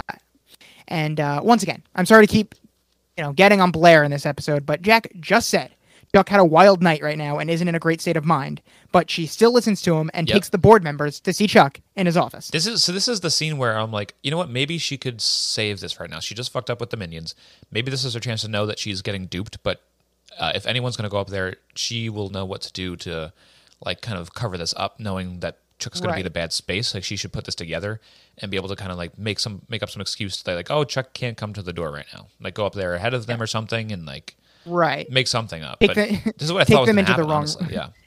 Uh, 0.08 0.14
and 0.88 1.18
uh, 1.18 1.40
once 1.42 1.62
again, 1.62 1.82
I'm 1.96 2.06
sorry 2.06 2.26
to 2.26 2.32
keep 2.32 2.54
you 3.16 3.24
know 3.24 3.32
getting 3.32 3.60
on 3.60 3.70
Blair 3.70 4.04
in 4.04 4.10
this 4.10 4.26
episode, 4.26 4.64
but 4.66 4.82
Jack 4.82 5.10
just 5.20 5.48
said. 5.48 5.73
Chuck 6.14 6.28
had 6.28 6.38
a 6.38 6.44
wild 6.44 6.80
night 6.80 7.02
right 7.02 7.18
now 7.18 7.38
and 7.40 7.50
isn't 7.50 7.66
in 7.66 7.74
a 7.74 7.80
great 7.80 8.00
state 8.00 8.16
of 8.16 8.24
mind, 8.24 8.62
but 8.92 9.10
she 9.10 9.26
still 9.26 9.52
listens 9.52 9.82
to 9.82 9.96
him 9.96 10.12
and 10.14 10.28
Yep. 10.28 10.34
takes 10.34 10.48
the 10.50 10.58
board 10.58 10.84
members 10.84 11.18
to 11.18 11.32
see 11.32 11.48
Chuck 11.48 11.80
in 11.96 12.06
his 12.06 12.16
office. 12.16 12.48
This 12.50 12.68
is 12.68 12.84
so. 12.84 12.92
This 12.92 13.08
is 13.08 13.18
the 13.20 13.30
scene 13.32 13.58
where 13.58 13.76
I'm 13.76 13.90
like, 13.90 14.14
you 14.22 14.30
know 14.30 14.36
what? 14.36 14.48
Maybe 14.48 14.78
she 14.78 14.96
could 14.96 15.20
save 15.20 15.80
this 15.80 15.98
right 15.98 16.08
now. 16.08 16.20
She 16.20 16.36
just 16.36 16.52
fucked 16.52 16.70
up 16.70 16.78
with 16.78 16.90
the 16.90 16.96
minions. 16.96 17.34
Maybe 17.72 17.90
this 17.90 18.04
is 18.04 18.14
her 18.14 18.20
chance 18.20 18.42
to 18.42 18.48
know 18.48 18.64
that 18.64 18.78
she's 18.78 19.02
getting 19.02 19.26
duped. 19.26 19.60
But 19.64 19.82
uh, 20.38 20.52
if 20.54 20.66
anyone's 20.66 20.96
going 20.96 21.08
to 21.08 21.12
go 21.12 21.18
up 21.18 21.30
there, 21.30 21.56
she 21.74 22.08
will 22.08 22.30
know 22.30 22.44
what 22.44 22.60
to 22.62 22.72
do 22.72 22.94
to, 22.96 23.32
like, 23.84 24.00
kind 24.00 24.16
of 24.16 24.34
cover 24.34 24.56
this 24.56 24.72
up, 24.76 25.00
knowing 25.00 25.40
that 25.40 25.58
Chuck's 25.80 26.00
going 26.00 26.10
to 26.12 26.14
be 26.16 26.20
in 26.20 26.26
a 26.28 26.30
bad 26.30 26.52
space. 26.52 26.94
Like, 26.94 27.02
she 27.02 27.16
should 27.16 27.32
put 27.32 27.44
this 27.44 27.56
together 27.56 28.00
and 28.38 28.52
be 28.52 28.56
able 28.56 28.68
to 28.68 28.76
kind 28.76 28.92
of 28.92 28.98
like 28.98 29.18
make 29.18 29.40
some 29.40 29.62
make 29.68 29.82
up 29.82 29.90
some 29.90 30.00
excuse 30.00 30.40
to 30.44 30.54
like, 30.54 30.70
oh, 30.70 30.84
Chuck 30.84 31.12
can't 31.12 31.36
come 31.36 31.52
to 31.54 31.62
the 31.62 31.72
door 31.72 31.90
right 31.90 32.06
now. 32.14 32.28
Like, 32.40 32.54
go 32.54 32.66
up 32.66 32.74
there 32.74 32.94
ahead 32.94 33.14
of 33.14 33.26
them 33.26 33.42
or 33.42 33.48
something 33.48 33.90
and 33.90 34.06
like 34.06 34.36
Right. 34.66 35.10
make 35.10 35.26
something 35.26 35.62
up. 35.62 35.78
Take 35.80 35.88
but 35.88 35.94
the- 35.96 36.32
this 36.38 36.46
is 36.48 36.52
what 36.52 36.60
I 36.62 36.64
take 36.66 36.76
thought 36.76 36.86
them 36.86 36.98
into 36.98 37.12
the 37.14 37.22
wrong- 37.22 37.32
honestly. 37.32 37.68
Yeah. 37.70 37.88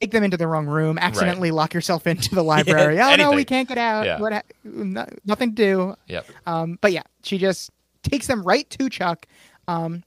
Take 0.00 0.10
them 0.10 0.24
into 0.24 0.36
the 0.36 0.48
wrong 0.48 0.66
room, 0.66 0.98
accidentally 0.98 1.52
lock 1.52 1.72
yourself 1.74 2.08
into 2.08 2.34
the 2.34 2.42
library. 2.52 2.98
oh 3.00 3.14
no, 3.14 3.30
we 3.30 3.44
can't 3.44 3.68
get 3.68 3.78
out. 3.78 4.04
Yeah. 4.04 4.18
What? 4.18 4.32
Ha- 4.32 4.42
no, 4.64 5.06
nothing 5.24 5.50
to 5.50 5.54
do. 5.54 5.94
Yep. 6.08 6.26
Um, 6.44 6.76
but 6.80 6.90
yeah, 6.90 7.04
she 7.22 7.38
just 7.38 7.70
takes 8.02 8.26
them 8.26 8.42
right 8.42 8.68
to 8.70 8.88
Chuck. 8.90 9.26
Um, 9.68 10.02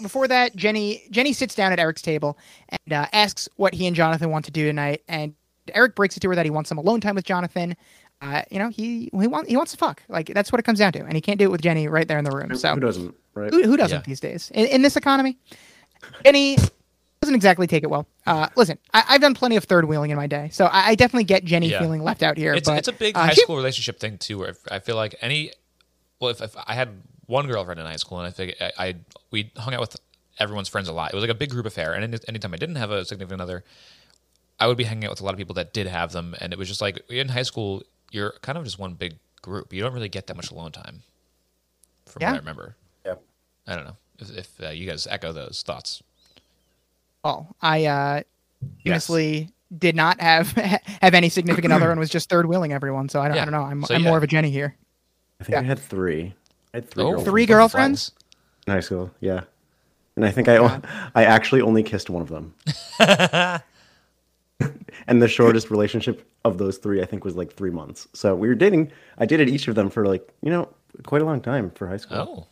before 0.00 0.28
that, 0.28 0.54
Jenny 0.54 1.02
Jenny 1.10 1.32
sits 1.32 1.56
down 1.56 1.72
at 1.72 1.80
Eric's 1.80 2.02
table 2.02 2.38
and 2.68 2.92
uh, 2.92 3.06
asks 3.12 3.48
what 3.56 3.74
he 3.74 3.88
and 3.88 3.96
Jonathan 3.96 4.30
want 4.30 4.44
to 4.44 4.52
do 4.52 4.64
tonight. 4.64 5.02
And 5.08 5.34
Eric 5.74 5.96
breaks 5.96 6.16
it 6.16 6.20
to 6.20 6.28
her 6.28 6.36
that 6.36 6.46
he 6.46 6.50
wants 6.50 6.68
some 6.68 6.78
alone 6.78 7.00
time 7.00 7.16
with 7.16 7.24
Jonathan. 7.24 7.76
Uh, 8.22 8.42
you 8.50 8.58
know, 8.58 8.68
he 8.70 9.10
he 9.12 9.26
wants 9.26 9.48
he 9.48 9.56
wants 9.56 9.72
to 9.72 9.78
fuck. 9.78 10.02
Like 10.08 10.28
that's 10.32 10.50
what 10.50 10.58
it 10.58 10.62
comes 10.64 10.78
down 10.78 10.92
to, 10.92 11.00
and 11.00 11.12
he 11.14 11.20
can't 11.20 11.38
do 11.38 11.44
it 11.44 11.50
with 11.50 11.60
Jenny 11.60 11.86
right 11.88 12.08
there 12.08 12.18
in 12.18 12.24
the 12.24 12.30
room. 12.30 12.48
Who, 12.50 12.56
So 12.56 12.72
who 12.74 12.80
doesn't, 12.80 13.14
right? 13.34 13.52
who, 13.52 13.62
who 13.62 13.76
doesn't 13.76 13.98
Yeah. 13.98 14.04
these 14.06 14.20
days 14.20 14.50
in, 14.54 14.66
in 14.66 14.82
this 14.82 14.96
economy? 14.96 15.36
Jenny 16.24 16.56
doesn't 17.20 17.34
exactly 17.34 17.66
take 17.66 17.82
it 17.82 17.90
well. 17.90 18.06
Uh, 18.26 18.48
listen, 18.56 18.78
I, 18.94 19.04
I've 19.10 19.20
done 19.20 19.34
plenty 19.34 19.56
of 19.56 19.64
third 19.64 19.84
wheeling 19.86 20.10
in 20.10 20.16
my 20.16 20.26
day, 20.26 20.48
so 20.50 20.66
I, 20.66 20.88
I 20.88 20.94
definitely 20.94 21.24
get 21.24 21.44
Jenny 21.44 21.68
Yeah. 21.70 21.80
feeling 21.80 22.02
left 22.02 22.22
out 22.22 22.36
here. 22.38 22.54
It's, 22.54 22.68
but 22.68 22.78
it's 22.78 22.88
a 22.88 22.92
big 22.92 23.16
uh, 23.16 23.24
high 23.24 23.32
she- 23.34 23.42
school 23.42 23.56
relationship 23.56 24.00
thing 24.00 24.16
too. 24.18 24.38
Where 24.38 24.54
I 24.70 24.78
feel 24.78 24.96
like 24.96 25.14
any, 25.20 25.52
well, 26.20 26.30
if, 26.30 26.40
if 26.40 26.56
I 26.66 26.74
had 26.74 26.88
one 27.26 27.46
girlfriend 27.46 27.80
in 27.80 27.86
high 27.86 27.96
school, 27.96 28.18
and 28.18 28.26
I 28.26 28.30
think 28.30 28.54
I, 28.60 28.72
I 28.78 28.94
we 29.30 29.50
hung 29.56 29.74
out 29.74 29.80
with 29.80 29.96
everyone's 30.38 30.68
friends 30.68 30.88
a 30.88 30.92
lot. 30.92 31.12
It 31.12 31.16
was 31.16 31.22
like 31.22 31.30
a 31.30 31.34
big 31.34 31.50
group 31.50 31.66
affair, 31.66 31.92
and 31.92 32.02
any, 32.04 32.18
anytime 32.28 32.54
I 32.54 32.56
didn't 32.56 32.76
have 32.76 32.90
a 32.90 33.04
significant 33.04 33.40
other, 33.42 33.64
I 34.58 34.66
would 34.68 34.76
be 34.78 34.84
hanging 34.84 35.04
out 35.04 35.10
with 35.10 35.20
a 35.20 35.24
lot 35.24 35.32
of 35.34 35.38
people 35.38 35.54
that 35.56 35.72
did 35.74 35.86
have 35.86 36.12
them, 36.12 36.34
and 36.40 36.52
it 36.52 36.58
was 36.58 36.68
just 36.68 36.80
like 36.80 36.98
in 37.10 37.28
high 37.28 37.42
school, 37.42 37.82
you're 38.10 38.34
kind 38.42 38.56
of 38.58 38.64
just 38.64 38.78
one 38.78 38.94
big 38.94 39.16
group. 39.42 39.72
You 39.72 39.82
don't 39.82 39.92
really 39.92 40.08
get 40.08 40.26
that 40.28 40.36
much 40.36 40.50
alone 40.50 40.72
time, 40.72 41.02
from 42.06 42.22
Yeah. 42.22 42.30
what 42.30 42.36
I 42.36 42.38
remember. 42.38 42.76
Yep. 43.04 43.22
I 43.66 43.74
don't 43.76 43.84
know 43.84 43.96
if, 44.18 44.36
if 44.36 44.60
uh, 44.62 44.68
you 44.70 44.86
guys 44.88 45.06
echo 45.08 45.32
those 45.32 45.62
thoughts. 45.66 46.02
Oh, 47.24 47.46
I 47.60 47.86
uh, 47.86 48.22
Yes. 48.84 48.92
honestly 49.10 49.50
did 49.76 49.94
not 49.96 50.20
have 50.20 50.50
have 51.02 51.14
any 51.14 51.28
significant 51.28 51.72
other 51.72 51.90
and 51.90 51.98
was 52.00 52.08
just 52.10 52.28
third 52.28 52.46
wheeling 52.46 52.72
everyone. 52.72 53.08
So 53.08 53.20
I 53.20 53.28
don't, 53.28 53.38
I 53.38 53.44
don't 53.44 53.52
know. 53.52 53.62
I'm, 53.62 53.84
So, 53.84 53.94
I'm 53.94 54.02
yeah. 54.02 54.08
more 54.08 54.16
of 54.16 54.22
a 54.22 54.26
Jenny 54.26 54.50
here. 54.50 54.76
I 55.40 55.44
think 55.44 55.58
I 55.58 55.62
had 55.62 55.78
three. 55.78 56.34
I 56.72 56.78
had 56.78 56.88
three 56.90 57.02
Oh, 57.04 57.08
girlfriends 57.10 57.24
Three 57.30 57.46
girlfriends? 57.46 58.12
in 58.66 58.72
high 58.72 58.80
school. 58.80 59.10
Yeah, 59.20 59.42
and 60.16 60.24
I 60.24 60.30
think 60.30 60.48
I, 60.48 60.80
I 61.14 61.24
actually 61.24 61.60
only 61.60 61.82
kissed 61.82 62.08
one 62.10 62.22
of 62.22 62.28
them. 62.28 62.54
and 65.08 65.22
the 65.22 65.28
shortest 65.28 65.70
relationship 65.70 66.26
of 66.44 66.58
those 66.58 66.78
three, 66.78 67.02
I 67.02 67.04
think, 67.06 67.24
was 67.24 67.36
like 67.36 67.52
three 67.52 67.70
months. 67.70 68.08
So 68.12 68.34
we 68.34 68.48
were 68.48 68.54
dating. 68.54 68.90
I 69.18 69.26
dated 69.26 69.48
each 69.48 69.68
of 69.68 69.74
them 69.74 69.90
for 69.90 70.06
like 70.06 70.28
you 70.42 70.50
know 70.50 70.68
quite 71.04 71.22
a 71.22 71.24
long 71.24 71.40
time 71.40 71.70
for 71.72 71.86
high 71.86 71.96
school. 71.98 72.18
Oh, 72.18 72.46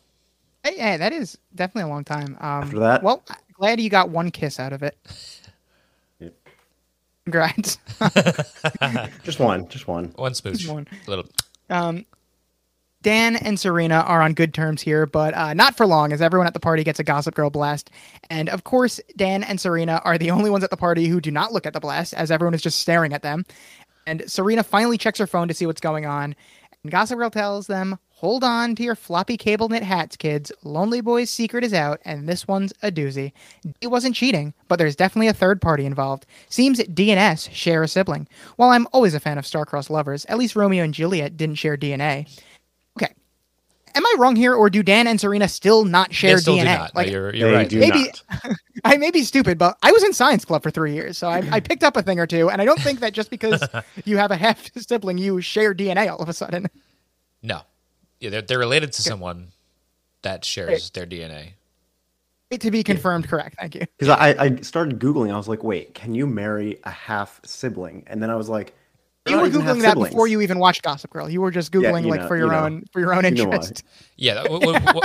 Hey, 0.63 0.77
hey, 0.79 0.97
that 0.97 1.13
is 1.13 1.37
definitely 1.53 1.83
a 1.89 1.93
long 1.93 2.03
time. 2.03 2.35
Um, 2.39 2.63
After 2.63 2.79
that- 2.79 3.03
well, 3.03 3.23
glad 3.53 3.79
you 3.79 3.87
got 3.89 4.09
one 4.09 4.31
kiss 4.31 4.59
out 4.59 4.73
of 4.73 4.81
it. 4.83 4.97
Yep. 6.19 6.33
Congrats. 7.25 7.77
Just 9.23 9.39
one, 9.39 9.67
just 9.67 9.87
one. 9.87 10.13
one 10.15 10.33
smooch, 10.33 10.67
one. 10.67 10.87
little. 11.07 11.25
Dan 13.05 13.35
and 13.35 13.59
Serena 13.59 13.97
are 13.97 14.23
on 14.23 14.33
good 14.33 14.51
terms 14.51 14.81
here, 14.81 15.05
but 15.05 15.35
uh, 15.35 15.53
not 15.53 15.77
for 15.77 15.85
long, 15.85 16.11
as 16.11 16.23
everyone 16.23 16.47
at 16.47 16.55
the 16.55 16.59
party 16.59 16.83
gets 16.83 16.99
a 16.99 17.03
Gossip 17.03 17.35
Girl 17.35 17.51
blast. 17.51 17.91
And 18.31 18.49
of 18.49 18.63
course, 18.63 18.99
Dan 19.15 19.43
and 19.43 19.61
Serena 19.61 20.01
are 20.03 20.17
the 20.17 20.31
only 20.31 20.49
ones 20.49 20.63
at 20.63 20.71
the 20.71 20.75
party 20.75 21.05
who 21.05 21.21
do 21.21 21.29
not 21.29 21.53
look 21.53 21.67
at 21.67 21.73
the 21.73 21.79
blast, 21.79 22.15
as 22.15 22.31
everyone 22.31 22.55
is 22.55 22.63
just 22.63 22.79
staring 22.79 23.13
at 23.13 23.21
them. 23.21 23.45
And 24.07 24.23
Serena 24.25 24.63
finally 24.63 24.97
checks 24.97 25.19
her 25.19 25.27
phone 25.27 25.47
to 25.47 25.53
see 25.53 25.67
what's 25.67 25.81
going 25.81 26.07
on. 26.07 26.35
And 26.81 26.91
Gossip 26.91 27.19
Girl 27.19 27.29
tells 27.29 27.67
them, 27.67 27.99
Hold 28.09 28.43
on 28.43 28.73
to 28.73 28.81
your 28.81 28.95
floppy 28.95 29.37
cable 29.37 29.69
knit 29.69 29.83
hats, 29.83 30.15
kids. 30.15 30.51
Lonely 30.63 30.99
Boy's 30.99 31.29
secret 31.29 31.63
is 31.63 31.75
out, 31.75 31.99
and 32.05 32.27
this 32.27 32.47
one's 32.47 32.73
a 32.81 32.91
doozy. 32.91 33.33
D 33.81 33.85
wasn't 33.85 34.15
cheating, 34.15 34.55
but 34.67 34.77
there's 34.79 34.95
definitely 34.95 35.27
a 35.27 35.33
third 35.33 35.61
party 35.61 35.85
involved. 35.85 36.25
Seems 36.49 36.83
D 36.85 37.11
and 37.11 37.19
S 37.19 37.49
share 37.51 37.83
a 37.83 37.87
sibling. 37.87 38.27
While 38.55 38.71
I'm 38.71 38.87
always 38.93 39.13
a 39.13 39.19
fan 39.19 39.37
of 39.37 39.45
star-crossed 39.45 39.91
lovers, 39.91 40.25
at 40.25 40.39
least 40.39 40.55
Romeo 40.55 40.83
and 40.83 40.93
Juliet 40.93 41.37
didn't 41.37 41.57
share 41.57 41.77
DNA. 41.77 42.27
Okay, 43.95 43.99
am 43.99 44.05
I 44.05 44.15
wrong 44.19 44.35
here, 44.35 44.53
or 44.53 44.69
do 44.69 44.83
Dan 44.83 45.07
and 45.07 45.19
Serena 45.19 45.47
still 45.47 45.85
not 45.85 46.13
share 46.13 46.35
They 46.35 46.41
still 46.41 46.55
DNA? 46.55 46.59
do 46.59 46.65
not. 46.65 46.95
No, 46.95 47.01
Like, 47.01 47.09
you're 47.11 47.35
you're 47.35 47.51
They 47.51 47.55
right. 47.57 47.69
do 47.69 47.79
maybe 47.79 47.99
not. 48.03 48.23
I 48.85 48.97
may 48.97 49.11
be 49.11 49.23
stupid, 49.23 49.57
but 49.57 49.77
I 49.83 49.91
was 49.91 50.03
in 50.03 50.13
science 50.13 50.45
club 50.45 50.63
for 50.63 50.71
three 50.71 50.93
years, 50.93 51.17
so 51.17 51.27
I, 51.27 51.43
I 51.51 51.59
picked 51.61 51.83
up 51.83 51.97
a 51.97 52.03
thing 52.03 52.19
or 52.19 52.27
two. 52.27 52.49
And 52.49 52.61
I 52.61 52.65
don't 52.65 52.79
think 52.81 52.99
that 52.99 53.13
just 53.13 53.29
because 53.29 53.63
you 54.05 54.17
have 54.17 54.31
a 54.31 54.35
half 54.37 54.69
sibling, 54.77 55.17
you 55.17 55.41
share 55.41 55.73
DNA 55.73 56.09
all 56.11 56.19
of 56.19 56.29
a 56.29 56.33
sudden. 56.33 56.67
No, 57.41 57.61
yeah, 58.19 58.29
they're 58.29 58.41
they're 58.41 58.59
related 58.59 58.93
to 58.93 59.01
someone 59.01 59.49
that 60.21 60.45
shares 60.45 60.89
their 60.91 61.05
DNA. 61.05 61.53
To 62.59 62.71
be 62.71 62.83
confirmed, 62.83 63.27
correct. 63.27 63.57
Thank 63.59 63.75
you. 63.75 63.81
Because 63.97 64.09
I, 64.09 64.29
I 64.39 64.55
started 64.57 64.99
Googling. 64.99 65.33
I 65.33 65.35
was 65.37 65.47
like, 65.47 65.63
wait, 65.63 65.93
can 65.93 66.13
you 66.15 66.25
marry 66.27 66.79
a 66.83 66.91
half 66.91 67.41
sibling? 67.43 68.03
And 68.07 68.21
then 68.23 68.29
I 68.29 68.35
was 68.35 68.47
like, 68.49 68.73
You 69.27 69.35
were 69.37 69.41
not 69.41 69.47
even 69.47 69.61
half 69.61 69.75
googling 69.77 69.81
that 69.81 69.89
siblings. 69.91 70.09
before 70.11 70.27
you 70.27 70.41
even 70.41 70.59
watched 70.59 70.83
Gossip 70.83 71.09
Girl. 71.11 71.27
You 71.29 71.41
were 71.41 71.49
just 71.51 71.73
Yeah, 71.73 71.81
googling 71.81 72.03
you 72.03 72.09
like 72.09 72.21
know- 72.21 72.27
for 72.27 72.37
your 72.37 72.45
you 72.47 72.51
know. 72.53 72.59
own 72.59 72.83
for 72.93 72.99
your 72.99 73.13
own 73.15 73.23
You 73.25 73.31
know 73.31 73.43
interest. 73.43 73.83
Yeah. 74.17 74.35
That, 74.35 74.43
w- 74.45 74.61
w- 74.73 74.79
w- 74.85 75.01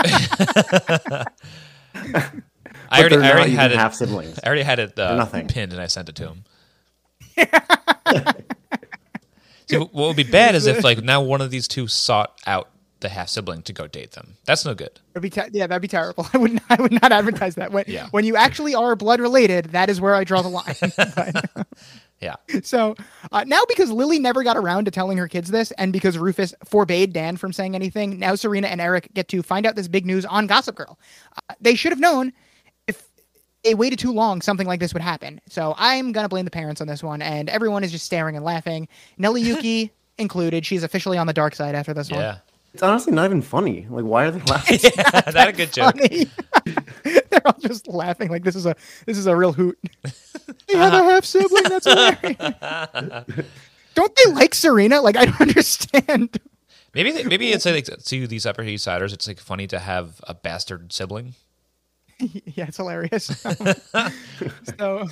I 1.95 3.03
But 3.03 3.13
already, 3.13 3.17
they're 3.17 3.25
I 3.25 3.31
already 3.33 3.53
even 3.53 3.61
had 3.61 3.73
it. 3.73 3.79
half 3.79 3.95
siblings. 3.95 4.39
I 4.43 4.47
already 4.47 4.63
had 4.63 4.79
it 4.79 4.99
uh, 4.99 5.17
nothing. 5.17 5.47
pinned 5.49 5.73
and 5.73 5.81
I 5.81 5.87
sent 5.87 6.09
it 6.09 6.17
to 6.17 6.29
him. 6.29 6.45
See, 9.69 9.77
what 9.77 9.93
would 9.95 10.17
be 10.17 10.25
bad 10.25 10.55
is 10.57 10.67
if 10.67 10.83
like 10.83 11.03
now 11.03 11.23
one 11.23 11.41
of 11.41 11.51
these 11.51 11.69
two 11.69 11.87
sought 11.87 12.39
out 12.47 12.69
the 13.01 13.09
half 13.09 13.29
sibling 13.29 13.63
to 13.63 13.73
go 13.73 13.87
date 13.87 14.11
them. 14.13 14.37
That's 14.45 14.65
no 14.65 14.75
good. 14.75 14.99
That'd 15.15 15.23
be 15.23 15.31
te- 15.31 15.57
yeah, 15.59 15.67
that'd 15.69 15.81
be 15.81 15.89
terrible. 15.89 16.27
I 16.35 16.39
would 16.39 16.53
not, 16.55 16.63
I 16.69 16.83
would 16.83 16.93
not 16.93 17.13
advertise 17.13 17.55
that. 17.55 17.71
When 17.73 17.85
Yeah. 17.87 18.09
when 18.11 18.25
you 18.25 18.37
actually 18.37 18.75
are 18.75 18.95
blood 18.97 19.21
related, 19.21 19.67
that 19.67 19.89
is 19.89 20.01
where 20.01 20.15
I 20.15 20.25
draw 20.25 20.43
the 20.43 20.49
line. 20.49 20.75
But- 20.97 21.67
Yeah. 22.21 22.37
So 22.63 22.97
uh, 23.33 23.45
now, 23.47 23.63
because 23.69 23.91
Lily 23.91 24.19
never 24.19 24.43
got 24.43 24.57
around 24.57 24.85
to 24.85 24.91
telling 24.91 25.17
her 25.19 25.27
kids 25.27 25.51
this, 25.51 25.71
and 25.73 25.93
because 25.93 26.19
Rufus 26.19 26.55
forbade 26.67 27.13
Dan 27.13 27.37
from 27.37 27.53
saying 27.53 27.75
anything, 27.75 28.19
now 28.19 28.35
Serena 28.35 28.69
and 28.69 28.81
Eric 28.81 29.09
get 29.15 29.29
to 29.29 29.43
find 29.43 29.65
out 29.67 29.75
this 29.75 29.89
big 29.89 30.05
news 30.05 30.27
on 30.27 30.47
Gossip 30.47 30.77
Girl. 30.77 30.99
Uh, 31.37 31.55
they 31.61 31.75
should 31.75 31.93
have 31.93 32.01
known 32.01 32.33
if 32.87 33.09
they 33.65 33.75
waited 33.75 33.99
too 33.99 34.13
long, 34.13 34.43
something 34.43 34.67
like 34.67 34.81
this 34.81 34.93
would 34.93 35.03
happen. 35.03 35.41
So 35.49 35.75
I'm 35.79 36.13
gonna 36.13 36.29
blame 36.29 36.45
the 36.45 36.51
parents 36.51 36.83
on 36.83 36.87
this 36.87 37.03
one, 37.03 37.23
and 37.23 37.49
everyone 37.49 37.85
is 37.85 37.91
just 37.91 38.05
staring 38.05 38.37
and 38.37 38.45
laughing. 38.45 38.87
Nelly 39.17 39.41
Yuki 39.43 39.91
included. 40.19 40.67
She's 40.67 40.83
officially 40.83 41.17
on 41.17 41.27
the 41.27 41.33
dark 41.33 41.55
side 41.55 41.75
after 41.75 41.95
this 41.95 42.11
one. 42.11 42.21
Yeah. 42.21 42.39
It's 42.73 42.83
honestly 42.83 43.13
not 43.13 43.25
even 43.25 43.43
funny. 43.43 43.87
Like, 43.91 44.05
why 44.05 44.27
are 44.27 44.31
they 44.31 44.41
laughing? 44.47 44.79
That's 44.95 45.35
a 45.35 45.53
good 45.53 45.73
joke. 45.73 45.97
They're 47.31 47.47
all 47.47 47.57
just 47.59 47.89
laughing 47.89 48.29
like 48.31 48.45
this 48.45 48.55
is 48.55 48.67
a 48.67 48.77
this 49.07 49.19
is 49.19 49.27
a 49.27 49.35
real 49.35 49.53
hoot. 49.53 49.79
They 50.67 50.77
have 50.77 50.93
a 50.93 50.97
uh-huh. 50.97 51.11
half 51.11 51.25
sibling. 51.25 51.65
That's 51.65 51.87
hilarious. 51.87 53.47
don't 53.95 54.17
they 54.17 54.33
like 54.33 54.55
Serena? 54.55 55.01
Like 55.01 55.17
I 55.17 55.27
don't 55.27 55.41
understand. 55.41 56.39
Maybe 56.95 57.13
they, 57.13 57.25
maybe 57.25 57.51
it's 57.51 57.67
like 57.67 57.85
to 57.85 58.27
these 58.27 58.47
Upper 58.47 58.63
East 58.63 58.85
Siders, 58.85 59.13
it's 59.13 59.29
like 59.29 59.39
funny 59.39 59.67
to 59.69 59.79
have 59.79 60.21
a 60.25 60.35
bastard 60.35 60.93
sibling. 60.93 61.35
yeah, 62.19 62.67
it's 62.67 62.77
hilarious. 62.77 63.27
so 64.79 65.07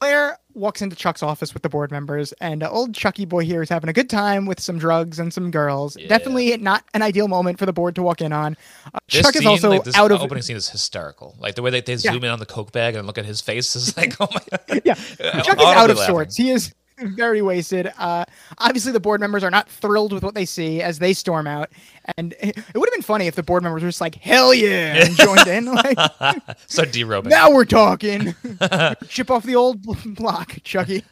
Blair 0.00 0.38
walks 0.54 0.82
into 0.82 0.94
Chuck's 0.96 1.22
office 1.22 1.54
with 1.54 1.62
the 1.62 1.68
board 1.68 1.90
members, 1.90 2.32
and 2.40 2.62
uh, 2.62 2.70
old 2.70 2.94
Chucky 2.94 3.24
boy 3.24 3.44
here 3.44 3.62
is 3.62 3.68
having 3.68 3.88
a 3.88 3.92
good 3.92 4.10
time 4.10 4.44
with 4.46 4.60
some 4.60 4.78
drugs 4.78 5.18
and 5.18 5.32
some 5.32 5.50
girls. 5.50 5.96
Yeah. 5.96 6.08
Definitely 6.08 6.56
not 6.58 6.84
an 6.94 7.02
ideal 7.02 7.26
moment 7.28 7.58
for 7.58 7.66
the 7.66 7.72
board 7.72 7.94
to 7.94 8.02
walk 8.02 8.20
in 8.20 8.32
on. 8.32 8.56
Uh, 8.92 8.98
This 9.10 9.22
Chuck 9.22 9.36
is 9.36 9.46
also 9.46 9.70
like, 9.70 9.84
this 9.84 9.96
out 9.96 10.12
of 10.12 10.20
opening 10.20 10.42
scene 10.42 10.56
is 10.56 10.68
hysterical. 10.68 11.34
Like 11.38 11.54
the 11.54 11.62
way 11.62 11.70
that 11.70 11.86
they 11.86 11.92
Yeah. 11.94 12.12
zoom 12.12 12.24
in 12.24 12.30
on 12.30 12.38
the 12.38 12.46
coke 12.46 12.72
bag 12.72 12.94
and 12.96 13.06
look 13.06 13.18
at 13.18 13.24
his 13.24 13.40
face 13.40 13.74
is 13.76 13.96
like, 13.96 14.14
oh 14.20 14.28
my 14.32 14.40
god. 14.50 14.82
yeah. 14.84 14.94
Chuck 14.94 15.58
is 15.58 15.64
out 15.64 15.90
of 15.90 15.96
laughing. 15.96 16.14
sorts. 16.14 16.36
He 16.36 16.50
is 16.50 16.74
very 16.98 17.42
wasted. 17.42 17.92
Uh, 17.98 18.24
obviously, 18.58 18.92
the 18.92 19.00
board 19.00 19.20
members 19.20 19.42
are 19.42 19.50
not 19.50 19.68
thrilled 19.68 20.12
with 20.12 20.22
what 20.22 20.34
they 20.34 20.44
see 20.44 20.80
as 20.82 20.98
they 20.98 21.12
storm 21.12 21.46
out. 21.46 21.70
And 22.16 22.34
it 22.40 22.56
would 22.74 22.88
have 22.88 22.92
been 22.94 23.02
funny 23.02 23.26
if 23.26 23.34
the 23.34 23.42
board 23.42 23.62
members 23.62 23.82
were 23.82 23.88
just 23.88 24.00
like, 24.00 24.14
"Hell 24.16 24.54
yeah!" 24.54 25.04
and 25.04 25.16
joined 25.16 25.46
in. 25.46 25.64
Like, 25.74 25.98
Start 26.66 26.90
derobing. 26.90 27.26
now 27.26 27.50
we're 27.50 27.64
talking. 27.64 28.34
Chip 29.08 29.30
off 29.30 29.44
the 29.44 29.56
old 29.56 29.82
block, 30.14 30.56
Chucky. 30.62 31.04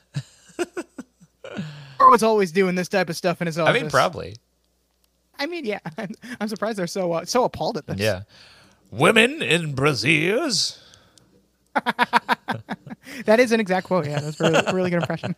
or 1.99 2.11
was 2.11 2.23
always 2.23 2.53
doing 2.53 2.75
this 2.75 2.89
type 2.89 3.09
of 3.09 3.17
stuff 3.17 3.41
in 3.41 3.47
his 3.47 3.59
office. 3.59 3.77
I 3.77 3.81
mean, 3.81 3.91
probably. 3.91 4.37
I 5.39 5.47
mean, 5.47 5.65
yeah. 5.65 5.81
I'm, 5.99 6.15
I'm 6.41 6.49
surprised 6.49 6.79
they're 6.79 6.87
so 6.87 7.13
uh, 7.13 7.25
so 7.25 7.45
appalled 7.45 7.77
at 7.77 7.87
this. 7.87 7.99
Yeah. 7.99 8.23
Women 8.91 9.43
in 9.43 9.75
brassieres. 9.75 10.79
That 13.27 13.41
is 13.41 13.53
an 13.53 13.61
exact 13.61 13.87
quote. 13.87 14.07
Yeah, 14.07 14.21
that's 14.21 14.41
a 14.41 14.51
really, 14.51 14.73
really 14.73 14.91
good 14.91 15.01
impression. 15.01 15.37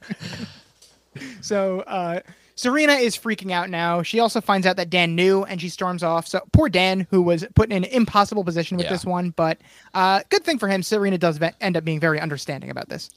so 1.40 1.80
uh, 1.80 2.20
Serena 2.54 2.92
is 2.92 3.16
freaking 3.16 3.50
out 3.52 3.68
now. 3.68 4.02
She 4.02 4.20
also 4.20 4.40
finds 4.40 4.66
out 4.66 4.76
that 4.76 4.90
Dan 4.90 5.14
knew, 5.14 5.42
and 5.44 5.60
she 5.60 5.68
storms 5.68 6.02
off. 6.02 6.26
So 6.28 6.40
poor 6.52 6.68
Dan, 6.68 7.06
who 7.10 7.20
was 7.22 7.44
put 7.54 7.70
in 7.72 7.84
an 7.84 7.90
impossible 7.90 8.44
position 8.44 8.76
with 8.76 8.84
Yeah. 8.86 8.92
this 8.92 9.04
one, 9.04 9.30
but 9.30 9.58
uh, 9.92 10.20
good 10.30 10.44
thing 10.44 10.58
for 10.58 10.68
him. 10.68 10.82
Serena 10.82 11.18
does 11.18 11.38
ve- 11.38 11.50
end 11.60 11.76
up 11.76 11.84
being 11.84 12.00
very 12.00 12.20
understanding 12.20 12.70
about 12.70 12.88
this. 12.88 13.10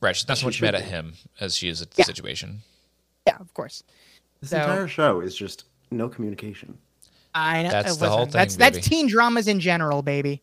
Right. 0.00 0.16
She's 0.16 0.26
not 0.28 0.38
so 0.38 0.46
much 0.46 0.54
should 0.56 0.64
mad 0.64 0.74
at 0.74 0.82
him 0.84 1.14
as 1.40 1.56
she 1.56 1.68
is 1.68 1.82
at 1.82 1.90
the 1.90 2.00
Yeah. 2.02 2.04
situation. 2.06 2.60
Yeah, 3.26 3.36
of 3.40 3.52
course. 3.54 3.82
This 4.40 4.50
So- 4.50 4.58
entire 4.58 4.88
show 4.88 5.20
is 5.20 5.34
just 5.36 5.64
no 5.90 6.08
communication. 6.08 6.78
I 7.34 7.62
know. 7.62 7.70
That's 7.70 7.92
uh, 8.00 8.04
the 8.06 8.10
whole 8.10 8.18
listen, 8.24 8.32
That's 8.32 8.54
thing, 8.54 8.58
that's 8.60 8.78
baby. 8.78 8.88
teen 8.88 9.06
dramas 9.08 9.48
in 9.48 9.60
general, 9.60 10.02
baby. 10.02 10.42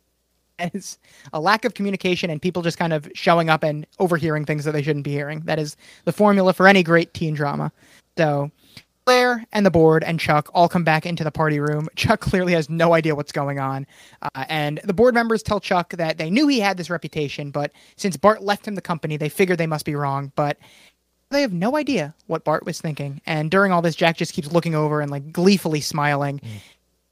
It's 0.60 0.98
a 1.34 1.40
lack 1.40 1.66
of 1.66 1.74
communication 1.74 2.30
and 2.30 2.42
people 2.42 2.62
just 2.62 2.78
kind 2.78 2.94
of 2.94 3.10
showing 3.14 3.50
up 3.50 3.64
and 3.64 3.86
overhearing 4.00 4.46
things 4.46 4.64
that 4.66 4.72
they 4.72 4.82
shouldn't 4.82 5.06
be 5.06 5.12
hearing. 5.12 5.42
That 5.42 5.60
is 5.60 5.76
the 6.06 6.14
formula 6.14 6.54
for 6.54 6.68
any 6.68 6.84
great 6.84 7.14
teen 7.14 7.34
drama. 7.34 7.72
So 8.18 8.52
Blair 9.06 9.46
and 9.52 9.66
the 9.66 9.72
board 9.72 10.04
and 10.04 10.20
Chuck 10.20 10.50
all 10.54 10.68
come 10.68 10.84
back 10.84 11.06
into 11.06 11.24
the 11.24 11.32
party 11.32 11.60
room. 11.60 11.88
Chuck 11.96 12.22
clearly 12.22 12.54
has 12.54 12.70
no 12.70 12.94
idea 12.94 13.16
what's 13.16 13.32
going 13.32 13.60
on. 13.60 13.86
Uh, 14.22 14.46
and 14.50 14.80
the 14.84 14.94
board 14.94 15.14
members 15.14 15.44
tell 15.44 15.60
Chuck 15.60 15.92
that 15.92 16.18
they 16.18 16.30
knew 16.30 16.48
he 16.48 16.60
had 16.60 16.78
this 16.78 16.90
reputation, 16.90 17.52
but 17.52 17.72
since 17.98 18.18
Bart 18.18 18.42
left 18.42 18.68
him 18.68 18.76
the 18.76 18.82
company, 18.82 19.18
they 19.18 19.30
figured 19.30 19.58
they 19.58 19.68
must 19.68 19.86
be 19.86 19.96
wrong. 19.96 20.32
But 20.36 20.58
they 21.30 21.42
have 21.42 21.54
no 21.54 21.76
idea 21.76 22.16
what 22.28 22.44
Bart 22.44 22.66
was 22.66 22.82
thinking. 22.82 23.22
And 23.26 23.52
during 23.52 23.72
all 23.72 23.82
this, 23.82 23.96
Jack 23.96 24.18
just 24.18 24.34
keeps 24.34 24.52
looking 24.52 24.76
over 24.76 25.02
and 25.02 25.12
like 25.12 25.32
gleefully 25.32 25.82
smiling. 25.82 26.42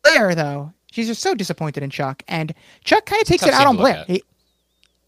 Blair, 0.03 0.33
though, 0.33 0.73
she's 0.93 1.07
just 1.07 1.21
so 1.21 1.33
disappointed 1.33 1.83
in 1.83 1.89
Chuck, 1.89 2.23
and 2.27 2.53
Chuck 2.83 3.05
kind 3.05 3.21
of 3.21 3.27
takes 3.27 3.43
it 3.43 3.53
out 3.53 3.67
on 3.67 3.75
Blair. 3.75 4.05
He, 4.07 4.23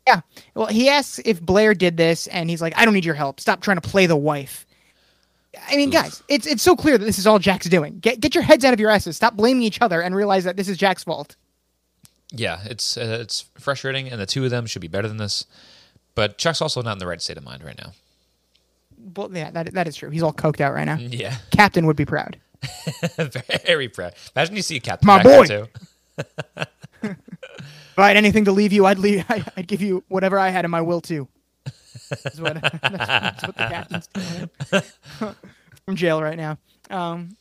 yeah, 0.08 0.22
well, 0.54 0.68
he 0.68 0.90
asks 0.90 1.20
if 1.24 1.42
Blair 1.42 1.74
did 1.74 1.96
this, 1.98 2.28
and 2.28 2.50
he's 2.50 2.62
like, 2.62 2.78
"I 2.78 2.86
don't 2.86 2.94
need 2.94 3.06
your 3.06 3.16
help. 3.16 3.40
Stop 3.40 3.62
trying 3.62 3.78
to 3.78 3.88
play 3.88 4.06
the 4.06 4.16
wife." 4.16 4.66
I 5.70 5.78
mean, 5.78 5.90
guys, 5.90 6.22
it's 6.28 6.46
it's 6.46 6.64
so 6.64 6.76
clear 6.76 6.98
that 6.98 7.06
this 7.06 7.18
is 7.18 7.26
all 7.26 7.40
Jack's 7.40 7.70
doing. 7.70 8.00
Get 8.00 8.20
get 8.20 8.36
your 8.36 8.44
heads 8.44 8.66
out 8.66 8.74
of 8.74 8.80
your 8.80 8.90
asses. 8.90 9.16
Stop 9.16 9.36
blaming 9.36 9.64
each 9.64 9.82
other, 9.82 10.02
and 10.02 10.16
realize 10.16 10.44
that 10.44 10.58
this 10.58 10.68
is 10.68 10.78
Jack's 10.78 11.04
fault. 11.04 11.36
Yeah, 12.32 12.60
it's 12.66 12.98
uh, 12.98 13.20
it's 13.22 13.46
frustrating, 13.58 14.10
and 14.10 14.20
the 14.20 14.26
two 14.26 14.44
of 14.44 14.52
them 14.52 14.66
should 14.66 14.82
be 14.82 14.88
better 14.88 15.08
than 15.08 15.18
this. 15.18 15.46
But 16.14 16.38
Chuck's 16.38 16.62
also 16.62 16.82
not 16.82 16.94
in 16.94 17.00
the 17.00 17.08
right 17.08 17.22
state 17.22 17.38
of 17.38 17.44
mind 17.44 17.64
right 17.64 17.78
now. 17.78 17.94
Well, 19.16 19.30
yeah, 19.34 19.52
that 19.52 19.74
that 19.74 19.88
is 19.88 19.96
true. 19.96 20.10
He's 20.10 20.24
all 20.24 20.34
coked 20.34 20.62
out 20.62 20.74
right 20.74 20.86
now. 20.86 20.98
Yeah, 21.00 21.36
Captain 21.52 21.86
would 21.86 21.96
be 21.96 22.06
proud. 22.06 22.38
very 23.66 23.88
proud. 23.89 24.13
Imagine 24.36 24.55
you 24.55 24.61
see 24.61 24.78
a 24.78 24.80
captain 24.80 25.07
My 25.07 25.22
boy. 25.22 25.45
too. 25.45 25.68
If 27.95 27.99
I 27.99 28.09
had 28.09 28.18
anything 28.18 28.43
to 28.45 28.51
leave 28.51 28.74
you, 28.74 28.86
I'd 28.86 28.99
leave. 28.99 29.24
I, 29.30 29.43
I'd 29.57 29.68
give 29.68 29.82
you 29.82 30.03
whatever 30.09 30.38
I 30.38 30.49
had 30.49 30.66
in 30.66 30.72
my 30.72 30.82
will 30.82 30.99
too. 31.01 31.28
That's 32.09 32.39
what, 32.39 32.61
that's, 32.61 32.80
that's 32.82 33.47
what 33.47 33.55
the 33.57 33.68
captain's 33.68 34.07
doing 34.07 35.36
from 35.86 35.95
jail 35.95 36.22
right 36.22 36.38
now. 36.38 36.57
Um, 36.89 37.38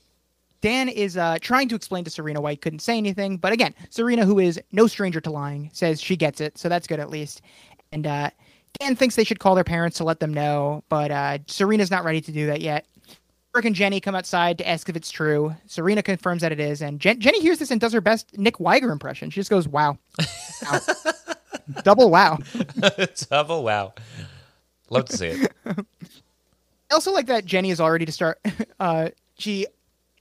Dan 0.60 0.88
is 0.88 1.16
uh, 1.16 1.38
trying 1.40 1.68
to 1.68 1.74
explain 1.74 2.04
to 2.04 2.10
Serena 2.10 2.40
why 2.40 2.52
he 2.52 2.56
couldn't 2.56 2.78
say 2.78 2.96
anything, 2.96 3.36
but 3.36 3.52
again, 3.52 3.74
Serena, 3.90 4.24
who 4.24 4.38
is 4.38 4.58
no 4.72 4.86
stranger 4.86 5.20
to 5.20 5.30
lying, 5.30 5.70
says 5.72 6.00
she 6.00 6.16
gets 6.16 6.40
it, 6.40 6.56
so 6.56 6.68
that's 6.68 6.86
good 6.86 7.00
at 7.00 7.10
least. 7.10 7.42
And 7.92 8.06
uh, 8.06 8.30
Dan 8.80 8.96
thinks 8.96 9.16
they 9.16 9.24
should 9.24 9.40
call 9.40 9.54
their 9.54 9.64
parents 9.64 9.98
to 9.98 10.04
let 10.04 10.20
them 10.20 10.32
know, 10.32 10.82
but 10.88 11.10
uh, 11.10 11.38
Serena's 11.46 11.90
not 11.90 12.05
ready 12.05 12.20
to 12.22 12.32
do 12.32 12.46
that 12.46 12.60
yet. 12.60 12.86
Eric 13.55 13.66
and 13.66 13.74
Jenny 13.76 14.01
come 14.01 14.14
outside 14.16 14.59
to 14.59 14.68
ask 14.68 14.89
if 14.89 14.97
it's 14.97 15.10
true. 15.10 15.55
Serena 15.66 16.02
confirms 16.02 16.43
that 16.43 16.51
it 16.51 16.59
is, 16.59 16.82
and 16.82 16.98
Jen- 16.98 17.20
Jenny 17.20 17.40
hears 17.40 17.59
this 17.60 17.70
and 17.70 17.81
does 17.81 17.93
her 17.93 18.01
best 18.01 18.36
Nick 18.36 18.56
Weiger 18.56 18.90
impression. 18.90 19.31
She 19.31 19.39
just 19.40 19.51
goes, 19.51 19.68
"Wow, 19.68 19.97
wow. 20.62 20.81
double 21.85 22.10
wow." 22.10 22.39
Double 23.31 23.62
wow. 23.62 23.94
Love 24.90 25.05
to 25.06 25.16
see 25.16 25.26
it. 25.28 25.52
I 25.66 25.74
also 26.93 27.12
like 27.12 27.26
that 27.26 27.44
Jenny 27.44 27.70
is 27.70 27.81
already 27.81 28.05
to 28.06 28.12
start. 28.12 28.40
Uh, 28.81 29.10
she 29.39 29.66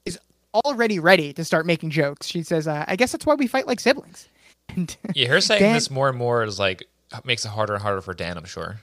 is 0.04 0.18
already 0.64 1.00
ready 1.00 1.32
to 1.32 1.44
start 1.44 1.66
making 1.66 1.90
jokes. 1.90 2.28
She 2.28 2.42
says, 2.44 2.68
uh, 2.68 2.84
"I 2.86 2.94
guess 2.94 3.10
that's 3.10 3.26
why 3.26 3.34
we 3.34 3.48
fight 3.48 3.66
like 3.66 3.80
siblings." 3.80 4.28
And 4.68 4.96
Yeah, 5.12 5.28
her 5.28 5.40
saying 5.40 5.60
Dan- 5.60 5.74
this 5.74 5.90
more 5.90 6.08
and 6.08 6.16
more 6.16 6.44
is 6.44 6.60
like 6.60 6.84
makes 7.24 7.44
it 7.44 7.48
harder 7.48 7.74
and 7.74 7.82
harder 7.82 8.00
for 8.00 8.14
Dan. 8.14 8.38
I'm 8.38 8.44
sure. 8.44 8.80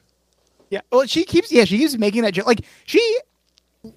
Yeah. 0.70 0.82
Well, 0.92 1.06
she 1.06 1.24
keeps 1.24 1.52
yeah, 1.54 1.64
she 1.64 1.78
keeps 1.78 1.98
making 1.98 2.24
that 2.24 2.34
joke. 2.34 2.48
Like 2.48 2.66
she 2.86 3.00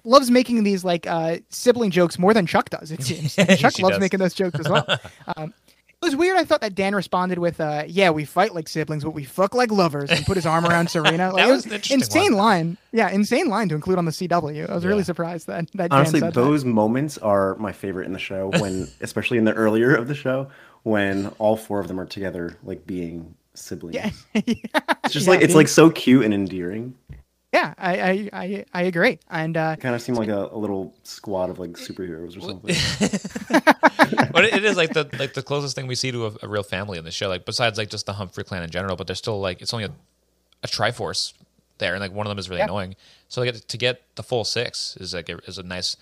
loves 0.03 0.31
making 0.31 0.63
these 0.63 0.83
like 0.83 1.05
uh 1.07 1.37
sibling 1.49 1.91
jokes 1.91 2.17
more 2.19 2.33
than 2.33 2.45
Chuck 2.45 2.69
does, 2.69 2.91
it 2.91 3.03
seems. 3.03 3.37
And 3.37 3.57
Chuck 3.57 3.77
loves 3.79 3.95
does. 3.95 3.99
making 3.99 4.19
those 4.19 4.33
jokes 4.33 4.59
as 4.59 4.67
well. 4.69 4.85
um, 5.37 5.53
it 6.01 6.05
was 6.07 6.15
weird. 6.15 6.37
I 6.37 6.43
thought 6.43 6.61
that 6.61 6.75
Dan 6.75 6.93
responded 6.93 7.39
with, 7.39 7.59
uh, 7.59 7.83
"Yeah, 7.87 8.09
we 8.11 8.25
fight 8.25 8.53
like 8.53 8.67
siblings, 8.67 9.03
but 9.03 9.11
we 9.11 9.23
fuck 9.23 9.55
like 9.55 9.71
lovers," 9.71 10.11
and 10.11 10.23
put 10.25 10.35
his 10.35 10.45
arm 10.45 10.65
around 10.65 10.89
Serena. 10.89 11.31
Like, 11.33 11.43
That 11.45 11.49
it 11.49 11.51
was 11.51 11.65
an 11.65 11.81
insane 11.89 12.33
one. 12.33 12.33
line. 12.33 12.77
Yeah, 12.91 13.09
insane 13.09 13.47
line 13.47 13.69
to 13.69 13.75
include 13.75 13.97
on 13.97 14.05
the 14.05 14.11
CW. 14.11 14.69
I 14.69 14.75
was 14.75 14.85
really 14.85 15.03
surprised 15.03 15.47
that 15.47 15.71
that 15.71 15.89
Dan 15.89 15.99
Honestly, 15.99 16.19
said 16.19 16.33
that. 16.33 16.39
those 16.39 16.63
moments 16.65 17.17
are 17.19 17.55
my 17.55 17.71
favorite 17.71 18.05
in 18.05 18.13
the 18.13 18.19
show. 18.19 18.51
When, 18.59 18.87
especially 19.01 19.37
in 19.37 19.45
the 19.45 19.53
earlier 19.53 19.95
of 19.95 20.07
the 20.07 20.15
show, 20.15 20.49
when 20.83 21.27
all 21.39 21.55
four 21.57 21.79
of 21.79 21.87
them 21.87 21.99
are 21.99 22.05
together, 22.05 22.55
like 22.63 22.85
being 22.85 23.33
siblings. 23.55 23.95
Yeah, 23.95 24.11
It's 24.35 25.13
just 25.13 25.25
Yeah, 25.25 25.31
like 25.31 25.39
it's 25.41 25.47
being- 25.47 25.55
like 25.57 25.67
so 25.69 25.89
cute 25.89 26.25
and 26.25 26.33
endearing. 26.33 26.93
Yeah, 27.55 27.73
I, 27.77 27.93
I, 28.01 28.29
I, 28.33 28.65
I 28.73 28.81
agree. 28.83 29.19
And 29.29 29.55
uh, 29.55 29.75
Kind 29.77 29.95
of 29.95 30.01
seem 30.01 30.15
like 30.15 30.29
a, 30.29 30.49
a 30.51 30.57
little 30.57 30.93
squad 31.03 31.49
of 31.49 31.57
like 31.59 31.71
superheroes 31.71 32.35
or 32.37 32.41
something. 32.41 32.75
but 34.31 34.45
it 34.45 34.63
is 34.65 34.75
like 34.77 34.93
the 34.93 35.09
like 35.17 35.33
the 35.33 35.41
closest 35.43 35.75
thing 35.75 35.87
we 35.87 35.95
see 35.95 36.11
to 36.11 36.27
a, 36.27 36.31
a 36.43 36.47
real 36.47 36.63
family 36.63 36.97
in 36.97 37.05
the 37.05 37.11
show. 37.11 37.27
Like 37.29 37.45
besides 37.45 37.77
like 37.77 37.89
just 37.89 38.05
the 38.05 38.13
Humphrey 38.13 38.43
clan 38.43 38.63
in 38.63 38.69
general, 38.69 38.95
but 38.95 39.07
they're 39.07 39.15
still 39.15 39.39
like 39.39 39.61
it's 39.61 39.73
only 39.73 39.85
a, 39.85 39.91
a 40.63 40.67
Triforce 40.67 41.33
there, 41.77 41.93
and 41.93 42.01
like 42.01 42.11
one 42.11 42.25
of 42.25 42.29
them 42.29 42.39
is 42.39 42.49
really 42.49 42.59
Yeah. 42.59 42.65
annoying. 42.65 42.95
So 43.29 43.41
like 43.41 43.67
to 43.67 43.77
get 43.77 44.01
the 44.15 44.23
full 44.23 44.43
six 44.43 44.97
is 44.97 45.13
like 45.13 45.29
a, 45.29 45.37
is 45.47 45.57
a 45.57 45.63
nice 45.63 45.95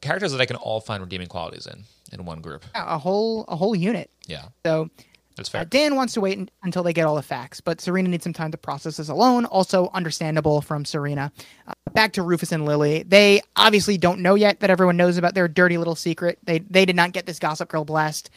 characters 0.00 0.32
that 0.32 0.40
I 0.40 0.46
can 0.46 0.56
all 0.56 0.80
find 0.80 1.02
redeeming 1.02 1.28
qualities 1.28 1.66
in 1.66 1.84
in 2.12 2.24
one 2.24 2.40
group. 2.40 2.64
a 2.74 2.98
whole 2.98 3.44
a 3.48 3.56
whole 3.56 3.74
unit. 3.76 4.10
Yeah, 4.26 4.46
So 4.64 4.90
that's 5.36 5.54
Uh. 5.54 5.64
Dan 5.64 5.94
wants 5.96 6.12
to 6.14 6.20
wait 6.20 6.38
un- 6.38 6.50
until 6.62 6.82
they 6.82 6.92
get 6.92 7.06
all 7.06 7.14
the 7.16 7.22
facts, 7.22 7.60
but 7.60 7.80
Serena 7.80 8.08
needs 8.08 8.24
some 8.24 8.32
time 8.32 8.50
to 8.50 8.58
process 8.58 8.96
this 8.98 9.08
alone. 9.08 9.44
Also, 9.46 9.90
understandable 9.94 10.60
from 10.60 10.84
Serena. 10.84 11.32
Uh, 11.66 11.72
back 11.92 12.12
to 12.14 12.22
Rufus 12.22 12.52
and 12.52 12.64
Lily. 12.64 13.02
They 13.04 13.40
obviously 13.56 13.96
don't 13.98 14.20
know 14.20 14.34
yet 14.34 14.60
that 14.60 14.70
everyone 14.70 14.96
knows 14.96 15.16
about 15.16 15.34
their 15.34 15.48
dirty 15.48 15.78
little 15.78 15.94
secret. 15.96 16.38
They 16.44 16.58
they 16.60 16.84
did 16.84 16.96
not 16.96 17.12
get 17.12 17.26
this 17.26 17.38
Gossip 17.38 17.68
Girl 17.68 17.84
blast, 17.84 18.30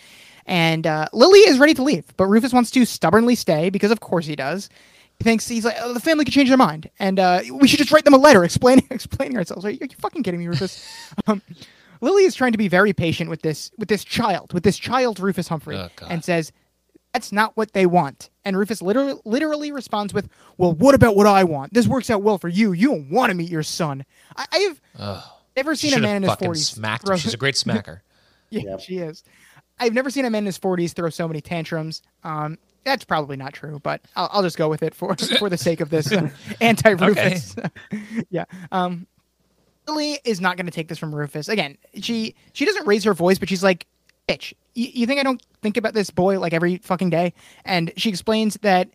and 0.45 0.85
uh, 0.87 1.07
Lily 1.13 1.39
is 1.39 1.59
ready 1.59 1.73
to 1.73 1.83
leave, 1.83 2.05
but 2.17 2.25
Rufus 2.27 2.53
wants 2.53 2.71
to 2.71 2.85
stubbornly 2.85 3.35
stay 3.35 3.69
because, 3.69 3.91
of 3.91 3.99
course, 3.99 4.25
he 4.25 4.35
does. 4.35 4.69
He 5.19 5.23
thinks 5.23 5.47
he's 5.47 5.63
like, 5.65 5.75
oh, 5.79 5.93
the 5.93 5.99
family 5.99 6.25
could 6.25 6.33
change 6.33 6.49
their 6.49 6.57
mind, 6.57 6.89
and 6.99 7.19
uh, 7.19 7.41
we 7.51 7.67
should 7.67 7.77
just 7.79 7.91
write 7.91 8.03
them 8.05 8.13
a 8.15 8.17
letter 8.17 8.43
explaining 8.45 8.87
explaining 8.89 9.37
ourselves. 9.37 9.63
Are 9.65 9.69
you, 9.69 9.77
are 9.81 9.85
you 9.85 9.95
fucking 9.99 10.23
kidding 10.23 10.39
me, 10.39 10.47
Rufus? 10.47 10.83
um, 11.27 11.41
Lily 12.01 12.23
is 12.23 12.35
trying 12.35 12.51
to 12.51 12.57
be 12.57 12.67
very 12.67 12.91
patient 12.93 13.29
with 13.29 13.41
this 13.43 13.71
with 13.77 13.87
this 13.87 14.03
child, 14.03 14.51
with 14.53 14.63
this 14.63 14.77
child 14.77 15.19
Rufus 15.19 15.47
Humphrey, 15.47 15.77
Oh, 15.77 15.89
and 16.09 16.23
says, 16.23 16.51
"That's 17.14 17.31
not 17.31 17.56
what 17.56 17.73
they 17.73 17.85
want." 17.85 18.30
And 18.44 18.57
Rufus 18.57 18.81
literally 18.81 19.19
literally 19.23 19.72
responds 19.72 20.14
with, 20.14 20.27
"Well, 20.57 20.73
what 20.73 20.95
about 20.95 21.15
what 21.15 21.27
I 21.27 21.44
want? 21.44 21.73
This 21.73 21.88
works 21.88 22.10
out 22.10 22.22
well 22.23 22.38
for 22.38 22.49
you. 22.49 22.73
You 22.73 22.90
don't 22.90 23.10
want 23.10 23.30
to 23.30 23.35
meet 23.35 23.49
your 23.49 23.64
son." 23.64 24.03
I, 24.35 24.45
I 24.52 24.57
have 24.99 25.23
never 25.56 25.76
seen 25.76 25.94
a 25.94 25.99
man 25.99 26.18
in 26.18 26.23
his 26.23 26.35
forties 26.35 26.68
smacked 26.68 27.07
her. 27.07 27.18
She's 27.18 27.34
a 27.34 27.38
great 27.38 27.56
smacker. 27.56 27.99
yeah, 28.49 28.61
Yep. 28.72 28.80
she 28.81 28.98
is. 28.98 29.23
I've 29.80 29.94
never 29.94 30.10
seen 30.10 30.26
a 30.26 30.30
man 30.30 30.44
in 30.44 30.45
his 30.45 30.60
40s 30.60 30.94
throw 30.94 31.10
so 31.10 31.27
many 31.27 31.41
tantrums. 31.41 32.03
Um, 32.23 32.60
that's 32.84 33.03
probably 33.03 33.38
not 33.38 33.53
true, 33.53 33.80
but 33.81 34.02
I'll, 34.15 34.30
I'll 34.31 34.41
just 34.44 34.56
go 34.57 34.69
with 34.69 34.84
it 34.84 34.94
for 34.94 35.15
for 35.40 35.49
the 35.49 35.57
sake 35.57 35.80
of 35.81 35.90
this 35.90 36.11
uh, 36.11 36.30
anti-Rufus. 36.61 37.56
yeah. 38.30 38.45
Um, 38.72 39.07
Lily 39.88 40.19
is 40.23 40.40
not 40.40 40.56
going 40.57 40.65
to 40.68 40.72
take 40.72 40.88
this 40.88 40.98
from 40.99 41.14
Rufus. 41.14 41.49
Again, 41.49 41.77
she 42.02 42.35
she 42.53 42.65
doesn't 42.65 42.85
raise 42.88 43.03
her 43.03 43.14
voice, 43.14 43.38
but 43.40 43.49
she's 43.49 43.64
like, 43.64 43.85
"Bitch, 44.30 44.53
you, 44.75 44.89
you 44.93 45.05
think 45.05 45.19
I 45.19 45.23
don't 45.23 45.41
think 45.61 45.77
about 45.77 45.93
this 45.93 46.09
boy 46.09 46.39
like 46.39 46.53
every 46.53 46.77
fucking 46.77 47.09
day?" 47.09 47.33
And 47.65 47.91
she 47.97 48.09
explains 48.09 48.57
that 48.61 48.89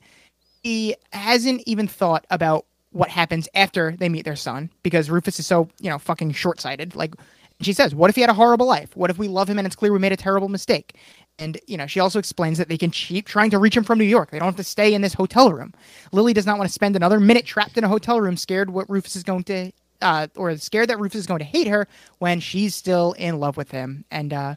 he 0.63 0.95
hasn't 1.13 1.63
even 1.67 1.89
thought 1.89 2.27
about 2.31 2.67
what 2.91 3.09
happens 3.09 3.49
after 3.55 3.95
they 3.99 4.09
meet 4.09 4.25
their 4.25 4.37
son 4.37 4.71
because 4.83 5.11
Rufus 5.11 5.39
is 5.39 5.47
so, 5.47 5.69
you 5.81 5.91
know, 5.91 5.99
fucking 5.99 6.33
short 6.33 6.61
sighted. 6.61 6.97
Like, 6.97 7.15
she 7.61 7.73
says, 7.73 7.95
What 7.95 8.11
if 8.11 8.17
he 8.17 8.21
had 8.23 8.31
a 8.31 8.35
horrible 8.35 8.67
life? 8.67 8.97
What 8.97 9.11
if 9.11 9.19
we 9.19 9.29
love 9.29 9.49
him 9.49 9.59
and 9.59 9.67
it's 9.67 9.77
clear 9.77 9.93
we 9.93 9.99
made 9.99 10.13
a 10.13 10.17
terrible 10.17 10.49
mistake? 10.49 10.97
And, 11.39 11.61
you 11.67 11.77
know, 11.77 11.87
she 11.87 12.01
also 12.01 12.19
explains 12.19 12.59
that 12.59 12.69
they 12.69 12.79
can 12.79 12.91
keep 12.91 13.27
trying 13.27 13.51
to 13.51 13.59
reach 13.59 13.77
him 13.77 13.85
from 13.85 13.99
New 13.99 14.05
York. 14.05 14.31
They 14.31 14.39
don't 14.39 14.47
have 14.47 14.57
to 14.57 14.65
stay 14.65 14.95
in 14.95 15.03
this 15.03 15.15
hotel 15.15 15.53
room. 15.53 15.73
Lily 16.13 16.33
does 16.33 16.47
not 16.47 16.59
want 16.59 16.69
to 16.69 16.73
spend 16.73 16.97
another 16.97 17.21
minute 17.21 17.47
trapped 17.47 17.79
in 17.79 17.85
a 17.85 17.89
hotel 17.89 18.21
room, 18.21 18.37
scared 18.37 18.71
what 18.71 18.91
Rufus 18.91 19.15
is 19.15 19.23
going 19.23 19.45
to, 19.45 19.71
uh, 20.03 20.27
or 20.37 20.57
scared 20.57 20.91
that 20.91 20.99
Rufus 20.99 21.21
is 21.21 21.27
going 21.27 21.39
to 21.39 21.45
hate 21.45 21.69
her 21.69 21.87
when 22.19 22.41
she's 22.41 22.75
still 22.75 23.13
in 23.13 23.39
love 23.39 23.57
with 23.57 23.71
him. 23.71 24.05
And, 24.11 24.33
uh, 24.33 24.57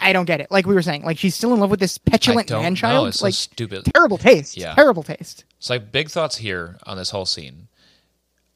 I 0.00 0.12
don't 0.12 0.24
get 0.24 0.40
it. 0.40 0.50
Like 0.50 0.66
we 0.66 0.74
were 0.74 0.82
saying, 0.82 1.04
like 1.04 1.18
she's 1.18 1.34
still 1.34 1.52
in 1.54 1.60
love 1.60 1.70
with 1.70 1.80
this 1.80 1.98
petulant 1.98 2.50
man 2.50 2.74
child. 2.74 3.08
It's 3.08 3.18
so 3.18 3.26
like 3.26 3.34
stupid. 3.34 3.84
terrible 3.94 4.18
taste. 4.18 4.56
Yeah. 4.56 4.74
Terrible 4.74 5.02
taste. 5.02 5.44
So 5.58 5.74
like 5.74 5.92
big 5.92 6.10
thoughts 6.10 6.36
here 6.36 6.78
on 6.84 6.96
this 6.96 7.10
whole 7.10 7.26
scene. 7.26 7.68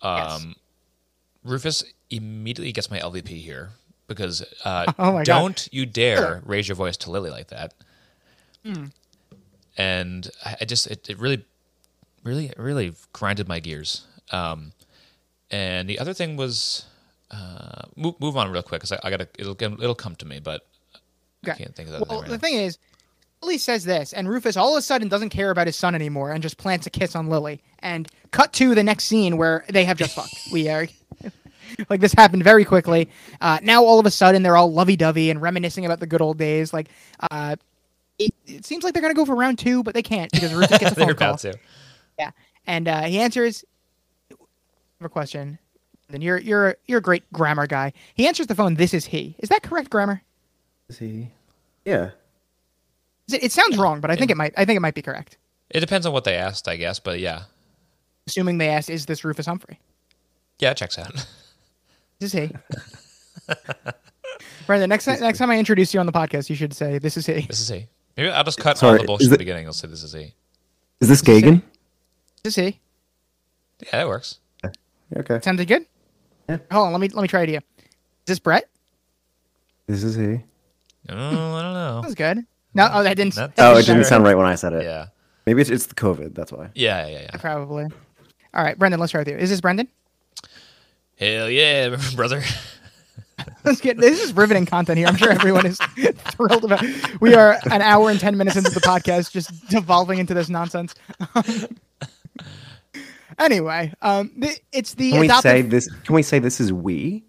Um, 0.02 0.20
Yes. 0.20 0.46
Rufus 1.44 1.84
immediately 2.10 2.72
gets 2.72 2.90
my 2.90 2.98
LVP 2.98 3.28
here 3.28 3.70
because 4.08 4.44
uh, 4.64 4.92
Oh 4.98 5.22
don't 5.22 5.68
you 5.72 5.86
dare 5.86 6.42
raise 6.44 6.68
your 6.68 6.74
voice 6.74 6.96
to 6.98 7.10
Lily 7.10 7.30
like 7.30 7.48
that. 7.48 7.74
Hmm. 8.64 8.86
And 9.76 10.28
I 10.44 10.56
I 10.60 10.64
just 10.64 10.86
it, 10.88 11.08
it 11.08 11.18
really, 11.18 11.44
really, 12.24 12.52
really 12.56 12.94
grinded 13.12 13.46
my 13.48 13.60
gears. 13.60 14.06
Um, 14.32 14.72
and 15.50 15.88
the 15.88 15.98
other 15.98 16.12
thing 16.14 16.36
was 16.36 16.86
uh, 17.30 17.82
move, 17.94 18.18
move 18.20 18.36
on 18.36 18.50
real 18.50 18.62
quick 18.62 18.80
because 18.80 18.92
I, 18.92 18.98
I 19.04 19.10
gotta 19.10 19.28
it'll 19.38 19.56
it'll 19.60 19.94
come 19.94 20.16
to 20.16 20.26
me, 20.26 20.40
but 20.40 20.66
I 21.48 21.54
can't 21.54 21.74
think 21.74 21.88
of 21.88 21.98
that. 22.00 22.08
Well, 22.08 22.20
right 22.20 22.28
the 22.28 22.36
now. 22.36 22.40
thing 22.40 22.54
is, 22.54 22.78
Lily 23.42 23.58
says 23.58 23.84
this, 23.84 24.12
and 24.12 24.28
Rufus 24.28 24.56
all 24.56 24.74
of 24.74 24.78
a 24.78 24.82
sudden 24.82 25.08
doesn't 25.08 25.30
care 25.30 25.50
about 25.50 25.66
his 25.66 25.76
son 25.76 25.94
anymore 25.94 26.32
and 26.32 26.42
just 26.42 26.56
plants 26.58 26.86
a 26.86 26.90
kiss 26.90 27.14
on 27.14 27.28
Lily. 27.28 27.62
And 27.80 28.08
cut 28.30 28.52
to 28.54 28.74
the 28.74 28.82
next 28.82 29.04
scene 29.04 29.36
where 29.36 29.64
they 29.68 29.84
have 29.84 29.98
just 29.98 30.14
fucked. 30.14 30.34
We 30.52 30.68
are. 30.68 30.86
Like 31.90 32.00
this 32.00 32.12
happened 32.14 32.44
very 32.44 32.64
quickly. 32.64 33.10
Uh, 33.40 33.58
now 33.60 33.84
all 33.84 33.98
of 33.98 34.06
a 34.06 34.10
sudden 34.10 34.42
they're 34.44 34.56
all 34.56 34.72
lovey-dovey 34.72 35.30
and 35.30 35.42
reminiscing 35.42 35.84
about 35.84 35.98
the 35.98 36.06
good 36.06 36.22
old 36.22 36.38
days. 36.38 36.72
Like, 36.72 36.88
uh, 37.28 37.56
it, 38.20 38.32
it 38.46 38.64
seems 38.64 38.84
like 38.84 38.94
they're 38.94 39.02
gonna 39.02 39.14
go 39.14 39.24
for 39.26 39.34
round 39.34 39.58
two, 39.58 39.82
but 39.82 39.92
they 39.92 40.02
can't 40.02 40.30
because 40.30 40.54
Rufus 40.54 40.78
gets 40.78 40.92
a 40.92 40.94
They're 40.94 41.06
phone 41.08 41.14
call. 41.16 41.28
about 41.30 41.40
to. 41.40 41.58
Yeah, 42.20 42.30
and 42.68 42.86
uh, 42.86 43.02
he 43.02 43.18
answers. 43.18 43.64
I 44.30 44.36
have 45.00 45.06
a 45.06 45.08
question. 45.08 45.58
Then 46.08 46.22
you're 46.22 46.38
you're 46.38 46.76
you're 46.86 46.98
a 46.98 47.02
great 47.02 47.30
grammar 47.32 47.66
guy. 47.66 47.92
He 48.14 48.28
answers 48.28 48.46
the 48.46 48.54
phone. 48.54 48.76
This 48.76 48.94
is 48.94 49.06
he. 49.06 49.34
Is 49.40 49.48
that 49.48 49.62
correct 49.64 49.90
grammar? 49.90 50.22
Is 50.88 50.98
he? 50.98 51.30
Yeah. 51.86 52.10
It, 53.32 53.44
it 53.44 53.52
sounds 53.52 53.78
wrong, 53.78 54.00
but 54.00 54.10
I 54.10 54.16
think 54.16 54.30
it 54.30 54.36
might. 54.36 54.52
I 54.56 54.64
think 54.66 54.76
it 54.76 54.80
might 54.80 54.94
be 54.94 55.02
correct. 55.02 55.38
It 55.70 55.80
depends 55.80 56.04
on 56.04 56.12
what 56.12 56.24
they 56.24 56.34
asked, 56.34 56.68
I 56.68 56.76
guess, 56.76 56.98
but 56.98 57.18
yeah, 57.18 57.44
Assuming 58.26 58.58
they 58.58 58.68
asked, 58.68 58.90
"Is 58.90 59.06
this 59.06 59.24
Rufus 59.24 59.46
Humphrey?" 59.46 59.80
yeah, 60.58 60.72
it 60.72 60.76
checks 60.76 60.98
out. 60.98 61.12
This 62.18 62.32
is 62.32 62.48
he. 62.48 62.56
Brendan, 64.66 64.88
next 64.88 65.04
time, 65.04 65.20
next 65.20 65.38
time 65.38 65.50
I 65.50 65.58
introduce 65.58 65.92
you 65.92 66.00
on 66.00 66.06
the 66.06 66.12
podcast, 66.12 66.48
you 66.48 66.56
should 66.56 66.72
say, 66.72 66.98
"This 66.98 67.18
is 67.18 67.26
he." 67.26 67.42
This 67.42 67.60
is 67.60 67.68
he. 67.68 67.88
Maybe 68.16 68.30
I'll 68.30 68.42
just 68.42 68.58
cut 68.58 68.82
all 68.82 68.96
the 68.96 69.04
bullshit 69.04 69.26
at 69.26 69.32
the 69.32 69.36
beginning. 69.38 69.66
I'll 69.66 69.74
say 69.74 69.86
this 69.86 70.02
is 70.02 70.14
he. 70.14 70.32
Is 71.02 71.08
this 71.10 71.20
Gagan? 71.20 71.62
This 72.42 72.56
is 72.56 72.64
he. 72.64 72.80
Yeah, 73.82 73.98
that 73.98 74.08
works. 74.08 74.38
Okay. 75.14 75.40
Sounded 75.42 75.68
good. 75.68 75.84
Yeah. 76.48 76.56
Hold 76.70 76.86
on. 76.86 76.92
Let 76.92 77.02
me 77.02 77.08
let 77.08 77.20
me 77.20 77.28
try 77.28 77.42
it 77.42 77.50
again. 77.50 77.62
Is 77.78 77.84
this 78.24 78.38
Brett? 78.38 78.66
This 79.86 80.02
is 80.02 80.16
he. 80.16 80.42
Oh, 81.08 81.54
I 81.54 81.62
don't 81.62 81.74
know. 81.74 82.00
That 82.00 82.06
was 82.06 82.14
good. 82.14 82.44
No, 82.74 82.88
oh, 82.92 83.02
that 83.02 83.16
didn't. 83.16 83.34
That- 83.34 83.56
that 83.56 83.66
Oh, 83.66 83.72
it 83.72 83.82
didn't 83.82 83.86
didn't 83.96 84.04
sound 84.04 84.06
sound 84.06 84.24
right 84.24 84.36
when 84.36 84.46
I 84.46 84.54
said 84.54 84.72
it. 84.72 84.82
Yeah. 84.84 85.06
Maybe 85.46 85.60
it's, 85.60 85.70
it's 85.70 85.86
the 85.86 85.94
COVID. 85.94 86.34
That's 86.34 86.50
why. 86.52 86.70
Yeah, 86.74 87.06
yeah, 87.06 87.20
yeah. 87.22 87.36
Probably. 87.38 87.84
All 88.54 88.64
right, 88.64 88.78
Brendan. 88.78 88.98
Let's 89.00 89.12
try 89.12 89.20
with 89.20 89.28
you. 89.28 89.36
Is 89.36 89.50
this 89.50 89.60
Brendan? 89.60 89.88
Hell 91.18 91.48
yeah, 91.48 91.96
brother. 92.16 92.42
Let's 93.64 93.80
get. 93.80 93.96
This 93.98 94.22
is 94.22 94.32
riveting 94.32 94.66
content 94.66 94.98
here. 94.98 95.06
I'm 95.06 95.16
sure 95.16 95.30
everyone 95.30 95.66
is 95.66 95.78
thrilled 96.30 96.64
about. 96.64 96.82
We 97.20 97.34
are 97.34 97.58
an 97.70 97.82
hour 97.82 98.10
and 98.10 98.18
ten 98.18 98.36
minutes 98.36 98.56
into 98.56 98.70
the 98.70 98.80
podcast, 98.80 99.30
just 99.30 99.68
devolving 99.68 100.18
into 100.18 100.34
this 100.34 100.48
nonsense. 100.48 100.94
anyway, 103.38 103.92
um, 104.02 104.32
it's 104.72 104.94
the 104.94 105.10
Can 105.12 105.20
we 105.20 105.26
adoptive. 105.26 105.42
say 105.50 105.62
this? 105.62 105.88
Can 106.04 106.14
we 106.14 106.22
say 106.22 106.38
this 106.38 106.60
is 106.60 106.72
we? 106.72 107.24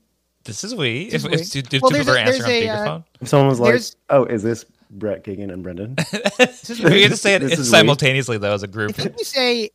This 0.48 0.64
is 0.64 0.74
we. 0.74 1.10
This 1.10 1.24
If, 1.26 1.32
is 1.34 1.56
if, 1.56 1.72
we. 1.72 1.78
if, 1.78 1.82
Well, 1.84 1.92
there's 1.92 2.06
people 2.06 2.14
a- 2.14 2.18
are 2.18 2.20
answering 2.20 2.42
on 2.42 2.50
there's 2.50 2.88
a, 2.88 2.92
uh, 2.92 3.26
someone 3.26 3.48
was 3.50 3.60
like, 3.60 3.70
There's- 3.70 3.96
"Oh, 4.10 4.26
is 4.26 4.42
this 4.44 4.66
Brett 4.90 5.24
Gagan 5.24 5.52
and 5.54 5.62
Brendan?" 5.62 5.96
this 6.38 6.70
we 6.70 6.90
get 7.02 7.10
to 7.10 7.18
say 7.18 7.36
it 7.36 7.40
This 7.40 7.54
is 7.54 7.60
we. 7.60 7.78
simultaneously 7.78 8.38
though 8.40 8.54
as 8.54 8.64
a 8.64 8.68
group. 8.68 8.92
I 8.92 9.04
think 9.04 9.16
you 9.20 9.26
say 9.26 9.70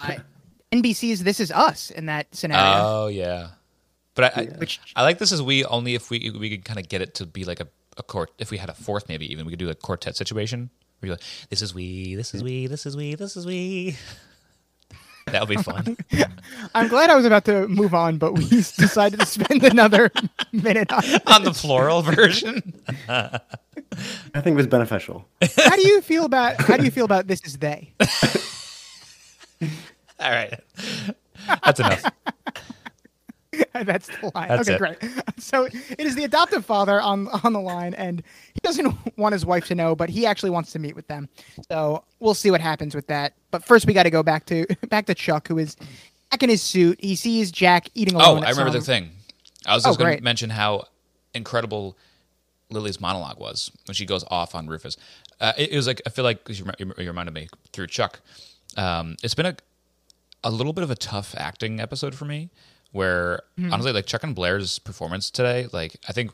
uh, 0.00 0.16
NBC's 0.72 1.22
"This 1.24 1.40
Is 1.40 1.50
Us" 1.50 1.90
in 1.90 2.06
that 2.06 2.34
scenario. 2.34 2.64
Oh 2.84 3.06
yeah, 3.06 3.48
but 4.14 4.36
I, 4.36 4.40
I, 4.42 4.44
Which- 4.58 4.80
I 4.96 5.02
like 5.02 5.18
this 5.18 5.32
as 5.32 5.40
we 5.40 5.64
only 5.64 5.94
if 5.94 6.10
we 6.10 6.30
we 6.38 6.50
could 6.50 6.64
kind 6.64 6.78
of 6.78 6.88
get 6.88 7.00
it 7.00 7.14
to 7.16 7.26
be 7.26 7.44
like 7.44 7.60
a, 7.60 7.68
a 7.96 8.02
court. 8.02 8.30
If 8.38 8.50
we 8.50 8.58
had 8.58 8.68
a 8.68 8.74
fourth, 8.74 9.08
maybe 9.08 9.30
even 9.32 9.46
we 9.46 9.52
could 9.52 9.58
do 9.60 9.70
a 9.70 9.74
quartet 9.74 10.16
situation. 10.16 10.70
Where 11.00 11.08
you're 11.08 11.14
like, 11.16 11.24
this 11.50 11.62
is 11.62 11.74
we, 11.74 12.14
this 12.14 12.32
is 12.34 12.42
we, 12.44 12.66
this 12.68 12.86
is 12.86 12.96
we, 12.96 13.14
this 13.16 13.36
is 13.36 13.44
we. 13.46 13.96
That 15.26 15.46
would 15.46 15.56
be 15.56 15.62
fun. 15.62 15.96
I'm 16.74 16.88
glad 16.88 17.10
I 17.10 17.14
was 17.16 17.24
about 17.24 17.44
to 17.46 17.68
move 17.68 17.94
on, 17.94 18.18
but 18.18 18.34
we 18.34 18.44
decided 18.48 19.20
to 19.20 19.26
spend 19.26 19.62
another 19.72 20.10
minute 20.52 20.92
on. 20.92 21.02
on 21.26 21.44
the 21.44 21.52
plural 21.52 22.02
version. 22.02 22.74
I 23.08 23.40
think 24.34 24.46
it 24.46 24.54
was 24.54 24.66
beneficial. 24.66 25.26
How 25.56 25.76
do 25.76 25.86
you 25.86 26.00
feel 26.00 26.24
about 26.24 26.60
How 26.60 26.76
do 26.76 26.84
you 26.84 26.90
feel 26.90 27.04
about 27.04 27.26
"This 27.26 27.40
Is 27.44 27.58
They"? 27.58 27.92
All 30.18 30.30
right, 30.30 30.58
that's 31.64 31.80
enough. 31.80 32.04
That's 33.74 34.08
the 34.08 34.30
line. 34.34 34.48
That's 34.48 34.68
okay, 34.68 34.74
it. 34.74 34.78
great. 35.00 35.12
so 35.38 35.64
it 35.64 36.00
is 36.00 36.14
the 36.14 36.24
adoptive 36.24 36.64
father 36.64 37.00
on 37.00 37.28
on 37.44 37.52
the 37.52 37.60
line, 37.60 37.94
and 37.94 38.22
he 38.54 38.60
doesn't 38.62 38.94
want 39.18 39.32
his 39.32 39.44
wife 39.44 39.66
to 39.66 39.74
know, 39.74 39.94
but 39.94 40.08
he 40.08 40.26
actually 40.26 40.50
wants 40.50 40.72
to 40.72 40.78
meet 40.78 40.96
with 40.96 41.06
them. 41.08 41.28
So 41.70 42.04
we'll 42.20 42.34
see 42.34 42.50
what 42.50 42.60
happens 42.60 42.94
with 42.94 43.06
that. 43.08 43.34
But 43.50 43.64
first, 43.64 43.86
we 43.86 43.92
got 43.92 44.04
to 44.04 44.10
go 44.10 44.22
back 44.22 44.46
to 44.46 44.66
back 44.88 45.06
to 45.06 45.14
Chuck, 45.14 45.48
who 45.48 45.58
is 45.58 45.76
back 46.30 46.42
in 46.42 46.48
his 46.50 46.62
suit. 46.62 46.98
He 47.00 47.14
sees 47.16 47.50
Jack 47.50 47.88
eating 47.94 48.14
alone. 48.14 48.42
Oh. 48.42 48.46
I 48.46 48.50
remember 48.50 48.72
the 48.72 48.80
thing. 48.80 49.10
I 49.66 49.74
was 49.74 49.84
Oh, 49.84 49.90
just 49.90 49.98
going 49.98 50.16
to 50.16 50.22
mention 50.24 50.50
how 50.50 50.84
incredible 51.34 51.96
Lily's 52.70 53.00
monologue 53.00 53.38
was 53.38 53.70
when 53.86 53.94
she 53.94 54.06
goes 54.06 54.24
off 54.28 54.54
on 54.54 54.66
Rufus. 54.66 54.96
Uh, 55.40 55.52
it, 55.56 55.72
it 55.72 55.76
was 55.76 55.86
like 55.86 56.00
I 56.06 56.10
feel 56.10 56.24
like 56.24 56.40
you, 56.48 56.64
you 56.78 57.06
reminded 57.06 57.32
me 57.34 57.48
through 57.72 57.86
Chuck. 57.88 58.20
Um, 58.76 59.16
it's 59.22 59.34
been 59.34 59.46
a 59.46 59.56
a 60.44 60.50
little 60.50 60.72
bit 60.72 60.82
of 60.82 60.90
a 60.90 60.96
tough 60.96 61.34
acting 61.38 61.78
episode 61.78 62.14
for 62.16 62.24
me, 62.24 62.50
where 62.92 63.42
Hmm. 63.56 63.72
honestly, 63.72 63.92
like 63.92 64.06
Chuck 64.06 64.22
and 64.22 64.34
Blair's 64.34 64.78
performance 64.78 65.30
today, 65.30 65.66
like 65.72 65.96
I 66.08 66.12
think 66.12 66.30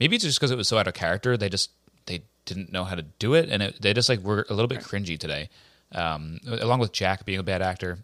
maybe 0.00 0.16
it's 0.16 0.24
just 0.24 0.38
because 0.40 0.50
it 0.50 0.56
was 0.56 0.68
so 0.68 0.78
out 0.78 0.88
of 0.88 0.94
character, 0.94 1.36
they 1.36 1.48
just 1.48 1.70
they 2.06 2.22
didn't 2.44 2.72
know 2.72 2.84
how 2.84 2.94
to 2.96 3.02
do 3.02 3.34
it, 3.34 3.48
and 3.48 3.62
it, 3.62 3.80
they 3.80 3.94
just 3.94 4.08
like 4.08 4.20
were 4.20 4.44
a 4.50 4.54
little 4.54 4.66
bit 4.68 4.80
cringy 4.80 5.18
today. 5.18 5.48
Um, 5.92 6.40
along 6.46 6.80
with 6.80 6.92
Jack 6.92 7.24
being 7.26 7.38
a 7.38 7.42
bad 7.42 7.60
actor, 7.62 7.98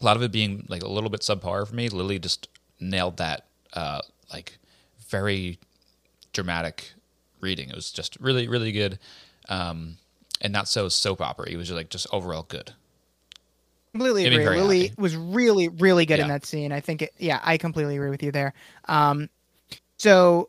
a 0.00 0.04
lot 0.04 0.16
of 0.16 0.22
it 0.22 0.30
being 0.30 0.66
like 0.68 0.82
a 0.82 0.88
little 0.88 1.10
bit 1.10 1.22
subpar 1.22 1.66
for 1.66 1.74
me. 1.74 1.88
Lily 1.88 2.18
just 2.18 2.48
nailed 2.78 3.16
that, 3.16 3.46
uh, 3.72 4.02
like 4.32 4.58
very 5.08 5.58
dramatic 6.32 6.92
reading. 7.40 7.70
It 7.70 7.74
was 7.74 7.90
just 7.90 8.16
really, 8.20 8.46
really 8.48 8.70
good, 8.72 8.98
um, 9.48 9.96
and 10.42 10.52
not 10.52 10.68
so 10.68 10.88
soap 10.90 11.20
opera. 11.20 11.48
It 11.48 11.56
was 11.56 11.68
just 11.68 11.76
like 11.76 11.88
just 11.90 12.06
overall 12.12 12.42
good. 12.46 12.74
Completely 13.98 14.26
agree. 14.26 14.60
Lily 14.60 14.82
happy. 14.88 14.94
was 15.00 15.16
really, 15.16 15.68
really 15.68 16.06
good 16.06 16.20
in 16.20 16.28
that 16.28 16.44
scene. 16.44 16.72
I 16.72 16.80
think, 16.80 17.02
it, 17.02 17.12
yeah, 17.18 17.40
I 17.42 17.56
completely 17.56 17.96
agree 17.96 18.10
with 18.10 18.22
you 18.22 18.32
there. 18.32 18.52
Um, 18.86 19.28
so 19.96 20.48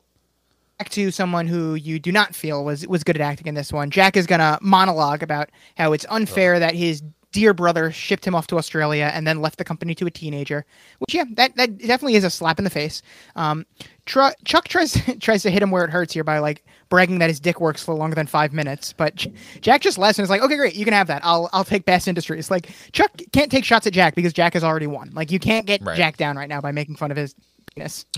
back 0.77 0.89
to 0.89 1.11
someone 1.11 1.47
who 1.47 1.75
you 1.75 1.99
do 1.99 2.11
not 2.11 2.35
feel 2.35 2.63
was 2.63 2.87
was 2.87 3.03
good 3.03 3.15
at 3.15 3.21
acting 3.21 3.47
in 3.47 3.55
this 3.55 3.73
one. 3.73 3.89
Jack 3.89 4.15
is 4.15 4.27
gonna 4.27 4.59
monologue 4.61 5.23
about 5.23 5.49
how 5.75 5.93
it's 5.93 6.05
unfair 6.09 6.59
that 6.59 6.75
his 6.75 7.01
dear 7.31 7.53
brother 7.53 7.91
shipped 7.91 8.25
him 8.25 8.33
off 8.33 8.47
to 8.47 8.57
Australia 8.57 9.11
and 9.13 9.27
then 9.27 9.41
left 9.41 9.57
the 9.57 9.63
company 9.63 9.93
to 9.95 10.05
a 10.05 10.11
teenager. 10.11 10.65
Which, 10.99 11.13
yeah, 11.13 11.25
that 11.33 11.55
that 11.57 11.77
definitely 11.77 12.15
is 12.15 12.23
a 12.23 12.29
slap 12.29 12.57
in 12.57 12.63
the 12.63 12.69
face. 12.69 13.01
Um, 13.35 13.65
Tru- 14.05 14.31
Chuck 14.45 14.67
tries 14.67 15.01
tries 15.19 15.43
to 15.43 15.51
hit 15.51 15.61
him 15.61 15.69
where 15.71 15.83
it 15.83 15.89
hurts 15.91 16.13
here 16.13 16.23
by 16.23 16.39
like 16.39 16.63
bragging 16.89 17.19
that 17.19 17.29
his 17.29 17.39
dick 17.39 17.59
works 17.59 17.83
for 17.83 17.93
longer 17.93 18.15
than 18.15 18.27
five 18.27 18.53
minutes, 18.53 18.93
but 18.93 19.15
J- 19.15 19.33
Jack 19.61 19.81
just 19.81 19.97
laughs 19.97 20.17
and 20.17 20.23
is 20.23 20.29
like, 20.29 20.41
"Okay, 20.41 20.55
great, 20.55 20.75
you 20.75 20.85
can 20.85 20.93
have 20.93 21.07
that. 21.07 21.21
I'll 21.25 21.49
I'll 21.53 21.65
take 21.65 21.85
Bass 21.85 22.07
Industries." 22.07 22.49
Like 22.49 22.69
Chuck 22.93 23.11
can't 23.33 23.51
take 23.51 23.65
shots 23.65 23.85
at 23.87 23.93
Jack 23.93 24.15
because 24.15 24.33
Jack 24.33 24.53
has 24.53 24.63
already 24.63 24.87
won. 24.87 25.11
Like 25.13 25.31
you 25.31 25.39
can't 25.39 25.65
get 25.65 25.81
Right. 25.81 25.97
Jack 25.97 26.17
down 26.17 26.37
right 26.37 26.49
now 26.49 26.61
by 26.61 26.71
making 26.71 26.95
fun 26.95 27.11
of 27.11 27.17
his 27.17 27.35
penis. 27.73 28.05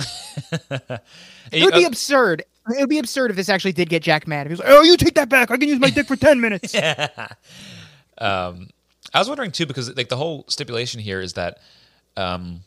It 1.51 1.63
would 1.63 1.73
be 1.73 1.83
absurd. 1.85 2.41
It 2.41 2.79
would 2.79 2.89
be 2.89 2.99
absurd 2.99 3.31
if 3.31 3.35
this 3.35 3.49
actually 3.49 3.71
did 3.71 3.89
get 3.89 4.03
Jack 4.03 4.27
mad. 4.27 4.45
If 4.45 4.49
he 4.49 4.53
was 4.53 4.59
like, 4.59 4.69
"Oh, 4.69 4.83
you 4.83 4.95
take 4.97 5.15
that 5.15 5.29
back. 5.29 5.49
I 5.49 5.57
can 5.57 5.67
use 5.67 5.79
my 5.79 5.89
dick 5.89 6.05
for 6.05 6.15
ten 6.15 6.39
minutes." 6.39 6.75
I 9.13 9.19
was 9.19 9.27
wondering 9.27 9.51
too 9.51 9.65
because 9.65 9.95
like 9.95 10.09
the 10.09 10.17
whole 10.17 10.45
stipulation 10.47 10.99
here 11.01 11.19
is 11.19 11.33
that 11.33 11.59
um, 12.17 12.61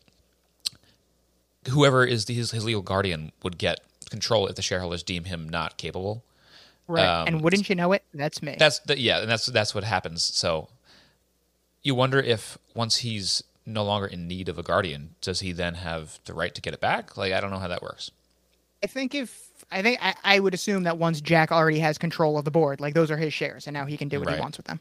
whoever 1.68 2.04
is 2.04 2.24
the, 2.24 2.34
his, 2.34 2.50
his 2.50 2.64
legal 2.64 2.82
guardian 2.82 3.32
would 3.42 3.58
get 3.58 3.80
control 4.10 4.46
if 4.46 4.56
the 4.56 4.62
shareholders 4.62 5.02
deem 5.02 5.24
him 5.24 5.48
not 5.48 5.76
capable. 5.76 6.24
Right. 6.88 7.06
Um, 7.06 7.26
and 7.28 7.40
wouldn't 7.42 7.68
you 7.68 7.74
know 7.74 7.92
it? 7.92 8.02
That's 8.12 8.42
me. 8.42 8.56
That's 8.58 8.80
the, 8.80 8.98
yeah, 8.98 9.20
and 9.20 9.30
that's 9.30 9.46
that's 9.46 9.74
what 9.74 9.84
happens. 9.84 10.22
So 10.22 10.68
you 11.82 11.94
wonder 11.94 12.18
if 12.18 12.58
once 12.74 12.96
he's 12.98 13.42
no 13.64 13.84
longer 13.84 14.06
in 14.06 14.26
need 14.26 14.48
of 14.48 14.58
a 14.58 14.62
guardian, 14.62 15.14
does 15.20 15.40
he 15.40 15.52
then 15.52 15.74
have 15.74 16.18
the 16.24 16.34
right 16.34 16.54
to 16.54 16.60
get 16.60 16.74
it 16.74 16.80
back? 16.80 17.16
Like 17.16 17.32
I 17.32 17.40
don't 17.40 17.50
know 17.50 17.58
how 17.58 17.68
that 17.68 17.82
works. 17.82 18.10
I 18.82 18.88
think 18.88 19.14
if 19.14 19.48
I 19.70 19.80
think 19.80 19.98
I, 20.02 20.14
I 20.24 20.40
would 20.40 20.54
assume 20.54 20.82
that 20.82 20.98
once 20.98 21.20
Jack 21.20 21.52
already 21.52 21.78
has 21.78 21.96
control 21.98 22.36
of 22.36 22.44
the 22.44 22.50
board, 22.50 22.80
like 22.80 22.94
those 22.94 23.10
are 23.10 23.16
his 23.16 23.32
shares, 23.32 23.68
and 23.68 23.74
now 23.74 23.86
he 23.86 23.96
can 23.96 24.08
do 24.08 24.18
what 24.18 24.26
Right. 24.26 24.34
he 24.36 24.40
wants 24.40 24.58
with 24.58 24.66
them. 24.66 24.80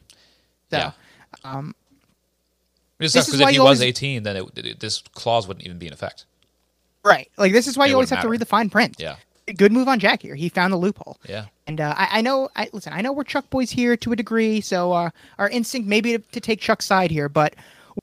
So 0.70 0.78
yeah. 0.78 0.92
This 2.98 3.12
because 3.14 3.28
is 3.28 3.34
if 3.34 3.40
why 3.40 3.52
he 3.52 3.58
was 3.58 3.78
always- 3.78 3.82
18, 3.82 4.22
then 4.22 4.36
it, 4.36 4.44
it- 4.56 4.80
this 4.80 5.02
clause 5.14 5.48
wouldn't 5.48 5.64
even 5.66 5.78
be 5.78 5.86
in 5.86 5.92
effect. 5.92 6.24
right, 7.04 7.28
like 7.36 7.52
this 7.52 7.66
is 7.66 7.76
why 7.76 7.86
It 7.86 7.88
you 7.90 7.94
always 7.94 8.10
have 8.10 8.22
to 8.22 8.28
read 8.28 8.40
the 8.40 8.46
fine 8.46 8.70
print. 8.70 8.96
Yeah. 8.98 9.16
Good 9.56 9.72
move 9.72 9.88
on 9.88 9.98
Jack 9.98 10.22
here. 10.22 10.36
He 10.36 10.48
found 10.48 10.72
the 10.72 10.76
loophole. 10.76 11.18
Yeah. 11.28 11.46
And 11.66 11.80
uh, 11.80 11.94
I, 11.96 12.18
I 12.18 12.20
know, 12.20 12.48
I 12.54 12.68
listen. 12.72 12.92
I 12.92 13.00
know 13.00 13.12
we're 13.12 13.24
Chuck 13.24 13.50
boys 13.50 13.72
here 13.72 13.96
to 13.96 14.12
a 14.12 14.16
degree, 14.16 14.60
so 14.60 14.92
uh, 14.92 15.10
our 15.36 15.48
instinct 15.48 15.88
maybe 15.88 16.12
to, 16.12 16.18
to 16.30 16.40
take 16.40 16.60
Chuck's 16.60 16.86
side 16.86 17.10
here. 17.10 17.28
But 17.28 17.54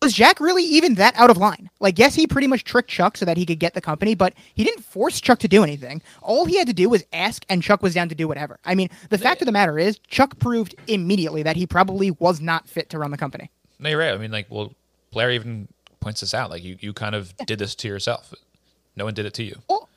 was 0.01 0.13
Jack 0.13 0.39
really 0.39 0.63
even 0.63 0.95
that 0.95 1.15
out 1.15 1.29
of 1.29 1.37
line? 1.37 1.69
Like, 1.79 1.97
yes, 1.97 2.15
he 2.15 2.27
pretty 2.27 2.47
much 2.47 2.63
tricked 2.63 2.89
Chuck 2.89 3.17
so 3.17 3.25
that 3.25 3.37
he 3.37 3.45
could 3.45 3.59
get 3.59 3.73
the 3.73 3.81
company, 3.81 4.15
but 4.15 4.33
he 4.53 4.63
didn't 4.63 4.83
force 4.83 5.19
Chuck 5.19 5.39
to 5.39 5.47
do 5.47 5.63
anything. 5.63 6.01
All 6.21 6.45
he 6.45 6.57
had 6.57 6.67
to 6.67 6.73
do 6.73 6.89
was 6.89 7.03
ask, 7.13 7.45
and 7.49 7.63
Chuck 7.63 7.81
was 7.81 7.93
down 7.93 8.09
to 8.09 8.15
do 8.15 8.27
whatever. 8.27 8.59
I 8.65 8.75
mean, 8.75 8.89
the 9.09 9.17
fact 9.17 9.41
of 9.41 9.45
the 9.45 9.51
matter 9.51 9.79
is, 9.79 9.99
Chuck 10.07 10.37
proved 10.39 10.75
immediately 10.87 11.43
that 11.43 11.55
he 11.55 11.65
probably 11.65 12.11
was 12.11 12.41
not 12.41 12.67
fit 12.67 12.89
to 12.91 12.99
run 12.99 13.11
the 13.11 13.17
company. 13.17 13.49
No, 13.79 13.89
you're 13.89 13.99
right. 13.99 14.13
I 14.13 14.17
mean, 14.17 14.31
like, 14.31 14.47
well, 14.49 14.73
Blair 15.11 15.31
even 15.31 15.67
points 15.99 16.21
this 16.21 16.33
out. 16.33 16.49
Like, 16.49 16.63
you, 16.63 16.77
you 16.79 16.93
kind 16.93 17.15
of 17.15 17.35
did 17.45 17.59
this 17.59 17.75
to 17.75 17.87
yourself. 17.87 18.33
No 18.95 19.05
one 19.05 19.13
did 19.13 19.25
it 19.25 19.33
to 19.35 19.43
you. 19.43 19.55
yeah, 19.69 19.88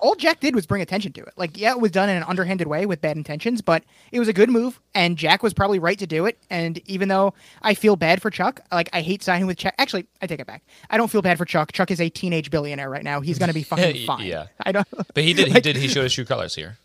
all 0.00 0.14
Jack 0.14 0.40
did 0.40 0.54
was 0.54 0.66
bring 0.66 0.82
attention 0.82 1.12
to 1.14 1.22
it. 1.22 1.32
Like, 1.36 1.58
yeah, 1.58 1.70
it 1.72 1.80
was 1.80 1.90
done 1.90 2.08
in 2.08 2.16
an 2.16 2.22
underhanded 2.24 2.66
way 2.66 2.86
with 2.86 3.00
bad 3.00 3.16
intentions, 3.16 3.62
but 3.62 3.84
it 4.12 4.18
was 4.18 4.28
a 4.28 4.32
good 4.32 4.50
move, 4.50 4.80
and 4.94 5.16
Jack 5.16 5.42
was 5.42 5.54
probably 5.54 5.78
right 5.78 5.98
to 5.98 6.06
do 6.06 6.26
it. 6.26 6.38
And 6.50 6.80
even 6.88 7.08
though 7.08 7.34
I 7.62 7.74
feel 7.74 7.96
bad 7.96 8.20
for 8.20 8.30
Chuck, 8.30 8.60
like 8.70 8.88
I 8.92 9.00
hate 9.00 9.22
signing 9.22 9.46
with 9.46 9.58
Chuck. 9.58 9.74
Actually, 9.78 10.06
I 10.20 10.26
take 10.26 10.40
it 10.40 10.46
back. 10.46 10.62
I 10.90 10.96
don't 10.96 11.10
feel 11.10 11.22
bad 11.22 11.38
for 11.38 11.44
Chuck. 11.44 11.72
Chuck 11.72 11.90
is 11.90 12.00
a 12.00 12.08
teenage 12.08 12.50
billionaire 12.50 12.90
right 12.90 13.04
now. 13.04 13.20
He's 13.20 13.38
gonna 13.38 13.52
be 13.52 13.62
fucking 13.64 14.06
fine. 14.06 14.26
Yeah. 14.26 14.46
I 14.60 14.72
don't. 14.72 14.86
But 14.92 15.24
he 15.24 15.32
did. 15.32 15.48
He 15.54 15.60
did. 15.60 15.76
He 15.76 15.88
showed 15.88 16.02
his 16.02 16.12
true 16.12 16.24
colors 16.24 16.54
here. 16.54 16.78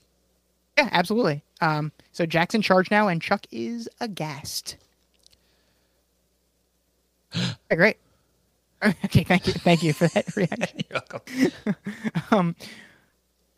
Yeah, 0.78 0.90
absolutely. 0.92 1.44
Um, 1.60 1.92
so 2.12 2.26
Jack's 2.26 2.56
in 2.56 2.62
charge 2.62 2.90
now, 2.92 3.08
and 3.08 3.22
Chuck 3.22 3.46
is 3.52 3.90
aghast. 4.00 4.78
Okay, 7.36 7.76
great. 7.76 7.98
Okay, 9.06 9.24
thank 9.24 9.46
you, 9.46 9.54
thank 9.54 9.84
you 9.84 9.92
for 9.92 10.08
that 10.08 10.36
reaction. 10.38 10.80
You're 10.90 11.02
welcome. 11.12 12.56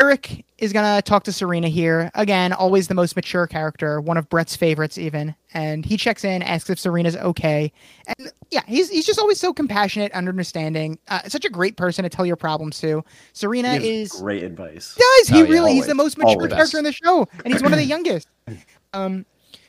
Eric 0.02 0.44
is 0.58 0.74
gonna 0.74 1.00
talk 1.04 1.24
to 1.26 1.32
Serena 1.32 1.68
here 1.70 2.10
again. 2.16 2.54
Always 2.54 2.88
the 2.88 2.96
most 2.96 3.16
mature 3.16 3.46
character, 3.46 4.02
one 4.02 4.18
of 4.18 4.28
Brett's 4.30 4.56
favorites, 4.56 4.98
even. 4.98 5.36
And 5.54 5.86
he 5.86 5.96
checks 5.96 6.24
in, 6.24 6.42
asks 6.42 6.70
if 6.72 6.80
Serena's 6.80 7.16
okay, 7.18 7.72
and 8.08 8.32
yeah, 8.50 8.64
he's 8.68 8.90
he's 8.90 9.06
just 9.06 9.20
always 9.20 9.40
so 9.40 9.54
compassionate 9.54 10.12
and 10.16 10.28
understanding. 10.28 10.98
Uh, 11.08 11.22
such 11.28 11.46
a 11.46 11.50
great 11.50 11.78
person 11.78 12.02
to 12.04 12.10
tell 12.10 12.26
your 12.26 12.36
problems 12.36 12.80
to. 12.82 13.04
Serena 13.34 13.76
He 13.78 14.02
is 14.02 14.12
great 14.12 14.44
advice. 14.44 14.96
does 14.96 15.28
he 15.28 15.36
Oh, 15.42 15.44
yeah, 15.44 15.52
really? 15.52 15.74
he's 15.74 15.86
the 15.88 15.94
most 15.96 16.18
mature 16.18 16.32
Always. 16.32 16.54
character 16.54 16.80
in 16.80 16.84
the 16.84 16.94
show, 16.94 17.28
and 17.46 17.54
he's 17.54 17.62
one 17.62 17.72
of 17.74 17.78
the 17.80 17.86
youngest. 17.96 18.28
Um, 18.94 19.24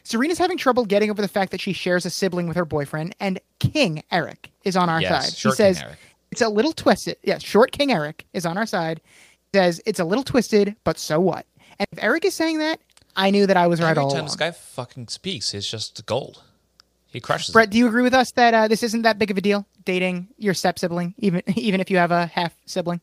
Serena's 0.04 0.38
having 0.38 0.56
trouble 0.56 0.86
getting 0.86 1.10
over 1.10 1.20
the 1.20 1.28
fact 1.28 1.52
that 1.52 1.60
she 1.60 1.74
shares 1.74 2.06
a 2.06 2.10
sibling 2.10 2.48
with 2.48 2.56
her 2.56 2.64
boyfriend, 2.64 3.14
and 3.20 3.38
King 3.60 4.02
Eric 4.10 4.50
is 4.64 4.76
on 4.76 4.88
our 4.88 5.00
Yes, 5.02 5.10
side. 5.26 5.30
He 5.34 5.36
short 5.36 5.56
King 5.58 5.74
says 5.74 5.82
Eric. 5.82 5.98
it's 6.30 6.40
a 6.40 6.48
little 6.48 6.72
twisted. 6.72 7.18
Yeah, 7.22 7.36
short 7.38 7.70
King 7.72 7.92
Eric 7.92 8.24
is 8.32 8.46
on 8.46 8.56
our 8.56 8.66
side. 8.66 9.00
Says 9.54 9.82
it's 9.84 10.00
a 10.00 10.04
little 10.04 10.24
twisted, 10.24 10.76
but 10.82 10.98
so 10.98 11.20
what? 11.20 11.44
And 11.78 11.86
if 11.92 12.02
Eric 12.02 12.24
is 12.24 12.32
saying 12.34 12.58
that, 12.58 12.80
I 13.16 13.30
knew 13.30 13.46
that 13.46 13.56
I 13.58 13.66
was 13.66 13.80
right 13.82 13.90
Every 13.90 14.02
all 14.02 14.08
time 14.10 14.20
along. 14.20 14.26
this 14.28 14.36
guy 14.36 14.50
fucking 14.50 15.08
speaks, 15.08 15.52
it's 15.52 15.70
just 15.70 16.06
gold. 16.06 16.42
He 17.08 17.20
crushes. 17.20 17.50
it. 17.50 17.52
Brett, 17.52 17.68
do 17.68 17.76
you 17.76 17.86
agree 17.86 18.02
with 18.02 18.14
us 18.14 18.30
that 18.32 18.54
uh, 18.54 18.68
this 18.68 18.82
isn't 18.82 19.02
that 19.02 19.18
big 19.18 19.30
of 19.30 19.36
a 19.36 19.42
deal? 19.42 19.66
Dating 19.84 20.28
your 20.38 20.54
step 20.54 20.78
sibling, 20.78 21.14
even 21.18 21.42
even 21.54 21.80
if 21.82 21.90
you 21.90 21.98
have 21.98 22.10
a 22.12 22.26
half 22.26 22.54
sibling. 22.64 23.02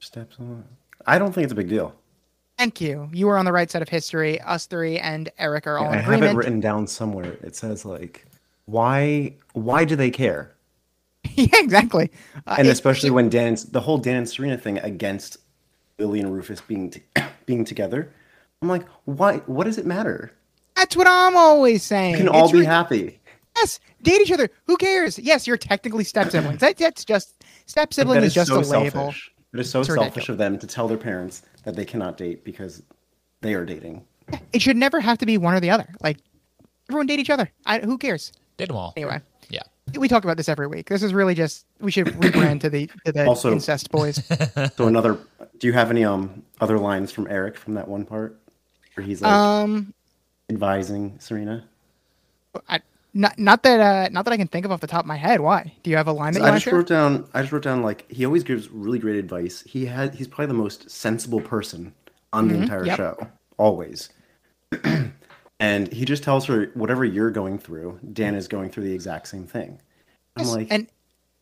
Steps 0.00 0.36
on. 0.38 0.64
I 1.06 1.18
don't 1.18 1.32
think 1.32 1.44
it's 1.44 1.52
a 1.52 1.56
big 1.56 1.68
deal. 1.70 1.94
Thank 2.58 2.82
you. 2.82 3.08
You 3.12 3.26
were 3.26 3.38
on 3.38 3.46
the 3.46 3.52
right 3.52 3.70
side 3.70 3.80
of 3.80 3.88
history. 3.88 4.38
Us 4.42 4.66
three 4.66 4.98
and 4.98 5.30
Eric 5.38 5.66
are 5.66 5.78
all 5.78 5.88
I 5.88 5.96
in 5.96 6.02
have 6.02 6.22
it 6.22 6.34
written 6.36 6.60
down 6.60 6.86
somewhere. 6.86 7.38
It 7.42 7.56
says 7.56 7.86
like, 7.86 8.26
why? 8.66 9.36
Why 9.54 9.86
do 9.86 9.96
they 9.96 10.10
care? 10.10 10.52
yeah, 11.34 11.46
exactly. 11.54 12.10
Uh, 12.46 12.56
And 12.58 12.68
it- 12.68 12.72
especially 12.72 13.08
when 13.10 13.30
Dan, 13.30 13.56
the 13.70 13.80
whole 13.80 13.96
Dan 13.96 14.16
and 14.16 14.28
Serena 14.28 14.58
thing 14.58 14.78
against 14.78 15.38
Lily 16.02 16.20
and 16.20 16.32
Rufus 16.34 16.60
being 16.60 16.90
t- 16.90 17.02
being 17.46 17.64
together. 17.64 18.12
I'm 18.60 18.68
like, 18.68 18.84
why? 19.04 19.38
What 19.46 19.64
does 19.64 19.78
it 19.78 19.86
matter? 19.86 20.32
That's 20.76 20.96
what 20.96 21.06
I'm 21.06 21.36
always 21.36 21.82
saying. 21.82 22.12
We 22.12 22.18
can 22.18 22.28
all 22.28 22.44
It's 22.44 22.52
be 22.52 22.60
re- 22.60 22.64
happy. 22.64 23.20
Yes, 23.56 23.78
date 24.02 24.20
each 24.22 24.32
other. 24.32 24.48
Who 24.66 24.76
cares? 24.76 25.18
Yes, 25.18 25.46
you're 25.46 25.58
technically 25.58 26.04
step 26.04 26.30
siblings. 26.30 26.60
That, 26.60 26.78
that's 26.78 27.04
just 27.04 27.44
step 27.66 27.92
sibling 27.92 28.20
That 28.20 28.26
is, 28.26 28.34
just 28.34 28.48
so 28.48 28.58
a 28.58 28.62
label. 28.62 28.90
selfish. 28.90 29.30
It 29.52 29.60
is 29.60 29.70
so 29.70 29.80
It's 29.80 29.88
selfish 29.88 30.00
ridiculous. 30.04 30.28
of 30.30 30.38
them 30.38 30.58
to 30.58 30.66
tell 30.66 30.88
their 30.88 30.96
parents 30.96 31.42
that 31.64 31.76
they 31.76 31.84
cannot 31.84 32.16
date 32.16 32.44
because 32.44 32.82
they 33.42 33.52
are 33.54 33.64
dating. 33.66 34.04
It 34.54 34.62
should 34.62 34.76
never 34.78 35.00
have 35.00 35.18
to 35.18 35.26
be 35.26 35.36
one 35.36 35.52
or 35.54 35.60
the 35.60 35.68
other. 35.70 35.94
Like 36.02 36.16
everyone 36.88 37.06
date 37.06 37.20
each 37.20 37.28
other. 37.30 37.50
I, 37.66 37.80
who 37.80 37.98
cares? 37.98 38.32
Date 38.56 38.68
them 38.68 38.76
all. 38.76 38.94
Anyway, 38.96 39.20
Yeah. 39.50 39.62
we 39.96 40.08
talk 40.08 40.24
about 40.24 40.36
this 40.36 40.48
every 40.48 40.66
week. 40.66 40.88
This 40.88 41.02
is 41.02 41.12
really 41.12 41.34
just 41.34 41.66
we 41.80 41.90
should 41.90 42.06
rebrand 42.06 42.60
to 42.60 42.70
the 42.70 42.88
to 43.04 43.12
the 43.12 43.26
Also- 43.26 43.52
incest 43.52 43.90
boys. 43.90 44.22
So 44.76 44.86
another. 44.86 45.18
Do 45.58 45.66
you 45.66 45.72
have 45.72 45.90
any 45.90 46.04
um 46.04 46.42
other 46.60 46.78
lines 46.78 47.12
from 47.12 47.26
Eric 47.30 47.56
from 47.56 47.74
that 47.74 47.86
one 47.88 48.04
part 48.04 48.38
where 48.94 49.04
he's 49.06 49.20
like 49.22 49.32
Um, 49.32 49.92
advising 50.50 51.16
Serena? 51.18 51.64
I 52.68 52.80
not 53.14 53.38
not 53.38 53.62
that 53.62 53.80
uh, 53.80 54.08
not 54.10 54.24
that 54.24 54.32
I 54.32 54.36
can 54.36 54.48
think 54.48 54.64
of 54.64 54.72
off 54.72 54.80
the 54.80 54.86
top 54.86 55.00
of 55.00 55.06
my 55.06 55.16
head. 55.16 55.40
Why? 55.40 55.72
Do 55.82 55.90
you 55.90 55.96
have 55.96 56.08
a 56.08 56.12
line 56.12 56.32
that 56.34 56.40
you 56.40 56.46
I 56.46 56.52
just 56.52 56.64
share? 56.64 56.74
wrote 56.74 56.86
down. 56.88 57.28
I 57.34 57.42
just 57.42 57.52
wrote 57.52 57.62
down 57.62 57.82
like 57.82 58.10
he 58.10 58.24
always 58.24 58.42
gives 58.42 58.68
really 58.70 58.98
great 58.98 59.16
advice. 59.16 59.62
He 59.66 59.84
had. 59.86 60.14
He's 60.14 60.26
probably 60.28 60.46
the 60.46 60.54
most 60.62 60.90
sensible 60.90 61.40
person 61.40 61.92
on 62.32 62.48
the 62.48 62.54
entire 62.54 62.80
Mm-hmm. 62.80 62.86
Yep. 62.88 62.96
show, 62.96 63.28
always. 63.58 64.08
and 65.62 65.92
he 65.92 66.04
just 66.04 66.24
tells 66.24 66.44
her 66.46 66.72
whatever 66.74 67.04
you're 67.04 67.30
going 67.30 67.56
through, 67.56 68.00
Dan 68.12 68.34
is 68.34 68.48
going 68.48 68.68
through 68.68 68.82
the 68.82 68.92
exact 68.92 69.28
same 69.28 69.46
thing. 69.46 69.78
I'm 70.36 70.48
like, 70.48 70.66
and 70.70 70.88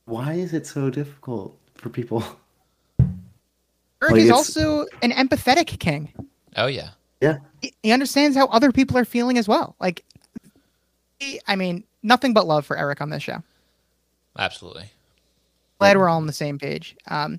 why 0.04 0.34
is 0.34 0.52
it 0.52 0.66
so 0.66 0.90
difficult 0.90 1.56
for 1.74 1.88
people? 1.88 2.22
Eric 3.00 4.12
Like, 4.12 4.20
is 4.20 4.30
also 4.30 4.84
an 5.00 5.12
empathetic 5.12 5.78
king. 5.78 6.12
Oh 6.56 6.66
yeah. 6.66 6.90
Yeah, 7.22 7.38
He, 7.62 7.74
he 7.82 7.92
understands 7.92 8.34
how 8.36 8.46
other 8.46 8.72
people 8.72 8.96
are 8.96 9.04
feeling 9.04 9.36
as 9.36 9.46
well. 9.46 9.74
Like, 9.78 10.04
he, 11.18 11.38
I 11.46 11.54
mean, 11.54 11.84
nothing 12.02 12.32
but 12.32 12.46
love 12.46 12.64
for 12.64 12.78
Eric 12.78 13.02
on 13.02 13.10
this 13.10 13.22
show. 13.22 13.42
Absolutely. 14.38 14.84
Glad 15.78 15.98
we're 15.98 16.08
all 16.08 16.16
on 16.16 16.26
the 16.26 16.32
same 16.32 16.58
page. 16.58 16.96
Um, 17.08 17.38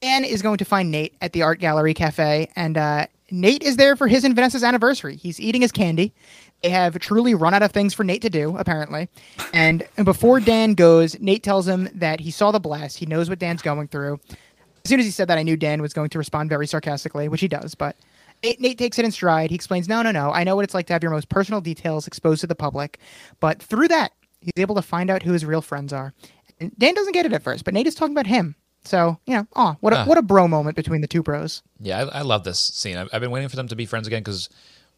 Dan 0.00 0.24
is 0.24 0.40
going 0.40 0.58
to 0.58 0.64
find 0.64 0.92
Nate 0.92 1.16
at 1.20 1.32
the 1.32 1.42
art 1.42 1.58
gallery 1.58 1.94
cafe, 1.94 2.48
and 2.54 2.78
uh, 2.78 3.06
Nate 3.30 3.62
is 3.62 3.76
there 3.76 3.96
for 3.96 4.08
his 4.08 4.24
and 4.24 4.34
Vanessa's 4.34 4.64
anniversary. 4.64 5.16
He's 5.16 5.38
eating 5.40 5.60
his 5.60 5.72
candy. 5.72 6.14
They 6.62 6.70
have 6.70 6.98
truly 6.98 7.34
run 7.34 7.54
out 7.54 7.62
of 7.62 7.72
things 7.72 7.94
for 7.94 8.02
Nate 8.04 8.22
to 8.22 8.30
do, 8.30 8.56
apparently. 8.56 9.08
And 9.52 9.86
before 10.02 10.40
Dan 10.40 10.74
goes, 10.74 11.18
Nate 11.20 11.42
tells 11.42 11.68
him 11.68 11.88
that 11.94 12.20
he 12.20 12.30
saw 12.30 12.50
the 12.50 12.60
blast. 12.60 12.98
He 12.98 13.06
knows 13.06 13.28
what 13.28 13.38
Dan's 13.38 13.62
going 13.62 13.88
through. 13.88 14.18
As 14.30 14.88
soon 14.88 15.00
as 15.00 15.06
he 15.06 15.12
said 15.12 15.28
that, 15.28 15.38
I 15.38 15.42
knew 15.42 15.56
Dan 15.56 15.82
was 15.82 15.92
going 15.92 16.10
to 16.10 16.18
respond 16.18 16.48
very 16.48 16.66
sarcastically, 16.66 17.28
which 17.28 17.40
he 17.40 17.48
does. 17.48 17.74
But 17.74 17.96
Nate, 18.42 18.60
Nate 18.60 18.78
takes 18.78 18.98
it 18.98 19.04
in 19.04 19.10
stride. 19.10 19.50
He 19.50 19.56
explains, 19.56 19.88
"No, 19.88 20.02
no, 20.02 20.10
no. 20.10 20.30
I 20.32 20.44
know 20.44 20.56
what 20.56 20.64
it's 20.64 20.74
like 20.74 20.86
to 20.86 20.92
have 20.94 21.02
your 21.02 21.12
most 21.12 21.28
personal 21.28 21.60
details 21.60 22.06
exposed 22.06 22.40
to 22.40 22.46
the 22.46 22.54
public, 22.54 22.98
but 23.40 23.62
through 23.62 23.88
that, 23.88 24.12
he's 24.40 24.52
able 24.56 24.74
to 24.76 24.82
find 24.82 25.10
out 25.10 25.22
who 25.22 25.32
his 25.32 25.44
real 25.44 25.60
friends 25.60 25.92
are." 25.92 26.14
And 26.58 26.72
Dan 26.78 26.94
doesn't 26.94 27.12
get 27.12 27.26
it 27.26 27.32
at 27.32 27.42
first, 27.42 27.64
but 27.64 27.74
Nate 27.74 27.86
is 27.86 27.94
talking 27.94 28.14
about 28.14 28.26
him. 28.26 28.56
So 28.88 29.18
you 29.26 29.34
know, 29.36 29.46
oh, 29.54 29.76
what 29.80 29.92
a 29.92 29.98
Ah. 29.98 30.04
what 30.06 30.16
a 30.16 30.22
bro 30.22 30.48
moment 30.48 30.74
between 30.76 31.02
the 31.02 31.06
two 31.06 31.22
bros. 31.22 31.62
Yeah, 31.78 32.04
I, 32.04 32.18
I 32.18 32.22
love 32.22 32.42
this 32.44 32.58
scene. 32.58 32.96
I've, 32.96 33.08
I've 33.12 33.20
been 33.20 33.30
waiting 33.30 33.48
for 33.50 33.56
them 33.56 33.68
to 33.68 33.76
be 33.76 33.84
friends 33.84 34.06
again 34.06 34.20
because 34.22 34.48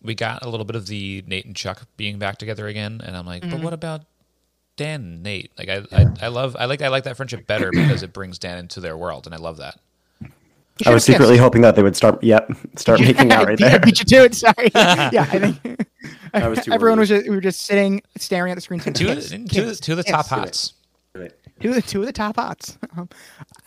we 0.00 0.14
got 0.14 0.44
a 0.44 0.48
little 0.48 0.64
bit 0.64 0.76
of 0.76 0.86
the 0.86 1.24
Nate 1.26 1.44
and 1.44 1.56
Chuck 1.56 1.82
being 1.96 2.18
back 2.18 2.38
together 2.38 2.68
again, 2.68 3.00
and 3.04 3.16
I'm 3.16 3.26
like, 3.26 3.42
Mm-hmm. 3.42 3.50
but 3.56 3.60
what 3.64 3.72
about 3.72 4.02
Dan 4.76 5.00
and 5.00 5.22
Nate? 5.24 5.50
Like, 5.58 5.68
I, 5.68 5.82
I, 5.92 6.06
I 6.22 6.28
love, 6.28 6.56
I 6.58 6.64
like, 6.66 6.80
I 6.82 6.88
like 6.88 7.04
that 7.04 7.16
friendship 7.16 7.46
better 7.46 7.70
because 7.72 8.02
it 8.04 8.12
brings 8.12 8.38
Dan 8.38 8.58
into 8.58 8.80
their 8.80 8.96
world, 8.96 9.26
and 9.26 9.34
I 9.34 9.38
love 9.38 9.56
that. 9.58 9.78
I 10.86 10.94
was 10.94 11.04
secretly 11.04 11.34
kissed. 11.34 11.42
hoping 11.42 11.60
that 11.62 11.74
they 11.76 11.82
would 11.82 11.96
start. 11.96 12.22
Yep, 12.22 12.52
start 12.76 13.00
making 13.02 13.30
out 13.32 13.46
right 13.46 13.60
I 13.62 13.68
there. 13.70 13.80
beat 13.80 13.98
you 13.98 14.04
to 14.06 14.24
it. 14.24 14.34
Sorry. 14.34 14.70
yeah, 14.74 15.26
I 15.30 15.38
think 15.38 15.86
I 16.32 16.48
was 16.48 16.64
too 16.64 16.72
everyone 16.72 16.96
worried. 16.96 17.00
was 17.00 17.08
just 17.10 17.28
we 17.28 17.34
were 17.34 17.40
just 17.42 17.62
sitting, 17.66 18.00
staring 18.16 18.52
at 18.52 18.54
the 18.54 18.62
screen. 18.62 18.80
saying, 18.80 18.94
Two, 18.94 19.06
"Kiss, 19.06 19.28
two, 19.30 19.44
kiss, 19.46 19.80
two 19.80 19.92
of 19.92 19.98
the 19.98 20.04
top 20.04 20.26
hots. 20.28 20.72
Right. 21.14 21.32
Two 21.60 21.68
of 21.70 21.74
the 21.74 21.82
two 21.82 22.00
of 22.00 22.06
the 22.06 22.12
top 22.14 22.36
hots. 22.36 22.78
Um, 22.96 23.10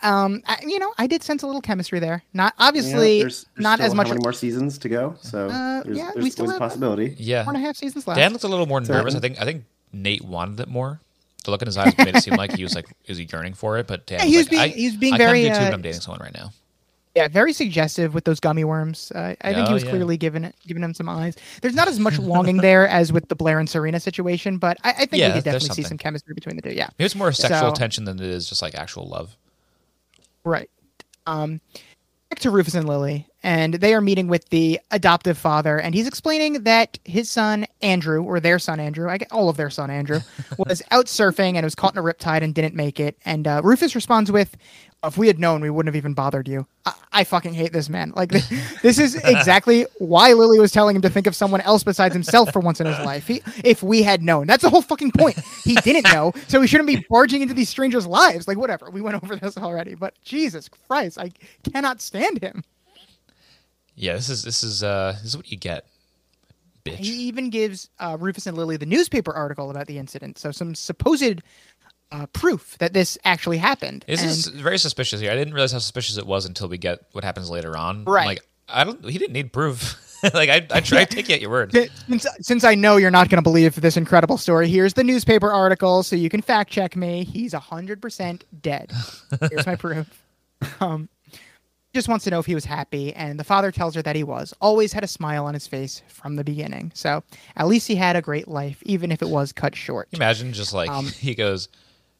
I, 0.04 0.58
you 0.66 0.78
know, 0.78 0.92
I 0.98 1.06
did 1.06 1.22
sense 1.22 1.42
a 1.42 1.46
little 1.46 1.60
chemistry 1.62 1.98
there. 1.98 2.22
Not 2.32 2.54
obviously, 2.58 2.90
Yeah, 2.90 2.96
obviously 2.98 3.20
there's, 3.22 3.44
there's 3.54 3.62
not 3.62 3.80
as 3.80 3.94
much. 3.94 4.06
How 4.08 4.14
many 4.14 4.22
more 4.22 4.32
seasons 4.32 4.78
to 4.78 4.88
go? 4.88 5.16
So 5.22 5.48
Uh, 5.48 5.82
there's, 5.82 5.96
yeah, 5.98 6.10
there's 6.14 6.24
we 6.24 6.30
still 6.30 6.44
always 6.44 6.56
a 6.56 6.60
possibility. 6.60 7.14
Yeah, 7.18 7.44
One 7.46 7.56
and 7.56 7.64
a 7.64 7.66
half 7.66 7.76
seasons 7.76 8.06
left. 8.06 8.18
Dan 8.18 8.32
looked 8.32 8.44
a 8.44 8.48
little 8.48 8.66
more 8.66 8.80
nervous. 8.80 9.14
I 9.14 9.20
think, 9.20 9.40
I 9.40 9.44
think 9.44 9.64
Nate 9.92 10.22
wanted 10.24 10.60
it 10.60 10.68
more. 10.68 11.00
The 11.44 11.50
look 11.50 11.60
in 11.62 11.66
his 11.66 11.76
eyes 11.76 11.96
made 11.98 12.08
it 12.14 12.22
seem 12.22 12.34
like 12.36 12.52
he 12.56 12.62
was 12.62 12.74
like, 12.74 12.86
is 13.06 13.18
he 13.18 13.28
yearning 13.30 13.54
for 13.54 13.76
it? 13.78 13.86
But 13.86 14.06
Dan, 14.06 14.20
Yeah, 14.20 14.24
was 14.24 14.32
he 14.32 14.36
was 14.38 14.46
like, 14.46 14.50
being- 14.50 14.62
I, 14.62 14.68
he 14.68 14.86
was 14.86 14.96
being 14.96 15.14
I 15.14 15.16
kinda 15.18 15.26
very, 15.32 15.42
do 15.42 15.48
too, 15.48 15.54
uh, 15.54 15.64
but 15.64 15.74
I'm 15.74 15.82
dating 15.82 16.00
someone 16.00 16.20
right 16.22 16.34
now. 16.34 16.52
Yeah, 17.14 17.28
very 17.28 17.52
suggestive 17.52 18.12
with 18.12 18.24
those 18.24 18.40
gummy 18.40 18.64
worms. 18.64 19.12
Uh, 19.14 19.36
I 19.40 19.52
think 19.54 19.68
he 19.68 19.70
Oh, 19.70 19.74
was 19.74 19.84
yeah. 19.84 19.90
clearly 19.90 20.16
giving 20.16 20.42
it, 20.42 20.56
giving 20.66 20.82
him 20.82 20.94
some 20.94 21.08
eyes. 21.08 21.36
There's 21.62 21.74
not 21.76 21.86
as 21.86 22.00
much 22.00 22.18
longing 22.18 22.56
there 22.56 22.88
as 23.00 23.12
with 23.12 23.28
the 23.28 23.36
Blair 23.36 23.60
and 23.60 23.70
Serena 23.70 24.00
situation, 24.00 24.58
but 24.58 24.78
I, 24.82 24.88
I 24.90 24.92
think 25.06 25.12
Yeah, 25.20 25.28
we 25.28 25.34
could 25.34 25.44
definitely 25.44 25.76
see 25.76 25.82
some 25.84 25.96
chemistry 25.96 26.34
between 26.34 26.56
the 26.56 26.62
two. 26.62 26.70
Yeah, 26.74 26.88
Maybe 26.98 27.06
it's 27.06 27.14
more 27.14 27.30
sexual 27.30 27.70
So- 27.70 27.74
tension 27.74 28.04
than 28.04 28.18
it 28.18 28.26
is 28.26 28.48
just 28.48 28.62
like 28.62 28.74
actual 28.74 29.06
love. 29.08 29.36
Right. 30.44 30.70
Um, 31.26 31.60
back 32.30 32.40
to 32.40 32.50
Rufus 32.50 32.74
and 32.74 32.88
Lily, 32.88 33.26
and 33.44 33.74
they 33.74 33.92
are 33.92 34.00
meeting 34.00 34.26
with 34.26 34.48
the 34.48 34.80
adoptive 34.90 35.36
father, 35.36 35.78
and 35.78 35.94
he's 35.94 36.08
explaining 36.08 36.64
that 36.64 36.98
his 37.04 37.30
son 37.30 37.66
Andrew, 37.82 38.24
or 38.24 38.40
their 38.40 38.58
son 38.58 38.80
Andrew, 38.80 39.10
I 39.10 39.18
get 39.18 39.30
all 39.30 39.50
of 39.50 39.58
their 39.58 39.68
son 39.68 39.90
Andrew, 39.90 40.20
was 40.58 40.82
out 40.90 41.06
surfing 41.06 41.54
and 41.54 41.62
was 41.62 41.74
caught 41.74 41.92
in 41.92 41.98
a 41.98 42.02
riptide 42.02 42.42
and 42.42 42.54
didn't 42.54 42.74
make 42.74 42.98
it. 42.98 43.18
And 43.26 43.46
uh, 43.46 43.60
Rufus 43.62 43.94
responds 43.94 44.32
with, 44.32 44.56
"If 45.04 45.18
we 45.18 45.26
had 45.26 45.38
known, 45.38 45.60
we 45.60 45.68
wouldn't 45.68 45.94
have 45.94 46.00
even 46.00 46.14
bothered 46.14 46.48
you." 46.48 46.66
I, 46.86 46.94
I 47.12 47.24
fucking 47.24 47.52
hate 47.52 47.74
this 47.74 47.90
man. 47.90 48.14
Like 48.16 48.30
this, 48.30 48.48
this 48.82 48.98
is 48.98 49.14
exactly 49.16 49.84
why 49.98 50.32
Lily 50.32 50.58
was 50.58 50.72
telling 50.72 50.96
him 50.96 51.02
to 51.02 51.10
think 51.10 51.26
of 51.26 51.36
someone 51.36 51.60
else 51.60 51.84
besides 51.84 52.14
himself 52.14 52.50
for 52.50 52.60
once 52.60 52.80
in 52.80 52.86
his 52.86 52.98
life. 53.00 53.26
He, 53.26 53.42
if 53.62 53.82
we 53.82 54.02
had 54.02 54.22
known, 54.22 54.46
that's 54.46 54.62
the 54.62 54.70
whole 54.70 54.82
fucking 54.82 55.12
point. 55.12 55.38
He 55.64 55.74
didn't 55.74 56.10
know, 56.10 56.32
so 56.48 56.62
he 56.62 56.66
shouldn't 56.66 56.86
be 56.86 57.04
barging 57.10 57.42
into 57.42 57.52
these 57.52 57.68
strangers' 57.68 58.06
lives. 58.06 58.48
Like 58.48 58.56
whatever, 58.56 58.88
we 58.90 59.02
went 59.02 59.22
over 59.22 59.36
this 59.36 59.58
already. 59.58 59.94
But 59.94 60.14
Jesus 60.24 60.70
Christ, 60.70 61.18
I 61.18 61.30
cannot 61.70 62.00
stand 62.00 62.42
him. 62.42 62.64
Yeah, 63.96 64.14
this 64.14 64.28
is 64.28 64.42
this 64.42 64.62
is 64.64 64.82
uh 64.82 65.12
this 65.22 65.30
is 65.30 65.36
what 65.36 65.50
you 65.50 65.56
get, 65.56 65.86
bitch. 66.84 66.96
He 66.96 67.12
even 67.28 67.50
gives 67.50 67.88
uh, 67.98 68.16
Rufus 68.18 68.46
and 68.46 68.56
Lily 68.56 68.76
the 68.76 68.86
newspaper 68.86 69.32
article 69.32 69.70
about 69.70 69.86
the 69.86 69.98
incident, 69.98 70.38
so 70.38 70.50
some 70.50 70.74
supposed 70.74 71.42
uh, 72.12 72.26
proof 72.26 72.76
that 72.78 72.92
this 72.92 73.16
actually 73.24 73.58
happened. 73.58 74.04
This 74.06 74.20
And- 74.22 74.30
is 74.30 74.46
very 74.48 74.78
suspicious 74.78 75.20
here. 75.20 75.30
I 75.30 75.34
didn't 75.36 75.54
realize 75.54 75.72
how 75.72 75.78
suspicious 75.78 76.16
it 76.16 76.26
was 76.26 76.44
until 76.44 76.68
we 76.68 76.78
get 76.78 77.00
what 77.12 77.24
happens 77.24 77.50
later 77.50 77.76
on. 77.76 77.98
I'm 78.06 78.12
Right. 78.12 78.26
like 78.26 78.40
I 78.68 78.84
don't. 78.84 79.04
He 79.08 79.18
didn't 79.18 79.32
need 79.34 79.52
proof. 79.52 80.00
like 80.34 80.48
I, 80.48 80.66
I 80.70 80.80
try 80.80 81.04
to 81.04 81.14
take 81.14 81.28
you 81.28 81.34
at 81.34 81.40
your 81.42 81.50
word. 81.50 81.72
since, 82.08 82.26
since 82.40 82.64
I 82.64 82.74
know 82.74 82.96
you're 82.96 83.10
not 83.10 83.28
going 83.28 83.36
to 83.38 83.42
believe 83.42 83.74
this 83.80 83.96
incredible 83.98 84.38
story, 84.38 84.68
here's 84.68 84.94
the 84.94 85.04
newspaper 85.04 85.52
article 85.52 86.02
so 86.02 86.16
you 86.16 86.30
can 86.30 86.40
fact 86.40 86.70
check 86.72 86.96
me. 86.96 87.24
He's 87.24 87.52
100% 87.52 88.42
dead. 88.62 88.90
Here's 89.50 89.66
my 89.66 89.76
proof. 89.76 90.08
Um, 90.80 91.10
just 91.94 92.08
wants 92.08 92.24
to 92.24 92.30
know 92.30 92.38
if 92.40 92.46
he 92.46 92.54
was 92.54 92.64
happy, 92.64 93.14
and 93.14 93.38
the 93.38 93.44
father 93.44 93.70
tells 93.70 93.94
her 93.94 94.02
that 94.02 94.16
he 94.16 94.24
was. 94.24 94.52
Always 94.60 94.92
had 94.92 95.04
a 95.04 95.06
smile 95.06 95.46
on 95.46 95.54
his 95.54 95.66
face 95.66 96.02
from 96.08 96.36
the 96.36 96.44
beginning. 96.44 96.90
So 96.94 97.22
at 97.56 97.66
least 97.66 97.88
he 97.88 97.94
had 97.94 98.16
a 98.16 98.22
great 98.22 98.48
life, 98.48 98.82
even 98.82 99.10
if 99.12 99.22
it 99.22 99.28
was 99.28 99.52
cut 99.52 99.74
short. 99.76 100.08
Imagine 100.12 100.52
just 100.52 100.72
like 100.74 100.90
Um, 100.90 101.06
he 101.20 101.34
goes, 101.34 101.68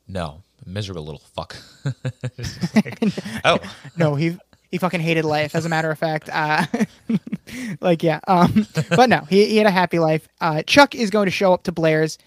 "No, 0.09 0.43
miserable 0.65 1.05
little 1.05 1.21
fuck." 1.35 1.57
Like, 2.75 2.99
oh, 3.45 3.59
no, 3.97 4.15
he 4.15 4.39
he 4.71 4.79
fucking 4.79 5.01
hated 5.01 5.25
life. 5.25 5.55
As 5.55 5.65
a 5.65 5.69
matter 5.69 5.91
of 5.91 5.99
fact, 5.99 6.29
uh, 6.33 6.67
like 7.81 8.03
yeah. 8.03 8.21
Um, 8.27 8.67
but 8.91 9.09
no, 9.09 9.21
he 9.29 9.47
he 9.47 9.57
had 9.57 9.67
a 9.67 9.71
happy 9.73 9.99
life. 9.99 10.29
Uh, 10.41 10.63
Chuck 10.63 10.95
is 10.95 11.11
going 11.11 11.27
to 11.27 11.33
show 11.33 11.53
up 11.53 11.65
to 11.65 11.73
Blair's, 11.73 12.19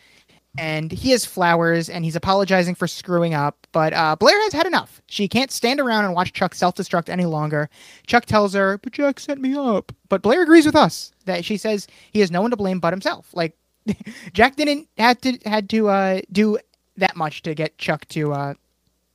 and 0.58 0.92
he 0.92 1.12
has 1.12 1.26
flowers, 1.26 1.90
and 1.90 2.04
he's 2.04 2.16
apologizing 2.16 2.76
for 2.76 2.88
screwing 2.88 3.34
up. 3.34 3.68
But 3.72 3.94
uh, 3.94 4.16
Blair 4.16 4.40
has 4.44 4.54
had 4.54 4.66
enough. 4.66 5.02
She 5.08 5.28
can't 5.28 5.52
stand 5.52 5.80
around 5.80 6.06
and 6.06 6.14
watch 6.14 6.34
Chuck 6.34 6.56
self 6.56 6.76
destruct 6.76 7.10
any 7.10 7.26
longer. 7.26 7.70
Chuck 8.06 8.26
tells 8.26 8.54
her, 8.54 8.78
"But 8.80 8.94
Jack 8.94 9.20
set 9.20 9.40
me 9.40 9.56
up." 9.56 9.92
But 10.10 10.22
Blair 10.22 10.44
agrees 10.44 10.66
with 10.66 10.76
us 10.76 11.12
that 11.26 11.46
she 11.46 11.58
says 11.58 11.88
he 12.12 12.20
has 12.20 12.32
no 12.32 12.42
one 12.42 12.52
to 12.52 12.58
blame 12.58 12.80
but 12.80 12.94
himself. 12.94 13.30
Like 13.34 13.56
Jack 14.34 14.56
didn't 14.56 14.88
had 14.98 15.22
to 15.22 15.38
had 15.46 15.70
to 15.70 15.90
uh, 15.90 16.22
do 16.32 16.58
that 16.98 17.16
much 17.16 17.44
to 17.44 17.54
get 17.54 17.78
Chuck 17.78 18.08
to 18.10 18.34
uh, 18.34 18.54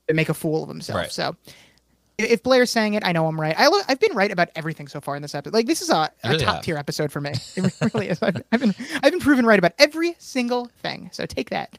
to 0.09 0.15
make 0.15 0.29
a 0.29 0.35
fool 0.35 0.63
of 0.63 0.69
himself. 0.69 0.97
Right. 0.97 1.13
So 1.13 1.37
if 2.25 2.43
Blair's 2.43 2.71
saying 2.71 2.95
it, 2.95 3.05
I 3.05 3.13
know 3.13 3.27
I'm 3.27 3.41
right. 3.41 3.55
I 3.59 3.69
lo- 3.69 3.81
I've 3.89 4.01
been 4.01 4.15
right 4.15 4.31
about 4.31 4.49
everything 4.55 4.89
so 4.89 5.01
far 5.01 5.17
in 5.17 5.23
this 5.23 5.35
episode. 5.35 5.55
Like 5.55 5.67
this 5.67 5.83
is 5.83 5.91
a, 5.91 5.95
a 5.95 6.11
really 6.25 6.45
top 6.45 6.57
have. 6.57 6.65
tier 6.65 6.77
episode 6.77 7.11
for 7.13 7.21
me. 7.21 7.33
It 7.57 7.73
really 7.95 8.09
is. 8.09 8.23
I've, 8.23 8.43
I've 8.53 8.61
been 8.61 8.75
I've 9.03 9.13
been 9.13 9.21
proven 9.21 9.47
right 9.47 9.59
about 9.59 9.73
every 9.79 10.15
single 10.19 10.67
thing. 10.83 11.11
So 11.13 11.27
take 11.27 11.51
that. 11.51 11.79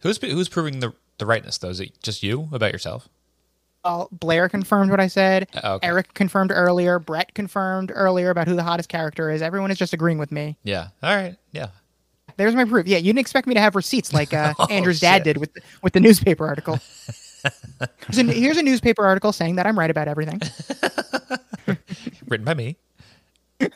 who's 0.00 0.18
who's 0.18 0.48
proving 0.48 0.80
the 0.80 0.92
the 1.18 1.26
rightness 1.26 1.58
though? 1.58 1.68
Is 1.70 1.80
it 1.80 1.92
just 2.02 2.22
you 2.22 2.48
about 2.52 2.72
yourself? 2.72 3.08
Well, 3.84 4.08
Blair 4.10 4.48
confirmed 4.48 4.90
what 4.90 4.98
I 5.00 5.08
said. 5.08 5.46
Uh, 5.54 5.74
okay. 5.74 5.86
Eric 5.88 6.14
confirmed 6.14 6.50
earlier. 6.54 6.98
Brett 6.98 7.34
confirmed 7.34 7.92
earlier 7.94 8.30
about 8.30 8.48
who 8.48 8.56
the 8.56 8.62
hottest 8.62 8.88
character 8.88 9.30
is. 9.30 9.42
Everyone 9.42 9.70
is 9.70 9.76
just 9.76 9.92
agreeing 9.92 10.16
with 10.16 10.32
me. 10.32 10.56
Yeah. 10.62 10.88
All 11.02 11.14
right. 11.14 11.36
Yeah. 11.52 11.68
There's 12.38 12.54
my 12.54 12.64
proof. 12.64 12.86
Yeah, 12.86 12.96
you 12.96 13.04
didn't 13.12 13.18
expect 13.20 13.46
me 13.46 13.54
to 13.54 13.60
have 13.60 13.76
receipts 13.76 14.12
like 14.12 14.32
uh, 14.32 14.54
Oh, 14.58 14.66
Andrew's 14.70 15.00
dad 15.00 15.22
did 15.22 15.36
with 15.36 15.50
with 15.82 15.92
the 15.92 16.00
newspaper 16.00 16.46
article. 16.46 16.80
here's, 18.10 18.18
a, 18.18 18.32
here's 18.32 18.56
a 18.56 18.62
newspaper 18.62 19.04
article 19.04 19.32
saying 19.32 19.56
that 19.56 19.66
I'm 19.66 19.78
right 19.78 19.90
about 19.90 20.08
everything. 20.08 20.40
Written 22.28 22.44
by 22.44 22.54
me. 22.54 22.76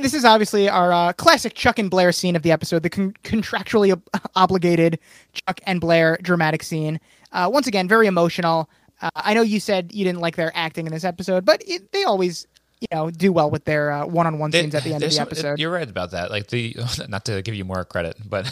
this 0.00 0.14
is 0.14 0.24
obviously 0.24 0.68
our 0.68 0.92
uh, 0.92 1.12
classic 1.12 1.54
Chuck 1.54 1.78
and 1.78 1.90
Blair 1.90 2.12
scene 2.12 2.36
of 2.36 2.42
the 2.42 2.50
episode, 2.52 2.82
the 2.82 2.90
con- 2.90 3.14
contractually 3.24 3.92
ob- 3.92 4.02
obligated 4.34 4.98
Chuck 5.32 5.60
and 5.66 5.80
Blair 5.80 6.18
dramatic 6.22 6.62
scene. 6.62 6.98
Uh, 7.32 7.48
once 7.52 7.66
again, 7.66 7.88
very 7.88 8.06
emotional. 8.06 8.70
Uh, 9.00 9.10
I 9.14 9.34
know 9.34 9.42
you 9.42 9.60
said 9.60 9.92
you 9.92 10.04
didn't 10.04 10.20
like 10.20 10.36
their 10.36 10.52
acting 10.54 10.86
in 10.86 10.92
this 10.92 11.04
episode, 11.04 11.44
but 11.44 11.62
it, 11.66 11.92
they 11.92 12.04
always, 12.04 12.46
you 12.80 12.86
know, 12.92 13.10
do 13.10 13.32
well 13.32 13.50
with 13.50 13.64
their 13.64 13.90
uh, 13.90 14.06
one-on-one 14.06 14.50
They- 14.50 14.60
scenes 14.62 14.74
at 14.74 14.84
the 14.84 14.94
end 14.94 15.02
of 15.02 15.10
the 15.10 15.14
some- 15.16 15.22
episode. 15.22 15.58
You're 15.58 15.70
right 15.72 15.88
about 15.88 16.12
that. 16.12 16.30
Like 16.30 16.46
the 16.48 16.76
not 17.08 17.24
to 17.26 17.42
give 17.42 17.54
you 17.54 17.64
more 17.64 17.84
credit, 17.84 18.16
but 18.24 18.50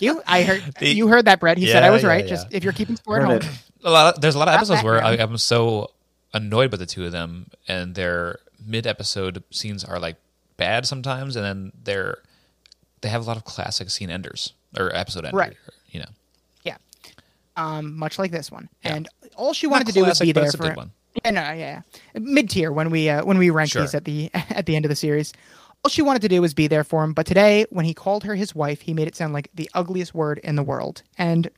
you, 0.00 0.22
I 0.26 0.42
heard 0.42 0.62
The- 0.78 0.88
you 0.94 1.08
heard 1.08 1.26
that, 1.26 1.40
Brett. 1.40 1.58
He 1.58 1.66
said 1.66 1.82
I 1.82 1.90
was 1.90 2.02
yeah, 2.02 2.08
right. 2.08 2.24
yeah. 2.24 2.30
Just 2.30 2.46
if 2.50 2.64
you're 2.64 2.72
keeping 2.72 2.96
score 2.96 3.20
at 3.20 3.24
home. 3.26 3.40
a 3.84 3.90
lot. 3.90 4.14
Of, 4.14 4.20
there's 4.22 4.34
a 4.34 4.38
lot 4.38 4.48
of 4.48 4.52
Not 4.52 4.58
episodes 4.58 4.82
where 4.82 5.02
I, 5.02 5.12
I'm 5.14 5.36
so 5.38 5.90
annoyed 6.32 6.70
by 6.70 6.76
the 6.78 6.86
two 6.86 7.04
of 7.06 7.12
them, 7.12 7.50
and 7.66 7.94
their 7.94 8.38
mid-episode 8.64 9.42
scenes 9.50 9.84
are 9.84 9.98
like 9.98 10.16
bad 10.56 10.86
sometimes, 10.86 11.36
and 11.36 11.44
then 11.44 11.72
they're 11.84 12.18
they 13.00 13.08
have 13.08 13.22
a 13.22 13.24
lot 13.24 13.36
of 13.36 13.44
classic 13.44 13.90
scene 13.90 14.10
enders 14.10 14.52
or 14.78 14.94
episode 14.94 15.24
enders. 15.24 15.34
Right. 15.38 15.56
You 15.90 16.00
know, 16.00 16.08
Yeah. 16.64 16.76
Um, 17.56 17.96
much 17.96 18.18
like 18.18 18.30
this 18.30 18.50
one. 18.50 18.68
Yeah. 18.84 18.96
And 18.96 19.08
all 19.36 19.52
she 19.52 19.66
wanted 19.66 19.86
Not 19.86 19.94
to 19.94 20.00
do 20.00 20.04
was 20.06 20.18
be 20.18 20.32
there 20.32 20.44
it's 20.44 20.54
a 20.54 20.56
for 20.56 20.64
good 20.64 20.76
one. 20.76 20.90
Yeah, 21.24 21.30
no, 21.30 21.52
yeah. 21.52 21.82
Mid 22.14 22.50
tier 22.50 22.72
when 22.72 22.90
we 22.90 23.08
uh, 23.08 23.24
when 23.24 23.38
we 23.38 23.50
rank 23.50 23.70
Sure. 23.70 23.82
these 23.82 23.94
at 23.94 24.04
the 24.04 24.30
at 24.34 24.66
the 24.66 24.76
end 24.76 24.84
of 24.84 24.88
the 24.88 24.96
series. 24.96 25.32
All 25.84 25.88
she 25.88 26.02
wanted 26.02 26.22
to 26.22 26.28
do 26.28 26.40
was 26.42 26.54
be 26.54 26.66
there 26.66 26.82
for 26.82 27.04
him, 27.04 27.12
but 27.12 27.24
today 27.24 27.64
when 27.70 27.84
he 27.84 27.94
called 27.94 28.24
her 28.24 28.34
his 28.34 28.52
wife, 28.54 28.80
he 28.80 28.92
made 28.92 29.06
it 29.06 29.14
sound 29.14 29.32
like 29.32 29.48
the 29.54 29.70
ugliest 29.74 30.12
word 30.12 30.38
in 30.42 30.56
the 30.56 30.62
world. 30.64 31.02
And 31.16 31.48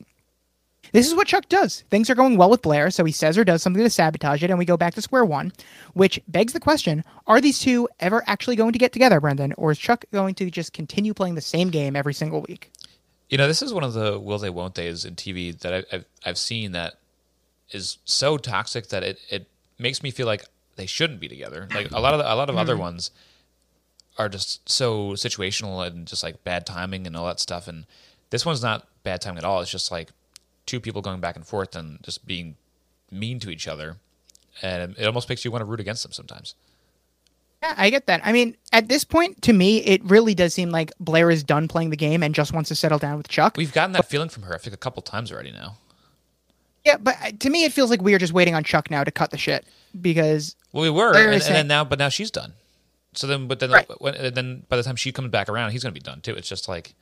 this 0.91 1.07
is 1.07 1.15
what 1.15 1.27
Chuck 1.27 1.49
does. 1.49 1.81
Things 1.89 2.07
are 2.09 2.15
going 2.15 2.37
well 2.37 2.49
with 2.49 2.61
Blair, 2.61 2.91
so 2.91 3.03
he 3.03 3.11
says 3.11 3.37
or 3.37 3.43
does 3.43 3.63
something 3.63 3.81
to 3.81 3.89
sabotage 3.89 4.43
it, 4.43 4.49
and 4.49 4.59
we 4.59 4.65
go 4.65 4.77
back 4.77 4.93
to 4.95 5.01
square 5.01 5.25
one, 5.25 5.53
which 5.93 6.19
begs 6.27 6.53
the 6.53 6.59
question 6.59 7.03
are 7.27 7.41
these 7.41 7.59
two 7.59 7.87
ever 7.99 8.23
actually 8.27 8.55
going 8.55 8.73
to 8.73 8.79
get 8.79 8.91
together, 8.91 9.19
Brendan? 9.19 9.53
Or 9.57 9.71
is 9.71 9.79
Chuck 9.79 10.05
going 10.11 10.35
to 10.35 10.51
just 10.51 10.73
continue 10.73 11.13
playing 11.13 11.35
the 11.35 11.41
same 11.41 11.69
game 11.69 11.95
every 11.95 12.13
single 12.13 12.41
week? 12.47 12.71
You 13.29 13.37
know, 13.37 13.47
this 13.47 13.61
is 13.61 13.73
one 13.73 13.83
of 13.83 13.93
the 13.93 14.19
will 14.19 14.37
they 14.37 14.49
won't 14.49 14.75
they's 14.75 15.05
in 15.05 15.15
TV 15.15 15.57
that 15.61 15.73
I, 15.73 15.95
I've 15.95 16.05
I've 16.25 16.37
seen 16.37 16.73
that 16.73 16.95
is 17.71 17.99
so 18.03 18.37
toxic 18.37 18.89
that 18.89 19.03
it, 19.03 19.19
it 19.29 19.47
makes 19.81 20.03
me 20.03 20.11
feel 20.11 20.27
like 20.27 20.45
they 20.75 20.85
shouldn't 20.85 21.19
be 21.19 21.27
together. 21.27 21.67
Like 21.73 21.87
a 21.87 21.89
mm-hmm. 21.89 22.01
lot 22.01 22.13
of 22.13 22.19
the, 22.19 22.33
a 22.33 22.35
lot 22.35 22.49
of 22.49 22.57
other 22.57 22.73
mm-hmm. 22.73 22.81
ones 22.81 23.11
are 24.17 24.29
just 24.29 24.67
so 24.69 25.11
situational 25.11 25.85
and 25.85 26.07
just 26.07 26.23
like 26.23 26.43
bad 26.43 26.65
timing 26.65 27.07
and 27.07 27.15
all 27.15 27.25
that 27.27 27.39
stuff. 27.39 27.67
And 27.67 27.85
this 28.29 28.45
one's 28.45 28.61
not 28.61 28.87
bad 29.03 29.21
timing 29.21 29.39
at 29.39 29.43
all. 29.43 29.61
It's 29.61 29.71
just 29.71 29.91
like 29.91 30.09
two 30.65 30.79
people 30.79 31.01
going 31.01 31.19
back 31.19 31.35
and 31.35 31.45
forth 31.45 31.75
and 31.75 32.01
just 32.03 32.25
being 32.25 32.55
mean 33.11 33.39
to 33.39 33.49
each 33.49 33.67
other, 33.67 33.97
and 34.61 34.95
it 34.97 35.05
almost 35.05 35.27
makes 35.27 35.43
you 35.43 35.51
want 35.51 35.61
to 35.61 35.65
root 35.65 35.79
against 35.79 36.03
them 36.03 36.11
sometimes. 36.11 36.55
Yeah, 37.61 37.75
I 37.77 37.89
get 37.89 38.07
that. 38.07 38.21
I 38.23 38.31
mean, 38.31 38.55
at 38.71 38.87
this 38.87 39.03
point, 39.03 39.41
to 39.43 39.53
me, 39.53 39.79
it 39.79 40.03
really 40.05 40.33
does 40.33 40.53
seem 40.53 40.69
like 40.69 40.91
Blair 40.99 41.29
is 41.29 41.43
done 41.43 41.67
playing 41.67 41.91
the 41.91 41.97
game 41.97 42.23
and 42.23 42.33
just 42.33 42.53
wants 42.53 42.69
to 42.69 42.75
settle 42.75 42.97
down 42.97 43.17
with 43.17 43.27
Chuck. 43.27 43.55
We've 43.57 43.73
gotten 43.73 43.91
that 43.91 44.09
feeling 44.09 44.29
from 44.29 44.43
her. 44.43 44.55
I 44.55 44.57
think 44.57 44.73
a 44.73 44.77
couple 44.77 45.03
times 45.03 45.31
already 45.31 45.51
now. 45.51 45.77
Yeah, 46.85 46.97
but 46.97 47.15
uh, 47.21 47.31
to 47.39 47.49
me, 47.49 47.63
it 47.65 47.73
feels 47.73 47.89
like 47.89 48.01
we 48.01 48.13
are 48.13 48.17
just 48.19 48.33
waiting 48.33 48.55
on 48.55 48.63
Chuck 48.63 48.89
now 48.89 49.03
to 49.03 49.11
cut 49.11 49.31
the 49.31 49.37
shit 49.37 49.65
because 49.99 50.55
Well, 50.73 50.83
we 50.83 50.89
were, 50.89 51.15
and, 51.15 51.33
and 51.33 51.41
then 51.41 51.67
now, 51.67 51.83
but 51.83 51.99
now 51.99 52.09
she's 52.09 52.31
done. 52.31 52.53
So 53.13 53.27
then, 53.27 53.47
but 53.47 53.59
then, 53.59 53.71
Right. 53.71 53.87
when, 54.01 54.33
then 54.33 54.63
by 54.69 54.77
the 54.77 54.83
time 54.83 54.95
she 54.95 55.11
comes 55.11 55.29
back 55.29 55.47
around, 55.49 55.71
he's 55.71 55.83
going 55.83 55.93
to 55.93 55.99
be 55.99 56.03
done 56.03 56.21
too. 56.21 56.33
It's 56.33 56.47
just 56.49 56.67
like, 56.69 56.95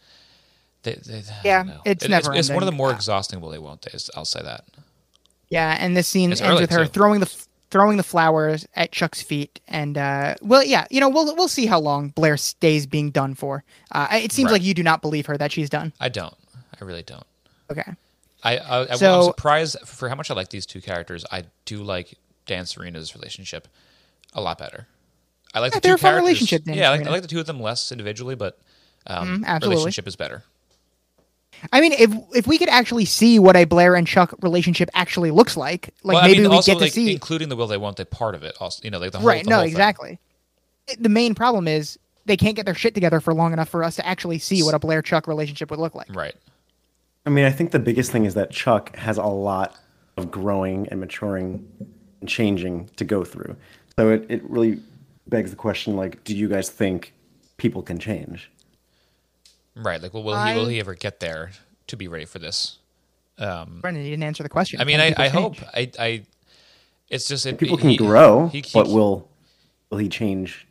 they, 0.84 0.96
they, 0.96 1.24
Yeah, 1.46 1.78
it's 1.86 2.04
It- 2.04 2.10
never 2.10 2.34
It's, 2.34 2.50
one 2.50 2.64
of 2.64 2.66
the 2.66 2.72
more 2.74 2.92
exhausting 2.92 3.40
will 3.42 3.50
they 3.50 3.58
won't 3.60 3.82
days. 3.82 4.10
I'll 4.16 4.26
say 4.26 4.42
that. 4.42 4.66
yeah, 5.50 5.78
and 5.80 5.96
this 5.96 6.08
scene 6.08 6.32
It's 6.32 6.42
ends 6.42 6.60
with 6.62 6.72
her 6.72 6.86
too. 6.86 6.90
throwing 6.92 7.20
the 7.20 7.46
throwing 7.72 7.98
the 7.98 8.04
flowers 8.04 8.66
at 8.76 8.92
Chuck's 8.92 9.22
feet, 9.22 9.60
and 9.68 9.96
uh, 9.98 10.34
well, 10.42 10.64
yeah, 10.64 10.88
you 10.90 11.00
know, 11.00 11.08
we'll 11.10 11.36
we'll 11.36 11.48
see 11.48 11.68
how 11.68 11.80
long 11.80 12.10
Blair 12.10 12.36
stays 12.38 12.86
being 12.88 13.12
done 13.12 13.36
for. 13.36 13.64
Uh, 13.92 14.08
it 14.12 14.32
seems 14.32 14.48
Right. 14.48 14.54
like 14.54 14.64
you 14.64 14.74
do 14.74 14.82
not 14.84 15.02
believe 15.04 15.28
her 15.28 15.38
that 15.38 15.52
she's 15.52 15.70
done. 15.70 15.94
I 16.00 16.10
don't. 16.10 16.34
I 16.82 16.84
really 16.84 17.04
don't. 17.04 17.26
Okay. 17.72 17.94
I, 18.44 18.58
I, 18.58 18.92
I 18.94 18.96
So- 18.96 19.18
am 19.20 19.24
surprised 19.26 19.78
for 19.86 20.10
how 20.10 20.16
much 20.16 20.32
I 20.32 20.34
like 20.34 20.50
these 20.50 20.66
two 20.66 20.82
characters. 20.82 21.26
I 21.32 21.44
do 21.66 21.84
like 21.84 22.18
Dan 22.46 22.66
Serena's 22.66 23.16
relationship 23.16 23.68
a 24.34 24.42
lot 24.42 24.58
better. 24.58 24.88
I 25.54 25.60
like 25.60 25.74
Yeah, 25.74 25.80
the 25.80 25.88
two 25.90 25.98
characters. 25.98 26.22
relationship, 26.24 26.64
Dan 26.64 26.76
yeah, 26.78 26.92
I 26.92 26.98
like, 26.98 27.08
I 27.08 27.10
like 27.10 27.22
the 27.24 27.28
two 27.28 27.40
of 27.40 27.46
them 27.48 27.60
less 27.62 27.92
individually, 27.92 28.36
but 28.36 28.60
um, 29.08 29.44
absolutely. 29.48 29.76
relationship 29.78 30.08
is 30.08 30.16
better. 30.16 30.44
I 31.74 31.82
mean, 31.82 31.92
if 31.94 32.14
if 32.34 32.48
we 32.48 32.58
could 32.58 32.70
actually 32.70 33.04
see 33.06 33.38
what 33.40 33.58
a 33.58 33.66
Blair 33.66 33.96
and 33.96 34.08
Chuck 34.08 34.34
relationship 34.42 34.90
actually 34.94 35.32
looks 35.32 35.58
like, 35.58 35.94
like 36.04 36.16
well, 36.16 36.24
maybe 36.24 36.42
mean, 36.42 36.50
we 36.52 36.56
also 36.56 36.72
get 36.72 36.78
to 36.78 36.84
like 36.86 36.94
see 36.94 37.12
including 37.12 37.50
the 37.50 37.56
will 37.58 37.68
they 37.68 37.76
won't 37.78 37.98
they 37.98 38.06
part 38.06 38.36
of 38.36 38.44
it. 38.44 38.56
Also, 38.62 38.82
you 38.84 38.92
know, 38.92 39.00
like 39.00 39.12
the 39.12 39.18
whole 39.18 39.28
right. 39.28 39.44
the 39.44 39.50
No, 39.50 39.58
whole 39.58 39.66
exactly. 39.66 40.20
It- 40.88 41.04
The 41.04 41.10
main 41.10 41.36
problem 41.36 41.68
is 41.68 42.00
they 42.26 42.38
can't 42.38 42.56
get 42.56 42.66
their 42.66 42.76
shit 42.76 42.94
together 42.94 43.20
for 43.20 43.34
long 43.34 43.52
enough 43.52 43.68
for 43.68 43.84
us 43.84 43.96
to 43.98 44.06
actually 44.08 44.40
see 44.40 44.64
what 44.64 44.74
a 44.74 44.80
Blair 44.80 45.02
Chuck 45.02 45.28
relationship 45.28 45.70
would 45.72 45.80
look 45.80 45.96
like. 45.96 46.14
Right. 46.16 46.36
I 47.30 47.32
mean, 47.32 47.46
I 47.46 47.52
think 47.52 47.70
the 47.70 47.78
biggest 47.78 48.12
thing 48.12 48.26
is 48.26 48.34
that 48.34 48.50
Chuck 48.50 48.96
has 48.96 49.20
a 49.20 49.24
lot 49.24 49.78
of 50.18 50.32
growing 50.32 50.88
and 50.90 51.00
maturing 51.00 51.68
and 52.22 52.28
changing 52.28 52.90
to 52.96 53.06
go 53.06 53.24
through. 53.24 53.56
So 54.00 54.10
it, 54.10 54.26
it 54.30 54.44
really 54.50 54.80
begs 55.28 55.52
the 55.52 55.56
question 55.56 55.96
like, 55.96 56.24
do 56.24 56.36
you 56.36 56.48
guys 56.50 56.72
think 56.72 57.14
people 57.58 57.84
can 57.84 58.00
change? 58.00 58.50
Right. 59.76 60.02
Like, 60.02 60.12
well, 60.12 60.24
will 60.24 60.44
he 60.44 60.56
will 60.56 60.68
he 60.70 60.80
ever 60.80 60.96
get 60.96 61.20
there 61.20 61.52
to 61.86 61.96
be 61.96 62.08
ready 62.08 62.26
for 62.26 62.40
this? 62.40 62.80
Um, 63.38 63.78
Brendan, 63.80 64.04
you 64.06 64.10
didn't 64.10 64.24
answer 64.24 64.42
the 64.42 64.50
question. 64.50 64.82
I 64.82 64.84
mean, 64.84 64.98
Can 65.00 65.14
I, 65.16 65.26
I 65.26 65.28
hope 65.28 65.56
I, 65.76 65.92
I. 66.00 66.24
It's 67.12 67.28
just 67.28 67.46
it, 67.46 67.60
People 67.60 67.78
can 67.78 67.90
he- 67.92 67.98
grow, 67.98 68.48
he- 68.48 68.62
he- 68.62 68.72
but 68.74 68.88
will 68.88 69.30
will 69.92 70.00
he 70.00 70.10
change 70.10 70.66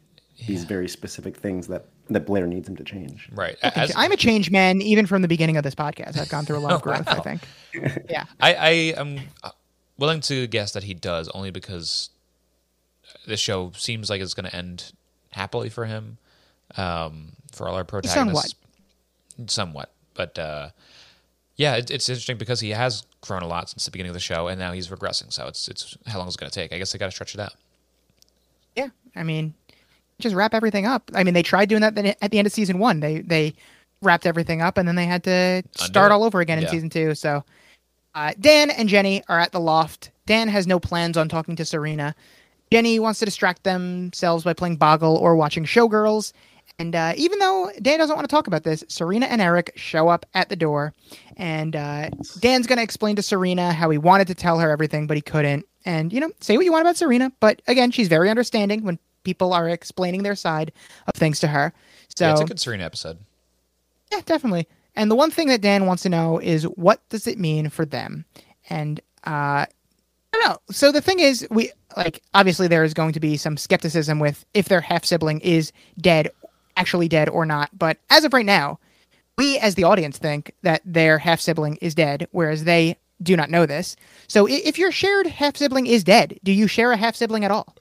these 0.48 0.64
very 0.64 0.88
specific 0.88 1.36
things 1.36 1.68
that 1.68 1.84
that 2.08 2.26
Blair 2.26 2.46
needs 2.46 2.68
him 2.68 2.76
to 2.76 2.84
change? 2.84 3.28
right. 3.32 3.56
As, 3.62 3.92
I'm 3.96 4.12
a 4.12 4.16
change 4.16 4.50
man 4.50 4.80
even 4.80 5.06
from 5.06 5.22
the 5.22 5.28
beginning 5.28 5.56
of 5.56 5.64
this 5.64 5.74
podcast. 5.74 6.18
I've 6.18 6.28
gone 6.28 6.44
through 6.44 6.58
a 6.58 6.60
lot 6.60 6.72
of 6.74 6.82
growth, 6.82 7.06
I 7.08 7.20
think. 7.20 7.42
Yeah. 8.08 8.24
I, 8.40 8.54
I 8.54 8.70
am 8.96 9.20
uh, 9.42 9.50
willing 9.98 10.20
to 10.22 10.46
guess 10.46 10.72
that 10.72 10.82
he 10.84 10.94
does, 10.94 11.28
only 11.28 11.50
because 11.50 12.10
this 13.26 13.38
show 13.40 13.72
seems 13.76 14.10
like 14.10 14.20
it's 14.20 14.34
going 14.34 14.48
to 14.48 14.56
end 14.56 14.92
happily 15.30 15.68
for 15.68 15.84
him, 15.84 16.18
um, 16.76 17.32
for 17.52 17.68
all 17.68 17.74
our 17.76 17.84
protagonists. 17.84 18.54
Somewhat, 19.46 19.90
but 20.14 20.36
uh, 20.38 20.70
yeah, 21.56 21.76
it, 21.76 21.90
it's 21.90 22.08
interesting 22.08 22.38
because 22.38 22.60
he 22.60 22.70
has 22.70 23.04
grown 23.20 23.42
a 23.42 23.46
lot 23.46 23.68
since 23.70 23.84
the 23.84 23.90
beginning 23.90 24.10
of 24.10 24.14
the 24.14 24.20
show, 24.20 24.48
and 24.48 24.58
now 24.58 24.72
he's 24.72 24.88
regressing. 24.88 25.32
So 25.32 25.46
it's 25.46 25.68
it's 25.68 25.96
how 26.06 26.18
long 26.18 26.26
is 26.26 26.34
it 26.34 26.40
going 26.40 26.50
to 26.50 26.54
take? 26.54 26.72
I 26.72 26.78
guess 26.78 26.90
they 26.90 26.98
got 26.98 27.06
to 27.06 27.12
stretch 27.12 27.34
it 27.34 27.40
out. 27.40 27.54
Yeah. 28.74 28.88
I 29.14 29.22
mean, 29.22 29.54
just 30.20 30.34
wrap 30.34 30.54
everything 30.54 30.86
up. 30.86 31.10
I 31.14 31.24
mean, 31.24 31.34
they 31.34 31.42
tried 31.42 31.68
doing 31.68 31.80
that 31.82 31.96
at 32.20 32.30
the 32.30 32.38
end 32.38 32.46
of 32.46 32.52
season 32.52 32.78
one. 32.78 33.00
They 33.00 33.20
they 33.20 33.54
wrapped 34.02 34.26
everything 34.26 34.62
up 34.62 34.78
and 34.78 34.86
then 34.86 34.94
they 34.94 35.06
had 35.06 35.24
to 35.24 35.62
start 35.76 36.12
all 36.12 36.22
over 36.22 36.40
again 36.40 36.58
in 36.58 36.64
Yeah. 36.64 36.70
season 36.70 36.90
two. 36.90 37.14
So 37.14 37.44
uh, 38.14 38.32
Dan 38.38 38.70
and 38.70 38.88
Jenny 38.88 39.22
are 39.28 39.40
at 39.40 39.52
the 39.52 39.60
loft. 39.60 40.10
Dan 40.26 40.48
has 40.48 40.66
no 40.66 40.78
plans 40.78 41.16
on 41.16 41.28
talking 41.28 41.56
to 41.56 41.64
Serena. 41.64 42.14
Jenny 42.70 42.98
wants 42.98 43.18
to 43.20 43.24
distract 43.24 43.64
themselves 43.64 44.44
by 44.44 44.52
playing 44.52 44.76
Boggle 44.76 45.16
or 45.16 45.36
watching 45.36 45.64
Showgirls. 45.64 46.32
And 46.78 46.94
uh, 46.94 47.12
even 47.16 47.38
though 47.38 47.70
Dan 47.80 47.98
doesn't 47.98 48.14
want 48.14 48.28
to 48.28 48.32
talk 48.32 48.46
about 48.46 48.62
this, 48.62 48.84
Serena 48.88 49.26
and 49.26 49.40
Eric 49.40 49.72
show 49.74 50.08
up 50.08 50.26
at 50.34 50.48
the 50.48 50.54
door. 50.56 50.92
And 51.36 51.74
uh, 51.74 52.10
Dan's 52.40 52.66
going 52.66 52.76
to 52.76 52.82
explain 52.82 53.16
to 53.16 53.22
Serena 53.22 53.72
how 53.72 53.90
he 53.90 53.98
wanted 53.98 54.26
to 54.28 54.34
tell 54.34 54.58
her 54.60 54.70
everything, 54.70 55.06
but 55.06 55.16
he 55.16 55.22
couldn't. 55.22 55.66
And, 55.84 56.12
you 56.12 56.20
know, 56.20 56.30
say 56.40 56.56
what 56.56 56.64
you 56.66 56.72
want 56.72 56.82
about 56.82 56.96
Serena. 56.96 57.32
But 57.40 57.62
again, 57.66 57.90
she's 57.90 58.08
very 58.08 58.28
understanding 58.30 58.84
when 58.84 58.98
people 59.28 59.52
are 59.52 59.68
explaining 59.68 60.22
their 60.22 60.34
side 60.34 60.72
of 61.06 61.12
things 61.14 61.38
to 61.40 61.48
her. 61.48 61.70
So, 62.16 62.24
yeah, 62.24 62.32
it's 62.32 62.40
a 62.40 62.44
good 62.46 62.60
Serena 62.60 62.84
episode. 62.84 63.18
yeah, 64.10 64.22
definitely. 64.24 64.66
And 64.96 65.10
the 65.10 65.14
one 65.14 65.30
thing 65.30 65.48
that 65.48 65.60
Dan 65.60 65.84
wants 65.84 66.02
to 66.04 66.08
know 66.08 66.38
is 66.38 66.64
what 66.64 67.06
does 67.10 67.26
it 67.26 67.38
mean 67.38 67.68
for 67.68 67.84
them? 67.84 68.24
And 68.70 69.00
uh 69.26 69.66
I 69.66 70.32
don't 70.32 70.48
know. 70.48 70.56
So 70.70 70.92
the 70.92 71.00
thing 71.02 71.20
is, 71.20 71.46
we 71.50 71.70
like 71.96 72.22
obviously 72.32 72.68
there 72.68 72.84
is 72.84 72.94
going 72.94 73.12
to 73.12 73.20
be 73.20 73.36
some 73.36 73.56
skepticism 73.56 74.18
with 74.18 74.46
if 74.54 74.68
their 74.68 74.80
half 74.80 75.04
sibling 75.04 75.40
is 75.40 75.72
dead, 76.00 76.30
actually 76.76 77.08
dead 77.08 77.28
or 77.28 77.44
not. 77.44 77.68
But 77.76 77.98
as 78.08 78.24
of 78.24 78.32
right 78.32 78.46
now, 78.46 78.78
we 79.36 79.58
as 79.58 79.74
the 79.74 79.84
audience 79.84 80.16
think 80.18 80.54
that 80.62 80.80
their 80.84 81.18
half 81.18 81.40
sibling 81.40 81.76
is 81.82 81.94
dead, 81.94 82.28
whereas 82.30 82.64
they 82.64 82.96
do 83.22 83.36
not 83.36 83.50
know 83.50 83.66
this. 83.66 83.96
So 84.26 84.46
if 84.48 84.78
your 84.78 84.92
shared 84.92 85.26
half 85.26 85.56
sibling 85.56 85.86
is 85.86 86.04
dead, 86.04 86.38
do 86.44 86.52
you 86.52 86.66
share 86.66 86.92
a 86.92 86.96
half 86.96 87.16
sibling 87.16 87.44
at 87.44 87.50
all? 87.50 87.74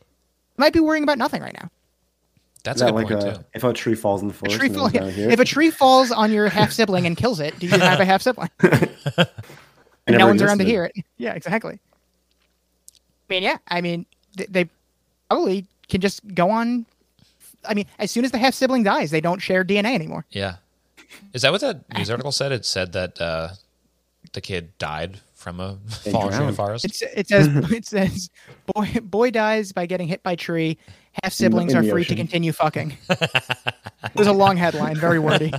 You 0.58 0.62
might 0.64 0.74
be 0.74 0.80
worrying 0.80 1.04
about 1.04 1.18
nothing 1.18 1.42
right 1.42 1.54
now. 1.54 1.70
That's 2.64 2.78
Is 2.78 2.82
a 2.82 2.86
good 2.88 2.96
like 2.96 3.08
point 3.08 3.24
a 3.24 3.34
too. 3.36 3.46
if 3.54 3.64
a 3.64 3.74
tree 3.74 3.96
falls 3.96 4.22
in 4.22 4.28
the 4.28 4.34
forest? 4.34 4.58
Tree 4.58 4.70
fall- 4.70 4.88
here, 4.88 5.04
if 5.30 5.40
a 5.40 5.46
tree 5.46 5.70
falls 5.70 6.12
on 6.12 6.32
your 6.32 6.50
half 6.50 6.72
sibling 6.72 7.06
and 7.06 7.16
kills 7.16 7.40
it, 7.40 7.58
do 7.60 7.68
you 7.68 7.72
have 7.78 8.00
a 8.00 8.06
half 8.06 8.22
sibling? 8.22 8.50
and 8.62 10.18
no 10.18 10.28
one's 10.28 10.42
around 10.42 10.58
to 10.58 10.66
hear 10.66 10.84
it. 10.84 10.94
Yeah, 11.18 11.34
exactly. 11.34 11.80
I 13.30 13.34
mean, 13.34 13.44
yeah, 13.44 13.58
I 13.68 13.82
mean, 13.82 14.06
th- 14.36 14.50
they 14.50 14.70
probably 15.30 15.66
can 15.88 16.02
just 16.02 16.34
go 16.34 16.50
on. 16.50 16.86
I 17.64 17.74
mean, 17.74 17.86
as 18.00 18.12
soon 18.12 18.26
as 18.26 18.32
the 18.32 18.38
half 18.38 18.54
sibling 18.54 18.84
dies, 18.84 19.12
they 19.12 19.22
don't 19.22 19.40
share 19.40 19.64
DNA 19.64 19.94
anymore. 19.94 20.26
Yeah. 20.32 20.56
Is 21.34 21.44
that 21.44 21.52
what 21.52 21.62
that 21.62 21.82
news 21.94 22.10
article 22.10 22.32
said? 22.32 22.52
It 22.52 22.66
said 22.66 22.94
that 22.94 23.22
uh, 23.22 23.50
the 24.34 24.42
kid 24.42 24.78
died 24.78 25.22
from 25.48 25.62
a 25.62 25.78
They 26.04 26.12
falling 26.12 26.32
tree 26.32 26.42
in 26.42 26.48
the 26.48 26.54
forest. 26.54 26.84
It's, 26.84 27.02
it 27.02 27.28
says 27.30 27.48
it 27.72 27.86
says 27.86 28.30
boy 28.66 29.00
boy 29.02 29.32
dies 29.32 29.72
by 29.72 29.86
getting 29.86 30.08
hit 30.08 30.22
by 30.22 30.36
tree. 30.36 30.78
Half 31.24 31.34
siblings 31.34 31.74
are 31.74 31.82
the 31.82 31.90
free 31.90 32.04
to 32.06 32.16
continue 32.16 32.52
fucking. 32.52 32.98
it 33.10 34.16
was 34.16 34.28
a 34.28 34.34
long 34.34 34.58
headline, 34.58 34.98
very 34.98 35.20
wordy. 35.20 35.52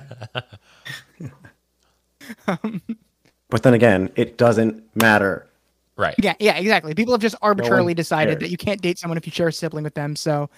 But 3.51 3.62
then 3.62 3.73
again, 3.73 4.10
it 4.15 4.36
doesn't 4.36 4.85
matter. 4.94 5.48
right. 5.97 6.15
Yeah, 6.19 6.35
yeah, 6.39 6.59
exactly. 6.59 6.94
People 6.94 7.15
have 7.15 7.23
just 7.23 7.35
arbitrarily 7.40 7.94
decided 7.94 8.32
cares. 8.32 8.40
that 8.43 8.51
you 8.51 8.59
can't 8.59 8.82
date 8.82 8.98
someone 8.98 9.16
if 9.16 9.27
you 9.27 9.32
share 9.32 9.48
a 9.48 9.52
sibling 9.52 9.85
with 9.85 9.94
them. 9.94 10.15
So, 10.15 10.51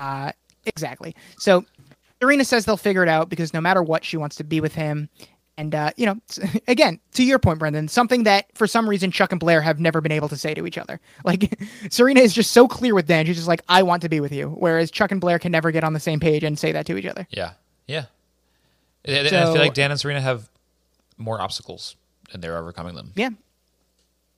uh, 0.00 0.32
exactly. 0.66 1.14
So, 1.38 1.64
Serena 2.20 2.44
says 2.44 2.64
they'll 2.64 2.76
figure 2.76 3.04
it 3.04 3.08
out 3.08 3.28
because 3.28 3.54
no 3.54 3.60
matter 3.60 3.82
what, 3.82 4.04
she 4.04 4.16
wants 4.16 4.34
to 4.36 4.44
be 4.44 4.60
with 4.60 4.74
him. 4.74 5.08
And 5.58 5.74
uh, 5.74 5.90
you 5.96 6.06
know, 6.06 6.16
again, 6.68 6.98
to 7.12 7.24
your 7.24 7.38
point, 7.38 7.58
Brendan, 7.58 7.88
something 7.88 8.24
that 8.24 8.46
for 8.56 8.66
some 8.66 8.88
reason 8.88 9.10
Chuck 9.10 9.32
and 9.32 9.40
Blair 9.40 9.60
have 9.60 9.78
never 9.78 10.00
been 10.00 10.12
able 10.12 10.28
to 10.28 10.36
say 10.36 10.54
to 10.54 10.66
each 10.66 10.78
other. 10.78 11.00
Like 11.24 11.56
Serena 11.90 12.20
is 12.20 12.34
just 12.34 12.52
so 12.52 12.66
clear 12.66 12.94
with 12.94 13.06
Dan; 13.06 13.26
she's 13.26 13.36
just 13.36 13.48
like, 13.48 13.62
"I 13.68 13.82
want 13.82 14.02
to 14.02 14.08
be 14.08 14.18
with 14.20 14.32
you," 14.32 14.48
whereas 14.48 14.90
Chuck 14.90 15.12
and 15.12 15.20
Blair 15.20 15.38
can 15.38 15.52
never 15.52 15.70
get 15.70 15.84
on 15.84 15.92
the 15.92 16.00
same 16.00 16.18
page 16.20 16.42
and 16.42 16.58
say 16.58 16.72
that 16.72 16.86
to 16.86 16.96
each 16.96 17.06
other. 17.06 17.26
Yeah. 17.30 17.52
Yeah. 17.86 18.06
I, 19.06 19.20
I 19.20 19.28
feel 19.28 19.54
like 19.54 19.74
Dan 19.74 19.90
and 19.90 20.00
Serena 20.00 20.20
have 20.20 20.48
more 21.16 21.40
obstacles, 21.40 21.96
and 22.32 22.42
they're 22.42 22.56
overcoming 22.56 22.94
them. 22.94 23.12
Yeah. 23.14 23.30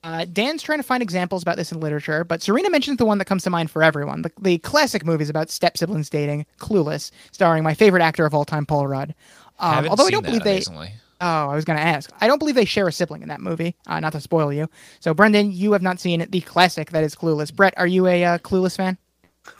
Uh, 0.03 0.25
Dan's 0.25 0.61
trying 0.61 0.77
to 0.77 0.83
find 0.83 1.01
examples 1.01 1.41
about 1.41 1.57
this 1.57 1.71
in 1.71 1.79
literature, 1.79 2.23
but 2.23 2.43
Serena 2.43 2.69
mentions 2.69 2.97
the 2.97 3.05
one 3.05 3.17
that 3.17 3.25
comes 3.25 3.43
to 3.43 3.49
mind 3.49 3.71
for 3.71 3.81
everyone 3.81 4.21
the, 4.21 4.31
the 4.39 4.59
classic 4.59 5.03
movies 5.03 5.29
about 5.29 5.49
step 5.49 5.77
siblings 5.77 6.11
dating, 6.11 6.45
Clueless, 6.59 7.09
starring 7.31 7.63
my 7.63 7.73
favorite 7.73 8.03
actor 8.03 8.25
of 8.25 8.33
all 8.35 8.45
time, 8.45 8.67
Paul 8.67 8.85
Rudd. 8.87 9.15
Um, 9.57 9.87
although 9.87 10.05
I 10.05 10.11
don't 10.11 10.21
that, 10.21 10.27
believe 10.29 10.43
they. 10.43 10.57
amazingly. 10.57 10.93
Oh, 11.27 11.49
I 11.49 11.55
was 11.55 11.65
going 11.65 11.77
to 11.79 11.83
ask. 11.83 12.11
I 12.21 12.27
don't 12.27 12.37
believe 12.37 12.53
they 12.53 12.65
share 12.65 12.87
a 12.87 12.91
sibling 12.91 13.23
in 13.23 13.29
that 13.29 13.41
movie. 13.41 13.75
Uh, 13.87 13.99
not 13.99 14.11
to 14.13 14.21
spoil 14.21 14.53
you. 14.53 14.69
So, 14.99 15.11
Brendan, 15.15 15.51
you 15.51 15.71
have 15.71 15.81
not 15.81 15.99
seen 15.99 16.23
the 16.29 16.41
classic 16.41 16.91
that 16.91 17.03
is 17.03 17.15
Clueless. 17.15 17.51
Brett, 17.51 17.73
are 17.77 17.87
you 17.87 18.05
a 18.05 18.23
uh, 18.23 18.37
Clueless 18.37 18.77
fan? 18.77 18.99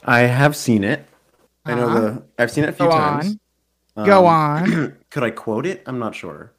I 0.04 0.20
have 0.20 0.54
seen 0.54 0.84
it. 0.84 1.04
I 1.64 1.74
know 1.74 1.88
Uh-huh. 1.88 2.00
the. 2.00 2.22
I've 2.38 2.52
seen 2.52 2.62
it 2.62 2.68
a 2.70 2.72
few 2.72 2.86
Go 2.86 2.92
times. 2.92 3.36
on. 3.96 4.06
Go 4.06 4.26
Um, 4.28 4.34
on. 4.34 4.96
Could 5.10 5.24
I 5.24 5.30
quote 5.30 5.66
it? 5.66 5.82
I'm 5.86 5.98
not 5.98 6.14
sure. 6.14 6.52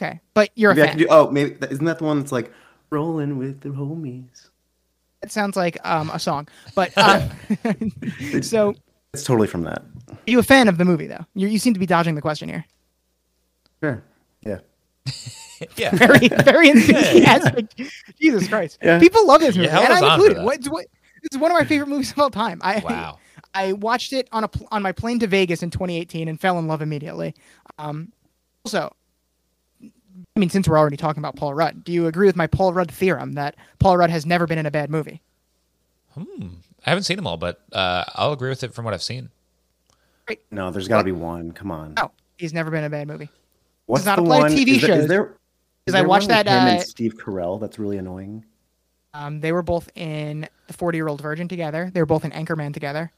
Okay, 0.00 0.20
but 0.34 0.50
you're 0.54 0.72
Maybe 0.72 0.82
a 0.82 0.86
fan. 0.90 0.98
do. 0.98 1.06
Oh, 1.10 1.28
maybe 1.28 1.56
isn't 1.68 1.84
that 1.84 1.98
the 1.98 2.04
one 2.04 2.20
that's 2.20 2.30
like 2.30 2.52
rolling 2.90 3.38
with 3.38 3.60
the 3.62 3.70
homies? 3.70 4.50
It 5.20 5.32
sounds 5.32 5.56
like 5.56 5.76
um, 5.84 6.10
a 6.14 6.20
song. 6.20 6.46
But 6.76 6.92
uh, 6.96 7.28
so, 8.40 8.74
It's 9.12 9.24
totally 9.24 9.48
from 9.48 9.62
that. 9.62 9.82
are 10.10 10.16
you 10.30 10.38
a 10.38 10.44
fan 10.44 10.68
of 10.68 10.78
the 10.78 10.84
movie, 10.84 11.08
though? 11.08 11.26
You, 11.34 11.48
you 11.48 11.58
seem 11.58 11.74
to 11.74 11.80
be 11.80 11.86
dodging 11.86 12.14
the 12.14 12.22
question 12.22 12.48
here. 12.48 12.64
Sure. 13.82 14.02
Yeah. 14.42 14.58
Yeah. 15.76 15.90
very, 15.94 16.28
very 16.28 16.68
enthusiastic. 16.68 17.66
Jesus 18.20 18.46
Christ, 18.46 18.78
Yeah. 18.80 19.00
people 19.00 19.26
love 19.26 19.40
this 19.40 19.56
movie, 19.56 19.66
Yeah, 19.68 19.80
and 19.80 19.92
I'm 19.92 20.04
on 20.04 20.12
included. 20.12 20.36
that. 20.38 20.44
What, 20.44 20.54
it's, 20.58 20.68
what, 20.70 20.86
it's 21.24 21.36
one 21.36 21.50
of 21.50 21.56
my 21.58 21.64
favorite 21.68 21.88
movies 21.88 22.12
of 22.12 22.18
all 22.20 22.30
time. 22.30 22.60
I 22.62 22.78
Wow. 22.78 23.18
I 23.54 23.72
watched 23.72 24.12
it 24.12 24.28
on 24.30 24.44
a 24.44 24.50
on 24.70 24.82
my 24.82 24.92
plane 24.92 25.18
to 25.18 25.26
Vegas 25.26 25.64
in 25.64 25.70
2018 25.70 26.28
and 26.28 26.40
fell 26.40 26.60
in 26.60 26.68
love 26.68 26.80
immediately. 26.80 27.34
Um, 27.76 28.12
also, 28.64 28.94
I 29.82 30.38
mean, 30.38 30.48
since 30.48 30.68
we're 30.68 30.78
already 30.78 30.96
talking 30.96 31.20
about 31.20 31.34
Paul 31.34 31.54
Rudd, 31.54 31.82
do 31.82 31.90
you 31.90 32.06
agree 32.06 32.26
with 32.26 32.36
my 32.36 32.46
Paul 32.46 32.72
Rudd 32.72 32.90
theorem 32.92 33.32
that 33.32 33.56
Paul 33.80 33.96
Rudd 33.96 34.10
has 34.10 34.24
never 34.24 34.46
been 34.46 34.58
in 34.58 34.66
a 34.66 34.70
bad 34.70 34.90
movie? 34.90 35.22
Hmm. 36.14 36.46
I 36.86 36.90
haven't 36.90 37.02
seen 37.02 37.16
them 37.16 37.26
all, 37.26 37.36
but 37.36 37.60
uh, 37.72 38.04
I'll 38.14 38.32
agree 38.32 38.50
with 38.50 38.62
it 38.62 38.74
from 38.74 38.84
what 38.84 38.94
I've 38.94 39.02
seen. 39.02 39.30
No, 40.52 40.70
there's 40.70 40.86
got 40.86 40.98
to 40.98 41.04
be 41.04 41.10
one. 41.12 41.50
Come 41.50 41.72
on. 41.72 41.94
No, 41.96 42.12
he's 42.36 42.52
never 42.54 42.70
been 42.70 42.80
in 42.80 42.84
a 42.84 42.90
bad 42.90 43.08
movie. 43.08 43.28
What's 43.88 44.04
not 44.04 44.16
the 44.16 44.22
apply 44.22 44.36
to 44.36 44.42
one? 44.44 44.52
TV 44.52 44.68
is 44.76 44.80
there, 44.82 44.90
is 44.92 45.00
shows. 45.00 45.08
there, 45.08 45.24
'Cause 45.24 45.34
is 45.86 45.94
I 45.94 45.98
there 46.00 46.08
watched 46.08 46.28
that, 46.28 46.46
Him 46.46 46.52
and 46.54 46.78
uh, 46.78 46.82
Steve 46.82 47.16
Carell. 47.16 47.58
That's 47.60 47.78
really 47.78 47.96
annoying. 47.98 48.44
Um, 49.14 49.40
they 49.40 49.50
were 49.52 49.62
both 49.62 49.90
in 49.94 50.46
The 50.66 50.72
40 50.74 50.98
Year 50.98 51.08
Old 51.08 51.20
Virgin 51.22 51.48
together. 51.48 51.90
They 51.92 52.00
were 52.00 52.06
both 52.06 52.24
in 52.24 52.30
Anchorman 52.30 52.74
together. 52.74 53.10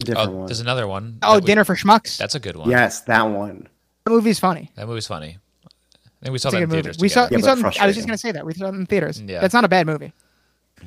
Different 0.00 0.28
Oh, 0.30 0.32
one. 0.32 0.46
there's 0.46 0.60
another 0.60 0.86
one. 0.88 1.18
Oh, 1.22 1.34
that 1.34 1.44
we- 1.44 1.46
Dinner 1.46 1.64
for 1.64 1.76
Schmucks. 1.76 2.18
That's 2.18 2.34
a 2.34 2.40
good 2.40 2.56
one. 2.56 2.68
Yes, 2.68 3.00
that 3.02 3.22
one. 3.22 3.68
The 4.04 4.10
movie's 4.10 4.38
funny. 4.40 4.70
That 4.74 4.86
movie's 4.88 5.06
funny. 5.06 5.38
I 5.64 6.24
think 6.24 6.32
we 6.32 6.38
saw 6.38 6.48
It's 6.48 6.54
that 6.56 6.62
in 6.64 6.70
theaters 6.70 6.98
We 6.98 7.08
saw. 7.08 7.24
together. 7.26 7.36
We 7.36 7.42
saw. 7.42 7.54
but 7.54 7.74
Them, 7.74 7.82
I 7.82 7.86
was 7.86 7.94
just 7.94 8.08
gonna 8.08 8.18
say 8.18 8.32
that 8.32 8.44
we 8.44 8.54
saw 8.54 8.66
it 8.66 8.74
in 8.74 8.86
theaters. 8.86 9.20
Yeah. 9.20 9.40
That's 9.40 9.54
not 9.54 9.64
a 9.64 9.68
bad 9.68 9.86
movie. 9.86 10.12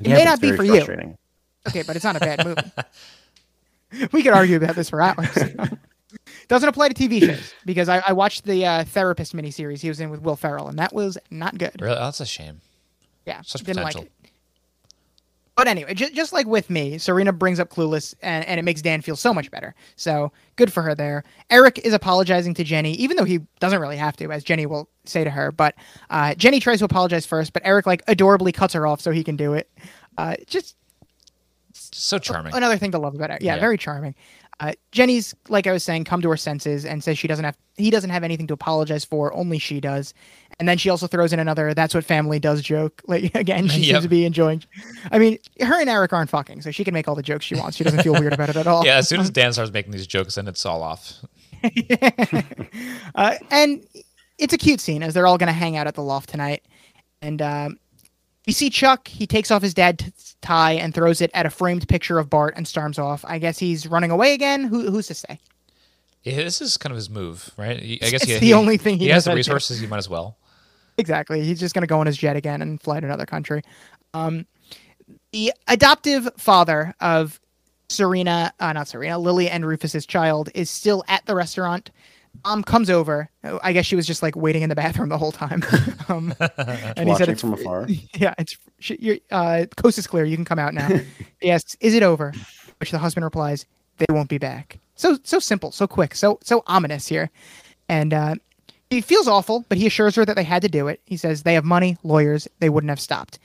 It 0.00 0.06
Yeah, 0.08 0.14
may 0.16 0.24
not 0.24 0.40
be 0.40 0.52
for 0.52 0.62
you. 0.64 0.82
Okay, 1.68 1.82
but 1.86 1.96
it's 1.96 2.04
not 2.04 2.16
a 2.16 2.20
bad 2.20 2.44
movie. 2.44 4.08
we 4.12 4.22
could 4.22 4.32
argue 4.34 4.56
about 4.56 4.74
this 4.76 4.90
for 4.90 5.00
hours. 5.00 5.28
Doesn't 6.50 6.68
apply 6.68 6.88
to 6.88 6.94
TV 6.94 7.20
shows 7.20 7.54
because 7.64 7.88
I, 7.88 8.02
I 8.06 8.12
watched 8.12 8.44
the 8.44 8.66
uh, 8.66 8.84
Therapist 8.84 9.34
miniseries 9.34 9.80
he 9.80 9.88
was 9.88 10.00
in 10.00 10.10
with 10.10 10.20
Will 10.20 10.36
Ferrell, 10.36 10.68
and 10.68 10.78
that 10.78 10.92
was 10.92 11.16
not 11.30 11.56
good. 11.56 11.80
Really? 11.80 11.96
Oh, 11.96 12.04
that's 12.04 12.20
a 12.20 12.26
shame. 12.26 12.60
Yeah, 13.24 13.40
Such 13.42 13.62
didn't 13.62 13.82
like 13.84 13.94
potential. 13.94 14.12
it. 14.24 14.30
But 15.56 15.68
anyway, 15.68 15.92
just, 15.94 16.14
just 16.14 16.32
like 16.32 16.46
with 16.46 16.70
me, 16.70 16.96
Serena 16.98 17.32
brings 17.32 17.60
up 17.60 17.68
Clueless, 17.68 18.14
and, 18.22 18.44
and 18.46 18.58
it 18.58 18.62
makes 18.62 18.80
Dan 18.82 19.02
feel 19.02 19.14
so 19.16 19.32
much 19.34 19.50
better. 19.50 19.74
So 19.94 20.32
good 20.56 20.72
for 20.72 20.82
her 20.82 20.94
there. 20.94 21.22
Eric 21.50 21.78
is 21.84 21.92
apologizing 21.92 22.54
to 22.54 22.64
Jenny, 22.64 22.94
even 22.94 23.16
though 23.16 23.24
he 23.24 23.40
doesn't 23.60 23.78
really 23.80 23.98
have 23.98 24.16
to, 24.18 24.30
as 24.32 24.42
Jenny 24.42 24.64
will 24.66 24.88
say 25.04 25.22
to 25.22 25.30
her. 25.30 25.52
But 25.52 25.74
uh, 26.08 26.34
Jenny 26.34 26.60
tries 26.60 26.78
to 26.78 26.86
apologize 26.86 27.26
first, 27.26 27.52
but 27.52 27.62
Eric 27.64 27.86
like 27.86 28.02
adorably 28.08 28.52
cuts 28.52 28.74
her 28.74 28.86
off 28.86 29.00
so 29.02 29.10
he 29.12 29.22
can 29.22 29.36
do 29.36 29.52
it. 29.52 29.70
Uh, 30.16 30.34
just 30.46 30.76
So 31.74 32.18
charming. 32.18 32.54
another 32.54 32.78
thing 32.78 32.92
to 32.92 32.98
love 32.98 33.14
about 33.14 33.30
it. 33.30 33.42
Yeah, 33.42 33.54
Yeah. 33.56 33.60
very 33.60 33.76
charming. 33.76 34.14
Uh, 34.60 34.72
Jenny's, 34.92 35.34
like 35.48 35.66
I 35.66 35.72
was 35.72 35.82
saying, 35.82 36.04
come 36.04 36.20
to 36.20 36.28
her 36.28 36.36
senses 36.36 36.84
and 36.84 37.02
says 37.02 37.18
she 37.18 37.26
doesn't 37.26 37.44
have 37.46 37.56
he 37.78 37.88
doesn't 37.90 38.10
have 38.10 38.22
anything 38.22 38.46
to 38.48 38.52
apologize 38.54 39.06
for. 39.06 39.32
Only 39.32 39.58
she 39.58 39.80
does. 39.80 40.12
And 40.58 40.68
then 40.68 40.76
she 40.76 40.90
also 40.90 41.06
throws 41.06 41.32
in 41.32 41.38
another 41.40 41.72
"that's 41.72 41.94
what 41.94 42.04
family 42.04 42.38
does" 42.38 42.60
joke. 42.60 43.00
Like 43.08 43.34
again, 43.34 43.68
she 43.68 43.80
Yep. 43.80 43.86
seems 43.94 44.02
to 44.04 44.08
be 44.10 44.26
enjoying. 44.26 44.62
I 45.10 45.18
mean, 45.18 45.38
her 45.62 45.80
and 45.80 45.88
Eric 45.88 46.12
aren't 46.12 46.28
fucking, 46.28 46.60
so 46.60 46.70
she 46.70 46.84
can 46.84 46.92
make 46.92 47.08
all 47.08 47.14
the 47.14 47.22
jokes 47.22 47.46
she 47.46 47.54
wants. 47.54 47.78
She 47.78 47.84
doesn't 47.84 48.02
feel 48.02 48.12
weird 48.12 48.34
about 48.34 48.50
it 48.50 48.56
at 48.56 48.66
all. 48.66 48.84
Yeah, 48.84 48.96
as 48.98 49.08
soon 49.08 49.20
as 49.20 49.30
Dan 49.40 49.52
starts 49.54 49.72
making 49.72 49.92
these 49.92 50.06
jokes, 50.06 50.34
then 50.34 50.46
it's 50.46 50.64
all 50.66 50.82
off. 50.82 51.14
Uh, 53.14 53.34
and 53.50 53.84
it's 54.38 54.52
a 54.54 54.58
cute 54.58 54.80
scene 54.80 55.02
as 55.02 55.14
they're 55.14 55.26
all 55.26 55.36
going 55.38 55.48
to 55.48 55.52
hang 55.52 55.76
out 55.76 55.86
at 55.86 55.94
the 55.94 56.02
loft 56.02 56.30
tonight. 56.30 56.62
And 57.22 57.42
um, 57.42 57.78
we 58.50 58.52
see 58.52 58.68
Chuck. 58.68 59.06
He 59.06 59.28
takes 59.28 59.52
off 59.52 59.62
his 59.62 59.74
dad's 59.74 60.34
tie 60.42 60.72
and 60.72 60.92
throws 60.92 61.20
it 61.20 61.30
at 61.34 61.46
a 61.46 61.50
framed 61.50 61.86
picture 61.86 62.18
of 62.18 62.28
Bart 62.28 62.54
and 62.56 62.66
storms 62.66 62.98
off. 62.98 63.24
I 63.24 63.38
guess 63.38 63.60
he's 63.60 63.86
running 63.86 64.10
away 64.10 64.34
again. 64.34 64.64
Who, 64.64 64.90
who's 64.90 65.06
to 65.06 65.14
say? 65.14 65.38
Yeah, 66.24 66.34
this 66.34 66.60
is 66.60 66.76
kind 66.76 66.90
of 66.90 66.96
his 66.96 67.08
move, 67.08 67.52
right? 67.56 67.76
I 67.78 68.10
guess 68.10 68.14
It's 68.14 68.24
he, 68.24 68.32
the 68.34 68.46
he- 68.46 68.52
only 68.52 68.76
thing 68.76 68.98
he 68.98 69.04
he 69.04 69.10
has 69.12 69.26
the 69.26 69.36
resources. 69.36 69.78
He 69.78 69.86
might 69.86 69.98
as 69.98 70.08
well. 70.08 70.36
Exactly. 70.98 71.44
He's 71.44 71.60
just 71.60 71.76
going 71.76 71.82
to 71.82 71.86
go 71.86 72.00
on 72.00 72.06
his 72.06 72.16
jet 72.16 72.34
again 72.34 72.60
and 72.60 72.82
fly 72.82 72.98
to 72.98 73.06
another 73.06 73.24
country. 73.24 73.62
Um, 74.14 74.46
the 75.30 75.52
adoptive 75.68 76.28
father 76.36 76.92
of 77.00 77.38
Serena, 77.88 78.52
uh, 78.58 78.72
not 78.72 78.88
Serena, 78.88 79.16
Lily 79.16 79.48
and 79.48 79.64
Rufus's 79.64 80.06
child 80.06 80.48
is 80.56 80.68
still 80.70 81.04
at 81.06 81.24
the 81.26 81.36
restaurant. 81.36 81.92
Mom 82.44 82.62
comes 82.62 82.88
over. 82.90 83.28
Oh, 83.44 83.60
I 83.62 83.72
guess 83.72 83.86
she 83.86 83.96
was 83.96 84.06
just 84.06 84.22
like 84.22 84.36
waiting 84.36 84.62
in 84.62 84.68
the 84.68 84.74
bathroom 84.74 85.08
the 85.08 85.18
whole 85.18 85.32
time. 85.32 85.62
um, 86.08 86.34
and 86.40 87.08
he 87.08 87.14
said 87.14 87.28
Watching 87.28 87.30
it's 87.30 87.40
from 87.40 87.54
afar. 87.54 87.86
Yeah, 88.14 88.34
it's 88.38 88.56
sh- 88.78 88.92
you're, 88.98 89.18
uh, 89.30 89.66
coast 89.76 89.98
is 89.98 90.06
clear. 90.06 90.24
You 90.24 90.36
can 90.36 90.44
come 90.44 90.58
out 90.58 90.74
now. 90.74 90.88
he 91.40 91.50
asks, 91.50 91.76
"Is 91.80 91.94
it 91.94 92.02
over?" 92.02 92.32
Which 92.78 92.90
the 92.90 92.98
husband 92.98 93.24
replies, 93.24 93.66
"They 93.98 94.06
won't 94.10 94.28
be 94.28 94.38
back." 94.38 94.78
So 94.94 95.18
so 95.22 95.38
simple, 95.38 95.72
so 95.72 95.86
quick, 95.86 96.14
so 96.14 96.38
so 96.42 96.62
ominous 96.66 97.06
here. 97.06 97.30
And 97.88 98.14
uh, 98.14 98.34
he 98.90 99.00
feels 99.00 99.28
awful, 99.28 99.64
but 99.68 99.78
he 99.78 99.86
assures 99.86 100.16
her 100.16 100.24
that 100.24 100.34
they 100.34 100.42
had 100.42 100.62
to 100.62 100.68
do 100.68 100.88
it. 100.88 101.00
He 101.06 101.16
says 101.16 101.44
they 101.44 101.54
have 101.54 101.64
money, 101.64 101.96
lawyers, 102.02 102.48
they 102.58 102.68
wouldn't 102.68 102.88
have 102.88 103.00
stopped. 103.00 103.38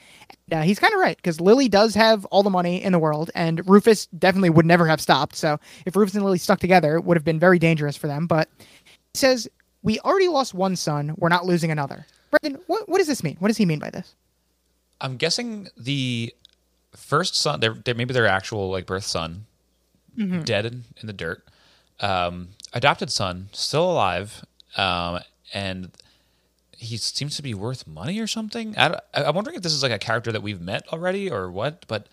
And, 0.50 0.60
uh, 0.60 0.64
he's 0.64 0.80
kind 0.80 0.94
of 0.94 1.00
right 1.00 1.16
because 1.16 1.40
Lily 1.40 1.68
does 1.68 1.94
have 1.96 2.26
all 2.26 2.44
the 2.44 2.50
money 2.50 2.84
in 2.84 2.92
the 2.92 3.00
world, 3.00 3.30
and 3.36 3.68
Rufus 3.70 4.08
definitely 4.08 4.50
would 4.50 4.66
never 4.66 4.88
have 4.88 5.00
stopped. 5.00 5.36
So 5.36 5.60
if 5.86 5.96
Rufus 5.96 6.16
and 6.16 6.24
Lily 6.24 6.40
stuck 6.40 6.60
together, 6.60 6.96
it 6.96 7.04
would 7.04 7.16
have 7.16 7.24
been 7.24 7.40
very 7.40 7.60
dangerous 7.60 7.96
for 7.96 8.08
them. 8.08 8.26
But 8.26 8.50
he 8.58 8.75
says 9.18 9.48
we 9.84 10.00
already 10.00 10.28
lost 10.28 10.54
one 10.54 10.76
son, 10.76 11.14
we're 11.18 11.30
not 11.30 11.46
losing 11.46 11.72
another. 11.72 12.06
Brendan, 12.32 12.62
what 12.68 12.88
what 12.90 12.98
does 12.98 13.08
this 13.08 13.24
mean? 13.24 13.38
What 13.40 13.48
does 13.50 13.58
he 13.58 13.66
mean 13.66 13.80
by 13.80 13.90
this? 13.90 14.16
I'm 15.02 15.18
guessing 15.18 15.68
the 15.78 16.34
first 16.96 17.36
son, 17.36 17.60
their, 17.60 17.74
their 17.74 17.94
maybe 17.96 18.14
their 18.14 18.28
actual 18.28 18.70
like 18.72 18.86
birth 18.86 19.06
son, 19.06 19.46
Mm-hmm. 20.18 20.44
dead 20.44 20.66
in, 20.66 20.86
in 21.02 21.08
the 21.08 21.14
dirt. 21.14 21.44
Um, 22.00 22.50
adopted 22.72 23.12
son, 23.12 23.50
still 23.52 23.92
alive, 23.92 24.46
um, 24.78 25.20
and 25.54 25.92
he 26.78 26.96
seems 26.96 27.36
to 27.36 27.42
be 27.42 27.54
worth 27.54 27.86
money 27.86 28.18
or 28.22 28.28
something. 28.28 28.76
I, 28.78 28.98
I'm 29.14 29.36
wondering 29.36 29.58
if 29.58 29.62
this 29.62 29.74
is 29.74 29.84
like 29.84 29.92
a 29.92 30.00
character 30.00 30.32
that 30.32 30.42
we've 30.42 30.62
met 30.62 30.88
already 30.94 31.30
or 31.30 31.52
what. 31.52 31.86
But 31.90 32.08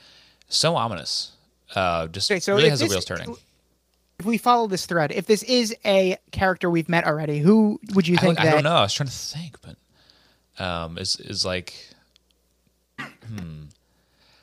so 0.48 0.74
ominous. 0.74 1.30
Uh, 1.76 2.08
just 2.08 2.28
Okay, 2.30 2.40
so 2.40 2.56
really 2.56 2.70
has 2.70 2.80
the 2.80 2.86
wheels 2.86 3.04
turning. 3.04 3.36
If 4.18 4.26
we 4.26 4.38
follow 4.38 4.66
this 4.68 4.86
thread, 4.86 5.10
if 5.12 5.26
this 5.26 5.42
is 5.42 5.74
a 5.84 6.16
character 6.30 6.70
we've 6.70 6.88
met 6.88 7.04
already, 7.04 7.40
who 7.40 7.80
would 7.94 8.06
you 8.06 8.16
I, 8.16 8.20
think 8.20 8.38
don't- 8.38 8.46
I 8.46 8.50
don't 8.52 8.62
know. 8.64 8.74
I 8.76 8.82
was 8.82 8.94
trying 8.94 9.08
to 9.08 9.12
think, 9.12 9.56
but 9.62 10.64
um, 10.64 10.98
is 10.98 11.16
is 11.16 11.44
like, 11.44 11.74
hmm. 12.98 13.64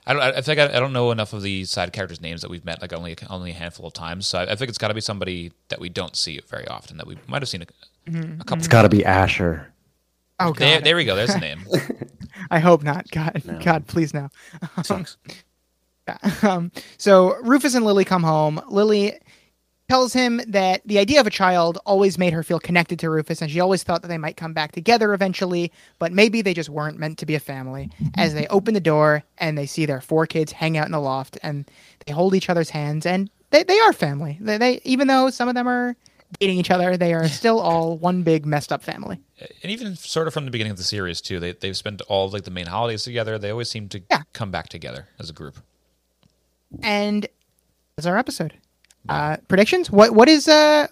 I 0.06 0.14
don't. 0.14 0.22
I 0.22 0.30
I 0.30 0.42
feel 0.42 0.56
like 0.56 0.72
I, 0.72 0.78
I 0.78 0.80
don't 0.80 0.92
know 0.94 1.12
enough 1.12 1.34
of 1.34 1.44
the 1.44 1.66
side 1.66 1.94
characters' 1.94 2.20
names 2.20 2.42
that 2.42 2.50
we've 2.50 2.66
met 2.66 2.82
like 2.82 2.94
only 2.94 3.16
only 3.30 3.52
a 3.52 3.54
handful 3.54 3.86
of 3.86 3.94
times. 3.94 4.28
So 4.28 4.40
I, 4.40 4.52
I 4.52 4.56
think 4.56 4.70
it's 4.70 4.78
got 4.78 4.88
to 4.90 4.94
be 4.94 5.02
somebody 5.02 5.52
that 5.70 5.80
we 5.80 5.88
don't 5.90 6.16
see 6.16 6.40
very 6.48 6.68
often 6.68 6.98
that 6.98 7.08
we 7.08 7.18
might 7.28 7.42
have 7.42 7.50
seen 7.50 7.62
a, 7.62 7.66
Mm-hmm. 8.10 8.42
a 8.42 8.44
couple. 8.44 8.58
It's 8.58 8.68
got 8.68 8.82
to 8.84 8.90
be 8.90 9.06
Asher. 9.06 9.72
Oh 10.40 10.48
God, 10.54 10.56
There, 10.60 10.82
there 10.82 10.96
we 10.96 11.06
go. 11.06 11.16
There's 11.16 11.34
the 11.34 11.40
name. 11.42 11.60
I 12.50 12.58
hope 12.60 12.82
not. 12.82 13.10
God, 13.12 13.44
God, 13.64 13.86
please 13.88 14.14
no. 14.16 14.30
um, 16.42 16.72
so 16.98 17.36
Rufus 17.44 17.76
and 17.76 17.86
Lily 17.86 18.06
come 18.06 18.24
home. 18.24 18.60
Lily 18.68 19.20
tells 19.90 20.14
him 20.14 20.40
that 20.48 20.82
the 20.86 21.00
idea 21.00 21.20
of 21.20 21.26
a 21.28 21.32
child 21.32 21.80
always 21.86 22.18
made 22.18 22.32
her 22.32 22.44
feel 22.44 22.60
connected 22.60 23.00
to 23.00 23.10
Rufus, 23.10 23.42
and 23.42 23.50
she 23.52 23.60
always 23.60 23.82
thought 23.84 24.02
that 24.04 24.08
they 24.08 24.18
might 24.20 24.38
come 24.38 24.54
back 24.54 24.72
together 24.72 25.14
eventually, 25.14 25.72
but 25.98 26.12
maybe 26.12 26.42
they 26.42 26.54
just 26.54 26.70
weren't 26.70 27.00
meant 27.00 27.18
to 27.18 27.26
be 27.26 27.34
a 27.36 27.40
family. 27.40 27.90
As 28.16 28.34
they 28.36 28.46
open 28.48 28.74
the 28.76 28.80
door 28.80 29.24
and 29.40 29.58
they 29.58 29.66
see 29.66 29.86
their 29.86 30.00
four 30.02 30.28
kids 30.28 30.52
hang 30.52 30.78
out 30.78 30.86
in 30.86 30.92
the 30.92 31.00
loft, 31.02 31.38
and 31.42 31.70
they 32.06 32.14
hold 32.14 32.36
each 32.36 32.50
other's 32.50 32.70
hands, 32.70 33.06
and 33.06 33.30
they, 33.50 33.64
they 33.64 33.80
are 33.80 33.92
family. 33.94 34.38
They, 34.40 34.58
they 34.60 34.82
even 34.84 35.08
though 35.08 35.30
some 35.32 35.50
of 35.50 35.56
them 35.56 35.68
are 35.68 35.96
dating 36.40 36.60
each 36.60 36.70
other, 36.70 36.96
they 36.96 37.14
are 37.16 37.28
still 37.28 37.60
all 37.60 37.98
one 37.98 38.22
big 38.22 38.46
messed 38.46 38.72
up 38.72 38.84
family. 38.84 39.20
and 39.64 39.72
even 39.72 39.96
sort 39.96 40.28
of 40.28 40.34
from 40.36 40.46
the 40.46 40.52
beginning 40.52 40.70
of 40.72 40.78
the 40.78 40.84
series 40.84 41.20
too. 41.20 41.40
They 41.40 41.54
they've 41.54 41.76
spent 41.76 42.02
all 42.02 42.30
like 42.30 42.44
the 42.44 42.52
main 42.52 42.68
holidays 42.68 43.04
together. 43.04 43.40
They 43.40 43.50
always 43.50 43.70
seem 43.72 43.90
to 43.90 44.02
Yeah. 44.12 44.22
come 44.34 44.52
back 44.52 44.70
together 44.70 45.08
as 45.18 45.32
a 45.32 45.34
group. 45.34 45.58
and 46.84 47.28
that's 47.96 48.06
our 48.06 48.18
episode. 48.20 48.54
Uh, 49.08 49.38
predictions? 49.48 49.90
What 49.90 50.12
what 50.12 50.28
is 50.28 50.48
uh 50.48 50.88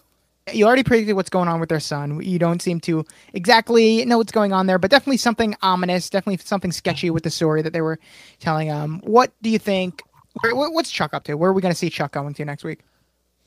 you 0.54 0.66
already 0.66 0.84
predicted 0.84 1.16
what's 1.16 1.30
going 1.30 1.48
on 1.48 1.60
with 1.60 1.70
their 1.70 1.80
son. 1.80 2.22
You 2.22 2.40
don't 2.40 2.62
seem 2.62 2.80
to 2.82 3.06
exactly 3.34 4.06
know 4.06 4.18
what's 4.18 4.32
going 4.32 4.54
on 4.54 4.68
there, 4.68 4.80
but 4.80 4.92
definitely 4.92 5.18
something 5.18 5.56
ominous, 5.62 6.10
definitely 6.10 6.38
something 6.38 6.72
sketchy 6.72 7.10
with 7.10 7.24
the 7.24 7.30
story 7.30 7.62
that 7.62 7.74
they 7.74 7.82
were 7.82 8.00
telling. 8.40 8.72
Um, 8.72 9.02
what 9.02 9.32
do 9.42 9.50
you 9.50 9.60
think? 9.60 10.02
What's 10.44 10.92
Chuck 10.92 11.14
up 11.14 11.24
to? 11.26 11.36
Where 11.36 11.50
are 11.50 11.54
we 11.54 11.62
going 11.62 11.74
to 11.74 11.78
see 11.78 11.90
Chuck 11.90 12.12
going 12.12 12.34
to 12.36 12.46
next 12.46 12.64
week? 12.64 12.80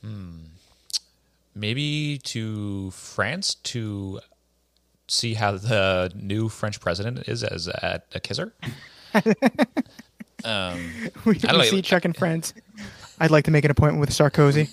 Hmm. 0.01 0.39
Maybe 1.55 2.19
to 2.23 2.91
France 2.91 3.55
to 3.55 4.19
see 5.07 5.33
how 5.33 5.53
the 5.53 6.11
new 6.15 6.49
French 6.49 6.79
president 6.79 7.27
is 7.27 7.43
as 7.43 7.67
at 7.67 8.05
a 8.13 8.19
kisser. 8.19 8.53
um, 10.43 10.91
We, 11.25 11.33
we 11.33 11.63
see 11.65 11.81
Chuck 11.81 12.05
and 12.05 12.15
friends. 12.15 12.53
I'd 13.21 13.29
like 13.31 13.45
to 13.45 13.51
make 13.51 13.63
an 13.63 13.71
appointment 13.71 13.99
with 14.01 14.09
Sarkozy. 14.09 14.69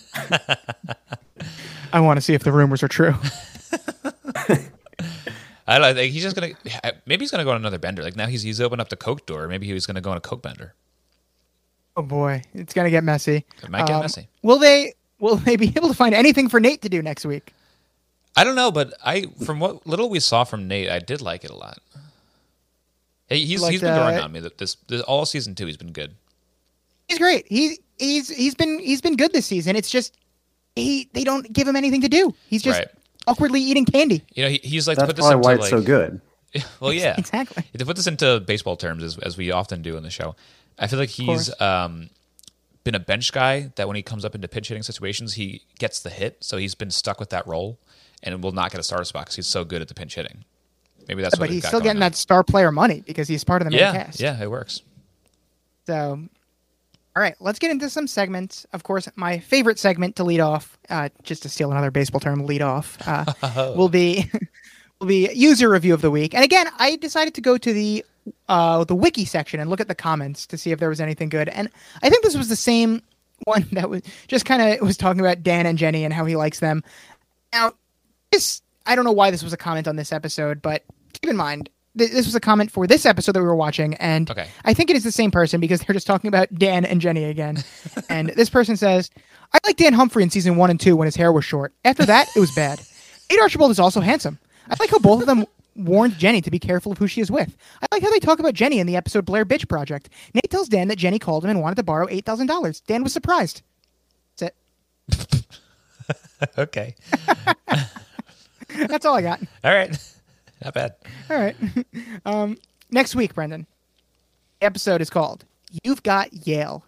I 1.93 2.01
want 2.01 2.17
to 2.17 2.21
see 2.23 2.33
if 2.35 2.43
the 2.43 2.51
rumors 2.51 2.83
are 2.83 2.89
true. 2.89 3.15
I 5.67 5.79
don't 5.79 5.83
know. 5.95 6.01
Like 6.01 6.11
he's 6.11 6.23
just 6.23 6.35
gonna. 6.35 6.53
Maybe 7.07 7.23
he's 7.25 7.31
gonna 7.31 7.45
go 7.45 7.51
on 7.51 7.57
another 7.57 7.79
bender. 7.79 8.03
Like 8.03 8.17
now 8.17 8.27
he's 8.27 8.43
he's 8.43 8.61
opened 8.61 8.81
up 8.81 8.89
the 8.89 8.97
Coke 8.97 9.27
door. 9.27 9.49
Maybe 9.49 9.67
he 9.67 9.75
was 9.75 9.87
gonna 9.87 10.01
go 10.01 10.11
on 10.11 10.17
a 10.17 10.21
Coke 10.21 10.43
bender. 10.43 10.75
Oh 11.97 12.03
boy, 12.03 12.43
it's 12.55 12.73
gonna 12.73 12.91
get 12.91 13.05
messy. 13.05 13.45
It 13.63 13.69
might 13.69 13.87
get 13.87 13.97
Um, 13.97 14.03
messy. 14.03 14.29
Will 14.43 14.59
they? 14.59 14.95
Will 15.21 15.37
they 15.37 15.57
be 15.57 15.69
able 15.77 15.89
to 15.89 15.95
find 15.95 16.15
anything 16.15 16.49
for 16.49 16.59
Nate 16.61 16.81
to 16.83 16.89
do 16.89 17.03
next 17.03 17.27
week? 17.27 17.53
I 18.37 18.45
don't 18.45 18.55
know, 18.55 18.71
but 18.71 18.95
I 19.05 19.27
from 19.45 19.61
what 19.61 19.87
little 19.87 20.09
we 20.09 20.21
saw 20.21 20.45
from 20.45 20.69
Nate, 20.69 20.89
I 20.89 21.01
did 21.01 21.21
like 21.21 21.45
it 21.45 21.51
a 21.51 21.57
lot. 21.57 21.81
Hey, 23.27 23.41
he's 23.45 23.61
Like 23.61 23.73
he's 23.73 23.83
been 23.83 23.95
growing 23.95 24.17
the- 24.17 24.23
on 24.23 24.33
me. 24.33 24.41
That 24.41 24.57
this, 24.57 24.77
this 24.87 25.03
all 25.03 25.27
season 25.27 25.55
two, 25.55 25.67
he's 25.67 25.77
been 25.77 25.93
good. 25.93 26.15
He's 27.09 27.19
great. 27.19 27.47
He 27.49 27.79
he's 27.99 28.29
he's 28.29 28.55
been 28.55 28.79
he's 28.79 29.01
been 29.01 29.17
good 29.17 29.33
this 29.33 29.47
season. 29.47 29.77
It's 29.77 29.91
just 29.91 30.17
he 30.77 31.09
they 31.13 31.25
don't 31.25 31.51
give 31.53 31.67
him 31.67 31.77
anything 31.77 32.03
to 32.03 32.09
do. 32.09 32.35
He's 32.49 32.63
just 32.63 32.79
Right. 32.79 32.89
awkwardly 33.27 33.61
eating 33.61 33.85
candy. 33.85 34.23
You 34.35 34.45
know, 34.45 34.51
he, 34.51 34.59
he's 34.63 34.87
like 34.87 34.99
to 34.99 35.07
put 35.07 35.17
this 35.17 35.27
probably 35.27 35.53
into 35.55 35.59
why 35.61 35.63
like 35.63 35.71
so 35.71 35.81
good. 35.83 36.21
well, 36.81 36.93
yeah, 36.93 37.15
Exactly. 37.19 37.65
To 37.77 37.85
put 37.85 37.97
this 37.97 38.07
into 38.07 38.41
baseball 38.41 38.77
terms, 38.77 39.03
as, 39.03 39.19
as 39.19 39.37
we 39.37 39.51
often 39.51 39.83
do 39.83 39.97
in 39.97 40.03
the 40.03 40.11
show, 40.11 40.35
I 40.79 40.87
feel 40.87 40.99
like 40.99 41.09
he's 41.11 41.27
course. 41.51 41.61
um, 41.61 42.09
been 42.85 42.95
a 42.95 43.01
bench 43.01 43.33
guy 43.33 43.71
that 43.77 43.87
when 43.87 43.97
he 43.97 44.03
comes 44.03 44.25
up 44.25 44.35
into 44.35 44.49
pinch 44.49 44.69
hitting 44.69 44.83
situations, 44.83 45.35
he 45.35 45.63
gets 45.79 46.01
the 46.01 46.09
hit. 46.11 46.39
So 46.41 46.57
he's 46.57 46.75
been 46.75 46.91
stuck 46.91 47.21
with 47.21 47.31
that 47.31 47.47
role 47.47 47.79
and 48.23 48.43
will 48.43 48.53
not 48.53 48.71
get 48.71 48.81
a 48.81 48.83
starter 48.83 49.05
spot 49.05 49.25
because 49.27 49.37
he's 49.37 49.47
so 49.47 49.65
good 49.65 49.83
at 49.83 49.89
the 49.89 49.95
pinch 49.95 50.15
hitting. 50.15 50.45
Maybe 51.07 51.21
that's 51.23 51.35
what 51.35 51.41
but 51.41 51.49
we've 51.51 51.55
he's 51.57 51.63
got 51.65 51.69
still 51.69 51.81
getting 51.81 51.97
on. 52.03 52.11
that 52.11 52.17
star 52.17 52.43
player 52.45 52.73
money 52.73 53.03
because 53.07 53.29
he's 53.29 53.45
part 53.45 53.61
of 53.63 53.67
the 53.67 53.71
main 53.71 53.81
Yeah, 53.81 53.93
cast. 54.05 54.21
yeah, 54.21 54.43
it 54.43 54.51
works. 54.51 54.83
So, 55.87 56.21
all 57.19 57.23
right, 57.23 57.35
let's 57.41 57.59
get 57.59 57.73
into 57.73 57.91
some 57.91 58.07
segments. 58.07 58.65
Of 58.73 58.85
course, 58.85 59.09
my 59.17 59.41
favorite 59.41 59.77
segment 59.81 60.15
to 60.17 60.23
lead 60.23 60.39
off, 60.39 60.79
uh, 60.89 61.09
just 61.25 61.43
to 61.43 61.49
steal 61.49 61.73
another 61.73 61.91
baseball 61.91 62.21
term, 62.21 62.47
lead 62.47 62.63
off, 62.63 62.97
uh, 63.09 63.25
will 63.77 63.89
be 63.89 64.31
will 65.01 65.09
be 65.09 65.29
user 65.35 65.69
review 65.69 65.95
of 65.95 66.01
the 66.01 66.13
week. 66.13 66.33
And 66.33 66.45
again, 66.45 66.69
I 66.79 66.95
decided 66.95 67.35
to 67.35 67.41
go 67.41 67.59
to 67.59 67.73
the 67.73 68.05
uh, 68.49 68.85
the 68.85 68.95
wiki 68.95 69.25
section 69.25 69.59
and 69.59 69.69
look 69.69 69.81
at 69.81 69.89
the 69.89 69.97
comments 69.97 70.47
to 70.47 70.57
see 70.57 70.71
if 70.71 70.79
there 70.79 70.89
was 70.89 71.01
anything 71.01 71.29
good. 71.29 71.49
And 71.49 71.69
I 72.05 72.09
think 72.09 72.23
this 72.23 72.37
was 72.37 72.49
the 72.49 72.55
same 72.55 73.03
one 73.47 73.67
that 73.73 73.91
was 73.91 74.03
just 74.29 74.45
kind 74.45 74.63
of 74.63 74.87
was 74.87 74.97
talking 74.97 75.19
about 75.19 75.43
Dan 75.43 75.67
and 75.67 75.77
Jenny 75.77 76.05
and 76.05 76.15
how 76.15 76.25
he 76.25 76.37
likes 76.37 76.61
them. 76.61 76.85
Now, 77.53 77.73
this 78.31 78.63
I 78.87 78.95
don't 78.95 79.05
know 79.05 79.11
why 79.11 79.33
this 79.33 79.43
was 79.43 79.53
a 79.53 79.57
comment 79.57 79.89
on 79.89 79.97
this 79.97 80.13
episode, 80.13 80.63
but 80.63 80.85
keep 81.15 81.29
in 81.29 81.37
mind 81.37 81.69
th- 81.99 82.11
this 82.13 82.27
was 82.27 82.35
a 82.35 82.41
comment 82.41 82.71
for 82.71 82.87
this 82.87 83.05
episode 83.05 83.33
that 83.33 83.41
we 83.41 83.47
were 83.47 83.55
watching, 83.57 83.95
and 83.95 84.31
Okay. 84.31 84.49
I 84.65 84.73
think 84.75 84.91
it 84.91 84.97
is 84.97 85.05
the 85.05 85.13
same 85.13 85.31
person 85.31 85.61
because 85.61 85.81
they're 85.81 85.95
just 85.95 86.07
talking 86.07 86.29
about 86.29 86.53
Dan 86.55 86.85
and 86.85 87.01
Jenny 87.01 87.25
again. 87.25 87.63
and 88.09 88.29
this 88.31 88.49
person 88.51 88.77
says, 88.77 89.11
"I 89.53 89.59
like 89.65 89.77
Dan 89.77 89.93
Humphrey 89.93 90.23
in 90.23 90.31
season 90.31 90.57
one 90.57 90.71
and 90.71 90.81
two 90.81 90.97
when 90.97 91.07
his 91.07 91.17
hair 91.17 91.33
was 91.33 91.45
short. 91.45 91.73
After 91.85 92.07
that, 92.07 92.29
it 92.35 92.41
was 92.41 92.53
bad. 92.55 92.81
Nate 93.31 93.41
Archibald 93.41 93.71
is 93.71 93.79
also 93.79 94.01
handsome. 94.01 94.39
I 94.71 94.77
like 94.81 94.91
how 94.91 94.99
both 94.99 95.21
of 95.21 95.27
them." 95.27 95.45
Warned 95.77 96.19
Jenny 96.19 96.41
to 96.41 96.51
be 96.51 96.59
careful 96.59 96.91
of 96.91 96.99
who 96.99 97.07
she 97.07 97.21
is 97.21 97.31
with. 97.31 97.57
I 97.81 97.87
like 97.93 98.03
how 98.03 98.11
they 98.11 98.19
talk 98.19 98.41
about 98.41 98.53
Jenny 98.55 98.81
in 98.81 98.89
the 98.89 98.97
episode 98.97 99.25
Blair 99.25 99.45
Bitch 99.47 99.69
Project. 99.69 100.09
Nate 100.35 100.51
tells 100.51 100.69
Dan 100.69 100.89
that 100.89 100.97
Jenny 100.99 101.21
called 101.21 101.45
him 101.45 101.51
and 101.51 101.61
wanted 101.61 101.77
to 101.77 101.85
borrow 101.85 102.09
eight 102.11 102.25
thousand 102.27 102.49
dollars. 102.49 102.81
Dan 102.81 103.05
was 103.05 103.13
surprised. 103.13 103.63
That's 104.39 104.57
it. 105.13 105.47
okay. 106.59 106.97
That's 108.89 109.07
all 109.07 109.15
I 109.15 109.23
got. 109.23 109.41
All 109.63 109.73
right. 109.73 109.97
Not 110.65 110.75
bad. 110.75 110.95
All 111.31 111.39
right. 111.39 111.57
um, 112.27 112.59
next 112.91 113.15
week, 113.15 113.35
Brendan. 113.35 113.67
Episode 114.61 115.01
is 115.01 115.11
called 115.11 115.45
"You've 115.85 116.03
Got 116.03 116.33
Yale." 116.33 116.85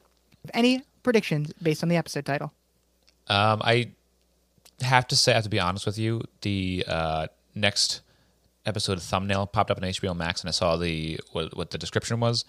Any 0.54 0.82
predictions 1.02 1.52
based 1.62 1.82
on 1.82 1.88
the 1.88 1.96
episode 1.96 2.24
title? 2.24 2.52
Um, 3.28 3.60
I 3.62 3.90
have 4.80 5.06
to 5.08 5.16
say, 5.16 5.32
I 5.32 5.34
have 5.36 5.44
to 5.44 5.50
be 5.50 5.60
honest 5.60 5.86
with 5.86 5.98
you. 5.98 6.22
The 6.40 6.84
uh, 6.88 7.26
next 7.54 8.00
episode 8.66 9.00
thumbnail 9.00 9.46
popped 9.46 9.70
up 9.70 9.78
on 9.78 9.84
HBO 9.84 10.16
Max, 10.16 10.40
and 10.40 10.48
I 10.48 10.52
saw 10.52 10.76
the 10.76 11.20
what, 11.32 11.56
what 11.56 11.70
the 11.70 11.78
description 11.78 12.20
was, 12.20 12.44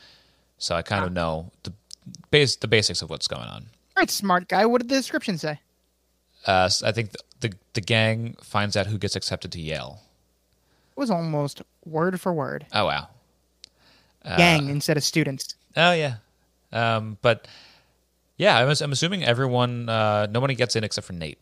so 0.57 0.75
I 0.75 0.81
kind 0.81 1.05
of 1.05 1.13
know 1.13 1.51
the 1.63 1.73
base 2.31 2.55
the 2.55 2.67
basics 2.67 3.01
of 3.01 3.09
what's 3.09 3.27
going 3.27 3.47
on. 3.47 3.67
All 3.95 4.01
right, 4.01 4.09
smart 4.09 4.47
guy. 4.47 4.65
What 4.65 4.81
did 4.81 4.89
the 4.89 4.95
description 4.95 5.37
say? 5.37 5.59
Uh, 6.45 6.69
I 6.83 6.91
think 6.91 7.11
the, 7.11 7.19
the 7.47 7.53
the 7.73 7.81
gang 7.81 8.35
finds 8.41 8.75
out 8.75 8.87
who 8.87 8.97
gets 8.97 9.15
accepted 9.15 9.51
to 9.51 9.61
Yale. 9.61 10.01
It 10.91 10.99
was 10.99 11.09
almost 11.09 11.61
word 11.85 12.19
for 12.21 12.33
word. 12.33 12.65
Oh 12.73 12.85
wow. 12.85 13.07
Uh, 14.23 14.37
Gang 14.37 14.69
instead 14.69 14.97
of 14.97 15.03
students. 15.03 15.55
Oh 15.75 15.93
yeah. 15.93 16.15
Um, 16.71 17.17
but 17.21 17.47
yeah, 18.37 18.57
I'm, 18.59 18.69
I'm 18.81 18.91
assuming 18.91 19.23
everyone, 19.23 19.87
uh, 19.89 20.27
nobody 20.29 20.55
gets 20.55 20.75
in 20.75 20.83
except 20.83 21.07
for 21.07 21.13
Nate. 21.13 21.39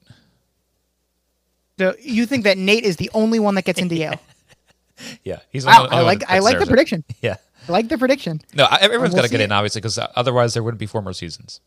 So 1.78 1.96
you 2.02 2.26
think 2.26 2.44
that 2.44 2.58
Nate 2.58 2.84
is 2.84 2.98
the 2.98 3.10
only 3.14 3.40
one 3.40 3.56
that 3.56 3.64
gets 3.66 3.80
into 3.80 3.96
Yale? 3.96 4.20
Yeah, 5.24 5.40
he's 5.50 5.66
Wow, 5.66 5.86
only 5.86 5.96
I 5.96 6.02
like 6.02 6.24
I 6.30 6.40
like 6.40 6.58
the 6.58 6.64
it. 6.64 6.68
prediction. 6.68 7.06
Yeah. 7.22 7.38
I 7.70 7.72
like 7.72 7.88
the 7.88 7.98
prediction. 7.98 8.42
No, 8.54 8.68
everyone's 8.82 9.14
we'll 9.14 9.22
got 9.22 9.28
to 9.28 9.32
get 9.32 9.40
in, 9.40 9.50
obviously, 9.50 9.80
because 9.80 9.98
otherwise 10.16 10.54
there 10.54 10.62
wouldn't 10.62 10.80
be 10.80 10.88
four 10.88 11.02
more 11.02 11.14
seasons. 11.14 11.62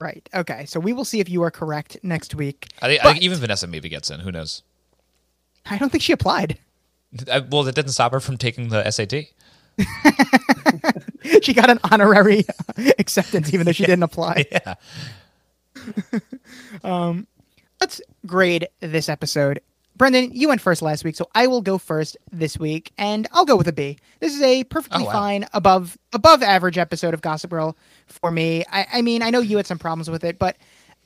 Right. 0.00 0.26
Okay. 0.34 0.64
So 0.64 0.80
we 0.80 0.94
will 0.94 1.04
see 1.04 1.20
if 1.20 1.28
you 1.28 1.42
are 1.42 1.50
correct 1.50 1.98
next 2.02 2.34
week. 2.34 2.68
I 2.80 2.86
think, 2.88 3.04
I 3.04 3.12
think 3.12 3.22
even 3.22 3.36
Vanessa 3.38 3.66
maybe 3.66 3.90
gets 3.90 4.10
in. 4.10 4.20
Who 4.20 4.32
knows? 4.32 4.62
I 5.66 5.76
don't 5.76 5.90
think 5.90 6.00
she 6.02 6.12
applied. 6.12 6.58
I, 7.30 7.40
well, 7.40 7.62
that 7.64 7.74
didn't 7.74 7.92
stop 7.92 8.12
her 8.12 8.20
from 8.20 8.36
taking 8.36 8.68
the 8.68 8.88
SAT. 8.90 9.14
she 11.42 11.54
got 11.54 11.70
an 11.70 11.78
honorary 11.90 12.44
acceptance 12.98 13.52
even 13.54 13.64
though 13.66 13.72
she 13.72 13.84
didn't 13.86 14.02
apply. 14.02 14.44
Yeah. 14.52 14.74
Um, 16.82 17.26
let's 17.80 18.00
grade 18.26 18.68
this 18.80 19.08
episode. 19.08 19.60
Brendan, 19.96 20.30
you 20.32 20.48
went 20.48 20.60
first 20.60 20.80
last 20.82 21.04
week, 21.04 21.16
so 21.16 21.28
I 21.34 21.46
will 21.48 21.60
go 21.62 21.76
first 21.78 22.16
this 22.30 22.56
week, 22.58 22.92
and 22.98 23.26
I'll 23.32 23.44
go 23.44 23.56
with 23.56 23.66
a 23.68 23.72
B. 23.72 23.98
This 24.20 24.34
is 24.34 24.42
a 24.42 24.64
perfectly 24.64 25.02
Oh, 25.02 25.06
wow. 25.06 25.12
fine, 25.12 25.46
above 25.52 25.98
above 26.12 26.42
average 26.42 26.78
episode 26.78 27.14
of 27.14 27.20
Gossip 27.22 27.50
Girl 27.50 27.76
for 28.06 28.30
me. 28.30 28.64
I, 28.70 28.86
I 28.94 29.02
mean, 29.02 29.22
I 29.22 29.30
know 29.30 29.40
you 29.40 29.56
had 29.56 29.66
some 29.66 29.78
problems 29.78 30.08
with 30.08 30.22
it, 30.24 30.38
but 30.38 30.56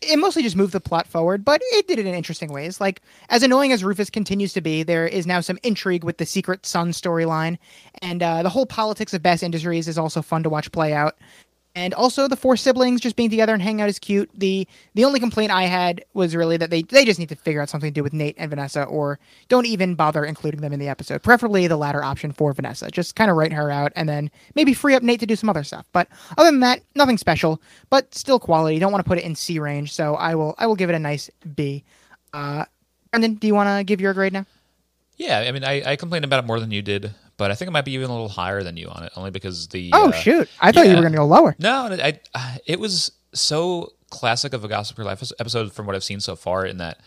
it 0.02 0.18
mostly 0.18 0.42
just 0.42 0.56
moved 0.56 0.72
the 0.72 0.80
plot 0.80 1.06
forward. 1.06 1.44
But 1.44 1.60
it 1.72 1.88
did 1.88 1.98
it 1.98 2.06
in 2.06 2.14
interesting 2.14 2.52
ways. 2.52 2.80
Like 2.80 3.02
as 3.28 3.42
annoying 3.42 3.72
as 3.72 3.84
Rufus 3.84 4.10
continues 4.10 4.52
to 4.54 4.60
be, 4.60 4.82
there 4.82 5.06
is 5.06 5.26
now 5.26 5.40
some 5.40 5.58
intrigue 5.62 6.04
with 6.04 6.18
the 6.18 6.26
secret 6.26 6.66
son 6.66 6.90
storyline, 6.90 7.58
and 8.00 8.22
uh, 8.22 8.42
the 8.42 8.50
whole 8.50 8.66
politics 8.66 9.14
of 9.14 9.22
Bass 9.22 9.42
Industries 9.42 9.88
is 9.88 9.98
also 9.98 10.22
fun 10.22 10.42
to 10.42 10.50
watch 10.50 10.70
play 10.72 10.92
out. 10.92 11.16
And 11.74 11.94
also 11.94 12.28
the 12.28 12.36
four 12.36 12.56
siblings 12.56 13.00
just 13.00 13.16
being 13.16 13.30
together 13.30 13.54
and 13.54 13.62
hanging 13.62 13.80
out 13.80 13.88
is 13.88 13.98
cute. 13.98 14.28
The 14.34 14.68
the 14.94 15.04
only 15.04 15.18
complaint 15.18 15.52
I 15.52 15.62
had 15.62 16.04
was 16.12 16.36
really 16.36 16.58
that 16.58 16.68
they 16.68 16.82
they 16.82 17.04
just 17.06 17.18
need 17.18 17.30
to 17.30 17.36
figure 17.36 17.62
out 17.62 17.70
something 17.70 17.90
to 17.90 17.94
do 17.94 18.02
with 18.02 18.12
Nate 18.12 18.34
and 18.38 18.50
Vanessa 18.50 18.84
or 18.84 19.18
don't 19.48 19.64
even 19.64 19.94
bother 19.94 20.24
including 20.24 20.60
them 20.60 20.74
in 20.74 20.80
the 20.80 20.88
episode. 20.88 21.22
Preferably 21.22 21.66
the 21.66 21.78
latter 21.78 22.04
option 22.04 22.30
for 22.30 22.52
Vanessa. 22.52 22.90
Just 22.90 23.16
kind 23.16 23.30
of 23.30 23.38
write 23.38 23.54
her 23.54 23.70
out 23.70 23.90
and 23.96 24.06
then 24.06 24.30
maybe 24.54 24.74
free 24.74 24.94
up 24.94 25.02
Nate 25.02 25.20
to 25.20 25.26
do 25.26 25.36
some 25.36 25.48
other 25.48 25.64
stuff. 25.64 25.86
But 25.92 26.08
other 26.36 26.50
than 26.50 26.60
that, 26.60 26.82
nothing 26.94 27.16
special, 27.16 27.62
but 27.88 28.14
still 28.14 28.38
quality. 28.38 28.78
Don't 28.78 28.92
want 28.92 29.02
to 29.02 29.08
put 29.08 29.18
it 29.18 29.24
in 29.24 29.34
C 29.34 29.58
range, 29.58 29.94
so 29.94 30.14
I 30.16 30.34
will 30.34 30.54
I 30.58 30.66
will 30.66 30.76
give 30.76 30.90
it 30.90 30.94
a 30.94 30.98
nice 30.98 31.30
B. 31.54 31.84
Uh 32.34 32.66
Brendan, 33.10 33.34
do 33.34 33.46
you 33.46 33.54
want 33.54 33.68
to 33.78 33.84
give 33.84 34.00
your 34.00 34.12
grade 34.14 34.32
now? 34.32 34.46
Yeah, 35.16 35.40
I 35.40 35.52
mean, 35.52 35.64
I, 35.64 35.92
I 35.92 35.96
complained 35.96 36.24
about 36.24 36.42
it 36.42 36.46
more 36.46 36.58
than 36.58 36.70
you 36.70 36.82
did, 36.82 37.12
but 37.42 37.50
I 37.50 37.56
think 37.56 37.66
it 37.66 37.72
might 37.72 37.84
be 37.84 37.94
even 37.94 38.08
a 38.08 38.12
little 38.12 38.28
higher 38.28 38.62
than 38.62 38.76
you 38.76 38.86
on 38.86 39.02
it, 39.02 39.10
only 39.16 39.32
because 39.32 39.66
the. 39.66 39.90
Oh 39.92 40.10
uh, 40.10 40.12
shoot. 40.12 40.48
I 40.60 40.70
thought 40.70 40.86
you 40.86 40.94
were 40.94 41.00
going 41.00 41.10
to 41.10 41.18
go 41.18 41.26
lower. 41.26 41.56
No, 41.58 41.88
I, 41.90 42.20
I 42.36 42.60
it 42.66 42.78
was 42.78 43.10
so 43.34 43.94
classic 44.10 44.52
of 44.52 44.62
a 44.62 44.68
Gossip 44.68 44.96
Girl 44.96 45.06
Life 45.06 45.32
episode 45.40 45.72
from 45.72 45.86
what 45.86 45.96
I've 45.96 46.04
seen 46.04 46.20
so 46.20 46.36
far, 46.36 46.64
in 46.64 46.76
that 46.76 47.00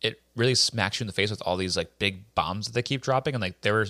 it 0.00 0.22
really 0.36 0.54
smacks 0.54 1.00
you 1.00 1.02
in 1.02 1.06
the 1.08 1.12
face 1.12 1.28
with 1.28 1.42
all 1.44 1.56
these 1.56 1.76
like 1.76 1.98
big 1.98 2.32
bombs 2.36 2.66
that 2.66 2.72
they 2.72 2.82
keep 2.82 3.02
dropping, 3.02 3.34
and 3.34 3.42
like 3.42 3.62
they 3.62 3.72
were 3.72 3.88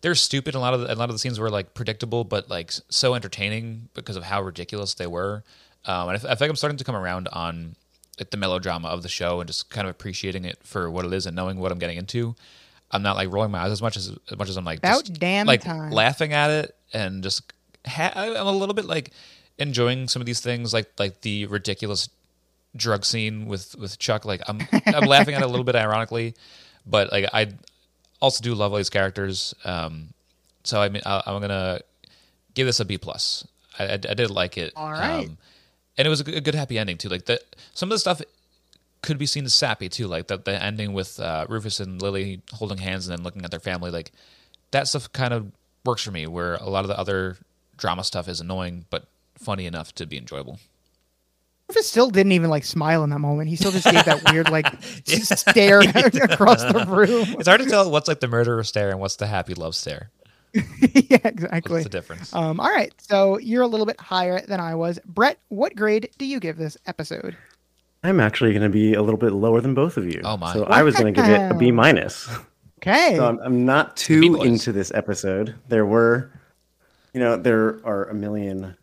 they're 0.00 0.14
stupid. 0.14 0.54
A 0.54 0.58
lot 0.58 0.72
of 0.72 0.80
the, 0.80 0.94
a 0.94 0.96
lot 0.96 1.10
of 1.10 1.14
the 1.14 1.18
scenes 1.18 1.38
were 1.38 1.50
like 1.50 1.74
predictable, 1.74 2.24
but 2.24 2.48
like 2.48 2.72
so 2.88 3.14
entertaining 3.14 3.90
because 3.92 4.16
of 4.16 4.22
how 4.22 4.40
ridiculous 4.40 4.94
they 4.94 5.06
were. 5.06 5.44
Um, 5.84 6.08
and 6.08 6.16
I, 6.16 6.18
feel 6.18 6.30
like 6.30 6.48
I'm 6.48 6.56
starting 6.56 6.78
to 6.78 6.84
come 6.84 6.96
around 6.96 7.28
on 7.30 7.76
like 8.18 8.30
the 8.30 8.38
melodrama 8.38 8.88
of 8.88 9.02
the 9.02 9.10
show 9.10 9.40
and 9.40 9.46
just 9.46 9.68
kind 9.68 9.86
of 9.86 9.90
appreciating 9.90 10.46
it 10.46 10.60
for 10.62 10.90
what 10.90 11.04
it 11.04 11.12
is 11.12 11.26
and 11.26 11.36
knowing 11.36 11.58
what 11.58 11.72
I'm 11.72 11.78
getting 11.78 11.98
into. 11.98 12.36
I'm 12.92 13.02
not 13.02 13.16
like 13.16 13.32
rolling 13.32 13.50
my 13.50 13.60
eyes 13.60 13.72
as 13.72 13.80
much 13.82 13.96
as 13.96 14.16
as 14.30 14.38
much 14.38 14.48
as 14.48 14.56
I'm 14.56 14.64
like 14.64 14.78
About 14.78 15.04
just, 15.04 15.18
damn 15.18 15.46
like 15.46 15.62
time. 15.62 15.90
laughing 15.90 16.32
at 16.32 16.50
it 16.50 16.76
and 16.92 17.22
just 17.22 17.52
ha- 17.86 18.12
I'm 18.14 18.46
a 18.46 18.52
little 18.52 18.74
bit 18.74 18.84
like 18.84 19.10
enjoying 19.58 20.08
some 20.08 20.20
of 20.20 20.26
these 20.26 20.40
things 20.40 20.72
like 20.72 20.90
like 20.98 21.20
the 21.22 21.46
ridiculous 21.46 22.08
drug 22.76 23.04
scene 23.04 23.46
with 23.46 23.74
with 23.76 23.98
Chuck. 23.98 24.24
Like 24.24 24.42
I'm 24.48 24.60
I'm 24.86 25.04
laughing 25.04 25.34
at 25.34 25.42
it 25.42 25.44
a 25.44 25.48
little 25.48 25.64
bit 25.64 25.74
ironically, 25.76 26.34
but 26.86 27.10
like 27.12 27.26
I 27.32 27.52
also 28.20 28.42
do 28.42 28.54
love 28.54 28.72
all 28.72 28.78
these 28.78 28.90
characters. 28.90 29.54
Um, 29.64 30.08
so 30.64 30.80
I 30.80 30.88
mean 30.88 31.02
I, 31.06 31.22
I'm 31.26 31.40
gonna 31.40 31.80
give 32.54 32.66
this 32.66 32.80
a 32.80 32.84
B 32.84 32.98
plus. 32.98 33.46
I, 33.78 33.84
I, 33.84 33.92
I 33.92 33.96
did 34.14 34.30
like 34.30 34.58
it. 34.58 34.72
All 34.76 34.90
right. 34.90 35.24
Um, 35.28 35.38
and 35.98 36.06
it 36.06 36.08
was 36.08 36.20
a 36.20 36.24
good, 36.24 36.34
a 36.34 36.40
good 36.40 36.54
happy 36.54 36.78
ending 36.78 36.98
too. 36.98 37.08
Like 37.08 37.24
the 37.26 37.40
some 37.74 37.88
of 37.88 37.94
the 37.94 37.98
stuff 37.98 38.20
could 39.02 39.18
be 39.18 39.26
seen 39.26 39.44
as 39.44 39.54
sappy 39.54 39.88
too. 39.88 40.06
Like 40.06 40.28
the 40.28 40.38
the 40.38 40.62
ending 40.62 40.92
with 40.92 41.20
uh, 41.20 41.46
Rufus 41.48 41.80
and 41.80 42.00
Lily 42.00 42.42
holding 42.52 42.78
hands 42.78 43.06
and 43.06 43.16
then 43.16 43.24
looking 43.24 43.44
at 43.44 43.50
their 43.50 43.60
family. 43.60 43.90
Like 43.90 44.12
that 44.70 44.88
stuff 44.88 45.12
kind 45.12 45.34
of 45.34 45.50
works 45.84 46.02
for 46.02 46.10
me. 46.12 46.26
Where 46.26 46.54
a 46.54 46.68
lot 46.68 46.84
of 46.84 46.88
the 46.88 46.98
other 46.98 47.36
drama 47.76 48.04
stuff 48.04 48.28
is 48.28 48.40
annoying 48.40 48.84
but 48.90 49.06
funny 49.36 49.66
enough 49.66 49.94
to 49.96 50.06
be 50.06 50.16
enjoyable. 50.16 50.58
Rufus 51.68 51.88
still 51.88 52.10
didn't 52.10 52.32
even 52.32 52.50
like 52.50 52.64
smile 52.64 53.02
in 53.02 53.10
that 53.10 53.18
moment. 53.18 53.48
He 53.48 53.56
still 53.56 53.72
just 53.72 53.86
gave 53.86 54.04
that 54.04 54.30
weird 54.30 54.50
like 54.50 54.66
stare 55.06 55.80
across 56.24 56.62
the 56.62 56.84
room. 56.88 57.36
It's 57.38 57.48
hard 57.48 57.60
to 57.60 57.66
tell 57.66 57.90
what's 57.90 58.08
like 58.08 58.20
the 58.20 58.28
murderer 58.28 58.62
stare 58.62 58.90
and 58.90 59.00
what's 59.00 59.16
the 59.16 59.26
happy 59.26 59.54
love 59.54 59.74
stare. 59.74 60.10
yeah, 60.54 61.18
exactly. 61.24 61.72
What's 61.72 61.84
the 61.84 61.90
difference? 61.90 62.34
Um, 62.34 62.60
all 62.60 62.68
right, 62.68 62.92
so 62.98 63.38
you're 63.38 63.62
a 63.62 63.66
little 63.66 63.86
bit 63.86 63.98
higher 63.98 64.38
than 64.42 64.60
I 64.60 64.74
was. 64.74 64.98
Brett, 65.06 65.38
what 65.48 65.74
grade 65.74 66.10
do 66.18 66.26
you 66.26 66.40
give 66.40 66.58
this 66.58 66.76
episode? 66.86 67.38
I'm 68.02 68.20
actually 68.20 68.52
going 68.52 68.62
to 68.62 68.68
be 68.68 68.94
a 68.94 69.02
little 69.02 69.18
bit 69.18 69.32
lower 69.32 69.60
than 69.60 69.74
both 69.74 69.96
of 69.96 70.06
you. 70.06 70.20
Oh, 70.24 70.36
my. 70.36 70.52
So 70.52 70.64
I 70.64 70.82
was 70.82 70.94
going 70.96 71.14
to 71.14 71.20
give 71.20 71.30
it 71.30 71.50
a 71.50 71.54
B 71.54 71.70
minus. 71.70 72.28
Okay. 72.78 73.14
So 73.16 73.26
I'm, 73.26 73.38
I'm 73.40 73.64
not 73.64 73.96
too 73.96 74.42
into 74.42 74.72
this 74.72 74.92
episode. 74.92 75.54
There 75.68 75.86
were, 75.86 76.32
you 77.14 77.20
know, 77.20 77.36
there 77.36 77.80
are 77.86 78.06
a 78.06 78.14
million 78.14 78.76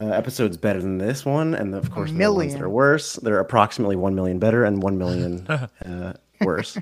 uh, 0.00 0.06
episodes 0.06 0.56
better 0.56 0.80
than 0.80 0.98
this 0.98 1.24
one, 1.24 1.54
and 1.54 1.74
of 1.74 1.90
course 1.90 2.12
there 2.12 2.28
are 2.28 2.32
ones 2.32 2.52
that 2.52 2.62
are 2.62 2.70
worse. 2.70 3.14
There 3.14 3.34
are 3.34 3.40
approximately 3.40 3.96
one 3.96 4.14
million 4.14 4.38
better 4.38 4.64
and 4.64 4.80
one 4.80 4.96
million 4.96 5.46
uh, 5.84 6.12
worse. 6.40 6.78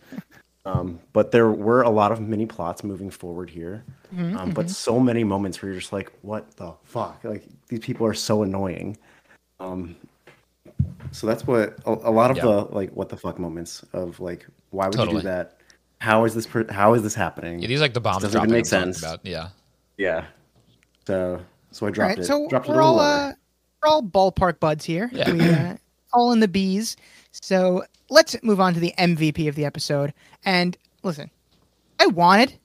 Um, 0.67 1.01
but 1.15 1.31
there 1.33 1.49
were 1.51 1.81
a 1.81 1.89
lot 1.89 2.13
of 2.13 2.21
mini 2.21 2.45
plots 2.45 2.85
moving 2.85 3.09
forward 3.11 3.49
here, 3.49 3.85
Mm-hmm, 4.15 4.37
um, 4.37 4.51
but 4.53 4.71
so 4.71 4.99
many 4.99 5.23
moments 5.25 5.61
where 5.61 5.71
you're 5.71 5.81
just 5.81 5.93
like, 5.93 6.11
"What 6.23 6.57
the 6.57 6.73
fuck?" 6.85 7.21
Like 7.25 7.45
these 7.69 7.81
people 7.81 8.07
are 8.07 8.15
so 8.15 8.43
annoying. 8.43 8.97
Um, 9.61 9.97
so 11.13 11.27
that's 11.27 11.47
what 11.47 11.79
a, 11.87 11.91
a 11.91 12.11
lot 12.11 12.31
of 12.31 12.37
Yeah. 12.39 12.45
the 12.45 12.51
like 12.71 12.91
what 12.91 13.09
the 13.09 13.17
fuck 13.17 13.39
moments 13.39 13.85
of 13.93 14.21
like, 14.21 14.47
why 14.71 14.87
would 14.89 14.99
you 14.99 15.11
do 15.11 15.21
that? 15.23 15.59
How 16.01 16.25
is 16.25 16.35
this? 16.35 16.47
Per- 16.47 16.71
how 16.71 16.95
is 16.95 17.03
this 17.03 17.15
happening? 17.15 17.59
Yeah, 17.59 17.69
these 17.69 17.81
like 17.81 17.95
the 17.95 18.01
bombs 18.01 18.23
Doesn't 18.23 18.41
even 18.41 18.51
make 18.51 18.67
sense. 18.67 19.01
About. 19.01 19.21
Yeah. 19.25 19.49
Yeah. 19.97 20.27
So 21.07 21.41
so 21.73 21.87
I 21.87 21.91
dropped 21.91 22.09
right, 22.11 22.19
it. 22.19 22.25
so 22.25 22.49
dropped 22.49 22.67
it 22.67 22.71
we're 22.71 22.77
little 22.77 22.99
all 22.99 23.01
uh, 23.01 23.33
we're 23.83 23.89
all 23.89 24.03
ballpark 24.03 24.61
buds 24.61 24.85
here. 24.85 25.11
Yeah. 25.13 25.33
We, 25.33 25.41
uh, 25.41 25.77
all 26.13 26.33
in 26.33 26.41
the 26.41 26.49
bees. 26.49 26.97
So 27.33 27.85
let's 28.11 28.37
move 28.43 28.61
on 28.61 28.75
to 28.75 28.81
the 28.81 28.95
MVP 28.99 29.49
of 29.49 29.55
the 29.55 29.65
episode. 29.65 30.15
And 30.45 30.77
listen, 31.03 31.31
I 31.99 32.07
wanted 32.07 32.51
to 32.51 32.57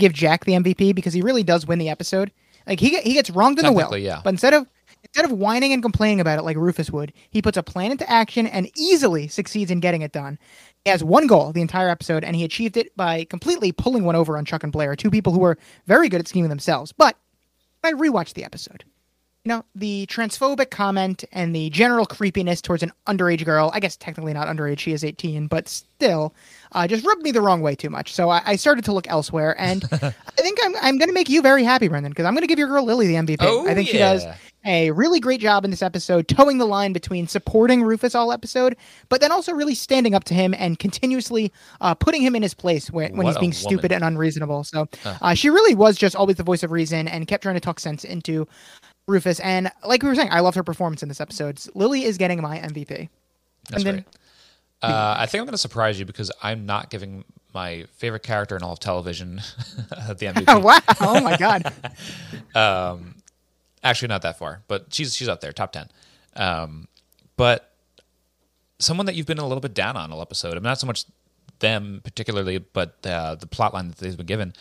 give 0.00 0.12
Jack 0.12 0.44
the 0.44 0.52
MVP 0.52 0.94
because 0.94 1.12
he 1.12 1.22
really 1.22 1.42
does 1.42 1.66
win 1.66 1.78
the 1.78 1.88
episode. 1.88 2.32
Like 2.66 2.80
he 2.80 2.98
he 3.00 3.14
gets 3.14 3.30
wronged 3.30 3.58
in 3.58 3.64
the 3.64 3.72
will, 3.72 3.96
yeah. 3.96 4.20
but 4.22 4.30
instead 4.30 4.54
of 4.54 4.66
instead 5.04 5.24
of 5.24 5.32
whining 5.32 5.72
and 5.72 5.82
complaining 5.82 6.20
about 6.20 6.38
it 6.38 6.42
like 6.42 6.56
Rufus 6.56 6.90
would, 6.90 7.12
he 7.30 7.42
puts 7.42 7.56
a 7.56 7.62
plan 7.62 7.92
into 7.92 8.08
action 8.10 8.46
and 8.46 8.70
easily 8.76 9.28
succeeds 9.28 9.70
in 9.70 9.80
getting 9.80 10.02
it 10.02 10.12
done. 10.12 10.38
He 10.84 10.90
has 10.90 11.04
one 11.04 11.26
goal 11.26 11.52
the 11.52 11.60
entire 11.60 11.88
episode, 11.88 12.24
and 12.24 12.34
he 12.34 12.44
achieved 12.44 12.76
it 12.76 12.96
by 12.96 13.24
completely 13.24 13.72
pulling 13.72 14.04
one 14.04 14.16
over 14.16 14.36
on 14.36 14.44
Chuck 14.44 14.62
and 14.62 14.72
Blair, 14.72 14.96
two 14.96 15.10
people 15.10 15.32
who 15.32 15.38
were 15.38 15.58
very 15.86 16.08
good 16.08 16.20
at 16.20 16.28
scheming 16.28 16.50
themselves. 16.50 16.92
But 16.92 17.16
I 17.84 17.92
rewatched 17.92 18.34
the 18.34 18.44
episode, 18.44 18.84
you 19.44 19.48
know, 19.48 19.64
the 19.74 20.06
transphobic 20.06 20.70
comment 20.70 21.24
and 21.32 21.54
the 21.54 21.70
general 21.70 22.06
creepiness 22.06 22.60
towards 22.60 22.82
an 22.82 22.92
underage 23.06 23.44
girl, 23.44 23.70
I 23.74 23.80
guess 23.80 23.96
technically 23.96 24.32
not 24.32 24.48
underage, 24.48 24.78
she 24.78 24.92
is 24.92 25.04
18, 25.04 25.48
but 25.48 25.68
still, 25.68 26.34
uh, 26.72 26.86
just 26.86 27.04
rubbed 27.04 27.22
me 27.22 27.30
the 27.30 27.40
wrong 27.40 27.60
way 27.60 27.74
too 27.74 27.90
much. 27.90 28.12
So 28.14 28.30
I, 28.30 28.42
I 28.44 28.56
started 28.56 28.84
to 28.86 28.92
look 28.92 29.08
elsewhere, 29.08 29.54
and 29.58 29.84
I 29.92 30.12
think 30.36 30.58
I'm, 30.62 30.74
I'm 30.82 30.98
going 30.98 31.08
to 31.08 31.14
make 31.14 31.28
you 31.28 31.42
very 31.42 31.64
happy, 31.64 31.88
Brendan, 31.88 32.10
because 32.12 32.24
I'm 32.24 32.34
going 32.34 32.42
to 32.42 32.46
give 32.46 32.58
your 32.58 32.68
girl 32.68 32.84
Lily 32.84 33.06
the 33.06 33.14
MVP. 33.14 33.38
Oh, 33.40 33.68
I 33.68 33.74
think 33.74 33.88
she 33.88 33.98
does 33.98 34.24
a 34.64 34.92
really 34.92 35.18
great 35.18 35.40
job 35.40 35.64
in 35.64 35.70
this 35.72 35.82
episode, 35.82 36.28
toeing 36.28 36.58
the 36.58 36.66
line 36.66 36.92
between 36.92 37.26
supporting 37.26 37.82
Rufus 37.82 38.14
all 38.14 38.32
episode, 38.32 38.76
but 39.08 39.20
then 39.20 39.32
also 39.32 39.52
really 39.52 39.74
standing 39.74 40.14
up 40.14 40.22
to 40.24 40.34
him 40.34 40.54
and 40.56 40.78
continuously 40.78 41.52
uh, 41.80 41.94
putting 41.94 42.22
him 42.22 42.36
in 42.36 42.42
his 42.42 42.54
place 42.54 42.88
when, 42.90 43.16
when 43.16 43.26
he's 43.26 43.36
being 43.38 43.50
woman. 43.50 43.52
stupid 43.54 43.90
and 43.92 44.04
unreasonable. 44.04 44.62
So 44.62 44.88
uh, 45.04 45.34
she 45.34 45.50
really 45.50 45.74
was 45.74 45.96
just 45.96 46.14
always 46.14 46.36
the 46.36 46.44
voice 46.44 46.62
of 46.62 46.70
reason 46.70 47.08
and 47.08 47.26
kept 47.26 47.42
trying 47.42 47.56
to 47.56 47.60
talk 47.60 47.80
sense 47.80 48.04
into 48.04 48.46
Rufus. 49.08 49.40
And 49.40 49.70
like 49.84 50.02
we 50.04 50.08
were 50.08 50.14
saying, 50.14 50.28
I 50.30 50.38
love 50.40 50.54
her 50.54 50.62
performance 50.62 51.02
in 51.02 51.08
this 51.08 51.20
episode. 51.20 51.60
Lily 51.74 52.04
is 52.04 52.16
getting 52.16 52.40
my 52.40 52.58
MVP. 52.58 53.08
That's 53.68 53.82
And 53.82 53.84
then- 53.84 53.94
great. 53.94 54.06
Uh, 54.82 55.14
I 55.18 55.26
think 55.26 55.40
I'm 55.40 55.46
going 55.46 55.52
to 55.52 55.58
surprise 55.58 55.98
you 55.98 56.04
because 56.06 56.30
I'm 56.42 56.66
not 56.66 56.90
giving 56.90 57.24
my 57.54 57.84
favorite 57.96 58.22
character 58.22 58.56
in 58.56 58.62
all 58.62 58.72
of 58.72 58.80
television 58.80 59.36
the 59.90 60.26
MVP. 60.26 60.44
Oh, 60.48 60.58
wow. 60.58 60.78
Oh, 61.00 61.20
my 61.20 61.36
God. 61.36 61.72
um, 62.54 63.14
Actually, 63.84 64.08
not 64.08 64.22
that 64.22 64.38
far, 64.38 64.62
but 64.68 64.86
she's 64.94 65.14
she's 65.14 65.28
up 65.28 65.40
there, 65.40 65.50
top 65.50 65.72
ten. 65.72 65.88
Um, 66.36 66.86
but 67.36 67.72
someone 68.78 69.06
that 69.06 69.16
you've 69.16 69.26
been 69.26 69.38
a 69.38 69.46
little 69.46 69.60
bit 69.60 69.74
down 69.74 69.96
on 69.96 70.12
all 70.12 70.22
episode. 70.22 70.56
I'm 70.56 70.62
not 70.62 70.78
so 70.78 70.86
much 70.86 71.04
them 71.58 72.00
particularly, 72.04 72.58
but 72.58 73.04
uh, 73.04 73.34
the 73.34 73.46
plot 73.46 73.74
line 73.74 73.88
that 73.88 73.96
they've 73.98 74.16
been 74.16 74.26
given. 74.26 74.52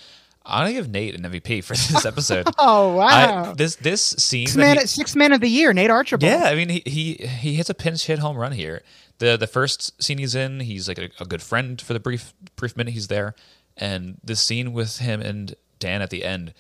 I'm 0.44 0.64
gonna 0.66 0.74
give 0.74 0.90
Nate 0.90 1.14
an 1.14 1.22
MVP 1.22 1.64
for 1.64 1.74
this 1.74 2.04
episode. 2.08 2.48
Oh, 2.58 2.96
wow. 2.96 3.52
I, 3.52 3.54
this 3.54 3.76
this 3.76 4.02
scene. 4.02 4.48
Six 4.48 4.58
man, 4.58 4.80
he- 4.80 4.88
six 4.88 5.16
man 5.16 5.34
of 5.34 5.42
the 5.42 5.50
year, 5.50 5.72
Nate 5.72 5.92
Archibald. 5.92 6.32
Yeah, 6.32 6.46
I 6.46 6.56
mean 6.56 6.70
he, 6.70 6.82
he 6.88 7.14
he 7.28 7.54
hits 7.54 7.70
a 7.70 7.76
pinch 7.76 8.08
hit 8.08 8.18
home 8.18 8.38
run 8.38 8.52
here. 8.54 8.82
The 9.22 9.38
the 9.38 9.46
first 9.48 10.02
scene 10.04 10.18
he's 10.18 10.34
in, 10.36 10.60
he's 10.62 10.88
like 10.88 10.98
a, 10.98 11.10
a 11.20 11.26
good 11.26 11.42
friend 11.44 11.80
for 11.80 11.94
the 11.94 12.00
brief 12.00 12.34
brief 12.56 12.76
minute 12.76 12.94
he's 12.94 13.08
there, 13.08 13.36
and 13.78 14.18
the 14.24 14.36
scene 14.36 14.74
with 14.74 14.98
him 14.98 15.22
and 15.22 15.54
Dan 15.80 16.02
at 16.02 16.10
the 16.10 16.24
end 16.26 16.54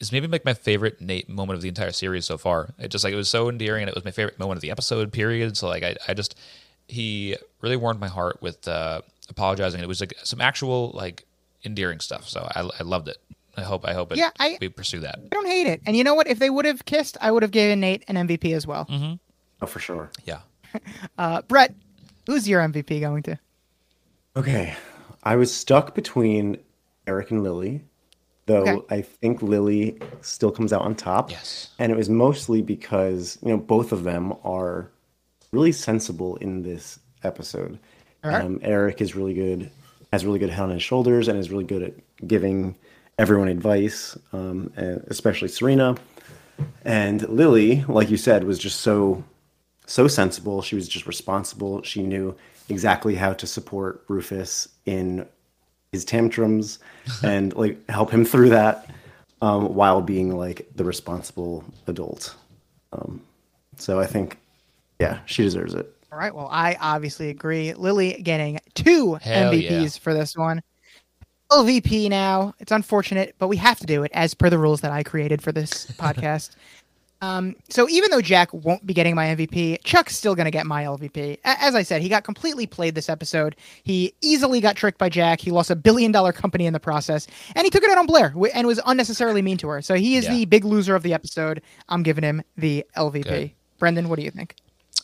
is 0.00 0.10
maybe 0.10 0.26
like 0.26 0.44
my 0.44 0.54
favorite 0.54 1.00
Nate 1.00 1.28
moment 1.28 1.56
of 1.56 1.62
the 1.62 1.68
entire 1.68 1.92
series 1.92 2.24
so 2.24 2.36
far. 2.36 2.74
It 2.80 2.88
just 2.88 3.04
like 3.04 3.12
it 3.12 3.16
was 3.16 3.28
so 3.28 3.48
endearing, 3.48 3.82
and 3.82 3.88
it 3.88 3.94
was 3.94 4.04
my 4.04 4.10
favorite 4.10 4.38
moment 4.40 4.58
of 4.58 4.62
the 4.62 4.72
episode. 4.72 5.12
Period. 5.12 5.56
So 5.56 5.68
like 5.68 5.84
I 5.84 5.94
I 6.08 6.14
just 6.14 6.34
he 6.88 7.36
really 7.60 7.76
warmed 7.76 8.00
my 8.00 8.08
heart 8.08 8.42
with 8.42 8.66
uh, 8.66 9.02
apologizing. 9.28 9.80
It 9.80 9.86
was 9.88 10.00
like 10.00 10.14
some 10.24 10.40
actual 10.40 10.90
like 10.92 11.24
endearing 11.64 12.00
stuff. 12.00 12.28
So 12.28 12.40
I 12.56 12.68
I 12.80 12.82
loved 12.82 13.06
it. 13.08 13.18
I 13.56 13.62
hope 13.62 13.84
I 13.86 13.92
hope 13.94 14.10
it, 14.10 14.18
Yeah, 14.18 14.30
I- 14.40 14.58
we 14.60 14.68
pursue 14.68 14.98
that. 15.00 15.20
I 15.24 15.28
don't 15.34 15.46
hate 15.46 15.68
it. 15.68 15.80
And 15.86 15.96
you 15.96 16.02
know 16.02 16.14
what? 16.14 16.26
If 16.26 16.40
they 16.40 16.50
would 16.50 16.64
have 16.64 16.84
kissed, 16.84 17.16
I 17.20 17.30
would 17.30 17.42
have 17.44 17.52
given 17.52 17.78
Nate 17.78 18.04
an 18.08 18.16
MVP 18.16 18.52
as 18.54 18.66
well. 18.66 18.88
Oh, 19.62 19.66
for 19.66 19.78
sure. 19.78 20.10
Yeah. 20.24 20.40
Uh, 21.18 21.42
Brett, 21.42 21.74
who's 22.30 22.48
your 22.48 22.60
MVP 22.60 23.00
going 23.00 23.24
to? 23.24 23.36
Okay. 24.36 24.76
I 25.24 25.34
was 25.34 25.52
stuck 25.52 25.96
between 25.96 26.58
Eric 27.08 27.32
and 27.32 27.42
Lily, 27.42 27.82
though 28.46 28.62
Okay. 28.62 28.94
I 28.94 29.02
think 29.02 29.42
Lily 29.42 29.98
still 30.20 30.52
comes 30.52 30.72
out 30.72 30.82
on 30.82 30.94
top. 30.94 31.32
Yes. 31.32 31.70
And 31.80 31.90
it 31.90 31.96
was 31.96 32.08
mostly 32.08 32.62
because, 32.62 33.36
you 33.42 33.48
know, 33.48 33.56
both 33.56 33.90
of 33.90 34.04
them 34.04 34.32
are 34.44 34.92
really 35.50 35.72
sensible 35.72 36.36
in 36.36 36.62
this 36.62 37.00
episode. 37.24 37.80
Alright. 38.24 38.44
Um, 38.44 38.60
Eric 38.62 39.00
is 39.00 39.16
really 39.16 39.34
good, 39.34 39.68
has 40.12 40.24
really 40.24 40.38
good 40.38 40.50
head 40.50 40.62
on 40.62 40.70
his 40.70 40.84
shoulders, 40.84 41.26
and 41.26 41.36
is 41.36 41.50
really 41.50 41.64
good 41.64 41.82
at 41.82 41.94
giving 42.28 42.76
everyone 43.18 43.48
advice, 43.48 44.16
um, 44.32 44.72
especially 44.76 45.48
Serena. 45.48 45.96
And 46.84 47.28
Lily, 47.28 47.84
like 47.88 48.08
you 48.08 48.16
said, 48.16 48.44
was 48.44 48.58
just 48.60 48.82
so 48.82 49.24
so 49.90 50.06
sensible. 50.06 50.62
She 50.62 50.76
was 50.76 50.88
just 50.88 51.06
responsible. 51.06 51.82
She 51.82 52.02
knew 52.02 52.36
exactly 52.68 53.16
how 53.16 53.32
to 53.32 53.46
support 53.46 54.04
Rufus 54.08 54.68
in 54.86 55.26
his 55.92 56.04
tantrums 56.04 56.78
and 57.24 57.54
like 57.54 57.88
help 57.90 58.10
him 58.10 58.24
through 58.24 58.50
that 58.50 58.88
um, 59.42 59.74
while 59.74 60.00
being 60.00 60.36
like 60.36 60.68
the 60.76 60.84
responsible 60.84 61.64
adult. 61.88 62.36
Um, 62.92 63.20
so 63.76 63.98
I 63.98 64.06
think, 64.06 64.38
yeah, 65.00 65.20
she 65.26 65.42
deserves 65.42 65.74
it. 65.74 65.92
All 66.12 66.18
right. 66.18 66.34
Well, 66.34 66.48
I 66.50 66.76
obviously 66.80 67.30
agree. 67.30 67.72
Lily 67.74 68.20
getting 68.22 68.60
two 68.74 69.14
Hell 69.14 69.52
MVPs 69.52 69.70
yeah. 69.70 69.88
for 70.00 70.14
this 70.14 70.36
one. 70.36 70.62
LVP 71.50 72.08
now. 72.08 72.54
It's 72.60 72.70
unfortunate, 72.70 73.34
but 73.38 73.48
we 73.48 73.56
have 73.56 73.80
to 73.80 73.86
do 73.86 74.04
it 74.04 74.12
as 74.14 74.34
per 74.34 74.50
the 74.50 74.58
rules 74.58 74.82
that 74.82 74.92
I 74.92 75.02
created 75.02 75.42
for 75.42 75.50
this 75.50 75.86
podcast. 75.98 76.54
Um, 77.22 77.54
so 77.68 77.88
even 77.88 78.10
though 78.10 78.22
Jack 78.22 78.52
won't 78.54 78.86
be 78.86 78.94
getting 78.94 79.14
my 79.14 79.26
MVP, 79.26 79.82
Chuck's 79.84 80.16
still 80.16 80.34
going 80.34 80.46
to 80.46 80.50
get 80.50 80.66
my 80.66 80.84
LVP. 80.84 81.34
A- 81.44 81.62
As 81.62 81.74
I 81.74 81.82
said, 81.82 82.00
he 82.00 82.08
got 82.08 82.24
completely 82.24 82.66
played 82.66 82.94
this 82.94 83.08
episode. 83.10 83.56
He 83.82 84.14
easily 84.22 84.60
got 84.60 84.74
tricked 84.76 84.96
by 84.98 85.10
Jack. 85.10 85.40
He 85.40 85.50
lost 85.50 85.70
a 85.70 85.76
billion 85.76 86.12
dollar 86.12 86.32
company 86.32 86.64
in 86.66 86.72
the 86.72 86.80
process, 86.80 87.26
and 87.54 87.64
he 87.64 87.70
took 87.70 87.82
it 87.82 87.90
out 87.90 87.98
on 87.98 88.06
Blair 88.06 88.30
wh- 88.30 88.54
and 88.54 88.66
was 88.66 88.80
unnecessarily 88.86 89.42
mean 89.42 89.58
to 89.58 89.68
her. 89.68 89.82
So 89.82 89.94
he 89.96 90.16
is 90.16 90.24
Yeah. 90.24 90.32
the 90.32 90.44
big 90.46 90.64
loser 90.64 90.94
of 90.94 91.02
the 91.02 91.12
episode. 91.12 91.60
I'm 91.90 92.02
giving 92.02 92.24
him 92.24 92.42
the 92.56 92.86
LVP. 92.96 93.22
Good. 93.24 93.50
Brendan, 93.78 94.08
what 94.08 94.18
do 94.18 94.24
you 94.24 94.30
think? 94.30 94.54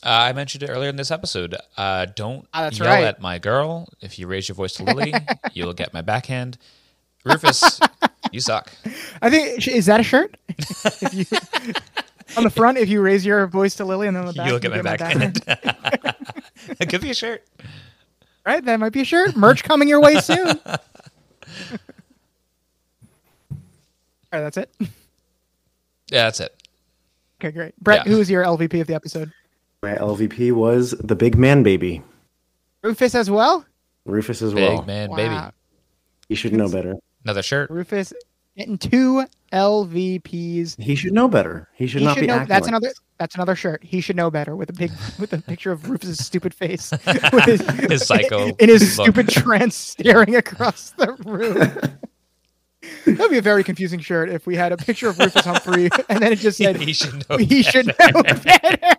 Uh, 0.02 0.08
I 0.10 0.32
mentioned 0.32 0.62
it 0.62 0.68
earlier 0.70 0.88
in 0.88 0.96
this 0.96 1.10
episode. 1.10 1.56
Uh, 1.76 2.06
don't 2.14 2.46
that's 2.52 2.78
yell 2.78 2.88
right. 2.88 3.04
at 3.04 3.20
my 3.20 3.38
girl. 3.38 3.88
If 4.00 4.18
you 4.18 4.26
raise 4.26 4.48
your 4.48 4.54
voice 4.54 4.72
to 4.74 4.84
Lily, 4.84 5.12
you'll 5.52 5.72
get 5.72 5.92
my 5.92 6.00
backhand. 6.00 6.58
Rufus, 7.24 7.80
you 8.32 8.40
suck. 8.40 8.70
I 9.20 9.30
think 9.30 9.66
is 9.66 9.86
that 9.86 9.98
a 10.00 10.02
shirt? 10.04 10.36
If 12.36 12.40
you- 12.40 12.40
on 12.40 12.44
the 12.44 12.50
front, 12.50 12.78
if 12.78 12.88
you 12.88 13.00
raise 13.00 13.24
your 13.24 13.46
voice 13.46 13.74
to 13.76 13.84
Lily, 13.84 14.06
and 14.08 14.16
then 14.16 14.22
on 14.22 14.28
the 14.28 14.32
back, 14.34 14.46
you 14.46 14.52
look 14.52 14.64
at 14.64 14.70
my 14.70 14.82
back. 14.82 14.98
backhand. 14.98 15.42
it 16.80 16.88
could 16.88 17.00
be 17.00 17.10
a 17.10 17.14
shirt. 17.14 17.42
right, 18.46 18.64
that 18.64 18.78
might 18.78 18.92
be 18.92 19.00
a 19.00 19.04
shirt. 19.04 19.36
Merch 19.36 19.64
coming 19.64 19.88
your 19.88 20.00
way 20.00 20.16
soon. 20.20 20.48
All 20.48 20.76
right, 24.32 24.40
that's 24.50 24.56
it. 24.56 24.70
Yeah, 24.80 26.24
that's 26.24 26.40
it. 26.40 26.54
Okay, 27.40 27.50
great. 27.52 27.78
Brett, 27.80 28.06
Yeah. 28.06 28.12
who 28.12 28.20
is 28.20 28.30
your 28.30 28.44
LVP 28.44 28.80
of 28.80 28.86
the 28.86 28.94
episode? 28.94 29.32
My 29.82 29.94
LVP 29.94 30.52
was 30.52 30.92
the 30.92 31.14
big 31.14 31.36
man 31.36 31.62
baby, 31.62 32.02
Rufus 32.82 33.14
as 33.14 33.30
well. 33.30 33.64
Rufus 34.04 34.40
as 34.42 34.54
Big 34.54 34.62
well. 34.74 34.82
man, 34.84 35.10
Wow. 35.10 35.16
baby. 35.16 35.36
You 36.28 36.36
should 36.36 36.52
know 36.52 36.68
better. 36.68 36.94
Another 37.24 37.42
shirt. 37.42 37.70
Rufus 37.70 38.12
getting 38.56 38.78
two 38.78 39.24
LVPs. 39.52 40.80
He 40.80 40.94
should 40.94 41.12
know 41.12 41.28
better. 41.28 41.68
He 41.74 41.86
should 41.86 42.00
He 42.00 42.06
not 42.06 42.14
should 42.14 42.20
be 42.22 42.26
know. 42.26 42.34
acting 42.34 42.48
That's 42.48 42.62
like 42.64 42.68
another. 42.70 42.88
this. 42.88 43.00
That's 43.18 43.34
another 43.34 43.54
shirt. 43.56 43.82
He 43.82 44.00
should 44.02 44.16
know 44.16 44.30
better 44.30 44.54
with 44.56 44.68
a 44.68 44.72
big 44.74 44.90
with 45.18 45.32
a 45.32 45.38
picture 45.40 45.72
of 45.72 45.88
Rufus's 45.88 46.24
stupid 46.24 46.52
face, 46.52 46.90
with 47.32 47.44
his, 47.44 47.60
His 47.90 48.06
psycho 48.06 48.48
in 48.58 48.68
his 48.68 48.98
look. 48.98 49.06
stupid 49.06 49.28
trance, 49.30 49.74
staring 49.76 50.36
across 50.36 50.90
the 50.90 51.12
room. 51.24 51.98
That'd 53.06 53.30
be 53.30 53.38
a 53.38 53.42
very 53.42 53.64
confusing 53.64 53.98
shirt 54.00 54.28
if 54.28 54.46
we 54.46 54.54
had 54.54 54.70
a 54.72 54.76
picture 54.76 55.08
of 55.08 55.18
Rufus 55.18 55.44
Humphrey 55.44 55.88
and 56.08 56.20
then 56.20 56.32
it 56.32 56.38
just 56.38 56.58
said 56.58 56.76
he 56.76 56.92
should 56.92 57.28
know. 57.28 57.36
he 57.38 57.62
should 57.62 57.86
know 57.86 58.22
better. 58.22 58.96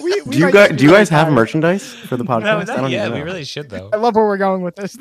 we, 0.00 0.20
we 0.22 0.32
Do 0.32 0.38
you 0.38 0.50
guys 0.52 0.76
do 0.76 0.84
you 0.84 0.90
guys 0.90 1.08
have 1.10 1.26
tired. 1.26 1.34
merchandise 1.34 1.92
for 1.92 2.16
the 2.16 2.24
podcast? 2.24 2.42
No, 2.42 2.58
I 2.58 2.64
not 2.64 2.76
don't 2.78 2.90
yet. 2.90 3.06
even 3.06 3.18
We 3.18 3.24
really 3.24 3.44
should 3.44 3.68
though. 3.70 3.90
I 3.92 3.96
love 3.98 4.14
where 4.16 4.24
we're 4.24 4.36
going 4.38 4.62
with 4.62 4.74
this. 4.76 4.96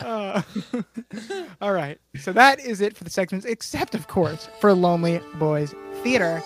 Uh, 0.00 0.42
all 1.60 1.72
right. 1.72 2.00
So 2.18 2.32
that 2.32 2.60
is 2.60 2.80
it 2.80 2.96
for 2.96 3.04
the 3.04 3.10
segments, 3.10 3.44
except, 3.44 3.94
of 3.94 4.08
course, 4.08 4.48
for 4.60 4.72
Lonely 4.72 5.20
Boys 5.34 5.74
Theater. 6.02 6.42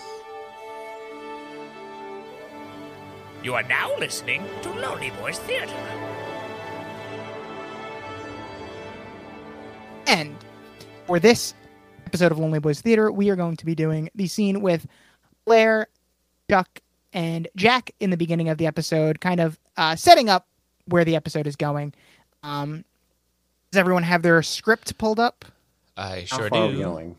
You 3.42 3.54
are 3.54 3.62
now 3.62 3.96
listening 3.98 4.44
to 4.62 4.70
Lonely 4.70 5.10
Boys 5.20 5.38
Theater. 5.40 5.74
And 10.06 10.36
for 11.06 11.20
this 11.20 11.54
episode 12.06 12.32
of 12.32 12.38
Lonely 12.38 12.58
Boys 12.58 12.80
Theater, 12.80 13.10
we 13.12 13.30
are 13.30 13.36
going 13.36 13.56
to 13.56 13.66
be 13.66 13.74
doing 13.74 14.08
the 14.14 14.26
scene 14.26 14.60
with 14.60 14.86
Blair, 15.44 15.86
Chuck, 16.50 16.80
and 17.12 17.48
Jack 17.56 17.92
in 18.00 18.10
the 18.10 18.16
beginning 18.16 18.48
of 18.48 18.58
the 18.58 18.66
episode, 18.66 19.20
kind 19.20 19.40
of 19.40 19.58
uh, 19.76 19.96
setting 19.96 20.28
up 20.28 20.46
where 20.86 21.04
the 21.04 21.16
episode 21.16 21.46
is 21.46 21.56
going. 21.56 21.92
Um, 22.42 22.84
does 23.70 23.78
everyone 23.80 24.02
have 24.02 24.22
their 24.22 24.42
script 24.42 24.98
pulled 24.98 25.20
up? 25.20 25.44
I 25.96 26.26
How 26.30 26.38
sure 26.38 26.48
far 26.48 26.62
are 26.64 26.66
we 26.68 26.74
do. 26.74 26.82
going? 26.82 27.16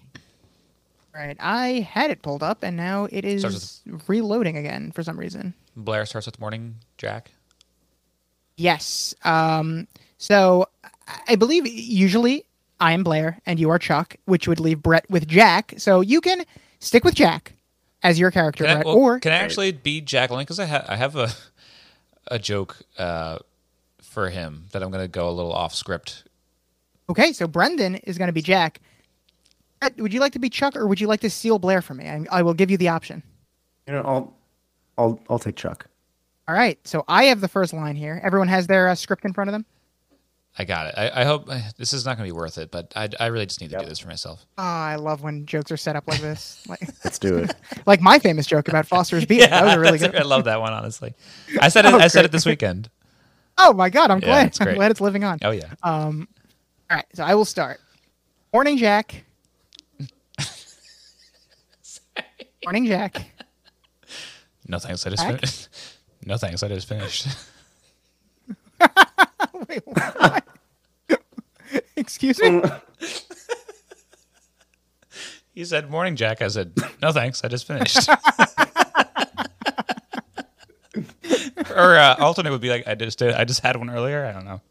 Right. 1.13 1.37
I 1.39 1.87
had 1.91 2.09
it 2.11 2.21
pulled 2.23 2.41
up, 2.43 2.63
and 2.63 2.75
now 2.75 3.07
it 3.11 3.23
is 3.23 3.41
Starts 3.41 3.81
reloading 4.07 4.57
again 4.57 4.91
for 4.91 5.03
some 5.03 5.17
reason. 5.19 5.53
Blair 5.75 6.05
starts 6.05 6.25
with 6.25 6.39
morning, 6.39 6.75
Jack. 6.97 7.31
Yes. 8.57 9.13
Um, 9.23 9.87
so 10.17 10.67
I- 10.83 10.89
I 11.29 11.35
believe 11.35 11.67
usually 11.67 12.45
I 12.79 12.93
am 12.93 13.03
Blair 13.03 13.39
and 13.45 13.59
you 13.59 13.69
are 13.69 13.79
Chuck, 13.79 14.15
which 14.25 14.47
would 14.47 14.59
leave 14.59 14.81
Brett 14.81 15.09
with 15.09 15.27
Jack. 15.27 15.73
So 15.77 16.01
you 16.01 16.21
can 16.21 16.43
stick 16.79 17.03
with 17.03 17.15
Jack 17.15 17.53
as 18.03 18.19
your 18.19 18.31
character, 18.31 18.63
Can 18.65 18.71
I, 18.71 18.73
Brett, 18.75 18.85
well, 18.85 18.95
or 18.95 19.19
can 19.19 19.31
I 19.31 19.37
actually 19.37 19.71
be 19.71 20.01
Jack 20.01 20.31
only 20.31 20.43
because 20.43 20.59
I, 20.59 20.65
ha- 20.65 20.85
I 20.87 20.95
have 20.95 21.15
a 21.15 21.29
a 22.27 22.39
joke 22.39 22.77
uh, 22.97 23.39
for 24.13 24.29
him 24.29 24.65
that 24.71 24.81
I'm 24.83 24.91
going 24.91 25.03
to 25.03 25.07
go 25.09 25.29
a 25.29 25.31
little 25.31 25.51
off 25.53 25.73
script. 25.75 26.23
okay. 27.09 27.33
So 27.33 27.47
Brendan 27.47 27.95
is 27.95 28.17
going 28.17 28.27
to 28.27 28.33
be 28.33 28.41
Jack. 28.41 28.79
Brett, 29.81 29.97
would 29.99 30.13
you 30.13 30.19
like 30.19 30.33
to 30.33 30.39
be 30.39 30.49
Chuck, 30.49 30.75
or 30.77 30.87
would 30.87 31.01
you 31.01 31.07
like 31.07 31.19
to 31.21 31.29
steal 31.29 31.59
Blair 31.59 31.81
from 31.81 31.97
me? 31.97 32.07
I, 32.07 32.25
I 32.31 32.41
will 32.43 32.53
give 32.53 32.71
you 32.71 32.77
the 32.77 32.87
option. 32.89 33.23
You 33.87 33.93
know, 33.93 34.01
I'll 34.05 34.33
I'll 34.97 35.19
I'll 35.29 35.39
take 35.39 35.55
Chuck. 35.57 35.87
All 36.47 36.55
right. 36.55 36.77
So 36.87 37.03
I 37.07 37.25
have 37.25 37.41
the 37.41 37.47
first 37.47 37.73
line 37.73 37.95
here. 37.95 38.21
Everyone 38.23 38.47
has 38.47 38.67
their 38.67 38.87
uh, 38.89 38.95
script 38.95 39.25
in 39.25 39.33
front 39.33 39.49
of 39.49 39.53
them. 39.53 39.65
I 40.57 40.65
got 40.65 40.85
it. 40.85 40.93
I, 40.95 41.21
I 41.21 41.23
hope 41.23 41.49
this 41.77 41.93
is 41.93 42.05
not 42.05 42.15
going 42.15 42.29
to 42.29 42.33
be 42.33 42.37
worth 42.37 42.59
it, 42.59 42.69
but 42.69 42.93
I, 42.95 43.09
I 43.19 43.25
really 43.27 43.47
just 43.47 43.59
need 43.59 43.71
to 43.71 43.79
do 43.79 43.85
this 43.87 43.97
for 43.97 44.07
myself. 44.07 44.45
Oh, 44.59 44.63
I 44.63 44.97
love 44.97 45.23
when 45.23 45.47
jokes 45.47 45.71
are 45.71 45.77
set 45.77 45.95
up 45.95 46.07
like 46.07 46.21
this. 46.21 46.63
Like, 46.69 46.81
Let's 47.03 47.17
do 47.17 47.37
it. 47.37 47.55
like 47.87 48.01
my 48.01 48.19
famous 48.19 48.45
joke 48.45 48.67
about 48.67 48.85
Foster's 48.85 49.25
Beer. 49.25 49.39
yeah, 49.39 49.47
that 49.49 49.63
was 49.65 49.73
a 49.73 49.79
really 49.79 49.97
that's- 49.97 50.11
good. 50.11 50.21
I 50.21 50.25
love 50.29 50.43
that 50.43 50.61
one. 50.61 50.71
Honestly, 50.71 51.15
I 51.59 51.69
said 51.69 51.85
it. 51.85 51.93
Oh, 51.93 51.97
I 51.97 52.07
said 52.07 52.23
it 52.25 52.31
this 52.31 52.45
weekend. 52.45 52.89
Oh 53.57 53.73
my 53.73 53.89
god, 53.89 54.11
I'm 54.11 54.19
Yeah, 54.19 54.25
glad. 54.25 54.47
it's 54.47 54.61
I'm 54.61 54.73
glad 54.75 54.91
it's 54.91 55.01
living 55.01 55.23
on. 55.23 55.39
Oh 55.43 55.51
yeah. 55.51 55.71
Um, 55.83 56.27
all 56.89 56.97
right, 56.97 57.05
so 57.13 57.23
I 57.23 57.35
will 57.35 57.45
start. 57.45 57.79
Morning, 58.53 58.77
Jack. 58.77 59.23
Morning, 62.65 62.85
Jack. 62.85 63.25
No 64.65 64.79
thanks. 64.79 65.05
I 65.05 65.09
just 65.09 65.21
Jack? 65.23 65.35
finished. 65.41 65.67
No 66.25 66.37
thanks. 66.37 66.63
I 66.63 66.69
just 66.69 66.87
finished. 66.87 67.27
Wait? 69.67 69.83
Excuse 71.97 72.39
me. 72.41 72.61
You 75.53 75.65
said 75.65 75.91
morning, 75.91 76.15
Jack. 76.15 76.41
I 76.41 76.47
said 76.47 76.71
no 77.01 77.11
thanks. 77.11 77.43
I 77.43 77.49
just 77.49 77.67
finished. 77.67 78.07
Or 81.71 81.95
uh, 81.95 82.15
alternate 82.19 82.51
would 82.51 82.61
be 82.61 82.69
like 82.69 82.87
I 82.87 82.95
just 82.95 83.19
did, 83.19 83.33
I 83.33 83.45
just 83.45 83.61
had 83.61 83.75
one 83.77 83.89
earlier. 83.89 84.25
I 84.25 84.31
don't 84.31 84.45
know. 84.45 84.61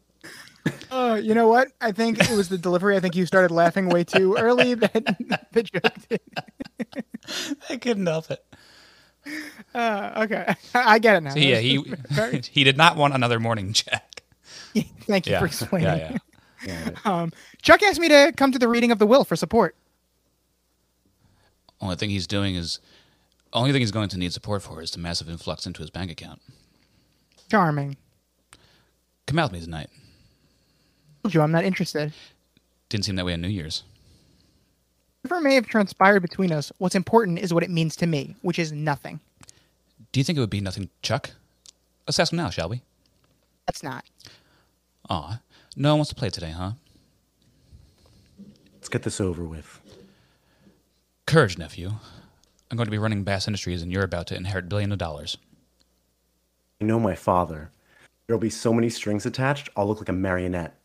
Uh, 0.89 1.19
you 1.21 1.33
know 1.33 1.47
what? 1.49 1.69
I 1.81 1.91
think 1.91 2.19
it 2.19 2.29
was 2.35 2.47
the 2.49 2.57
delivery. 2.57 2.95
I 2.95 2.99
think 3.01 3.15
you 3.15 3.25
started 3.25 3.51
laughing 3.51 3.89
way 3.89 4.03
too 4.03 4.35
early. 4.37 4.73
That 4.75 5.47
the 5.51 5.63
joke 5.63 5.93
did. 6.09 6.21
I 7.69 7.77
couldn't 7.77 8.05
help 8.05 8.31
it. 8.31 8.45
Uh, 9.73 10.23
okay, 10.23 10.53
I 10.73 10.99
get 10.99 11.15
it 11.17 11.21
now. 11.21 11.31
So, 11.31 11.39
yeah, 11.39 11.59
he 11.59 11.83
he 12.51 12.63
did 12.63 12.77
not 12.77 12.95
want 12.97 13.13
another 13.13 13.39
morning, 13.39 13.73
Jack. 13.73 14.21
Thank 15.01 15.27
you 15.27 15.33
Yeah, 15.33 15.39
for 15.39 15.45
explaining. 15.45 15.87
yeah, 15.87 16.17
yeah. 16.65 16.89
Um, 17.05 17.31
Chuck 17.61 17.81
asked 17.83 17.99
me 17.99 18.09
to 18.09 18.33
come 18.35 18.51
to 18.51 18.59
the 18.59 18.67
reading 18.67 18.91
of 18.91 18.99
the 18.99 19.05
will 19.07 19.23
for 19.23 19.35
support. 19.35 19.75
Only 21.81 21.95
thing 21.95 22.09
he's 22.09 22.27
doing 22.27 22.55
is, 22.55 22.79
only 23.51 23.71
thing 23.71 23.81
he's 23.81 23.91
going 23.91 24.09
to 24.09 24.17
need 24.17 24.31
support 24.33 24.61
for 24.61 24.81
is 24.81 24.91
the 24.91 24.99
massive 24.99 25.29
influx 25.29 25.65
into 25.65 25.81
his 25.81 25.89
bank 25.89 26.09
account. 26.11 26.41
Charming. 27.53 27.97
Come 29.27 29.37
out 29.37 29.51
with 29.51 29.59
me 29.59 29.63
tonight. 29.63 29.91
Told 31.21 31.35
you 31.35 31.41
I'm 31.43 31.51
not 31.51 31.63
interested. 31.63 32.11
Didn't 32.89 33.05
seem 33.05 33.15
that 33.17 33.25
way 33.25 33.33
on 33.33 33.41
New 33.41 33.47
Year's. 33.47 33.83
Whatever 35.21 35.39
may 35.39 35.53
have 35.53 35.67
transpired 35.67 36.21
between 36.21 36.51
us, 36.51 36.71
what's 36.79 36.95
important 36.95 37.37
is 37.37 37.53
what 37.53 37.61
it 37.61 37.69
means 37.69 37.95
to 37.97 38.07
me, 38.07 38.35
which 38.41 38.57
is 38.57 38.71
nothing. 38.71 39.19
Do 40.11 40.19
you 40.19 40.23
think 40.23 40.35
it 40.35 40.39
would 40.39 40.49
be 40.49 40.61
nothing, 40.61 40.89
Chuck? 41.03 41.29
Let's 42.07 42.17
ask 42.17 42.33
him 42.33 42.37
now, 42.37 42.49
shall 42.49 42.69
we? 42.69 42.81
That's 43.67 43.83
not. 43.83 44.03
Aw, 45.11 45.39
no 45.75 45.89
one 45.91 45.99
wants 45.99 46.09
to 46.09 46.15
play 46.15 46.31
today, 46.31 46.49
huh? 46.49 46.71
Let's 48.77 48.89
get 48.89 49.03
this 49.03 49.21
over 49.21 49.43
with. 49.43 49.79
Courage, 51.27 51.59
nephew. 51.59 51.91
I'm 52.71 52.77
going 52.77 52.87
to 52.87 52.91
be 52.91 52.97
running 52.97 53.23
Bass 53.23 53.47
Industries, 53.47 53.83
and 53.83 53.91
you're 53.91 54.01
about 54.01 54.25
to 54.27 54.35
inherit 54.35 54.69
billions 54.69 54.93
of 54.93 54.97
dollars. 54.97 55.37
I 56.83 56.85
know 56.85 56.99
my 56.99 57.15
father. 57.15 57.71
There'll 58.27 58.41
be 58.41 58.49
so 58.49 58.73
many 58.73 58.89
strings 58.89 59.25
attached, 59.25 59.69
I'll 59.77 59.87
look 59.87 59.99
like 59.99 60.09
a 60.09 60.13
marionette. 60.13 60.77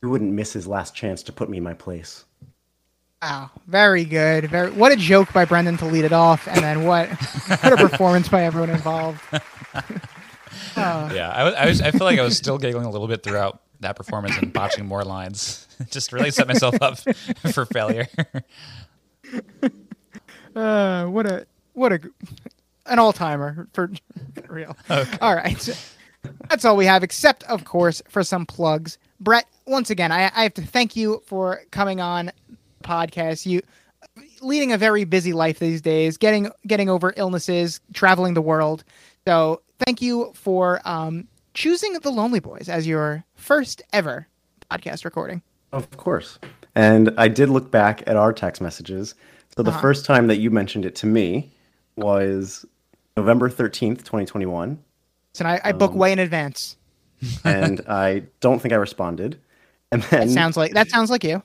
He 0.00 0.06
wouldn't 0.06 0.32
miss 0.32 0.54
his 0.54 0.66
last 0.66 0.94
chance 0.94 1.22
to 1.24 1.32
put 1.32 1.50
me 1.50 1.58
in 1.58 1.62
my 1.62 1.74
place. 1.74 2.24
Wow, 3.20 3.50
very 3.66 4.06
good. 4.06 4.48
Very 4.48 4.70
what 4.70 4.92
a 4.92 4.96
joke 4.96 5.34
by 5.34 5.44
Brendan 5.44 5.76
to 5.76 5.84
lead 5.84 6.06
it 6.06 6.12
off, 6.14 6.48
and 6.48 6.62
then 6.62 6.84
what 6.84 7.10
what 7.10 7.72
a 7.74 7.76
performance 7.76 8.28
by 8.28 8.44
everyone 8.44 8.70
involved. 8.70 9.22
Yeah, 10.76 11.32
I, 11.34 11.44
was, 11.44 11.54
I 11.54 11.66
was. 11.66 11.82
I 11.82 11.90
feel 11.90 12.04
like 12.04 12.18
I 12.18 12.22
was 12.22 12.36
still 12.36 12.58
giggling 12.58 12.84
a 12.84 12.90
little 12.90 13.08
bit 13.08 13.22
throughout 13.22 13.62
that 13.80 13.96
performance 13.96 14.36
and 14.36 14.52
botching 14.52 14.84
more 14.84 15.04
lines. 15.04 15.66
Just 15.90 16.12
really 16.12 16.30
set 16.30 16.46
myself 16.48 16.76
up 16.82 16.98
for 17.52 17.64
failure. 17.64 18.06
Uh, 20.54 21.06
what 21.06 21.26
a 21.26 21.46
what 21.72 21.92
a 21.92 22.00
an 22.88 22.98
all 22.98 23.12
timer 23.12 23.68
for, 23.72 23.90
for 24.34 24.42
real. 24.52 24.76
All 25.20 25.34
right, 25.34 25.60
so 25.60 25.72
that's 26.48 26.64
all 26.64 26.76
we 26.76 26.86
have, 26.86 27.02
except 27.02 27.42
of 27.44 27.64
course 27.64 28.02
for 28.08 28.22
some 28.24 28.46
plugs. 28.46 28.98
Brett, 29.20 29.46
once 29.66 29.90
again, 29.90 30.12
I, 30.12 30.30
I 30.34 30.42
have 30.42 30.54
to 30.54 30.62
thank 30.62 30.96
you 30.96 31.22
for 31.26 31.62
coming 31.70 32.00
on 32.00 32.26
the 32.26 32.56
podcast. 32.88 33.46
You 33.46 33.62
leading 34.40 34.72
a 34.72 34.78
very 34.78 35.04
busy 35.04 35.32
life 35.32 35.58
these 35.58 35.80
days, 35.80 36.16
getting 36.16 36.50
getting 36.66 36.88
over 36.88 37.12
illnesses, 37.16 37.80
traveling 37.94 38.34
the 38.34 38.42
world. 38.42 38.84
So 39.26 39.62
thank 39.84 40.00
you 40.02 40.32
for 40.34 40.80
um, 40.84 41.26
choosing 41.54 41.94
the 41.94 42.10
Lonely 42.10 42.40
Boys 42.40 42.68
as 42.68 42.86
your 42.86 43.24
first 43.34 43.82
ever 43.92 44.26
podcast 44.70 45.04
recording. 45.04 45.42
Of 45.72 45.90
course. 45.96 46.38
And 46.74 47.12
I 47.16 47.28
did 47.28 47.48
look 47.48 47.70
back 47.70 48.02
at 48.06 48.16
our 48.16 48.32
text 48.32 48.60
messages. 48.60 49.14
So 49.56 49.62
the 49.62 49.70
Uh-huh. 49.70 49.80
first 49.80 50.04
time 50.04 50.26
that 50.26 50.36
you 50.36 50.50
mentioned 50.50 50.84
it 50.84 50.94
to 50.96 51.06
me 51.06 51.50
was 51.96 52.64
November 53.16 53.48
13th, 53.48 53.98
2021. 53.98 54.78
So 55.34 55.44
I, 55.44 55.60
I 55.64 55.72
book 55.72 55.94
way 55.94 56.12
in 56.12 56.18
advance. 56.18 56.76
And 57.44 57.80
I 57.88 58.24
don't 58.40 58.60
think 58.60 58.74
I 58.74 58.76
responded. 58.76 59.40
And 59.90 60.02
then 60.04 60.28
That 60.28 60.34
sounds 60.34 60.56
like 60.56 60.72
that 60.74 60.90
sounds 60.90 61.10
like 61.10 61.24
you. 61.24 61.42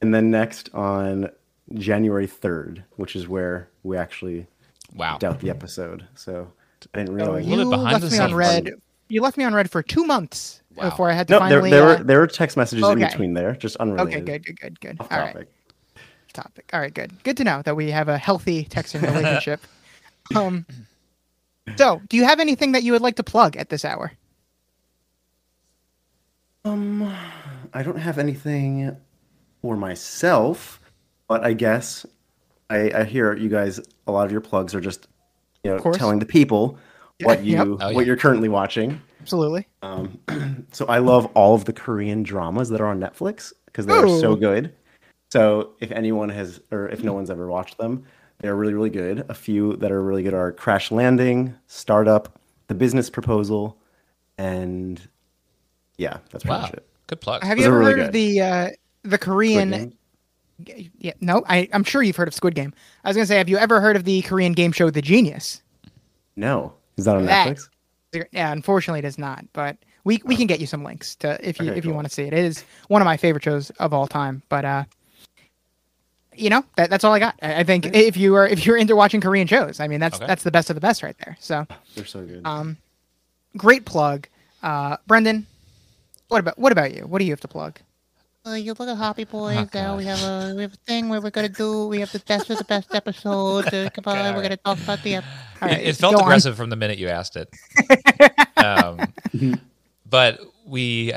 and 0.00 0.14
then 0.14 0.30
next 0.30 0.72
on 0.74 1.28
January 1.74 2.28
third, 2.28 2.84
which 2.96 3.16
is 3.16 3.26
where 3.26 3.68
we 3.82 3.96
actually 3.96 4.46
Wow. 4.94 5.14
put 5.14 5.24
out 5.24 5.40
the 5.40 5.50
episode. 5.50 6.06
So 6.14 6.52
I 6.94 6.98
didn't 6.98 7.08
So 7.08 7.14
realize. 7.14 7.46
little 7.48 7.64
you 7.64 7.70
bit 7.70 7.78
left 7.78 8.12
me 8.12 8.18
on 8.18 8.28
scenes. 8.28 8.32
red. 8.34 8.70
You 9.08 9.22
left 9.22 9.36
me 9.36 9.42
on 9.44 9.54
red 9.54 9.68
for 9.70 9.82
two 9.82 10.04
months 10.04 10.62
Wow. 10.76 10.90
before 10.90 11.10
I 11.10 11.14
had 11.14 11.26
to 11.28 11.32
No, 11.34 11.38
there, 11.40 11.48
finally. 11.48 11.70
there 11.70 11.82
uh, 11.82 11.98
were 11.98 12.04
there 12.04 12.20
were 12.20 12.26
text 12.28 12.56
messages 12.56 12.88
in 12.88 12.98
between 13.00 13.34
there, 13.34 13.54
just 13.56 13.74
unrelated. 13.78 14.22
okay, 14.22 14.38
good, 14.38 14.44
good, 14.46 14.60
good, 14.60 14.80
good. 14.80 15.00
Off 15.00 15.08
All 15.10 15.18
right, 15.18 15.32
topic. 15.32 15.48
topic. 16.32 16.70
All 16.72 16.80
right, 16.80 16.94
good. 16.94 17.24
Good 17.24 17.36
to 17.38 17.44
know 17.44 17.62
that 17.62 17.74
we 17.74 17.90
have 17.90 18.08
a 18.08 18.18
healthy 18.18 18.64
texting 18.66 19.02
relationship. 19.14 19.60
um, 20.36 20.64
so, 21.76 22.00
do 22.08 22.16
you 22.16 22.24
have 22.24 22.40
anything 22.40 22.72
that 22.72 22.82
you 22.82 22.92
would 22.92 23.02
like 23.02 23.16
to 23.16 23.22
plug 23.22 23.56
at 23.56 23.68
this 23.68 23.84
hour? 23.84 24.12
Um, 26.64 27.14
I 27.72 27.82
don't 27.82 27.98
have 27.98 28.18
anything 28.18 28.96
for 29.62 29.76
myself, 29.76 30.80
but 31.28 31.44
I 31.44 31.52
guess 31.52 32.04
I, 32.70 32.90
I 32.94 33.04
hear 33.04 33.34
you 33.34 33.48
guys. 33.48 33.80
A 34.06 34.12
lot 34.12 34.26
of 34.26 34.32
your 34.32 34.40
plugs 34.40 34.74
are 34.74 34.80
just, 34.80 35.08
you 35.64 35.70
know, 35.70 35.92
telling 35.92 36.18
the 36.18 36.26
people 36.26 36.78
what 37.22 37.44
you 37.44 37.56
yep. 37.56 37.66
Oh, 37.66 37.76
what 37.76 37.92
yeah. 37.92 38.00
you're 38.02 38.16
currently 38.16 38.48
watching. 38.48 39.00
Absolutely. 39.20 39.66
Um, 39.82 40.18
so 40.72 40.86
I 40.86 40.98
love 40.98 41.26
all 41.34 41.54
of 41.54 41.64
the 41.64 41.72
Korean 41.72 42.22
dramas 42.22 42.68
that 42.70 42.80
are 42.80 42.86
on 42.86 43.00
Netflix 43.00 43.52
because 43.66 43.86
they 43.86 43.94
are 43.94 44.08
so 44.20 44.36
good. 44.36 44.74
So 45.30 45.74
if 45.80 45.90
anyone 45.90 46.28
has, 46.30 46.60
or 46.70 46.88
if 46.88 47.02
no 47.02 47.12
one's 47.12 47.30
ever 47.30 47.48
watched 47.48 47.78
them, 47.78 48.04
they're 48.40 48.54
really, 48.56 48.74
really 48.74 48.90
good. 48.90 49.24
A 49.28 49.34
few 49.34 49.76
that 49.76 49.90
are 49.92 50.02
really 50.02 50.22
good 50.22 50.34
are 50.34 50.52
Crash 50.52 50.90
Landing, 50.90 51.54
Startup, 51.66 52.38
The 52.68 52.74
Business 52.74 53.10
Proposal, 53.10 53.78
and 54.36 55.00
yeah, 55.96 56.18
that's 56.30 56.44
pretty 56.44 56.56
Wow. 56.56 56.62
much 56.62 56.72
it. 56.74 56.86
Good 57.08 57.20
plug. 57.20 57.42
Have 57.42 57.56
Those 57.56 57.64
you 57.64 57.70
ever 57.70 57.78
really 57.78 57.90
heard 57.92 58.00
of 58.00 58.12
the 58.12 58.40
uh, 58.40 58.68
the 59.02 59.18
Korean? 59.18 59.94
Yeah, 60.98 61.12
no, 61.20 61.44
I, 61.48 61.68
I'm 61.72 61.84
sure 61.84 62.02
you've 62.02 62.16
heard 62.16 62.26
of 62.28 62.34
Squid 62.34 62.54
Game. 62.56 62.74
I 63.04 63.08
was 63.08 63.16
gonna 63.16 63.26
say, 63.26 63.38
have 63.38 63.48
you 63.48 63.58
ever 63.58 63.80
heard 63.80 63.94
of 63.96 64.04
the 64.04 64.22
Korean 64.22 64.52
game 64.52 64.72
show 64.72 64.90
The 64.90 65.00
Genius? 65.02 65.62
No, 66.36 66.72
is 66.96 67.04
that 67.04 67.16
on 67.16 67.26
That- 67.26 67.56
Netflix? 67.56 67.68
Yeah, 68.32 68.52
unfortunately, 68.52 69.00
it 69.00 69.04
is 69.04 69.18
not. 69.18 69.44
But 69.52 69.76
we 70.04 70.20
we 70.24 70.34
can 70.36 70.46
get 70.46 70.60
you 70.60 70.66
some 70.66 70.82
links 70.82 71.14
to 71.16 71.38
if 71.46 71.60
you 71.60 71.68
Okay, 71.70 71.78
if 71.78 71.84
you 71.84 71.92
want 71.92 72.06
to 72.08 72.12
see 72.12 72.22
it. 72.24 72.32
It 72.32 72.44
is 72.44 72.64
one 72.88 73.02
of 73.02 73.06
my 73.06 73.16
favorite 73.16 73.44
shows 73.44 73.70
of 73.78 73.92
all 73.92 74.06
time. 74.06 74.42
But 74.48 74.64
uh, 74.64 74.84
you 76.38 76.50
know 76.50 76.64
that 76.76 76.90
that's 76.90 77.04
all 77.04 77.12
I 77.12 77.18
got. 77.18 77.34
I, 77.42 77.60
I 77.60 77.64
think 77.64 77.86
if 77.94 78.16
you 78.16 78.34
are 78.36 78.46
if 78.46 78.64
you're 78.66 78.76
into 78.76 78.94
watching 78.96 79.20
Korean 79.20 79.46
shows, 79.46 79.80
I 79.80 79.88
mean 79.88 80.00
that's 80.00 80.16
Okay. 80.16 80.26
that's 80.26 80.42
the 80.42 80.50
best 80.50 80.70
of 80.70 80.74
the 80.74 80.80
best 80.80 81.02
right 81.02 81.16
there. 81.24 81.36
So 81.40 81.66
They're 81.94 82.04
so 82.06 82.24
good. 82.24 82.42
um, 82.44 82.76
great 83.56 83.84
plug, 83.84 84.28
uh, 84.62 84.96
Brendan. 85.06 85.46
What 86.28 86.40
about 86.40 86.58
what 86.58 86.72
about 86.72 86.94
you? 86.94 87.02
What 87.02 87.18
do 87.20 87.24
you 87.24 87.32
have 87.32 87.40
to 87.40 87.48
plug? 87.48 87.78
Uh, 88.46 88.54
you 88.54 88.72
look 88.78 88.88
at 88.88 88.96
Hoppy 88.96 89.24
Boys. 89.24 89.56
Oh, 89.58 89.68
now 89.74 89.96
we 89.96 90.04
have 90.04 90.22
a 90.22 90.54
we 90.54 90.62
have 90.62 90.72
a 90.72 90.76
thing 90.86 91.08
where 91.08 91.20
we're 91.20 91.30
gonna 91.30 91.48
do. 91.48 91.86
We 91.88 92.00
have 92.00 92.12
the 92.12 92.20
best 92.20 92.48
of 92.50 92.56
the 92.58 92.64
best 92.64 92.94
episode. 92.94 93.66
Uh, 93.72 93.90
come 93.90 94.04
on, 94.06 94.16
Okay, 94.18 94.34
we're 94.36 94.42
gonna 94.42 94.56
talk 94.58 94.78
about 94.80 95.02
the. 95.02 95.16
Ep- 95.16 95.24
All 95.60 95.68
It- 95.68 95.72
right, 95.72 95.82
it, 95.86 95.96
felt 95.96 96.14
go 96.14 96.20
on. 96.20 96.24
aggressive 96.24 96.56
from 96.56 96.70
the 96.70 96.76
minute 96.76 96.98
you 96.98 97.08
asked 97.08 97.36
it. 97.36 97.52
um, 98.56 99.00
but 100.08 100.40
we, 100.66 101.12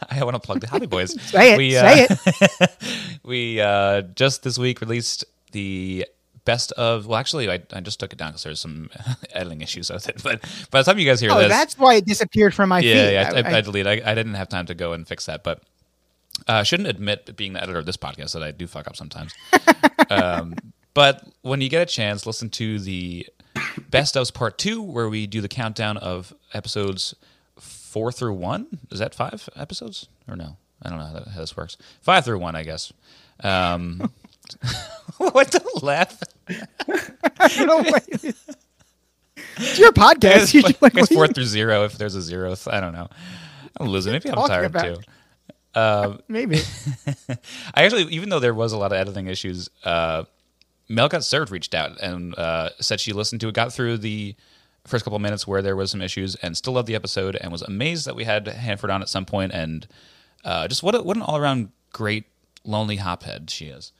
I 0.10 0.24
want 0.24 0.34
to 0.34 0.40
plug 0.40 0.60
the 0.60 0.66
Hoppy 0.68 0.86
Boys. 0.86 1.20
Say 1.30 1.54
it, 1.54 1.58
We, 1.58 1.70
say 1.72 2.06
uh, 2.08 2.66
we 3.24 3.60
uh, 3.60 4.02
just 4.02 4.42
this 4.42 4.58
week 4.58 4.80
released 4.80 5.24
the 5.52 6.06
best 6.44 6.72
of. 6.72 7.06
Well, 7.06 7.18
actually, 7.18 7.50
I, 7.50 7.60
I 7.72 7.80
just 7.80 8.00
took 8.00 8.12
it 8.12 8.18
down 8.18 8.30
because 8.30 8.42
there's 8.44 8.60
some 8.60 8.90
editing 9.32 9.60
issues 9.60 9.90
with 9.90 10.08
it. 10.08 10.22
But 10.22 10.40
by 10.70 10.80
the 10.82 10.84
time 10.84 10.98
you 10.98 11.06
guys 11.06 11.20
hear 11.20 11.30
Oh, 11.30 11.38
this, 11.38 11.48
that's 11.48 11.78
why 11.78 11.94
it 11.94 12.04
disappeared 12.06 12.54
from 12.54 12.68
my 12.70 12.80
yeah, 12.80 12.94
feed. 13.06 13.12
yeah, 13.12 13.30
I, 13.34 13.48
I, 13.48 13.52
I- 13.54 13.58
I 13.58 13.60
deleted. 13.60 14.02
I, 14.04 14.10
I 14.10 14.14
didn't 14.14 14.34
have 14.34 14.48
time 14.48 14.66
to 14.66 14.74
go 14.74 14.92
and 14.92 15.06
fix 15.06 15.26
that, 15.26 15.42
but 15.44 15.58
uh, 16.48 16.52
I 16.54 16.62
shouldn't 16.62 16.88
admit 16.88 17.36
being 17.36 17.52
the 17.52 17.62
editor 17.62 17.78
of 17.78 17.86
this 17.86 17.96
podcast 17.96 18.32
that 18.32 18.42
I 18.42 18.50
do 18.50 18.66
fuck 18.66 18.88
up 18.88 18.96
sometimes. 18.96 19.32
um, 20.10 20.54
but 20.94 21.26
when 21.42 21.60
you 21.60 21.68
get 21.68 21.82
a 21.82 21.86
chance, 21.86 22.26
listen 22.26 22.50
to 22.50 22.78
the 22.78 23.26
best 23.90 24.14
ofs 24.14 24.32
part 24.32 24.58
two, 24.58 24.82
where 24.82 25.08
we 25.08 25.26
do 25.26 25.40
the 25.40 25.48
countdown 25.48 25.96
of 25.98 26.34
episodes 26.54 27.14
four 27.92 28.10
through 28.10 28.34
one. 28.34 28.78
Is 28.90 28.98
that 28.98 29.14
five 29.14 29.48
episodes 29.54 30.08
or 30.26 30.36
no? 30.36 30.56
I 30.82 30.88
don't 30.88 30.98
know 30.98 31.04
how, 31.04 31.12
that, 31.12 31.28
how 31.28 31.40
this 31.40 31.56
works. 31.56 31.76
Five 32.00 32.24
through 32.24 32.38
one, 32.38 32.56
I 32.56 32.64
guess. 32.64 32.92
Um, 33.42 34.10
what 35.18 35.50
the 35.50 35.80
laugh? 35.82 36.20
I 37.38 37.48
don't 37.48 37.66
know 37.66 37.98
it's 39.56 39.78
your 39.78 39.92
podcast. 39.92 40.54
You 40.54 40.62
like, 40.62 40.96
it's 40.96 41.12
four 41.12 41.28
through 41.28 41.44
zero 41.44 41.84
if 41.84 41.98
there's 41.98 42.14
a 42.14 42.22
zero. 42.22 42.54
I 42.66 42.80
don't 42.80 42.92
know. 42.92 43.08
I'm 43.78 43.88
losing. 43.88 44.12
Maybe 44.12 44.30
I'm 44.30 44.46
tired 44.46 44.66
about? 44.66 44.96
too. 44.96 45.00
Um, 45.74 46.20
Maybe. 46.28 46.60
I 47.74 47.84
actually, 47.84 48.04
even 48.14 48.28
though 48.28 48.40
there 48.40 48.54
was 48.54 48.72
a 48.72 48.78
lot 48.78 48.92
of 48.92 48.98
editing 48.98 49.26
issues, 49.26 49.70
uh, 49.84 50.24
Mel 50.88 51.08
got 51.08 51.24
served 51.24 51.50
reached 51.50 51.74
out 51.74 52.00
and 52.00 52.34
uh, 52.36 52.70
said 52.80 53.00
she 53.00 53.12
listened 53.12 53.40
to 53.42 53.48
it, 53.48 53.54
got 53.54 53.72
through 53.72 53.98
the 53.98 54.34
first 54.84 55.04
couple 55.04 55.16
of 55.16 55.22
minutes 55.22 55.46
where 55.46 55.62
there 55.62 55.76
was 55.76 55.90
some 55.90 56.02
issues, 56.02 56.34
and 56.36 56.56
still 56.56 56.74
loved 56.74 56.88
the 56.88 56.94
episode, 56.94 57.36
and 57.36 57.52
was 57.52 57.62
amazed 57.62 58.06
that 58.06 58.16
we 58.16 58.24
had 58.24 58.46
Hanford 58.46 58.90
on 58.90 59.02
at 59.02 59.08
some 59.08 59.24
point, 59.24 59.52
and 59.52 59.86
uh, 60.44 60.68
just 60.68 60.82
what 60.82 60.94
a, 60.94 61.02
what 61.02 61.16
an 61.16 61.22
all 61.22 61.36
around 61.36 61.70
great 61.92 62.24
lonely 62.64 62.96
hophead 62.96 63.50
she 63.50 63.66
is. 63.66 63.92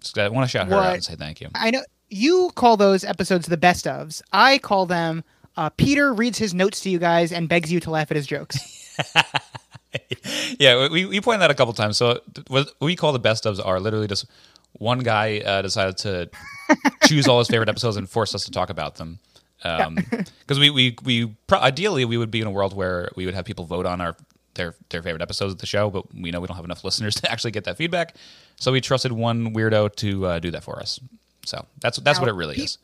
So 0.00 0.24
I 0.24 0.28
want 0.28 0.48
to 0.48 0.50
shout 0.50 0.68
her 0.68 0.74
out 0.74 0.94
and 0.94 1.04
say 1.04 1.14
thank 1.14 1.40
you. 1.40 1.48
I 1.54 1.70
know 1.70 1.82
you 2.08 2.50
call 2.54 2.76
those 2.76 3.04
episodes 3.04 3.46
the 3.46 3.56
best 3.56 3.84
ofs. 3.86 4.22
I 4.32 4.58
call 4.58 4.86
them 4.86 5.24
uh, 5.56 5.68
Peter 5.70 6.12
reads 6.12 6.38
his 6.38 6.54
notes 6.54 6.80
to 6.80 6.90
you 6.90 6.98
guys 6.98 7.32
and 7.32 7.48
begs 7.48 7.72
you 7.72 7.80
to 7.80 7.90
laugh 7.90 8.10
at 8.10 8.16
his 8.16 8.26
jokes. 8.26 8.58
yeah, 10.58 10.88
we 10.88 11.04
we 11.04 11.20
pointed 11.20 11.40
that 11.42 11.50
a 11.50 11.54
couple 11.54 11.72
times. 11.72 11.96
So 11.96 12.20
what 12.48 12.72
we 12.80 12.96
call 12.96 13.12
the 13.12 13.18
best 13.18 13.44
ofs 13.44 13.64
are 13.64 13.80
literally 13.80 14.06
just 14.06 14.26
one 14.72 15.00
guy 15.00 15.40
uh, 15.40 15.62
decided 15.62 15.96
to 15.98 16.30
choose 17.06 17.26
all 17.26 17.38
his 17.38 17.48
favorite 17.48 17.68
episodes 17.68 17.96
and 17.96 18.08
force 18.08 18.34
us 18.34 18.44
to 18.44 18.50
talk 18.50 18.70
about 18.70 18.96
them. 18.96 19.18
Because 19.62 20.58
we 20.58 20.70
we 20.70 20.96
we 21.04 21.26
pro- 21.46 21.60
ideally 21.60 22.04
we 22.04 22.16
would 22.16 22.30
be 22.30 22.40
in 22.40 22.46
a 22.46 22.50
world 22.50 22.74
where 22.74 23.10
we 23.16 23.26
would 23.26 23.34
have 23.34 23.44
people 23.44 23.64
vote 23.64 23.86
on 23.86 24.00
our 24.00 24.16
their 24.54 24.74
their 24.88 25.02
favorite 25.02 25.22
episodes 25.22 25.52
of 25.52 25.58
the 25.58 25.66
show, 25.66 25.90
but 25.90 26.12
we 26.14 26.30
know 26.30 26.40
we 26.40 26.46
don't 26.46 26.56
have 26.56 26.64
enough 26.64 26.84
listeners 26.84 27.14
to 27.16 27.30
actually 27.30 27.50
get 27.50 27.64
that 27.64 27.76
feedback. 27.76 28.16
So 28.56 28.72
we 28.72 28.80
trusted 28.80 29.12
one 29.12 29.54
weirdo 29.54 29.94
to 29.96 30.26
uh, 30.26 30.38
do 30.38 30.50
that 30.50 30.64
for 30.64 30.78
us. 30.78 31.00
So 31.44 31.66
that's 31.80 31.98
that's 31.98 32.20
what 32.20 32.28
it 32.28 32.34
really 32.34 32.56
is. 32.56 32.78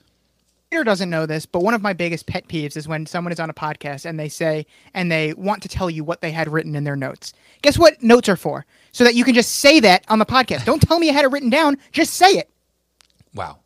Peter 0.70 0.82
doesn't 0.82 1.10
know 1.10 1.26
this, 1.26 1.46
but 1.46 1.60
one 1.60 1.74
of 1.74 1.82
my 1.82 1.92
biggest 1.92 2.26
pet 2.26 2.48
peeves 2.48 2.76
is 2.76 2.88
when 2.88 3.06
someone 3.06 3.30
is 3.30 3.38
on 3.38 3.48
a 3.48 3.54
podcast 3.54 4.04
and 4.04 4.18
they 4.18 4.28
say 4.28 4.66
and 4.94 5.12
they 5.12 5.32
want 5.34 5.62
to 5.62 5.68
tell 5.68 5.88
you 5.88 6.02
what 6.02 6.20
they 6.20 6.32
had 6.32 6.48
written 6.48 6.74
in 6.74 6.82
their 6.82 6.96
notes. 6.96 7.32
Guess 7.62 7.78
what 7.78 8.02
notes 8.02 8.28
are 8.28 8.36
for? 8.36 8.66
So 8.90 9.04
that 9.04 9.14
you 9.14 9.22
can 9.22 9.34
just 9.34 9.56
say 9.56 9.78
that 9.80 10.04
on 10.08 10.18
the 10.18 10.26
podcast. 10.26 10.64
Don't 10.64 10.82
tell 10.82 10.98
me 10.98 11.06
you 11.06 11.12
had 11.12 11.24
it 11.24 11.28
written 11.28 11.50
down. 11.50 11.78
Just 11.92 12.14
say 12.14 12.30
it. 12.30 12.50
Wow. 13.32 13.60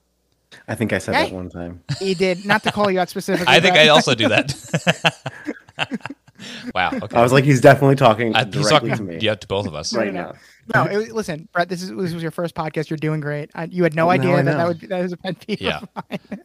I 0.70 0.74
think 0.76 0.92
I 0.92 0.98
said 0.98 1.14
Hey. 1.16 1.24
that 1.24 1.34
one 1.34 1.50
time. 1.50 1.82
He 1.98 2.14
did 2.14 2.46
not 2.46 2.62
to 2.62 2.72
call 2.72 2.90
you 2.90 3.00
out 3.00 3.08
specifically. 3.10 3.52
I 3.52 3.60
think 3.60 3.74
I 3.76 3.88
also 3.88 4.14
do 4.14 4.28
that. 4.28 4.54
wow. 6.74 6.90
Okay. 6.92 7.16
I 7.16 7.22
was 7.22 7.32
like, 7.32 7.44
he's 7.44 7.60
definitely 7.60 7.96
talking 7.96 8.34
I, 8.34 8.44
he's 8.44 8.54
directly 8.68 8.90
talking 8.90 9.06
to 9.08 9.12
me 9.14 9.18
yeah 9.20 9.34
to 9.34 9.46
both 9.48 9.66
of 9.66 9.74
us. 9.74 9.92
right 9.94 10.12
No, 10.12 10.22
no, 10.22 10.32
now. 10.74 10.84
No, 10.84 10.90
it, 11.00 11.12
listen, 11.12 11.48
Brett. 11.52 11.68
This 11.68 11.82
is 11.82 11.90
this 11.90 12.12
was 12.14 12.22
your 12.22 12.30
first 12.30 12.54
podcast. 12.54 12.88
You're 12.88 12.96
doing 12.98 13.20
great. 13.20 13.50
I, 13.54 13.64
you 13.64 13.82
had 13.82 13.94
no 13.94 14.06
Well, 14.06 14.14
idea 14.14 14.36
that 14.42 14.44
that 14.56 14.68
would 14.68 14.80
that 14.82 15.02
was 15.02 15.12
a 15.12 15.16
pet 15.16 15.44
peeve. 15.44 15.60
Yeah. 15.60 15.80
Of 15.80 15.88
mine. 16.10 16.40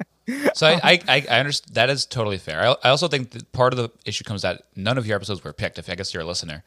So 0.56 0.66
I, 0.68 0.74
I, 0.84 1.00
I, 1.08 1.26
I 1.30 1.40
understand 1.40 1.76
that 1.76 1.90
is 1.92 2.06
totally 2.08 2.38
fair. 2.40 2.62
I, 2.62 2.76
I 2.84 2.90
also 2.90 3.08
think 3.08 3.32
that 3.32 3.52
part 3.52 3.74
of 3.74 3.78
the 3.78 3.90
issue 4.06 4.24
comes 4.24 4.42
that 4.42 4.64
none 4.76 4.98
of 4.98 5.06
your 5.06 5.16
episodes 5.16 5.44
were 5.44 5.54
picked. 5.54 5.78
If 5.78 5.90
I 5.90 5.96
guess 5.96 6.14
you're 6.14 6.24
a 6.24 6.26
listener 6.26 6.64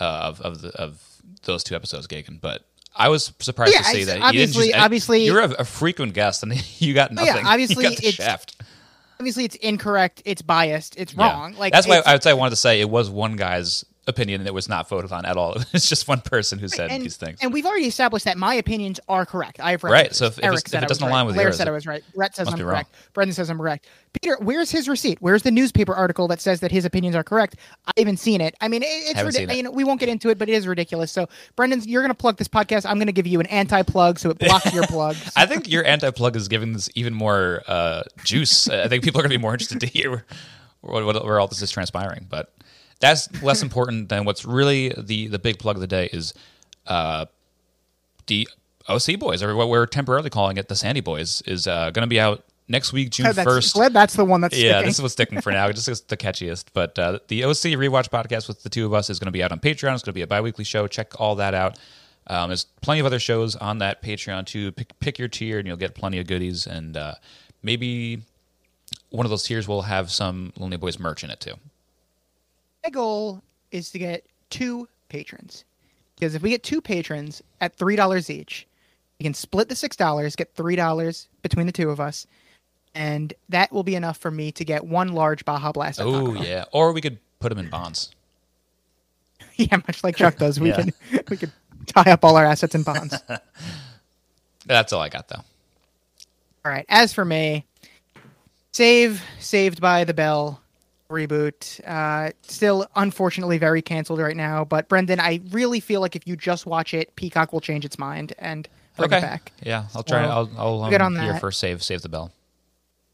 uh, 0.00 0.04
of 0.04 0.40
of 0.40 0.62
the, 0.62 0.68
of 0.80 1.02
those 1.42 1.62
two 1.62 1.74
episodes, 1.74 2.06
Gagan. 2.06 2.40
But 2.40 2.64
I 2.96 3.08
was 3.08 3.32
surprised 3.40 3.72
Yeah, 3.72 3.78
to 3.80 3.84
see 3.84 4.04
that 4.04 4.18
you 4.18 4.22
obviously- 4.22 4.62
didn't 4.66 4.74
just, 4.74 4.84
obviously- 4.84 5.24
you're 5.24 5.40
a, 5.40 5.50
a 5.60 5.64
frequent 5.64 6.14
guest 6.14 6.42
and 6.42 6.52
you 6.80 6.94
got 6.94 7.10
oh, 7.10 7.14
nothing. 7.14 7.44
yeah, 7.44 7.50
obviously 7.50 7.84
you 7.84 7.90
it's- 7.92 8.14
shaft. 8.14 8.56
Obviously, 9.20 9.44
it's 9.44 9.54
incorrect. 9.56 10.22
It's 10.24 10.42
biased. 10.42 10.96
It's 10.98 11.14
Yeah. 11.14 11.30
wrong. 11.32 11.54
Like 11.54 11.72
that's 11.72 11.86
why 11.86 12.02
I 12.04 12.12
would 12.14 12.22
say 12.22 12.30
I 12.30 12.34
wanted 12.34 12.50
to 12.50 12.56
say 12.56 12.80
it 12.80 12.90
was 12.90 13.08
one 13.08 13.36
guy's 13.36 13.84
opinion 14.06 14.44
that 14.44 14.52
was 14.54 14.68
not 14.68 14.88
voted 14.88 15.10
on 15.12 15.24
at 15.24 15.36
all. 15.36 15.56
It's 15.72 15.88
just 15.88 16.06
one 16.08 16.20
person 16.20 16.58
who 16.58 16.68
said 16.68 16.90
and, 16.90 17.02
these 17.02 17.16
things. 17.16 17.38
and 17.42 17.52
we've 17.52 17.64
already 17.66 17.86
established 17.86 18.24
that 18.26 18.36
my 18.36 18.54
opinions 18.54 19.00
are 19.08 19.24
correct. 19.26 19.60
I 19.60 19.70
have 19.72 19.82
read 19.84 19.90
Right, 19.92 20.14
so 20.14 20.26
if- 20.26 20.38
if 20.38 20.44
Eric 20.44 20.60
if 20.64 20.70
said 20.70 20.82
it 20.82 20.86
I 20.86 20.88
doesn't 20.88 21.04
right. 21.04 21.10
align 21.10 21.26
with 21.26 21.34
Blair 21.36 21.46
yours, 21.48 21.56
said 21.56 21.68
I 21.68 21.70
was 21.70 21.86
right. 21.86 22.02
Brett 22.14 22.36
says 22.36 22.48
I'm 22.48 22.56
be 22.56 22.62
wrong. 22.62 22.72
correct. 22.74 22.94
Brendan 23.14 23.34
says 23.34 23.48
I'm 23.50 23.58
correct. 23.58 23.86
Peter, 24.20 24.36
where's 24.40 24.70
his 24.70 24.88
receipt? 24.88 25.18
Where's 25.20 25.42
the 25.42 25.50
newspaper 25.50 25.92
article 25.94 26.28
that 26.28 26.40
says 26.40 26.60
that 26.60 26.70
his 26.70 26.84
opinions 26.84 27.16
are 27.16 27.24
correct? 27.24 27.56
I 27.86 27.92
haven't 27.98 28.18
seen 28.18 28.40
it. 28.40 28.54
I 28.60 28.68
mean, 28.68 28.82
it, 28.82 28.86
it's 28.86 29.22
ridiculous. 29.22 29.54
it. 29.54 29.56
You 29.56 29.62
know, 29.64 29.70
we 29.72 29.82
won't 29.84 29.98
get 29.98 30.08
into 30.08 30.28
it, 30.28 30.38
but 30.38 30.48
it 30.48 30.52
is 30.52 30.68
ridiculous. 30.68 31.10
So, 31.10 31.28
Brendan, 31.56 31.82
you're 31.84 32.02
going 32.02 32.10
to 32.12 32.14
plug 32.14 32.36
this 32.36 32.46
podcast. 32.46 32.86
I'm 32.88 32.96
going 32.98 33.06
to 33.08 33.12
give 33.12 33.26
you 33.26 33.40
an 33.40 33.46
anti-plug, 33.46 34.20
so 34.20 34.30
it 34.30 34.38
blocks 34.38 34.72
your 34.72 34.86
plugs. 34.88 35.32
I 35.34 35.46
think 35.46 35.68
your 35.68 35.84
anti-plug 35.84 36.36
is 36.36 36.46
giving 36.46 36.74
this 36.74 36.88
even 36.94 37.12
more 37.12 37.62
uh, 37.66 38.02
juice. 38.22 38.68
I 38.68 38.86
think 38.86 39.02
people 39.02 39.18
are 39.20 39.22
going 39.24 39.32
to 39.32 39.38
be 39.38 39.42
more 39.42 39.52
interested 39.52 39.80
to 39.80 39.86
hear 39.88 40.24
where, 40.82 41.04
where 41.04 41.40
all 41.40 41.48
this 41.48 41.60
is 41.62 41.72
transpiring. 41.72 42.26
But 42.30 42.52
that's 43.04 43.42
less 43.42 43.62
important 43.62 44.08
than 44.08 44.24
what's 44.24 44.44
really 44.44 44.88
the 44.96 45.28
the 45.28 45.38
big 45.38 45.58
plug 45.58 45.76
of 45.76 45.80
the 45.80 45.86
day 45.86 46.08
is 46.12 46.34
uh, 46.86 47.26
the 48.26 48.48
OC 48.88 49.18
Boys, 49.18 49.42
or 49.42 49.54
what 49.56 49.68
we're 49.68 49.86
temporarily 49.86 50.30
calling 50.30 50.56
it, 50.56 50.68
the 50.68 50.76
Sandy 50.76 51.00
Boys, 51.00 51.42
is 51.46 51.66
uh, 51.66 51.90
going 51.90 52.02
to 52.02 52.08
be 52.08 52.20
out 52.20 52.44
next 52.68 52.92
week, 52.92 53.10
June 53.10 53.24
that's, 53.26 53.42
first. 53.42 53.74
glad 53.74 53.92
that's 53.92 54.14
the 54.14 54.24
one 54.24 54.40
that's 54.40 54.56
Yeah, 54.56 54.72
sticking. 54.72 54.86
this 54.86 54.94
is 54.96 55.02
what's 55.02 55.12
sticking 55.14 55.40
for 55.40 55.52
now. 55.52 55.70
Just 55.72 55.88
is 55.88 56.00
the 56.02 56.16
catchiest. 56.16 56.66
But 56.72 56.98
uh, 56.98 57.18
the 57.28 57.44
OC 57.44 57.76
rewatch 57.78 58.10
podcast 58.10 58.48
with 58.48 58.62
the 58.62 58.68
two 58.68 58.84
of 58.86 58.92
us 58.92 59.10
is 59.10 59.18
going 59.18 59.26
to 59.26 59.32
be 59.32 59.42
out 59.42 59.52
on 59.52 59.60
Patreon. 59.60 59.94
It's 59.94 60.02
going 60.02 60.12
to 60.12 60.12
be 60.12 60.22
a 60.22 60.26
bi-weekly 60.26 60.64
show. 60.64 60.86
Check 60.86 61.18
all 61.20 61.36
that 61.36 61.54
out. 61.54 61.78
Um, 62.26 62.48
there's 62.48 62.64
plenty 62.80 63.00
of 63.00 63.06
other 63.06 63.18
shows 63.18 63.54
on 63.56 63.78
that 63.78 64.02
Patreon 64.02 64.46
too. 64.46 64.72
Pick, 64.72 64.98
pick 64.98 65.18
your 65.18 65.28
tier, 65.28 65.58
and 65.58 65.66
you'll 65.66 65.76
get 65.76 65.94
plenty 65.94 66.18
of 66.18 66.26
goodies. 66.26 66.66
And 66.66 66.96
uh, 66.96 67.14
maybe 67.62 68.22
one 69.10 69.26
of 69.26 69.30
those 69.30 69.44
tiers 69.44 69.68
will 69.68 69.82
have 69.82 70.10
some 70.10 70.52
Lonely 70.58 70.76
Boys 70.78 70.98
merch 70.98 71.22
in 71.24 71.30
it 71.30 71.40
too. 71.40 71.54
My 72.84 72.90
goal 72.90 73.42
is 73.70 73.90
to 73.90 73.98
get 73.98 74.26
two 74.50 74.88
patrons. 75.08 75.64
Because 76.14 76.34
if 76.34 76.42
we 76.42 76.50
get 76.50 76.62
two 76.62 76.80
patrons 76.80 77.42
at 77.60 77.74
three 77.74 77.96
dollars 77.96 78.30
each, 78.30 78.66
we 79.18 79.24
can 79.24 79.34
split 79.34 79.68
the 79.68 79.74
six 79.76 79.96
dollars, 79.96 80.36
get 80.36 80.54
three 80.54 80.76
dollars 80.76 81.28
between 81.42 81.66
the 81.66 81.72
two 81.72 81.90
of 81.90 81.98
us, 82.00 82.26
and 82.94 83.32
that 83.48 83.72
will 83.72 83.82
be 83.82 83.94
enough 83.96 84.18
for 84.18 84.30
me 84.30 84.52
to 84.52 84.64
get 84.64 84.84
one 84.86 85.08
large 85.12 85.44
Baja 85.44 85.72
Blast. 85.72 86.00
Oh 86.00 86.34
yeah, 86.34 86.64
or 86.72 86.92
we 86.92 87.00
could 87.00 87.18
put 87.40 87.48
them 87.48 87.58
in 87.58 87.68
bonds. 87.68 88.14
yeah, 89.56 89.76
much 89.76 90.04
like 90.04 90.16
Chuck 90.16 90.36
does. 90.36 90.60
We 90.60 90.68
Yeah. 90.68 90.82
can 90.82 90.92
we 91.30 91.36
could 91.36 91.52
tie 91.86 92.10
up 92.12 92.24
all 92.24 92.36
our 92.36 92.44
assets 92.44 92.74
in 92.74 92.82
bonds. 92.82 93.20
That's 94.66 94.92
all 94.92 95.00
I 95.00 95.08
got 95.08 95.28
though. 95.28 95.42
All 96.64 96.72
right. 96.72 96.86
As 96.88 97.12
for 97.12 97.24
me, 97.24 97.66
save 98.72 99.22
Saved 99.40 99.80
by 99.80 100.04
the 100.04 100.14
Bell 100.14 100.60
reboot. 101.10 101.80
Uh, 101.86 102.32
still, 102.42 102.86
unfortunately, 102.96 103.58
very 103.58 103.82
canceled 103.82 104.18
right 104.18 104.36
now. 104.36 104.64
But 104.64 104.88
Brendan, 104.88 105.20
I 105.20 105.40
really 105.50 105.80
feel 105.80 106.00
like 106.00 106.16
if 106.16 106.26
you 106.26 106.36
just 106.36 106.66
watch 106.66 106.94
it, 106.94 107.14
Peacock 107.16 107.52
will 107.52 107.60
change 107.60 107.84
its 107.84 107.98
mind 107.98 108.32
and 108.38 108.68
bring 108.96 109.08
okay. 109.08 109.18
it 109.18 109.22
back. 109.22 109.52
Yeah, 109.62 109.86
I'll 109.94 110.02
try. 110.02 110.24
So, 110.24 110.30
I'll, 110.30 110.50
I'll 110.56 110.82
um, 110.82 110.90
good 110.90 111.00
on 111.00 111.14
here 111.16 111.32
that. 111.32 111.40
for 111.40 111.50
save 111.50 111.82
save 111.82 112.02
the 112.02 112.08
bell. 112.08 112.32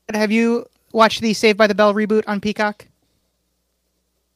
But 0.06 0.16
have 0.16 0.32
you 0.32 0.66
watched 0.92 1.20
the 1.20 1.32
Saved 1.34 1.56
by 1.56 1.66
the 1.66 1.74
Bell 1.74 1.94
reboot 1.94 2.24
on 2.26 2.40
Peacock? 2.40 2.86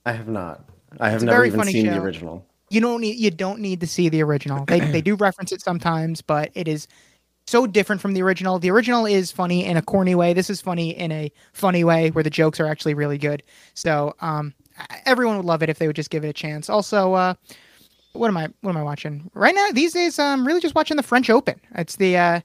I 0.06 0.12
have 0.12 0.28
not. 0.28 0.64
I 1.00 1.08
have 1.10 1.16
It's 1.16 1.24
never 1.24 1.44
even 1.44 1.64
seen 1.64 1.86
show. 1.86 1.94
the 1.94 2.00
original. 2.00 2.46
You 2.70 2.80
don't 2.80 3.00
need 3.00 3.16
you 3.16 3.30
don't 3.30 3.60
need 3.60 3.80
to 3.80 3.86
see 3.86 4.08
the 4.08 4.22
original. 4.22 4.64
They 4.64 4.80
they 4.80 5.00
do 5.00 5.14
reference 5.16 5.52
it 5.52 5.60
sometimes, 5.60 6.22
but 6.22 6.50
it 6.54 6.68
is 6.68 6.88
so 7.46 7.66
different 7.66 8.00
from 8.00 8.14
the 8.14 8.22
original. 8.22 8.58
The 8.58 8.70
original 8.70 9.06
is 9.06 9.30
funny 9.30 9.64
in 9.64 9.76
a 9.76 9.82
corny 9.82 10.14
way. 10.14 10.32
This 10.32 10.48
is 10.50 10.60
funny 10.60 10.90
in 10.90 11.12
a 11.12 11.30
funny 11.52 11.84
way 11.84 12.10
where 12.10 12.24
the 12.24 12.30
jokes 12.30 12.58
are 12.60 12.66
actually 12.66 12.94
really 12.94 13.18
good. 13.18 13.42
So 13.74 14.14
um, 14.20 14.54
everyone 15.06 15.36
would 15.36 15.46
love 15.46 15.62
it 15.62 15.68
if 15.68 15.78
they 15.78 15.86
would 15.86 15.96
just 15.96 16.10
give 16.10 16.24
it 16.24 16.28
a 16.28 16.32
chance. 16.32 16.70
Also, 16.70 17.12
uh, 17.14 17.34
what 18.12 18.28
am 18.28 18.36
I 18.36 18.48
what 18.62 18.70
am 18.70 18.76
I 18.76 18.82
watching 18.82 19.30
right 19.34 19.54
now? 19.54 19.68
These 19.72 19.92
days, 19.92 20.18
I'm 20.18 20.46
really 20.46 20.60
just 20.60 20.74
watching 20.74 20.96
the 20.96 21.02
French 21.02 21.28
Open. 21.28 21.60
It's 21.74 21.96
the 21.96 22.16
uh, 22.16 22.40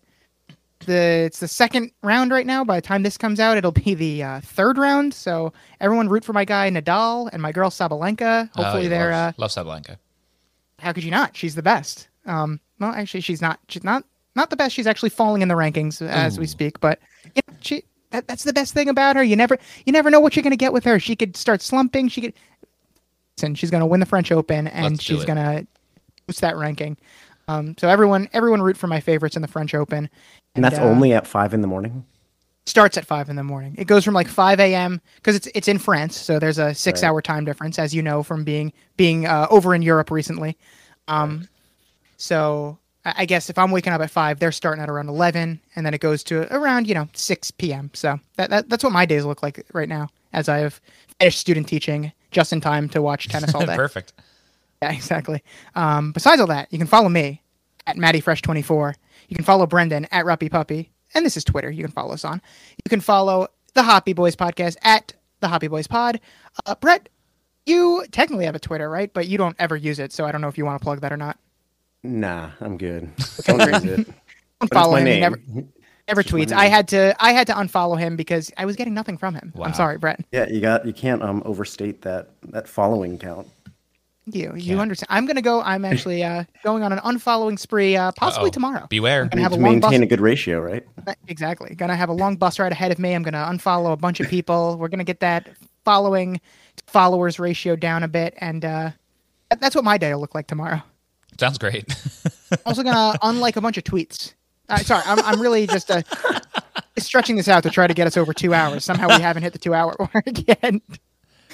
the 0.85 1.23
it's 1.25 1.39
the 1.39 1.47
second 1.47 1.91
round 2.01 2.31
right 2.31 2.45
now. 2.45 2.63
By 2.63 2.77
the 2.77 2.81
time 2.81 3.03
this 3.03 3.17
comes 3.17 3.39
out, 3.39 3.57
it'll 3.57 3.71
be 3.71 3.93
the 3.93 4.23
uh, 4.23 4.41
third 4.41 4.77
round. 4.77 5.13
So 5.13 5.53
everyone 5.79 6.09
root 6.09 6.25
for 6.25 6.33
my 6.33 6.43
guy 6.45 6.69
Nadal 6.69 7.29
and 7.31 7.41
my 7.41 7.51
girl 7.51 7.69
Sabalenka. 7.69 8.49
Oh, 8.57 8.63
Hopefully 8.63 8.83
you 8.83 8.89
they're 8.89 9.11
uh, 9.11 9.31
love, 9.37 9.55
love 9.55 9.65
Sabalenka. 9.67 9.97
how 10.79 10.91
could 10.91 11.03
you 11.03 11.11
not? 11.11 11.37
She's 11.37 11.55
the 11.55 11.63
best. 11.63 12.07
Um, 12.25 12.59
well, 12.79 12.91
actually, 12.91 13.21
she's 13.21 13.41
not. 13.41 13.59
She's 13.67 13.83
not 13.83 14.03
not 14.39 14.49
the 14.49 14.55
best. 14.55 14.73
She's 14.73 14.87
actually 14.87 15.09
falling 15.09 15.41
in 15.41 15.49
the 15.49 15.55
rankings 15.55 16.01
as 16.01 16.39
we 16.39 16.47
speak. 16.47 16.79
But 16.79 16.99
you 17.35 17.41
know, 17.47 17.53
she 17.61 17.83
that, 18.11 18.27
that's 18.27 18.43
the 18.43 18.53
best 18.53 18.73
thing 18.73 18.89
about 18.89 19.15
her. 19.15 19.23
You 19.23 19.35
never 19.35 19.57
you 19.85 19.91
never 19.91 20.09
know 20.09 20.19
what 20.19 20.35
you're 20.35 20.43
gonna 20.43 20.55
get 20.55 20.73
with 20.73 20.85
her. 20.85 20.99
She 20.99 21.15
could 21.15 21.35
start 21.35 21.61
slumping. 21.61 22.09
She 22.09 22.21
could. 22.21 22.33
And 23.43 23.57
she's 23.57 23.71
gonna 23.71 23.85
win 23.85 23.99
the 23.99 24.05
French 24.05 24.31
Open, 24.31 24.67
and 24.67 24.95
Let's 24.95 25.03
she's 25.03 25.25
gonna 25.25 25.65
boost 26.25 26.41
that 26.41 26.57
ranking. 26.57 26.97
Um, 27.47 27.75
so 27.77 27.87
everyone 27.89 28.29
everyone 28.33 28.61
root 28.61 28.77
for 28.77 28.87
my 28.87 28.99
favorites 28.99 29.35
in 29.35 29.41
the 29.41 29.47
French 29.47 29.73
Open. 29.73 30.09
And 30.55 30.63
that's 30.63 30.79
uh, 30.79 30.83
only 30.83 31.13
at 31.13 31.27
five 31.27 31.53
in 31.53 31.61
the 31.61 31.67
morning. 31.67 32.05
starts 32.65 32.97
at 32.97 33.05
five 33.05 33.29
in 33.29 33.35
the 33.35 33.43
morning. 33.43 33.75
It 33.77 33.87
goes 33.87 34.03
from 34.03 34.13
like 34.13 34.27
five 34.27 34.59
a.m. 34.59 35.01
because 35.15 35.35
it's 35.35 35.47
it's 35.53 35.67
in 35.67 35.79
France, 35.79 36.17
so 36.17 36.39
there's 36.39 36.59
a 36.59 36.73
six-hour 36.73 37.21
time 37.21 37.45
difference, 37.45 37.79
as 37.79 37.93
you 37.93 38.01
know 38.01 38.23
from 38.23 38.43
being 38.43 38.71
being 38.97 39.25
uh, 39.25 39.47
over 39.49 39.75
in 39.75 39.81
Europe 39.81 40.11
recently. 40.11 40.57
Um, 41.07 41.47
so 42.17 42.77
I 43.17 43.25
guess 43.25 43.49
if 43.49 43.57
I'm 43.57 43.71
waking 43.71 43.93
up 43.93 44.01
at 44.01 44.11
five, 44.11 44.39
they're 44.39 44.51
starting 44.51 44.81
at 44.81 44.89
around 44.89 45.09
eleven, 45.09 45.59
and 45.75 45.85
then 45.85 45.93
it 45.93 46.01
goes 46.01 46.23
to 46.25 46.53
around 46.53 46.87
you 46.87 46.93
know 46.93 47.07
six 47.13 47.51
p.m. 47.51 47.91
So 47.93 48.19
that, 48.37 48.49
that 48.49 48.69
that's 48.69 48.83
what 48.83 48.93
my 48.93 49.05
days 49.05 49.25
look 49.25 49.43
like 49.43 49.65
right 49.73 49.89
now, 49.89 50.09
as 50.33 50.49
I 50.49 50.59
have 50.59 50.81
finished 51.19 51.39
student 51.39 51.67
teaching 51.67 52.11
just 52.31 52.53
in 52.53 52.61
time 52.61 52.89
to 52.89 53.01
watch 53.01 53.27
tennis 53.27 53.53
all 53.53 53.65
day. 53.65 53.75
Perfect. 53.75 54.13
Yeah, 54.81 54.91
exactly. 54.91 55.43
Um, 55.75 56.11
besides 56.11 56.39
all 56.39 56.47
that, 56.47 56.71
you 56.71 56.77
can 56.77 56.87
follow 56.87 57.09
me 57.09 57.41
at 57.85 57.97
MattyFresh24. 57.97 58.93
You 59.27 59.35
can 59.35 59.45
follow 59.45 59.67
Brendan 59.67 60.07
at 60.11 60.25
Ruppy 60.25 60.49
Puppy. 60.49 60.89
And 61.13 61.25
this 61.25 61.35
is 61.35 61.43
Twitter. 61.43 61.71
You 61.71 61.83
can 61.83 61.91
follow 61.91 62.13
us 62.13 62.23
on. 62.23 62.41
You 62.85 62.89
can 62.89 63.01
follow 63.01 63.47
the 63.73 63.83
Hoppy 63.83 64.13
Boys 64.13 64.35
podcast 64.35 64.77
at 64.83 65.13
the 65.39 65.47
Hoppy 65.47 65.67
Boys 65.67 65.87
Pod. 65.87 66.19
Uh, 66.65 66.75
Brett, 66.75 67.09
you 67.65 68.05
technically 68.11 68.45
have 68.45 68.55
a 68.55 68.59
Twitter, 68.59 68.89
right? 68.89 69.11
But 69.11 69.27
you 69.27 69.37
don't 69.37 69.55
ever 69.59 69.75
use 69.75 69.99
it, 69.99 70.13
so 70.13 70.25
I 70.25 70.31
don't 70.31 70.41
know 70.41 70.47
if 70.47 70.57
you 70.57 70.65
want 70.65 70.79
to 70.79 70.83
plug 70.83 71.01
that 71.01 71.11
or 71.11 71.17
not. 71.17 71.37
Nah, 72.03 72.51
I'm 72.61 72.77
good. 72.77 73.09
Don't 73.45 73.59
use 73.73 73.83
it. 73.83 74.05
Don't 74.07 74.15
But 74.59 74.65
it's 74.65 74.73
follow 74.73 74.95
him. 74.97 75.05
He 75.07 75.19
never 75.21 75.39
never 76.07 76.21
Just 76.23 76.33
tweets. 76.35 76.51
I 76.51 76.65
had 76.65 76.87
to 76.89 77.15
I 77.19 77.31
had 77.31 77.47
to 77.47 77.53
unfollow 77.53 77.97
him 77.97 78.15
because 78.17 78.51
I 78.57 78.65
was 78.65 78.75
getting 78.75 78.93
nothing 78.93 79.17
from 79.17 79.35
him. 79.35 79.53
Wow. 79.55 79.67
I'm 79.67 79.73
sorry, 79.73 79.97
Brett. 79.97 80.19
Yeah, 80.33 80.47
you 80.49 80.59
got 80.59 80.85
you 80.85 80.91
can't 80.91 81.21
um 81.23 81.41
overstate 81.45 82.01
that 82.01 82.31
that 82.49 82.67
following 82.67 83.17
count. 83.17 83.47
You 84.25 84.53
you 84.55 84.75
Yeah. 84.75 84.81
understand? 84.81 85.07
I'm 85.11 85.25
gonna 85.25 85.41
go. 85.41 85.61
I'm 85.61 85.85
actually 85.85 86.23
uh, 86.23 86.43
going 86.63 86.83
on 86.83 86.91
an 86.91 86.99
unfollowing 86.99 87.57
spree, 87.57 87.95
uh, 87.95 88.11
possibly 88.17 88.47
Uh-oh. 88.49 88.51
tomorrow. 88.53 88.85
Beware. 88.89 89.25
gonna 89.25 89.41
have 89.41 89.53
to 89.53 89.57
a 89.57 89.61
long 89.61 89.79
maintain 89.79 90.01
bus- 90.01 90.05
a 90.05 90.05
good 90.07 90.19
ratio, 90.21 90.59
right? 90.59 90.85
Exactly. 91.29 91.73
Gonna 91.73 91.95
have 91.95 92.09
a 92.09 92.13
long 92.13 92.35
bus 92.35 92.59
ride 92.59 92.73
ahead 92.73 92.91
of 92.91 92.99
me. 92.99 93.13
I'm 93.13 93.23
gonna 93.23 93.47
unfollow 93.49 93.93
a 93.93 93.97
bunch 93.97 94.19
of 94.19 94.27
people. 94.27 94.77
We're 94.77 94.89
gonna 94.89 95.05
get 95.05 95.21
that 95.21 95.47
following 95.85 96.41
followers 96.85 97.39
ratio 97.39 97.77
down 97.77 98.03
a 98.03 98.07
bit, 98.09 98.33
and 98.39 98.65
uh, 98.65 98.91
that's 99.61 99.73
what 99.73 99.85
my 99.85 99.97
day 99.97 100.13
will 100.13 100.19
look 100.21 100.35
like 100.35 100.47
tomorrow. 100.47 100.81
Sounds 101.39 101.57
great. 101.57 101.85
Also 102.65 102.81
gonna 102.81 103.15
unlike 103.21 103.57
a 103.57 103.61
bunch 103.61 103.77
of 103.77 103.83
tweets. 103.83 104.33
Uh, 104.69 104.77
sorry, 104.79 105.03
I'm 105.05 105.19
I'm 105.19 105.39
really 105.39 105.67
just 105.67 105.91
uh, 105.91 106.01
stretching 106.97 107.35
this 107.35 107.47
out 107.47 107.61
to 107.61 107.69
try 107.69 107.85
to 107.85 107.93
get 107.93 108.07
us 108.07 108.17
over 108.17 108.33
two 108.33 108.55
hours. 108.55 108.83
Somehow 108.83 109.07
we 109.07 109.21
haven't 109.21 109.43
hit 109.43 109.53
the 109.53 109.59
two 109.59 109.75
hour 109.75 109.95
mark 110.13 110.25
yet. 110.47 110.73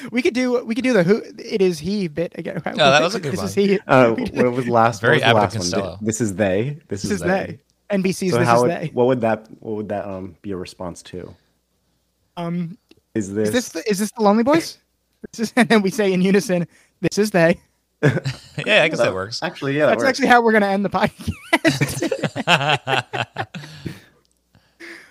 We 0.10 0.22
could 0.22 0.34
do 0.34 0.64
we 0.64 0.74
could 0.74 0.86
do 0.86 0.94
the 0.94 1.04
who 1.04 1.22
it 1.38 1.62
is 1.62 1.80
he 1.80 2.08
bit 2.08 2.32
again. 2.38 2.62
Oh, 2.66 2.72
that 2.74 3.02
was 3.02 3.14
a 3.14 3.20
good 3.22 3.34
this 3.34 3.40
one. 3.40 3.48
Is 3.48 3.54
he, 3.56 3.78
Uh, 3.88 4.12
what 4.12 4.54
was 4.54 4.70
last? 4.70 5.02
Very 5.02 5.20
what 5.20 5.36
was 5.36 5.54
the 5.54 5.60
last 5.60 5.74
one? 5.74 5.82
Costello. 5.82 5.98
This 6.02 6.22
is 6.22 6.36
they. 6.36 6.80
This, 6.88 7.02
this 7.02 7.12
is 7.12 7.20
they. 7.20 7.60
NBC's 7.90 8.32
So 8.32 8.40
this 8.40 8.48
how 8.48 8.56
is 8.58 8.62
would, 8.62 8.72
they. 8.72 8.92
what 8.94 9.08
would 9.08 9.20
that 9.20 9.48
what 9.60 9.76
would 9.76 9.90
that 9.90 10.08
um 10.08 10.38
be 10.42 10.52
a 10.52 10.58
response 10.58 11.04
to? 11.04 11.36
Um, 12.38 12.78
Is 13.14 13.34
this, 13.34 13.50
is 13.50 13.54
this 13.54 13.70
the, 13.70 13.90
is 13.90 14.00
this 14.00 14.12
the 14.14 14.22
Lonely 14.24 14.44
Boys? 14.44 14.78
This 15.34 15.40
is, 15.50 15.54
and 15.58 15.68
then 15.68 15.82
we 15.82 15.90
say 15.90 16.14
in 16.14 16.22
unison, 16.22 16.68
"This 17.02 17.18
is 17.18 17.32
they." 17.32 17.60
yeah, 18.66 18.84
I 18.84 18.88
guess 18.88 18.98
that 19.00 19.14
works. 19.14 19.42
Actually, 19.44 19.78
yeah, 19.78 19.86
that 19.88 19.92
That's 19.94 20.00
works. 20.00 20.10
actually 20.10 20.28
how 20.28 20.42
we're 20.42 20.52
gonna 20.54 20.68
end 20.68 20.86
the 20.86 20.90
podcast. 20.90 21.32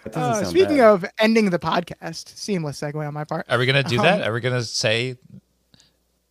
That 0.04 0.12
doesn't 0.12 0.22
Uh, 0.22 0.34
sound 0.34 0.46
speaking 0.48 0.76
bad. 0.78 0.86
of 0.90 1.04
ending 1.18 1.48
the 1.50 1.58
podcast, 1.58 2.36
seamless 2.36 2.78
segue 2.80 2.94
on 3.06 3.14
my 3.14 3.24
part. 3.24 3.46
Are 3.48 3.58
we 3.58 3.64
gonna 3.66 3.82
do 3.82 3.98
Um, 3.98 4.04
that? 4.04 4.28
Are 4.28 4.32
we 4.34 4.40
gonna 4.40 4.62
say, 4.62 5.16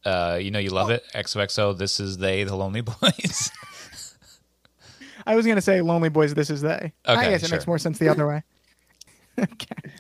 uh, 0.06 0.38
you 0.40 0.52
know, 0.52 0.60
you 0.60 0.70
love 0.70 0.92
it, 0.92 1.04
XOXO, 1.16 1.76
this 1.78 2.00
is 2.00 2.18
they, 2.18 2.44
the 2.44 2.56
Lonely 2.56 2.82
Boys? 3.02 3.50
I 5.26 5.36
was 5.36 5.48
gonna 5.48 5.62
say 5.62 5.82
"Lonely 5.82 6.10
Boys." 6.10 6.34
This 6.36 6.50
is 6.52 6.62
they. 6.62 6.94
I 7.06 7.14
Okay, 7.16 7.30
guess 7.32 7.44
it 7.44 7.52
makes 7.52 7.66
more 7.66 7.80
sense 7.80 7.98
the 7.98 8.10
other 8.10 8.28
way. 8.28 8.44
okay. 9.40 9.92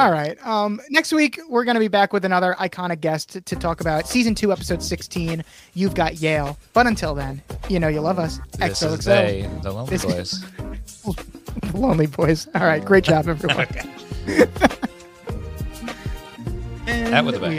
All 0.00 0.10
right. 0.10 0.36
Um, 0.46 0.80
next 0.90 1.12
week 1.12 1.38
we're 1.48 1.64
gonna 1.64 1.78
be 1.78 1.88
back 1.88 2.12
with 2.12 2.24
another 2.24 2.54
iconic 2.58 3.00
guest 3.00 3.30
to, 3.30 3.40
to 3.42 3.56
talk 3.56 3.80
about 3.80 4.06
season 4.08 4.34
two, 4.34 4.52
episode 4.52 4.82
sixteen. 4.82 5.44
You've 5.74 5.94
got 5.94 6.16
Yale. 6.20 6.58
But 6.72 6.86
until 6.86 7.14
then, 7.14 7.42
you 7.68 7.78
know 7.80 7.88
you 7.88 8.00
love 8.00 8.18
us. 8.18 8.38
This 8.58 8.82
is 8.82 8.98
XOXO. 8.98 9.04
they, 9.04 9.50
the 9.62 9.72
Lonely 9.72 9.90
This- 9.90 10.04
Boys. 10.04 10.44
Lonely 11.74 12.06
Boys. 12.06 12.48
All 12.54 12.64
right. 12.66 12.84
Great 12.84 13.04
job, 13.04 13.28
everyone. 13.28 13.60
Okay. 13.62 13.88
And 16.86 17.12
That 17.12 17.22
with 17.26 17.34
a 17.34 17.38
bang. 17.40 17.58